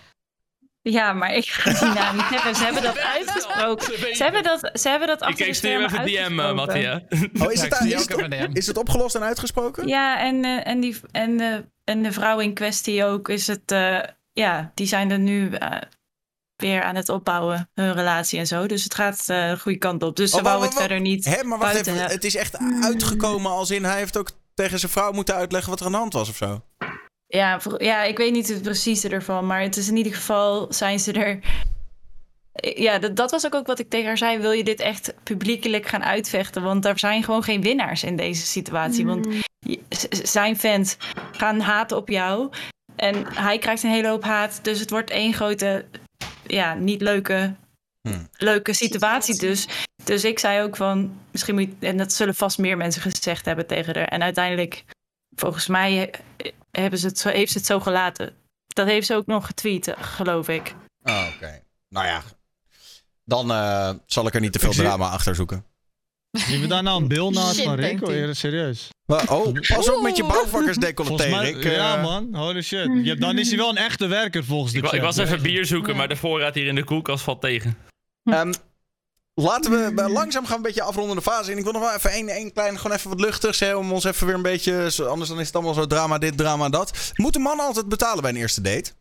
[0.89, 2.55] Ja, maar ik ga die naam niet zeggen.
[2.55, 4.15] Ze hebben dat uitgesproken.
[4.15, 6.55] Ze hebben dat, ze hebben dat Ik achter de ik stuur even DM, uh, uitgesproken.
[6.55, 7.01] Mattia.
[7.45, 8.57] Oh, is het, is, het, even een DM.
[8.57, 9.87] is het opgelost en uitgesproken?
[9.87, 13.71] Ja, en, eh, en, die, en, eh, en de vrouw in kwestie ook is het...
[13.71, 13.99] eh,
[14.33, 15.77] ja, die zijn er nu eh,
[16.55, 18.65] weer aan het opbouwen, hun relatie en zo.
[18.67, 20.15] Dus het gaat eh, de goede kant op.
[20.15, 21.93] Dus ze Oh, wou het verder niet Hè, maar wacht buiten...
[21.93, 22.11] even, hè.
[22.13, 25.79] het is echt uitgekomen als in hij heeft ook tegen zijn vrouw moeten uitleggen wat
[25.79, 26.61] er aan de hand was of zo.
[27.35, 30.73] Ja, voor- ja, ik weet niet het precieze ervan, maar het is in ieder geval
[30.73, 31.39] zijn ze er.
[32.75, 34.37] Ja, dat, dat was ook, ook wat ik tegen haar zei.
[34.39, 36.63] Wil je dit echt publiekelijk gaan uitvechten?
[36.63, 39.05] Want er zijn gewoon geen winnaars in deze situatie.
[39.05, 39.27] Want
[39.89, 40.97] z- zijn fans
[41.31, 42.49] gaan haten op jou.
[42.95, 44.59] En hij krijgt een hele hoop haat.
[44.61, 45.85] Dus het wordt één grote,
[46.47, 47.53] ja, niet leuke,
[48.09, 48.27] Hmm.
[48.37, 49.37] leuke situatie.
[49.37, 49.67] Dus,
[50.03, 53.45] dus ik zei ook van, misschien moet je, en dat zullen vast meer mensen gezegd
[53.45, 54.07] hebben tegen haar.
[54.07, 54.83] En uiteindelijk
[55.35, 56.51] volgens mij eh,
[56.81, 58.33] hebben ze het zo, heeft ze het zo gelaten.
[58.67, 60.75] Dat heeft ze ook nog getweet, geloof ik.
[61.03, 61.61] Oh, oké.
[61.89, 62.21] Nou ja,
[63.23, 65.65] dan eh, zal ik er niet te veel drama achter zoeken.
[66.31, 67.85] Zien we daar nou een beeld naast Shit, van Rick?
[67.85, 68.89] denkt Oh, eerder serieus.
[69.05, 71.63] Maar, oh, pas op met je bouwvakkersdecolleté, Rick.
[71.63, 71.75] eh.
[71.75, 72.89] ja man, holy shit.
[73.03, 75.65] Ja, dan is hij wel een echte werker volgens de Ik, ik was even bier
[75.65, 77.77] zoeken, maar de voorraad hier in de koelkast valt tegen.
[78.23, 78.53] Ehm,
[79.33, 81.57] laten we eh, langzaam gaan een beetje afrondende fase in.
[81.57, 83.59] Ik wil nog wel even één, één klein, gewoon even wat luchtigs.
[83.59, 86.17] Hè, om ons even weer een beetje, zo- anders dan is het allemaal zo drama
[86.17, 87.11] dit, drama dat.
[87.15, 88.91] Moeten mannen altijd betalen bij een eerste date?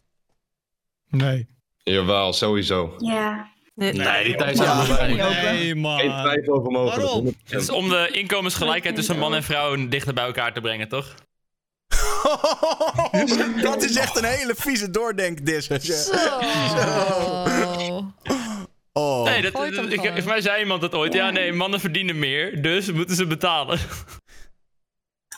[1.08, 1.46] Nee.
[1.82, 2.94] Jawel, sowieso.
[2.98, 3.50] Ja.
[3.74, 4.84] De- Nee, die tijd Ja.
[4.84, 5.16] zijn.
[5.16, 5.98] Nee Geen man.
[5.98, 7.02] twijfel over mogelijk.
[7.02, 7.24] Waarom?
[7.24, 7.50] 100%.
[7.50, 11.14] Het is om de inkomensgelijkheid tussen man en vrouw dichter bij elkaar te brengen, toch?
[13.62, 15.66] dat is echt een hele vieze doordenkdis.
[15.66, 16.14] Zo.
[18.92, 19.24] Oh.
[19.24, 20.16] Nee, dat, ik, gewoon.
[20.22, 21.12] voor mij zei iemand dat ooit.
[21.12, 23.78] Ja, nee, mannen verdienen meer, dus moeten ze betalen.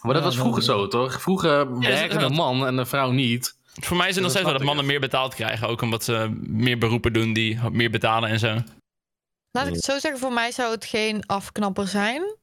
[0.03, 1.23] Maar dat was vroeger zo, toch?
[1.23, 3.57] Vroeger werkte dat- de man en de vrouw niet.
[3.81, 5.69] Voor mij is het nog Dat steeds wel dat mannen meer betaald krijgen.
[5.69, 8.59] Ook omdat ze meer beroepen doen die meer betalen en zo.
[9.51, 12.37] Laat ik het zo zeggen, voor mij zou het geen afknapper zijn.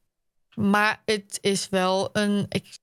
[0.54, 2.46] Maar het is wel een.
[2.48, 2.78] Ik,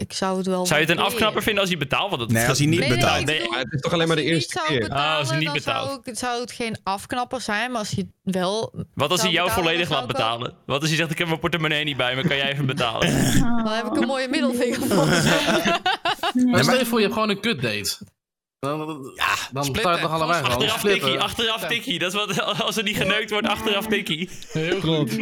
[0.00, 0.66] ik, zou het wel.
[0.66, 2.08] Zou je het een afknapper vinden als hij betaalt?
[2.10, 3.24] Want dat Nee, als hij niet Nee, betaalt.
[3.26, 4.88] Nee, bedoel, het is toch alleen maar de als hij eerste niet zou keer.
[4.88, 5.88] betalen, Ah, als hij niet dan betaalt.
[5.88, 8.74] Zou, ik, zou het geen afknapper zijn, maar als hij wel.
[8.94, 10.54] Wat als hij jou betalen, volledig laat wel- betalen?
[10.66, 13.08] Wat als hij zegt, ik heb mijn portemonnee niet bij me, kan jij even betalen?
[13.64, 15.06] Dan heb ik een mooie middelvinger voor.
[16.50, 17.98] Maar stel je voor, je hebt gewoon een kut date.
[18.60, 19.92] Dan, ja, dan splitten.
[19.94, 20.56] je toch allebei gewoon.
[20.56, 21.02] Achteraf Splitten.
[21.02, 21.98] tikkie, achteraf tikkie.
[21.98, 24.28] Dat is wat, als er niet geneukt wordt, achteraf tikkie.
[24.52, 25.16] Heel goed.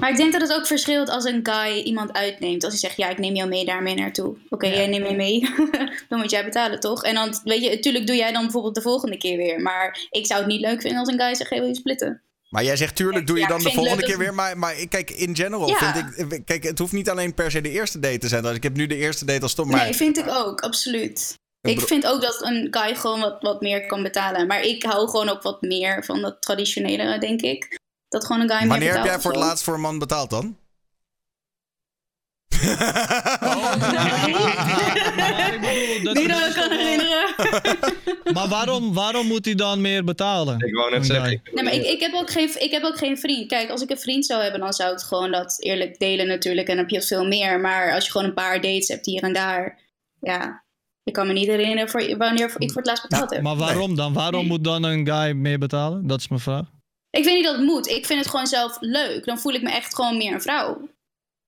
[0.00, 2.64] Maar ik denk dat het ook verschilt als een guy iemand uitneemt.
[2.64, 4.36] Als hij zegt, ja, ik neem jou mee daarmee naartoe.
[4.48, 5.40] Oké, jij neemt mij mee.
[6.08, 7.04] dan moet jij betalen, toch?
[7.04, 9.60] En dan, weet je, natuurlijk doe jij dan bijvoorbeeld de volgende keer weer.
[9.60, 12.22] Maar ik zou het niet leuk vinden als een guy zegt, hey, wil je splitten?
[12.48, 14.34] Maar jij zegt tuurlijk doe je Ja, dan de het volgende keer weer.
[14.34, 15.92] Maar, maar kijk, in general Ja.
[16.16, 16.46] vind ik...
[16.46, 18.42] Kijk, het hoeft niet alleen per se de eerste date te zijn.
[18.42, 19.66] Dus ik heb nu de eerste date als stop.
[19.66, 21.38] Maar Nee, vind ik ook, absoluut.
[21.68, 24.46] Ik vind ook dat een guy gewoon wat, wat meer kan betalen.
[24.46, 27.78] Maar ik hou gewoon ook wat meer van dat traditionele, denk ik.
[28.08, 30.30] Dat gewoon een guy meer wanneer heb jij voor het laatst voor een man betaald
[30.30, 30.56] dan?
[33.96, 37.34] Maar ik bedoel, dat- Wie dat ik kan herinneren.
[38.34, 40.60] Maar waarom, waarom moet hij dan meer betalen?
[40.66, 41.40] Ik wou net zeggen.
[41.52, 43.48] Nee, maar ik, ik, heb ook geen, ik heb ook geen vriend.
[43.48, 46.68] Kijk, als ik een vriend zou hebben, dan zou ik gewoon dat eerlijk delen natuurlijk.
[46.68, 47.60] En dan heb je veel meer.
[47.60, 49.78] Maar als je gewoon een paar dates hebt hier en daar.
[50.20, 50.64] Ja,
[51.06, 53.42] ik kan me niet herinneren voor, wanneer ik voor het laatst betaald heb.
[53.42, 54.12] Maar waarom dan?
[54.12, 56.06] Waarom moet dan een guy meer betalen?
[56.06, 56.64] Dat is mijn vraag.
[57.10, 57.86] Ik vind niet dat het moet.
[57.86, 59.24] Ik vind het gewoon zelf leuk.
[59.24, 60.88] Dan voel ik me echt gewoon meer een vrouw.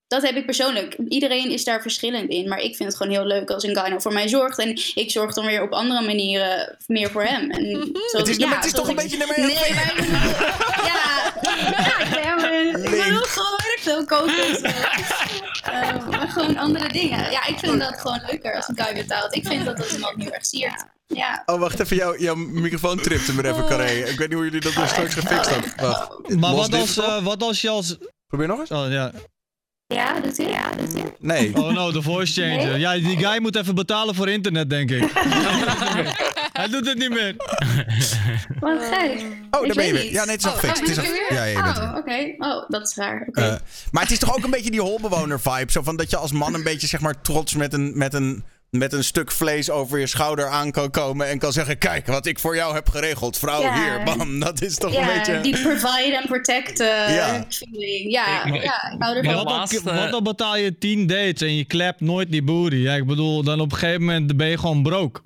[0.09, 0.97] Dat heb ik persoonlijk.
[1.09, 2.49] Iedereen is daar verschillend in.
[2.49, 4.59] Maar ik vind het gewoon heel leuk als een guy nou voor mij zorgt.
[4.59, 7.51] En ik zorg dan weer op andere manieren meer voor hem.
[7.51, 9.47] En zoals, Het is, ja, het is toch een beetje naar mij.
[9.47, 9.95] Nee, maar...
[10.89, 11.33] Ja,
[12.21, 14.51] ja, ik ben- ik wil gewoon veel koken.
[14.51, 14.67] of zo.
[15.71, 17.31] Eh, maar gewoon andere dingen.
[17.31, 19.35] Ja, ik vind dat gewoon leuker als een guy betaalt.
[19.37, 20.85] Ik vind dat dat een man heel erg siert.
[21.07, 21.43] Ja.
[21.47, 21.97] Oh, wacht even.
[21.97, 23.91] Jouw, jouw microfoon tripte me even, Carré.
[23.91, 25.73] Ik weet niet hoe jullie dat dus straks gefixt hebben.
[25.77, 26.29] Wacht.
[26.37, 27.97] Maar wat als, eh, wat als je als...
[28.27, 28.71] Probeer nog eens.
[28.71, 29.13] Oh, ja.
[29.95, 31.57] Ja, dat is ja, dat is Nee.
[31.57, 32.79] oh no, de voice changer.
[32.79, 35.11] Ja, die guy moet even betalen voor internet, denk ik.
[36.59, 37.35] Hij doet het niet meer.
[38.61, 39.11] Wat gek.
[39.51, 40.03] Oh, Ik daar ben je weer.
[40.03, 40.11] niet.
[40.13, 40.81] Ja, nee, het is al Oh, gefixt.
[40.83, 41.37] oh, Het is al-?
[41.37, 42.35] Ja, Oh, oké.
[42.39, 43.25] Oh, dat is raar.
[43.29, 43.41] Oké.
[43.41, 43.55] Eh,
[43.91, 45.73] maar het is toch ook een beetje die holbewoner vibe.
[45.73, 48.45] Zo van dat je als man een beetje zeg maar trots met een, met een,
[48.71, 51.27] met een stuk vlees over je schouder aan kan komen.
[51.27, 53.39] En kan zeggen: Kijk wat ik voor jou heb geregeld.
[53.39, 53.75] Vrouw Ja.
[53.75, 54.41] hier, bam.
[54.41, 55.41] Dat is toch ja, een beetje.
[55.41, 57.47] die provide and protect eh, Ja.
[57.49, 58.13] feeling.
[58.13, 59.35] Ja, Ik- ik- ja, ik hou ervan.
[59.35, 62.77] wat, dan, laatste- wat dan betaal je 10 dates en je clapt nooit die booty?
[62.77, 65.21] Ja, ik bedoel, dan op een gegeven moment ben je gewoon broke.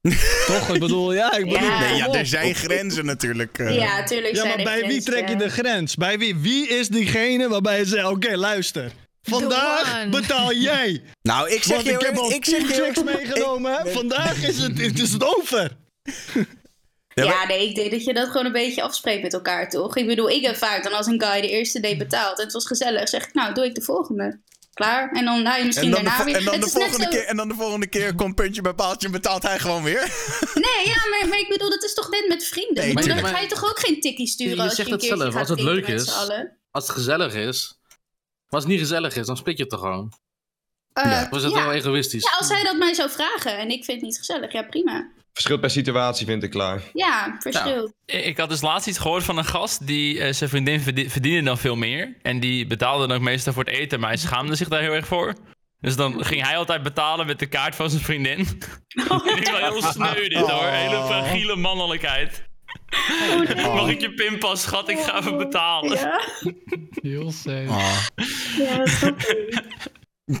[0.46, 0.68] Toch?
[0.74, 1.68] Ik bedoel, ja, ik bedoel...
[1.68, 1.78] Ja.
[1.80, 3.58] Nee, ja, er zijn grenzen natuurlijk.
[3.58, 3.74] eh.
[3.76, 5.38] Ja, tuurlijk Ja, zijn maar er bij wie grenzen, trek je ja.
[5.38, 5.94] de grens?
[5.94, 6.36] Bij wie?
[6.36, 8.92] Wie is diegene waarbij je zegt, oké, luister.
[9.28, 11.02] Vandaag betaal jij.
[11.22, 13.72] Nou, ik zeg Want je ik heb al ik zeg 10 je chicks meegenomen.
[13.82, 13.90] hè.
[13.92, 15.76] Vandaag is het, is, is het over.
[17.14, 19.70] Ja, Ja, maar- nee, ik denk dat je dat gewoon een beetje afspreekt met elkaar,
[19.70, 19.96] toch?
[19.96, 22.52] Ik bedoel, ik heb vaak dan als een guy de eerste date betaalt en het
[22.52, 24.40] was gezellig, zeg ik, nou, doe ik de volgende.
[24.72, 25.10] Klaar.
[25.12, 26.36] En dan nou, je misschien En dan, de, daarna weer.
[26.36, 28.72] en, dan Het de volgende zo- keer, en dan de volgende keer komt puntje bij
[28.74, 30.00] paaltje en betaalt hij gewoon weer.
[30.54, 32.82] Nee, ja, maar, maar ik bedoel, dat is toch net met vrienden?
[32.84, 33.20] Nee, ik tuurlijk.
[33.20, 35.20] dan ga je toch ook geen tikkie sturen Je als je zegt een het keertje
[35.22, 36.12] zelf, gaat als het drinken leuk met is.
[36.12, 36.58] z'n allen.
[36.70, 37.78] Als het gezellig is.
[38.54, 40.12] Maar als het niet gezellig is, dan split je het toch gewoon.
[40.92, 41.26] Eh, Ja.
[41.30, 41.62] Of is dat ja.
[41.64, 42.22] wel egoïstisch?
[42.22, 45.10] Ja, als hij dat mij zou vragen en ik vind het niet gezellig, ja prima.
[45.32, 46.82] Verschilt per situatie, vind ik klaar.
[46.92, 47.92] Ja, verschil.
[48.06, 51.10] Ik ik had dus laatst iets gehoord van een gast die eh, zijn vriendin verdie-
[51.10, 52.16] verdiende dan veel meer.
[52.22, 54.92] En die betaalde dan ook meestal voor het eten, maar hij schaamde zich daar heel
[54.92, 55.34] erg voor.
[55.80, 58.38] Dus dan ging hij altijd betalen met de kaart van zijn vriendin.
[58.38, 62.42] en ik wel heel sneu dit hoor, hele fragiele mannelijkheid.
[63.74, 64.88] Mag ik je pinpas, schat?
[64.88, 65.98] Ik ga even betalen.
[65.98, 66.20] Ja,
[67.02, 67.66] Heel safe.
[67.68, 68.06] Oh.
[68.58, 68.82] ja,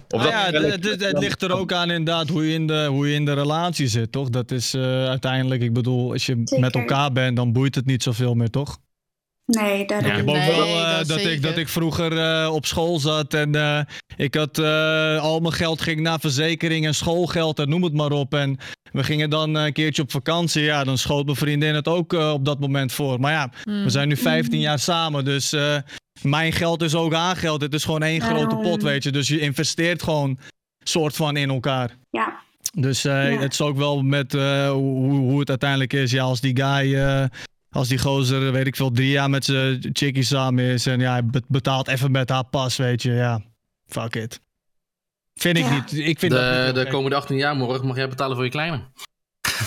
[0.08, 3.14] Nou dat ja, het, ligt er ook aan inderdaad hoe je in de, hoe je
[3.14, 4.30] in de relatie zit, toch?
[4.30, 6.60] Dat is eh, uiteindelijk, ik bedoel, als je Zeker.
[6.60, 8.78] met elkaar bent, dan boeit het niet zoveel meer, toch?
[9.46, 10.06] Nee, daarom.
[10.06, 10.12] Ja.
[10.12, 12.98] Ik heb ook Nee, wel eh, dat dat, ik, dat ik vroeger eh, op school
[12.98, 13.80] zat en eh,
[14.16, 18.10] ik had eh, al mijn geld ging naar verzekering en schoolgeld en noem het maar
[18.12, 18.34] op.
[18.34, 18.58] En
[18.92, 20.62] we gingen dan een keertje op vakantie.
[20.62, 23.20] Ja, dan schoot mijn vriendin het ook eh, op dat moment voor.
[23.20, 25.76] Maar ja, we zijn nu 15 jaar samen, dus eh,
[26.22, 27.60] mijn geld is ook haar geld.
[27.60, 29.12] Het is gewoon één grote pot, weet je.
[29.12, 30.38] Dus je investeert gewoon
[30.84, 31.96] soort van in elkaar.
[32.10, 32.42] Ja.
[32.78, 33.38] Dus eh, Ja.
[33.40, 36.10] het is ook wel met eh, hoe, hoe het uiteindelijk is.
[36.10, 37.24] Ja, als die guy, eh,
[37.74, 40.86] als die gozer, weet ik veel, drie jaar met zijn chickie samen is.
[40.86, 43.12] En ja, hij be- betaalt even met haar pas, weet je.
[43.12, 43.40] Ja,
[43.86, 44.40] fuck it.
[45.34, 45.74] Vind ik Ja.
[45.74, 45.92] niet.
[45.92, 48.50] Ik vind dat De, niet de komende 18 jaar morgen mag jij betalen voor je
[48.50, 48.80] kleine.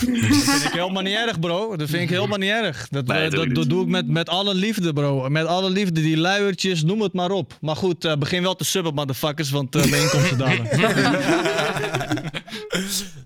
[0.44, 1.76] vind ik helemaal niet erg, bro.
[1.76, 2.88] Dat vind ik helemaal niet erg.
[2.88, 3.72] Dat, Nee, dat dat, doe ik dat niet.
[3.72, 5.28] doe ik met, met alle liefde, bro.
[5.28, 6.00] Met alle liefde.
[6.00, 7.56] Die luiertjes, noem het maar op.
[7.60, 10.66] Maar goed, eh, begin wel te subben, motherfuckers, want eh, mijn inkomsten dalen.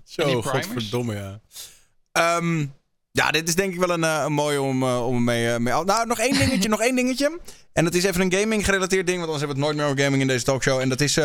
[0.05, 1.39] Zo, godverdomme, ja.
[2.11, 2.65] Ehm,
[3.13, 5.59] ja, dit is denk ik wel een, eh, een mooie om, eh, om mee, eh,
[5.59, 5.73] mee...
[5.83, 7.39] Nou, nog één dingetje, nog één dingetje.
[7.73, 10.03] En dat is even een gaming-gerelateerd ding, want anders hebben we het nooit meer over
[10.03, 10.79] gaming in deze talkshow.
[10.79, 11.17] En dat is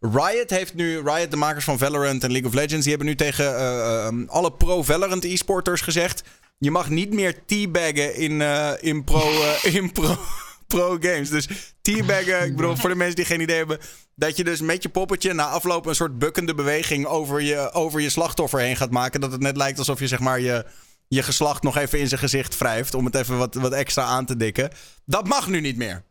[0.00, 1.02] Riot heeft nu...
[1.04, 2.82] Riot, de makers van Valorant en League of Legends...
[2.82, 6.22] die hebben nu tegen eh, eh, alle pro-Valorant e-sporters gezegd...
[6.58, 8.40] je mag niet meer teabaggen in,
[8.80, 9.54] in pro...
[9.62, 10.16] in pro
[10.66, 11.30] pro-games.
[11.30, 11.48] Dus
[11.82, 13.78] teabaggen, ik bedoel, voor de mensen die geen idee hebben...
[14.14, 17.06] dat je dus met je poppetje na afloop een soort bukkende beweging...
[17.06, 19.20] over je, over je slachtoffer heen gaat maken.
[19.20, 20.64] Dat het net lijkt alsof je zeg maar je,
[21.08, 22.94] je geslacht nog even in zijn gezicht wrijft...
[22.94, 24.70] om het even wat, wat extra aan te dikken.
[25.04, 26.02] Dat mag nu niet meer.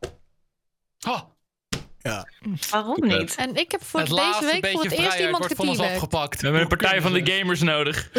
[1.08, 1.20] Oh,
[2.00, 2.28] Ja.
[2.70, 3.36] Waarom niet?
[3.36, 5.68] En ik heb voor het deze laatste week voor het eerst vrijheid iemand wordt van
[5.68, 6.04] ons geteabagd.
[6.04, 6.36] afgepakt.
[6.42, 8.10] We hebben een partij van de gamers nodig.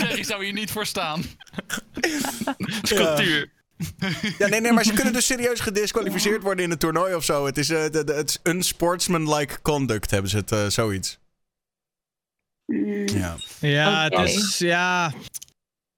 [0.00, 1.24] Jerry zou hier niet voor staan.
[1.94, 3.52] Dat is cultuur.
[4.38, 7.46] Ja, nee, nee, maar ze kunnen dus serieus gedisqualificeerd worden in het toernooi of zo.
[7.46, 11.18] Het is, eh, de- de- het is unsportsmanlike conduct, hebben ze het, eh, zoiets.
[12.66, 13.36] Mm, Ja.
[13.60, 14.58] Ja, het is...
[14.58, 15.12] Ja,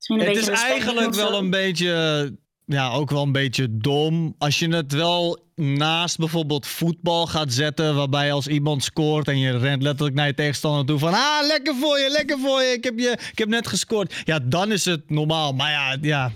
[0.07, 1.39] Het is eigenlijk wel zo.
[1.39, 2.33] een beetje,
[2.65, 4.35] ja, ook wel een beetje dom.
[4.39, 9.59] Als je het wel naast bijvoorbeeld voetbal gaat zetten, waarbij als iemand scoort en je
[9.59, 12.85] rent letterlijk naar je tegenstander toe van, ah, lekker voor je, lekker voor je, ik
[12.85, 14.15] heb, je, ik heb net gescoord.
[14.25, 15.53] Ja, dan is het normaal.
[15.53, 16.33] Maar ja, ja,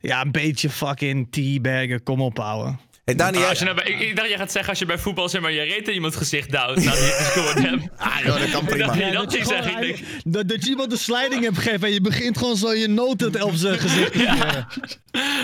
[0.00, 2.76] ja een beetje fucking teabaggen, kom op, ouwe.
[3.04, 4.86] Hey, Dani, jij- als je nou bij, ik, ik dacht, je gaat zeggen als je
[4.86, 7.82] bij voetbal zeg maar je reet in iemands gezicht duwt nadat je gescoord hebt.
[7.96, 8.94] Ah, joh, dat kan prima.
[8.94, 9.72] nee, Ja, dat je zeggen.
[9.72, 12.72] Ik denk, dat, dat je iemand een sliding hebt gegeven en je begint gewoon zo
[12.72, 14.66] je noten op zijn gezicht te smeren.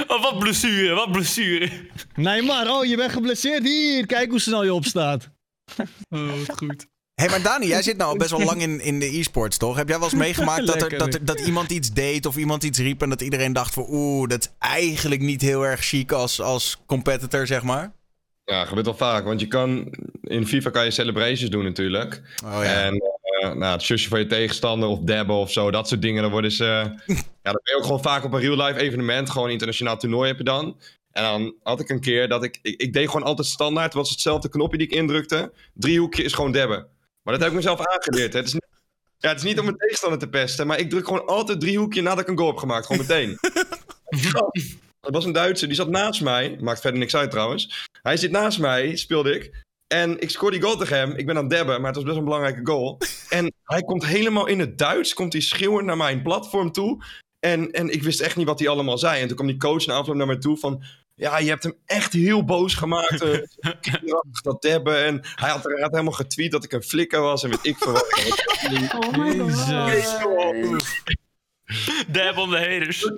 [0.07, 1.71] oh, wat blessure, wat blessure.
[2.15, 3.63] Nee, maar, oh, je bent geblesseerd.
[3.63, 5.31] Hier, kijk hoe snel je opstaat.
[6.09, 6.87] Oh, wat goed.
[7.21, 9.77] Hey, maar Dani, jij zit nou al best wel lang in, in de e-sports, toch?
[9.77, 12.63] Heb jij wel eens meegemaakt dat, er, dat, er- dat iemand iets deed of iemand
[12.63, 16.13] iets riep en dat iedereen dacht van oeh, dat is eigenlijk niet heel erg chic
[16.13, 17.93] als, als competitor, zeg maar?
[18.45, 19.25] Ja, gebeurt wel vaak.
[19.25, 22.23] Want je kan, in FIFA kan je celebrations doen natuurlijk.
[22.45, 22.83] Oh ja.
[22.85, 26.23] En eh, nou, het zusje van je tegenstander of dabben of zo, dat soort dingen.
[26.23, 26.65] Dan worden ze.
[27.07, 29.31] ja, dan ben je ook gewoon vaak op een real-life evenement.
[29.31, 30.77] Gewoon een internationaal toernooi heb je dan.
[31.13, 32.59] En dan had ik een keer dat ik.
[32.63, 33.87] Ik, ik deed gewoon altijd standaard.
[33.87, 35.53] Het was hetzelfde knopje die ik indrukte.
[35.75, 36.87] Driehoekje is gewoon dabben.
[37.23, 38.33] Maar dat heb ik mezelf aangeleerd.
[38.33, 38.39] hè.
[38.39, 38.67] Het is niet,
[39.19, 40.67] ja, het is niet om mijn tegenstander te pesten.
[40.67, 42.87] Maar ik druk gewoon altijd driehoekje nadat ik een goal heb gemaakt.
[42.87, 43.39] Gewoon meteen.
[45.01, 46.57] Dat was een Duitser, die zat naast mij.
[46.61, 47.89] Maakt verder niks uit trouwens.
[48.03, 49.65] Hij zit naast mij, speelde ik.
[49.87, 51.13] En ik scoor die goal tegen hem.
[51.13, 52.99] Ik ben aan het dabben, maar het was best een belangrijke goal.
[53.29, 57.05] En hij komt helemaal in het Duits, komt hij schreeuwend naar mijn platform toe.
[57.39, 59.21] En, en ik wist echt niet wat hij allemaal zei.
[59.21, 60.83] En toen kwam die coach na afloop naar mij toe van...
[61.21, 63.19] Ja, je hebt hem echt heel boos gemaakt.
[63.81, 65.05] kinderachtig dat dabben.
[65.05, 67.43] En hij had, hij had helemaal getweet dat ik een flikker was.
[67.43, 68.07] En weet ik veel wat.
[68.99, 70.85] Oh my god.
[72.07, 73.11] Dab on the haters.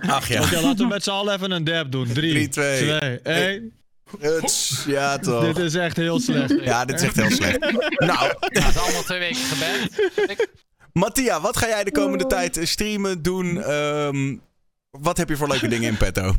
[0.00, 0.42] Ach ja.
[0.42, 2.12] Oké, laten we met z'n allen even een dab doen.
[2.12, 2.98] Drie, Drie, twee.
[2.98, 3.72] twee, één.
[4.18, 5.44] Het, ja, toch.
[5.44, 6.54] Dit is echt heel slecht.
[6.64, 7.58] Ja, dit is echt heel slecht.
[8.06, 10.48] Nou, Ja, het is allemaal twee weken geband.
[10.92, 13.62] Mattia, wat ga jij de komende tijd streamen, doen?
[13.62, 14.36] Ehm,
[14.90, 16.34] wat heb je voor leuke dingen in petto?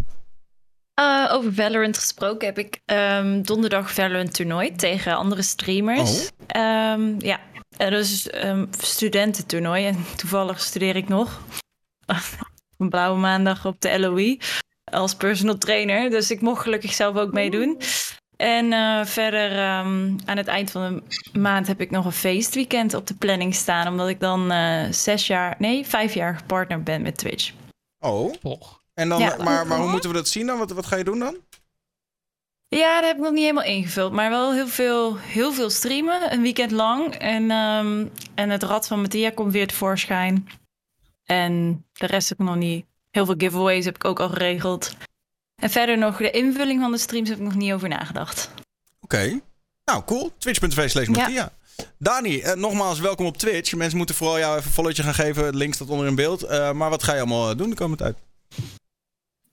[0.97, 6.21] Eh, over Valorant gesproken heb ik ehm, donderdag Valorant toernooi tegen andere streamers.
[6.21, 6.27] Oh.
[6.47, 7.39] Ehm, ja,
[7.77, 11.41] Eh, dus een studententoernooi en toevallig studeer ik nog.
[12.77, 14.39] een blauwe maandag op de LOE
[14.83, 16.09] als personal trainer.
[16.09, 17.81] Dus ik mocht gelukkig zelf ook meedoen.
[18.37, 22.93] En eh, verder ehm, aan het eind van de maand heb ik nog een feestweekend
[22.93, 23.87] op de planning staan.
[23.87, 27.51] Omdat ik dan eh, zes jaar, nee, vijf jaar gepartnerd ben met Twitch.
[27.99, 28.33] Oh.
[28.97, 29.35] En dan, Ja.
[29.43, 30.57] maar, maar hoe moeten we dat zien dan?
[30.57, 31.37] Wat, wat ga je doen dan?
[32.67, 34.11] Ja, dat heb ik nog niet helemaal ingevuld.
[34.11, 37.15] Maar wel heel veel, heel veel streamen, een weekend lang.
[37.15, 38.05] En, ehm,
[38.35, 40.47] en het rad van Mattia komt weer tevoorschijn.
[41.23, 42.85] En de rest heb ik nog niet.
[43.11, 44.95] Heel veel giveaways heb ik ook al geregeld.
[45.61, 48.49] En verder nog de invulling van de streams heb ik nog niet over nagedacht.
[49.01, 49.39] Oké.
[49.85, 50.31] Nou, cool.
[50.37, 51.51] Twitch.tv slash Mattia.
[51.97, 53.73] Dani, eh, nogmaals welkom op Twitch.
[53.75, 55.45] Mensen moeten vooral jou even een followtje gaan geven.
[55.45, 56.43] Het link staat onder in beeld.
[56.43, 58.17] Eh, maar wat ga je allemaal doen de komende tijd?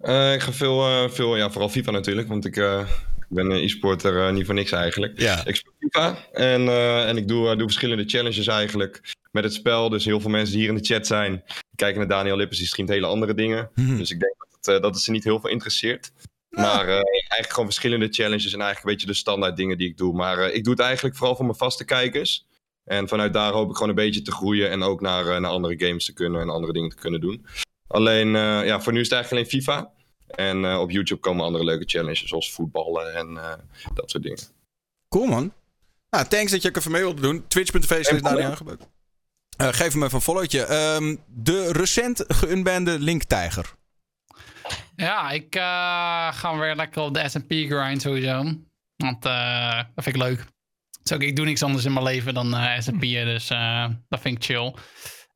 [0.04, 3.50] Eh, ik ga veel, eh, veel, ja, vooral FIFA natuurlijk, want ik, eh, ik ben
[3.50, 5.20] een e-sporter niet voor niks eigenlijk.
[5.20, 5.46] Ja.
[5.46, 6.68] Ik speel FIFA en,
[7.06, 9.00] en ik doe, doe verschillende challenges eigenlijk
[9.30, 9.88] met het spel.
[9.88, 11.44] Dus heel veel mensen die hier in de chat zijn,
[11.76, 13.70] kijken naar Daniel Lippers, die streamt hele andere dingen.
[13.74, 13.96] Mhm.
[13.96, 16.12] Dus ik denk dat het, dat het ze niet heel veel interesseert.
[16.48, 20.14] Maar eigenlijk gewoon verschillende challenges en eigenlijk een beetje de standaard dingen die ik doe.
[20.14, 22.46] Maar ik doe het eigenlijk vooral voor mijn vaste kijkers.
[22.84, 25.86] En vanuit daar hoop ik gewoon een beetje te groeien en ook naar, naar andere
[25.86, 27.46] games te kunnen en andere dingen te kunnen doen.
[27.94, 29.90] Alleen, eh, ja, voor nu is het eigenlijk alleen FIFA.
[30.26, 33.52] En eh, op YouTube komen andere leuke challenges zoals voetballen en eh,
[33.94, 34.38] dat soort dingen.
[35.08, 35.52] Cool man.
[36.10, 37.44] Nou, thanks dat je ook even mee wilde doen.
[37.48, 38.88] Twitch.tv slash Daniel Aangebouwd.
[39.56, 40.64] Eh, geef hem even een followtje.
[40.64, 43.74] Ehm, de recent geunbande Linktijger.
[44.96, 48.42] Ja, ik eh, ga weer lekker op de S&P grind sowieso.
[48.96, 50.44] Want eh, dat vind ik leuk.
[51.02, 54.20] Dus ook, ik doe niks anders in mijn leven dan eh S&P'en, dus eh, dat
[54.20, 54.74] vind ik chill.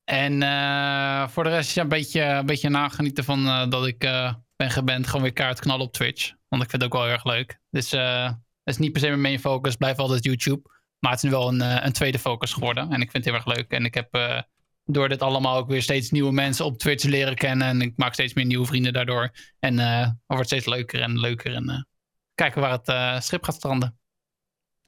[0.09, 4.05] En eh, voor de rest ja, een beetje, een beetje nagenieten van eh, dat ik
[4.05, 6.33] eh, ben geband gewoon weer kaart knallen op Twitch.
[6.49, 7.61] Want ik vind het ook wel erg leuk.
[7.71, 10.71] Dus het is niet per se mijn main focus, blijft altijd YouTube.
[10.99, 12.93] Maar het is nu wel een, een tweede focus geworden.
[12.93, 13.71] En ik vind het heel erg leuk.
[13.71, 14.45] En ik heb
[14.85, 17.67] door dit allemaal ook weer steeds nieuwe mensen op Twitch leren kennen.
[17.67, 19.31] En ik maak steeds meer nieuwe vrienden daardoor.
[19.59, 21.55] En het wordt steeds leuker en leuker.
[21.55, 21.89] En
[22.35, 23.99] kijken waar het schip gaat stranden.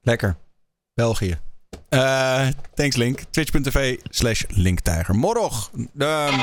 [0.00, 0.36] Lekker.
[0.94, 1.49] België.
[1.88, 3.20] Eh, thanks Link.
[3.30, 5.14] Twitch.tv slash Linktijger.
[5.14, 5.70] Morog.
[5.98, 6.40] Ehm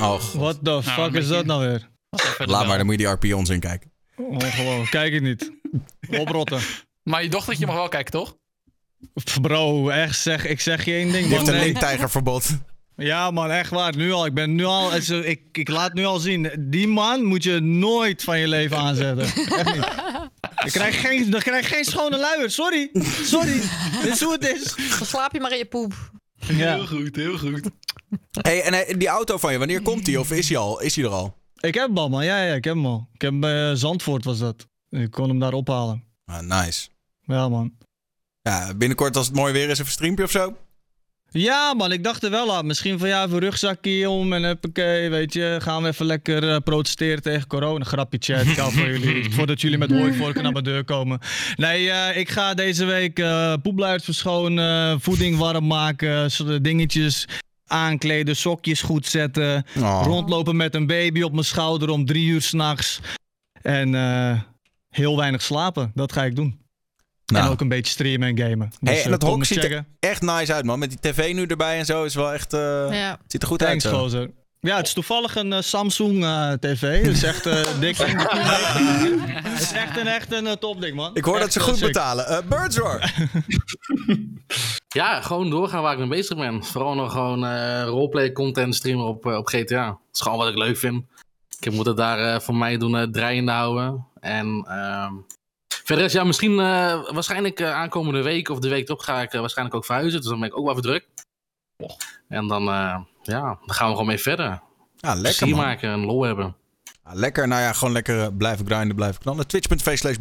[0.00, 1.88] oh, What the fuck een is dat nou weer?
[2.38, 3.92] laat maar, dan moet je die RP onzin kijken.
[4.16, 4.90] Ongelooflijk.
[4.90, 5.52] Kijk het niet.
[6.08, 6.60] Oprotten.
[7.02, 8.36] Maar je dochtertje mag wel kijken, toch?
[9.40, 11.28] Bro, echt zeg, ik zeg je één ding.
[11.28, 11.38] Man.
[11.38, 11.58] heeft een.
[11.58, 12.58] Linktijgerverbod.
[12.96, 13.96] Ja, man, echt waar.
[13.96, 14.26] Nu al.
[14.26, 14.94] Ik ben nu al.
[14.94, 16.50] Ik, ik laat nu al zien.
[16.58, 19.24] Die man moet je nooit van je leven aanzetten.
[19.56, 19.88] Echt niet.
[20.64, 22.50] Je krijgt geen, je krijgt geen schone luier.
[22.50, 22.90] Sorry.
[23.22, 23.60] Sorry.
[24.02, 24.74] Dit is hoe het is.
[24.98, 25.92] Dan slaap je maar in je poep.
[26.34, 26.86] Ja.
[26.86, 27.70] goed, heel goed.
[28.30, 30.20] Hey, en eh, die auto van je, wanneer komt die?
[30.20, 30.80] Of is hij al?
[30.80, 31.36] Is hij er al?
[31.60, 32.24] Ik heb hem al, man.
[32.24, 33.08] Ja, ja, ik heb hem al.
[33.12, 34.66] Ik heb hem bij eh, Zandvoort was dat.
[34.90, 36.04] Ik kon hem daar ophalen.
[36.24, 36.88] Ah, nice.
[37.20, 37.72] Ja, man.
[38.42, 40.56] Ja, binnenkort als het mooi weer is, even een streampje of zo.
[41.32, 42.66] Ja, man, ik dacht er wel aan.
[42.66, 45.56] Misschien van ja, even een rugzakje om en huppakee, weet je.
[45.60, 47.84] Gaan we even lekker eh, protesteren tegen corona.
[47.84, 49.30] Grapje chat, ik hou van jullie.
[49.34, 51.18] Voordat jullie met hooivorken naar mijn deur komen.
[51.56, 56.30] Nee, eh, ik ga deze week eh poepluid verschonen, voeding warm maken,
[56.62, 57.26] dingetjes
[57.66, 59.64] aankleden, sokjes goed zetten.
[59.78, 60.02] Oh.
[60.04, 63.00] Rondlopen met een baby op mijn schouder om drie uur s'nachts.
[63.62, 64.40] En eh,
[64.88, 66.59] heel weinig slapen, dat ga ik doen.
[67.30, 67.44] Nou.
[67.46, 68.68] En ook een beetje streamen en gamen.
[68.80, 70.78] Dus, Hey, en eh, dat hok ziet er echt nice uit, man.
[70.78, 72.52] Met die tv nu erbij en zo is wel echt...
[72.52, 73.10] eh, Ja.
[73.10, 73.94] het ziet er goed Thanks, uit.
[73.94, 74.00] zo.
[74.00, 74.30] gozer.
[74.60, 76.80] Ja, het is toevallig een eh, Samsung eh, TV.
[77.02, 77.96] Het is echt eh dik.
[79.42, 81.10] Het is echt een, echt een topding, man.
[81.16, 81.86] Ik hoor dat ze goed sick.
[81.86, 82.26] betalen.
[82.26, 83.12] Eh Birdsroar.
[84.88, 86.64] Ja, gewoon doorgaan waar ik mee bezig ben.
[86.64, 89.86] Vooral nog gewoon eh roleplay content streamen op, op GTA.
[89.86, 91.04] Dat is gewoon wat ik leuk vind.
[91.60, 94.06] Ik moet het daar voor mij doen eh, draaiende houden.
[94.20, 95.12] En ehm
[95.90, 99.32] verder is ja, misschien eh, waarschijnlijk eh, aankomende week of de week erop ga ik
[99.32, 100.20] eh, waarschijnlijk ook verhuizen.
[100.20, 101.06] Dus dan ben ik ook wel even druk.
[102.28, 104.60] En dan, eh, ja, dan gaan we gewoon mee verder.
[104.96, 105.58] Ja, lekker man.
[105.58, 106.56] maken en lol hebben.
[107.04, 109.46] Ja, lekker, nou ja, gewoon lekker blijven grinden, blijven knallen.
[109.46, 110.16] Twitch.tv slash.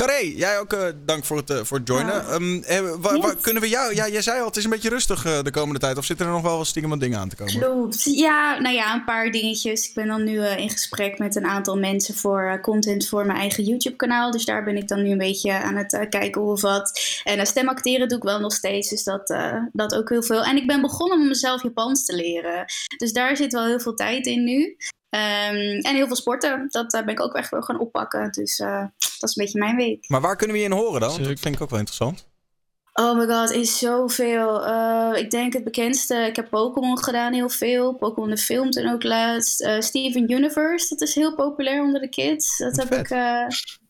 [0.00, 2.26] Carré, jij ook eh, dank voor het, eh, voor het joinen.
[2.28, 3.94] Ehm, eh, wa- wa- kunnen we jou...
[3.94, 5.98] Ja, jij zei al, het is een beetje rustig de komende tijd.
[5.98, 7.58] Of zitten er nog wel wat stiekem wat dingen aan te komen?
[7.60, 8.02] Klopt.
[8.04, 9.88] Ja, nou ja, een paar dingetjes.
[9.88, 13.64] Ik ben dan nu in gesprek met een aantal mensen voor content voor mijn eigen
[13.64, 14.30] YouTube-kanaal.
[14.30, 17.00] Dus daar ben ik dan nu een beetje aan het kijken hoe of wat.
[17.24, 19.34] En stemacteren doe ik wel nog steeds, dus dat,
[19.72, 20.44] dat ook heel veel.
[20.44, 22.64] En ik ben begonnen om mezelf Japans te leren.
[22.96, 24.76] Dus daar zit wel heel veel tijd in nu.
[25.16, 28.30] Ehm, en heel veel sporten, dat eh, ben ik ook echt wel gaan oppakken.
[28.30, 28.84] Dus eh,
[29.18, 30.08] dat is een beetje mijn week.
[30.08, 31.10] Maar waar kunnen we je in horen dan?
[31.10, 32.26] Want Dat vind ik ook wel interessant.
[32.98, 34.66] Oh my god, is zoveel.
[34.66, 36.14] Eh, ik denk het bekendste.
[36.14, 37.94] Ik heb Pokémon gedaan heel veel.
[37.94, 39.62] Pokémon de film toen ook laatst.
[39.62, 42.58] Eh, Steven Universe, dat is heel populair onder de kids.
[42.58, 42.98] Dat heb vet.
[42.98, 43.46] ik, eh,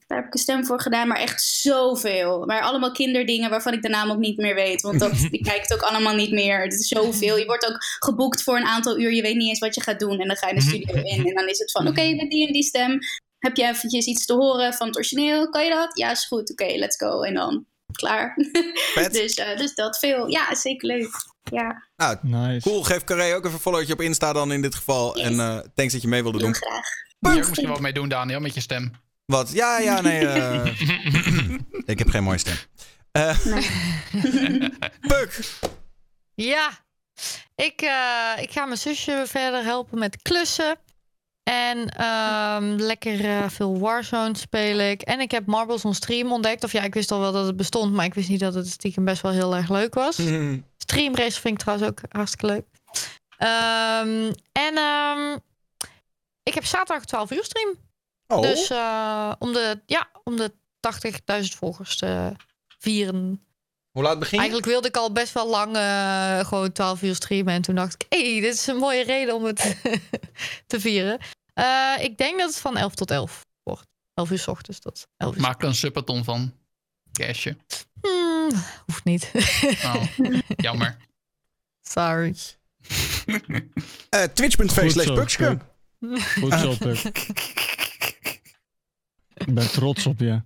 [0.06, 1.08] daar heb ik een stem voor gedaan.
[1.08, 2.44] Maar echt zoveel.
[2.46, 4.80] Maar allemaal kinderdingen waarvan ik de naam ook niet meer weet.
[4.80, 6.62] Want dat, die kijkt ook allemaal niet meer.
[6.62, 7.36] Het is zoveel.
[7.38, 9.12] Je wordt ook geboekt voor een aantal uur.
[9.12, 10.18] Je weet niet eens wat je gaat doen.
[10.20, 11.26] En dan ga je de studio in.
[11.26, 12.98] En dan is het van, oké, met die en die stem.
[13.38, 15.48] Heb je eventjes iets te horen van het origineel?
[15.50, 15.98] Kan je dat?
[15.98, 16.50] Ja, is goed.
[16.50, 17.22] Oké, let's go.
[17.22, 18.34] En dan klaar.
[19.12, 20.28] dus, eh, dus dat veel.
[20.30, 21.10] Ja, zeker leuk.
[21.50, 22.68] Ja, Nou, Nice.
[22.68, 22.82] cool.
[22.82, 25.16] Geef Carré ook even een followtje op Insta dan in dit geval.
[25.16, 26.54] En eh, thanks dat je mee wilde heel doen.
[26.56, 26.86] graag.
[27.18, 28.92] Hier ook misschien wat mee doen, Daniel, met je stem.
[29.26, 29.52] Wat?
[29.52, 30.26] Ja, ja, nee.
[30.26, 30.66] eh,
[31.92, 32.56] ik heb geen mooie stem.
[33.12, 33.38] Eh
[35.00, 35.40] Puk.
[36.34, 36.70] Ja,
[37.54, 40.78] ik, eh, ik ga mijn zusje verder helpen met klussen.
[41.42, 45.02] En ehm, lekker eh, veel Warzone speel ik.
[45.02, 46.64] En ik heb Marbles on Stream ontdekt.
[46.64, 48.68] Of ja, ik wist al wel dat het bestond, maar ik wist niet dat het
[48.68, 50.16] stiekem best wel heel erg leuk was.
[50.76, 52.64] Stream race vind ik trouwens ook hartstikke leuk.
[53.36, 55.38] Ehm, en ehm,
[56.42, 57.74] ik heb zaterdag 12 uur stream.
[58.26, 60.52] Oh, Dus eh, om, de, ja, om de
[61.42, 62.32] 80.000 volgers te
[62.78, 63.44] vieren.
[63.90, 64.38] hoe laat begin je?
[64.38, 67.54] Eigenlijk wilde ik al best wel lang eh, gewoon 12 uur streamen.
[67.54, 69.76] En toen dacht ik, hé, hey, dit is een mooie reden om het
[70.66, 71.18] te vieren.
[71.54, 73.86] Eh, ik denk dat het van 11 tot 11 wordt.
[74.14, 75.40] 11 uur s ochtends tot 11 uur.
[75.40, 76.52] Maak er een suppeton van.
[77.12, 77.56] Cashje.
[78.00, 78.50] Hmm,
[78.86, 79.30] hoeft niet.
[79.84, 80.02] Oh,
[80.56, 80.96] jammer.
[81.82, 82.36] Sorry.
[84.10, 85.56] Eh, Twitch.tv Goed slash.
[86.38, 86.76] Goed zo.
[89.36, 90.42] Ik ben trots op je.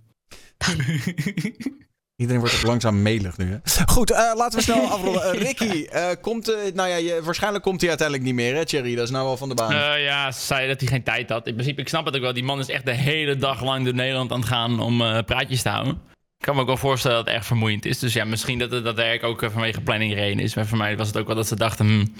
[2.15, 3.45] Iedereen wordt ook langzaam melig nu.
[3.51, 3.57] Hè?
[3.85, 5.23] Goed, eh, laten we snel afronden.
[5.23, 8.65] Eh, Ricky, eh, komt, eh, nou ja, je, waarschijnlijk komt hij uiteindelijk niet meer, hè,
[8.65, 8.95] Thierry?
[8.95, 9.99] Dat is nou wel van de baan.
[9.99, 11.47] Ja, ze zei dat hij geen tijd had.
[11.47, 12.33] In principe, ik snap het ook wel.
[12.33, 15.23] Die man is echt de hele dag lang door Nederland aan het gaan om eh,
[15.25, 15.93] praatjes te houden.
[16.37, 17.99] Ik kan me ook wel voorstellen dat het erg vermoeiend is.
[17.99, 20.55] Dus ja, misschien dat het dat werk ook vanwege planning reden is.
[20.55, 21.85] Maar voor mij was het ook wel dat ze dachten...
[21.85, 22.15] hmm,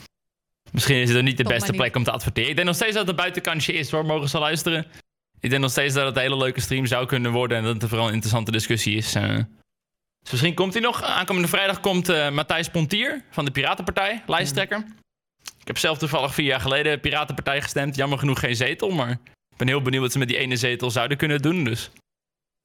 [0.72, 2.50] misschien is het er niet de beste plek om te adverteren.
[2.50, 4.06] Ik denk nog steeds dat het een buitenkantje is hoor.
[4.06, 4.86] Mogen ze luisteren?
[5.42, 7.58] Ik denk nog steeds dat het een hele leuke stream zou kunnen worden.
[7.58, 9.16] En dat het vooral een interessante discussie is.
[9.16, 9.36] eh.
[10.22, 11.04] Dus misschien komt hij nog.
[11.04, 14.86] Aankomende vrijdag komt eh, Matthijs Pontier van de Piratenpartij, lijsttrekker.
[15.60, 17.96] Ik heb zelf toevallig vier jaar geleden Piratenpartij gestemd.
[17.96, 19.12] Jammer genoeg geen zetel, maar
[19.50, 21.64] ik ben heel benieuwd wat ze met die ene zetel zouden kunnen doen.
[21.64, 21.92] Dus.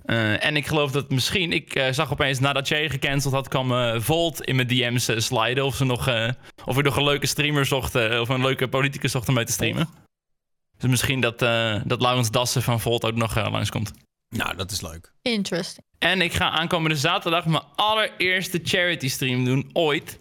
[0.04, 4.00] Eh, en ik geloof dat misschien, ik eh, zag opeens nadat Jay gecanceld had, kwam
[4.00, 5.64] Volt in mijn DM's sliden.
[5.64, 6.08] Of, ze nog,
[6.64, 9.52] of ik nog een leuke streamer zocht, of een leuke politicus zocht om mee te
[9.52, 10.05] streamen.
[10.78, 13.92] Dus misschien dat, eh dat Laurens Dassen van Volt ook nog eh, langskomt.
[14.28, 15.12] Nou, dat is leuk.
[15.22, 15.86] Interesting.
[15.98, 20.16] En ik ga aankomende zaterdag mijn allereerste charity stream doen ooit.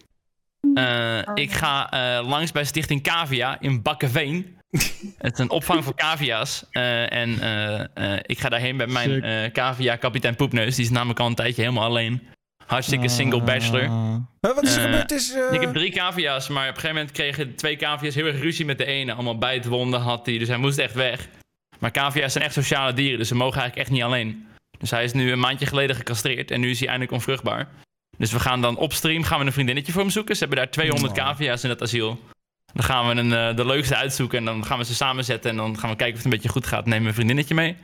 [0.74, 4.56] Eh, ik ga eh, langs bij Stichting Cavia in Bakkenveen.
[5.18, 6.64] Het is een opvang voor cavia's.
[6.70, 7.30] Eh, en
[8.22, 10.74] ik ga daarheen met mijn eh cavia kapitein Poepneus.
[10.74, 12.28] Die is namelijk al een tijdje helemaal alleen.
[12.66, 13.88] Hartstikke single bachelor.
[13.88, 14.14] Ah.
[14.40, 15.10] Eh, wat is er Eh, gebeurd?
[15.12, 18.26] Is, eh, Ik heb drie cavia's, maar op een gegeven moment kregen twee cavia's heel
[18.26, 19.12] erg ruzie met de ene.
[19.12, 21.28] Allemaal bijtwonden had hij, dus hij moest echt weg.
[21.78, 24.46] Maar cavia's zijn echt sociale dieren, dus ze mogen eigenlijk echt niet alleen.
[24.78, 27.68] Dus hij is nu een maandje geleden gecastreerd en nu is hij eindelijk onvruchtbaar.
[28.18, 30.34] Dus we gaan dan op stream gaan we een vriendinnetje voor hem zoeken.
[30.36, 31.24] Ze hebben daar 200 Oh.
[31.24, 32.20] cavia's in het asiel.
[32.72, 35.50] Dan gaan we een, eh, de leukste uitzoeken en dan gaan we ze samenzetten.
[35.50, 36.84] En dan gaan we kijken of het een beetje goed gaat.
[36.84, 37.76] Nemen we een vriendinnetje mee.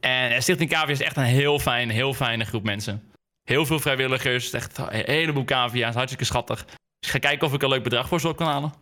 [0.00, 3.02] En Stichting Cavia is echt een heel fijn, heel fijne groep mensen.
[3.48, 6.64] Heel veel vrijwilligers, echt een heleboel cavia's, hartstikke schattig.
[6.64, 8.72] Dus ik ga kijken of ik een leuk bedrag voor ze op kan halen.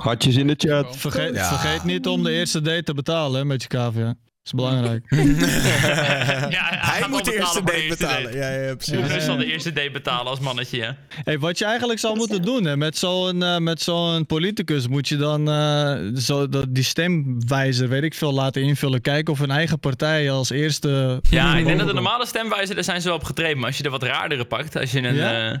[0.00, 0.96] Hartjes in de chat.
[0.96, 1.48] Vergeet, Ja.
[1.48, 4.14] vergeet niet om de eerste date te betalen hè, met je cavia.
[4.46, 5.04] Dat is belangrijk.
[5.10, 8.22] hij hij gaat moet de eerste date betalen.
[8.22, 8.36] date.
[8.36, 9.12] Ja, ja, precies.
[9.12, 10.96] dus al de eerste date betalen als mannetje, ja.
[11.24, 15.08] Hey, wat je eigenlijk zou moeten doen hè, met zo'n eh, met zo'n politicus, moet
[15.08, 19.00] je dan eh, zo, dat, die stemwijzer, weet ik veel, laten invullen.
[19.00, 21.20] Kijken of een eigen partij als eerste.
[21.30, 23.56] Ja, ik denk dat de normale stemwijzer, daar zijn ze wel op getraind.
[23.56, 25.14] Maar als je er wat raardere pakt, als je een...
[25.14, 25.50] Ja?
[25.50, 25.58] eh,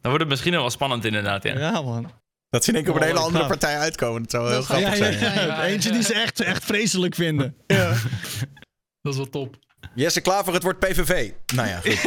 [0.00, 1.58] dan wordt het misschien nog wel spannend inderdaad, ja.
[1.58, 2.10] Ja, man.
[2.50, 3.58] Dat ze in één keer op een Oh, hele andere gaaf.
[3.58, 4.22] partij uitkomen.
[4.22, 5.46] Dat zou wel heel grappig Ja, ja, zijn.
[5.46, 5.64] ja.
[5.66, 7.54] Eentje die ze echt, echt vreselijk vinden.
[9.02, 9.56] Dat is wel top.
[9.94, 11.30] Jesse Klaver, het wordt PVV.
[11.54, 11.98] Nou ja, goed.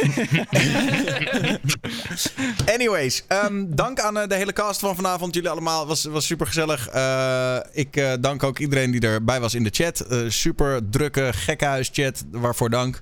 [2.66, 5.34] Anyways, ehm, dank aan eh, de hele cast van vanavond.
[5.34, 6.86] Jullie allemaal, was, was super gezellig.
[7.72, 10.00] ik eh, dank ook iedereen die erbij was in de chat.
[10.00, 13.00] Eh, super drukke gekkenhuis-chat, waarvoor dank.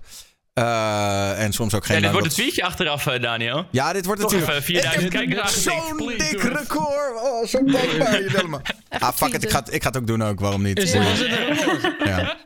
[0.52, 3.66] Eh, en soms ook geen Ja, dit wordt een tweetje achteraf, eh, Daniel.
[3.70, 4.58] Ja, dit wordt Toch natuurlijk...
[4.60, 5.62] even 4000 Ik heb kijkers.
[5.62, 7.20] Zo'n dik record.
[7.22, 8.60] Oh, zo dankbaar jullie allemaal.
[8.89, 9.44] Ah, fuck it.
[9.44, 10.40] Ik ga, het- ik ga het ook doen ook.
[10.40, 10.78] Waarom niet?
[10.78, 11.94] Is, was, het een record?
[12.05, 12.36] Ja.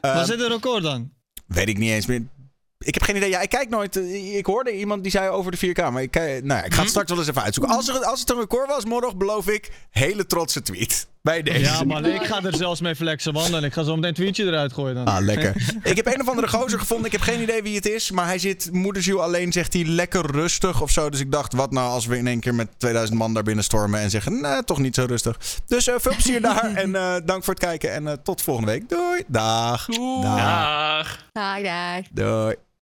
[0.00, 1.10] was Ehm, dit een record dan?
[1.46, 2.22] Weet ik niet eens meer.
[2.78, 3.28] Ik heb geen idee.
[3.30, 3.96] Ja, ik kijk nooit.
[3.96, 5.90] eh, Ik hoorde iemand die zei over de 4K.
[5.90, 7.74] Maar ik, kijk- nou ja, ik ga het straks wel eens even uitzoeken.
[7.76, 11.06] Als, er, als het een record was, morgen beloof ik hele trotse tweet.
[11.28, 11.60] Bij deze.
[11.60, 13.64] Ja, man, ik ga er zelfs mee flexen wandelen.
[13.64, 15.04] Ik ga zo meteen een tweetje eruit gooien dan.
[15.04, 15.54] Ah, lekker.
[15.82, 17.06] ik heb een of andere gozer gevonden.
[17.06, 18.10] Ik heb geen idee wie het is.
[18.10, 21.10] Maar hij zit moederziel alleen, zegt hij, lekker rustig of zo.
[21.10, 23.64] Dus ik dacht, wat nou als we in één keer met 2000 man daar binnen
[23.64, 25.38] stormen en zeggen, nee, toch niet zo rustig.
[25.66, 26.72] Dus eh, veel plezier daar.
[26.78, 27.92] En eh, dank voor het kijken.
[27.92, 28.88] En eh, tot volgende week.
[28.88, 29.22] Doei.
[29.26, 29.86] Dag.
[29.86, 30.22] Dag.
[30.22, 31.26] Dag.
[31.32, 32.02] Dag, dag.
[32.12, 32.68] Doei.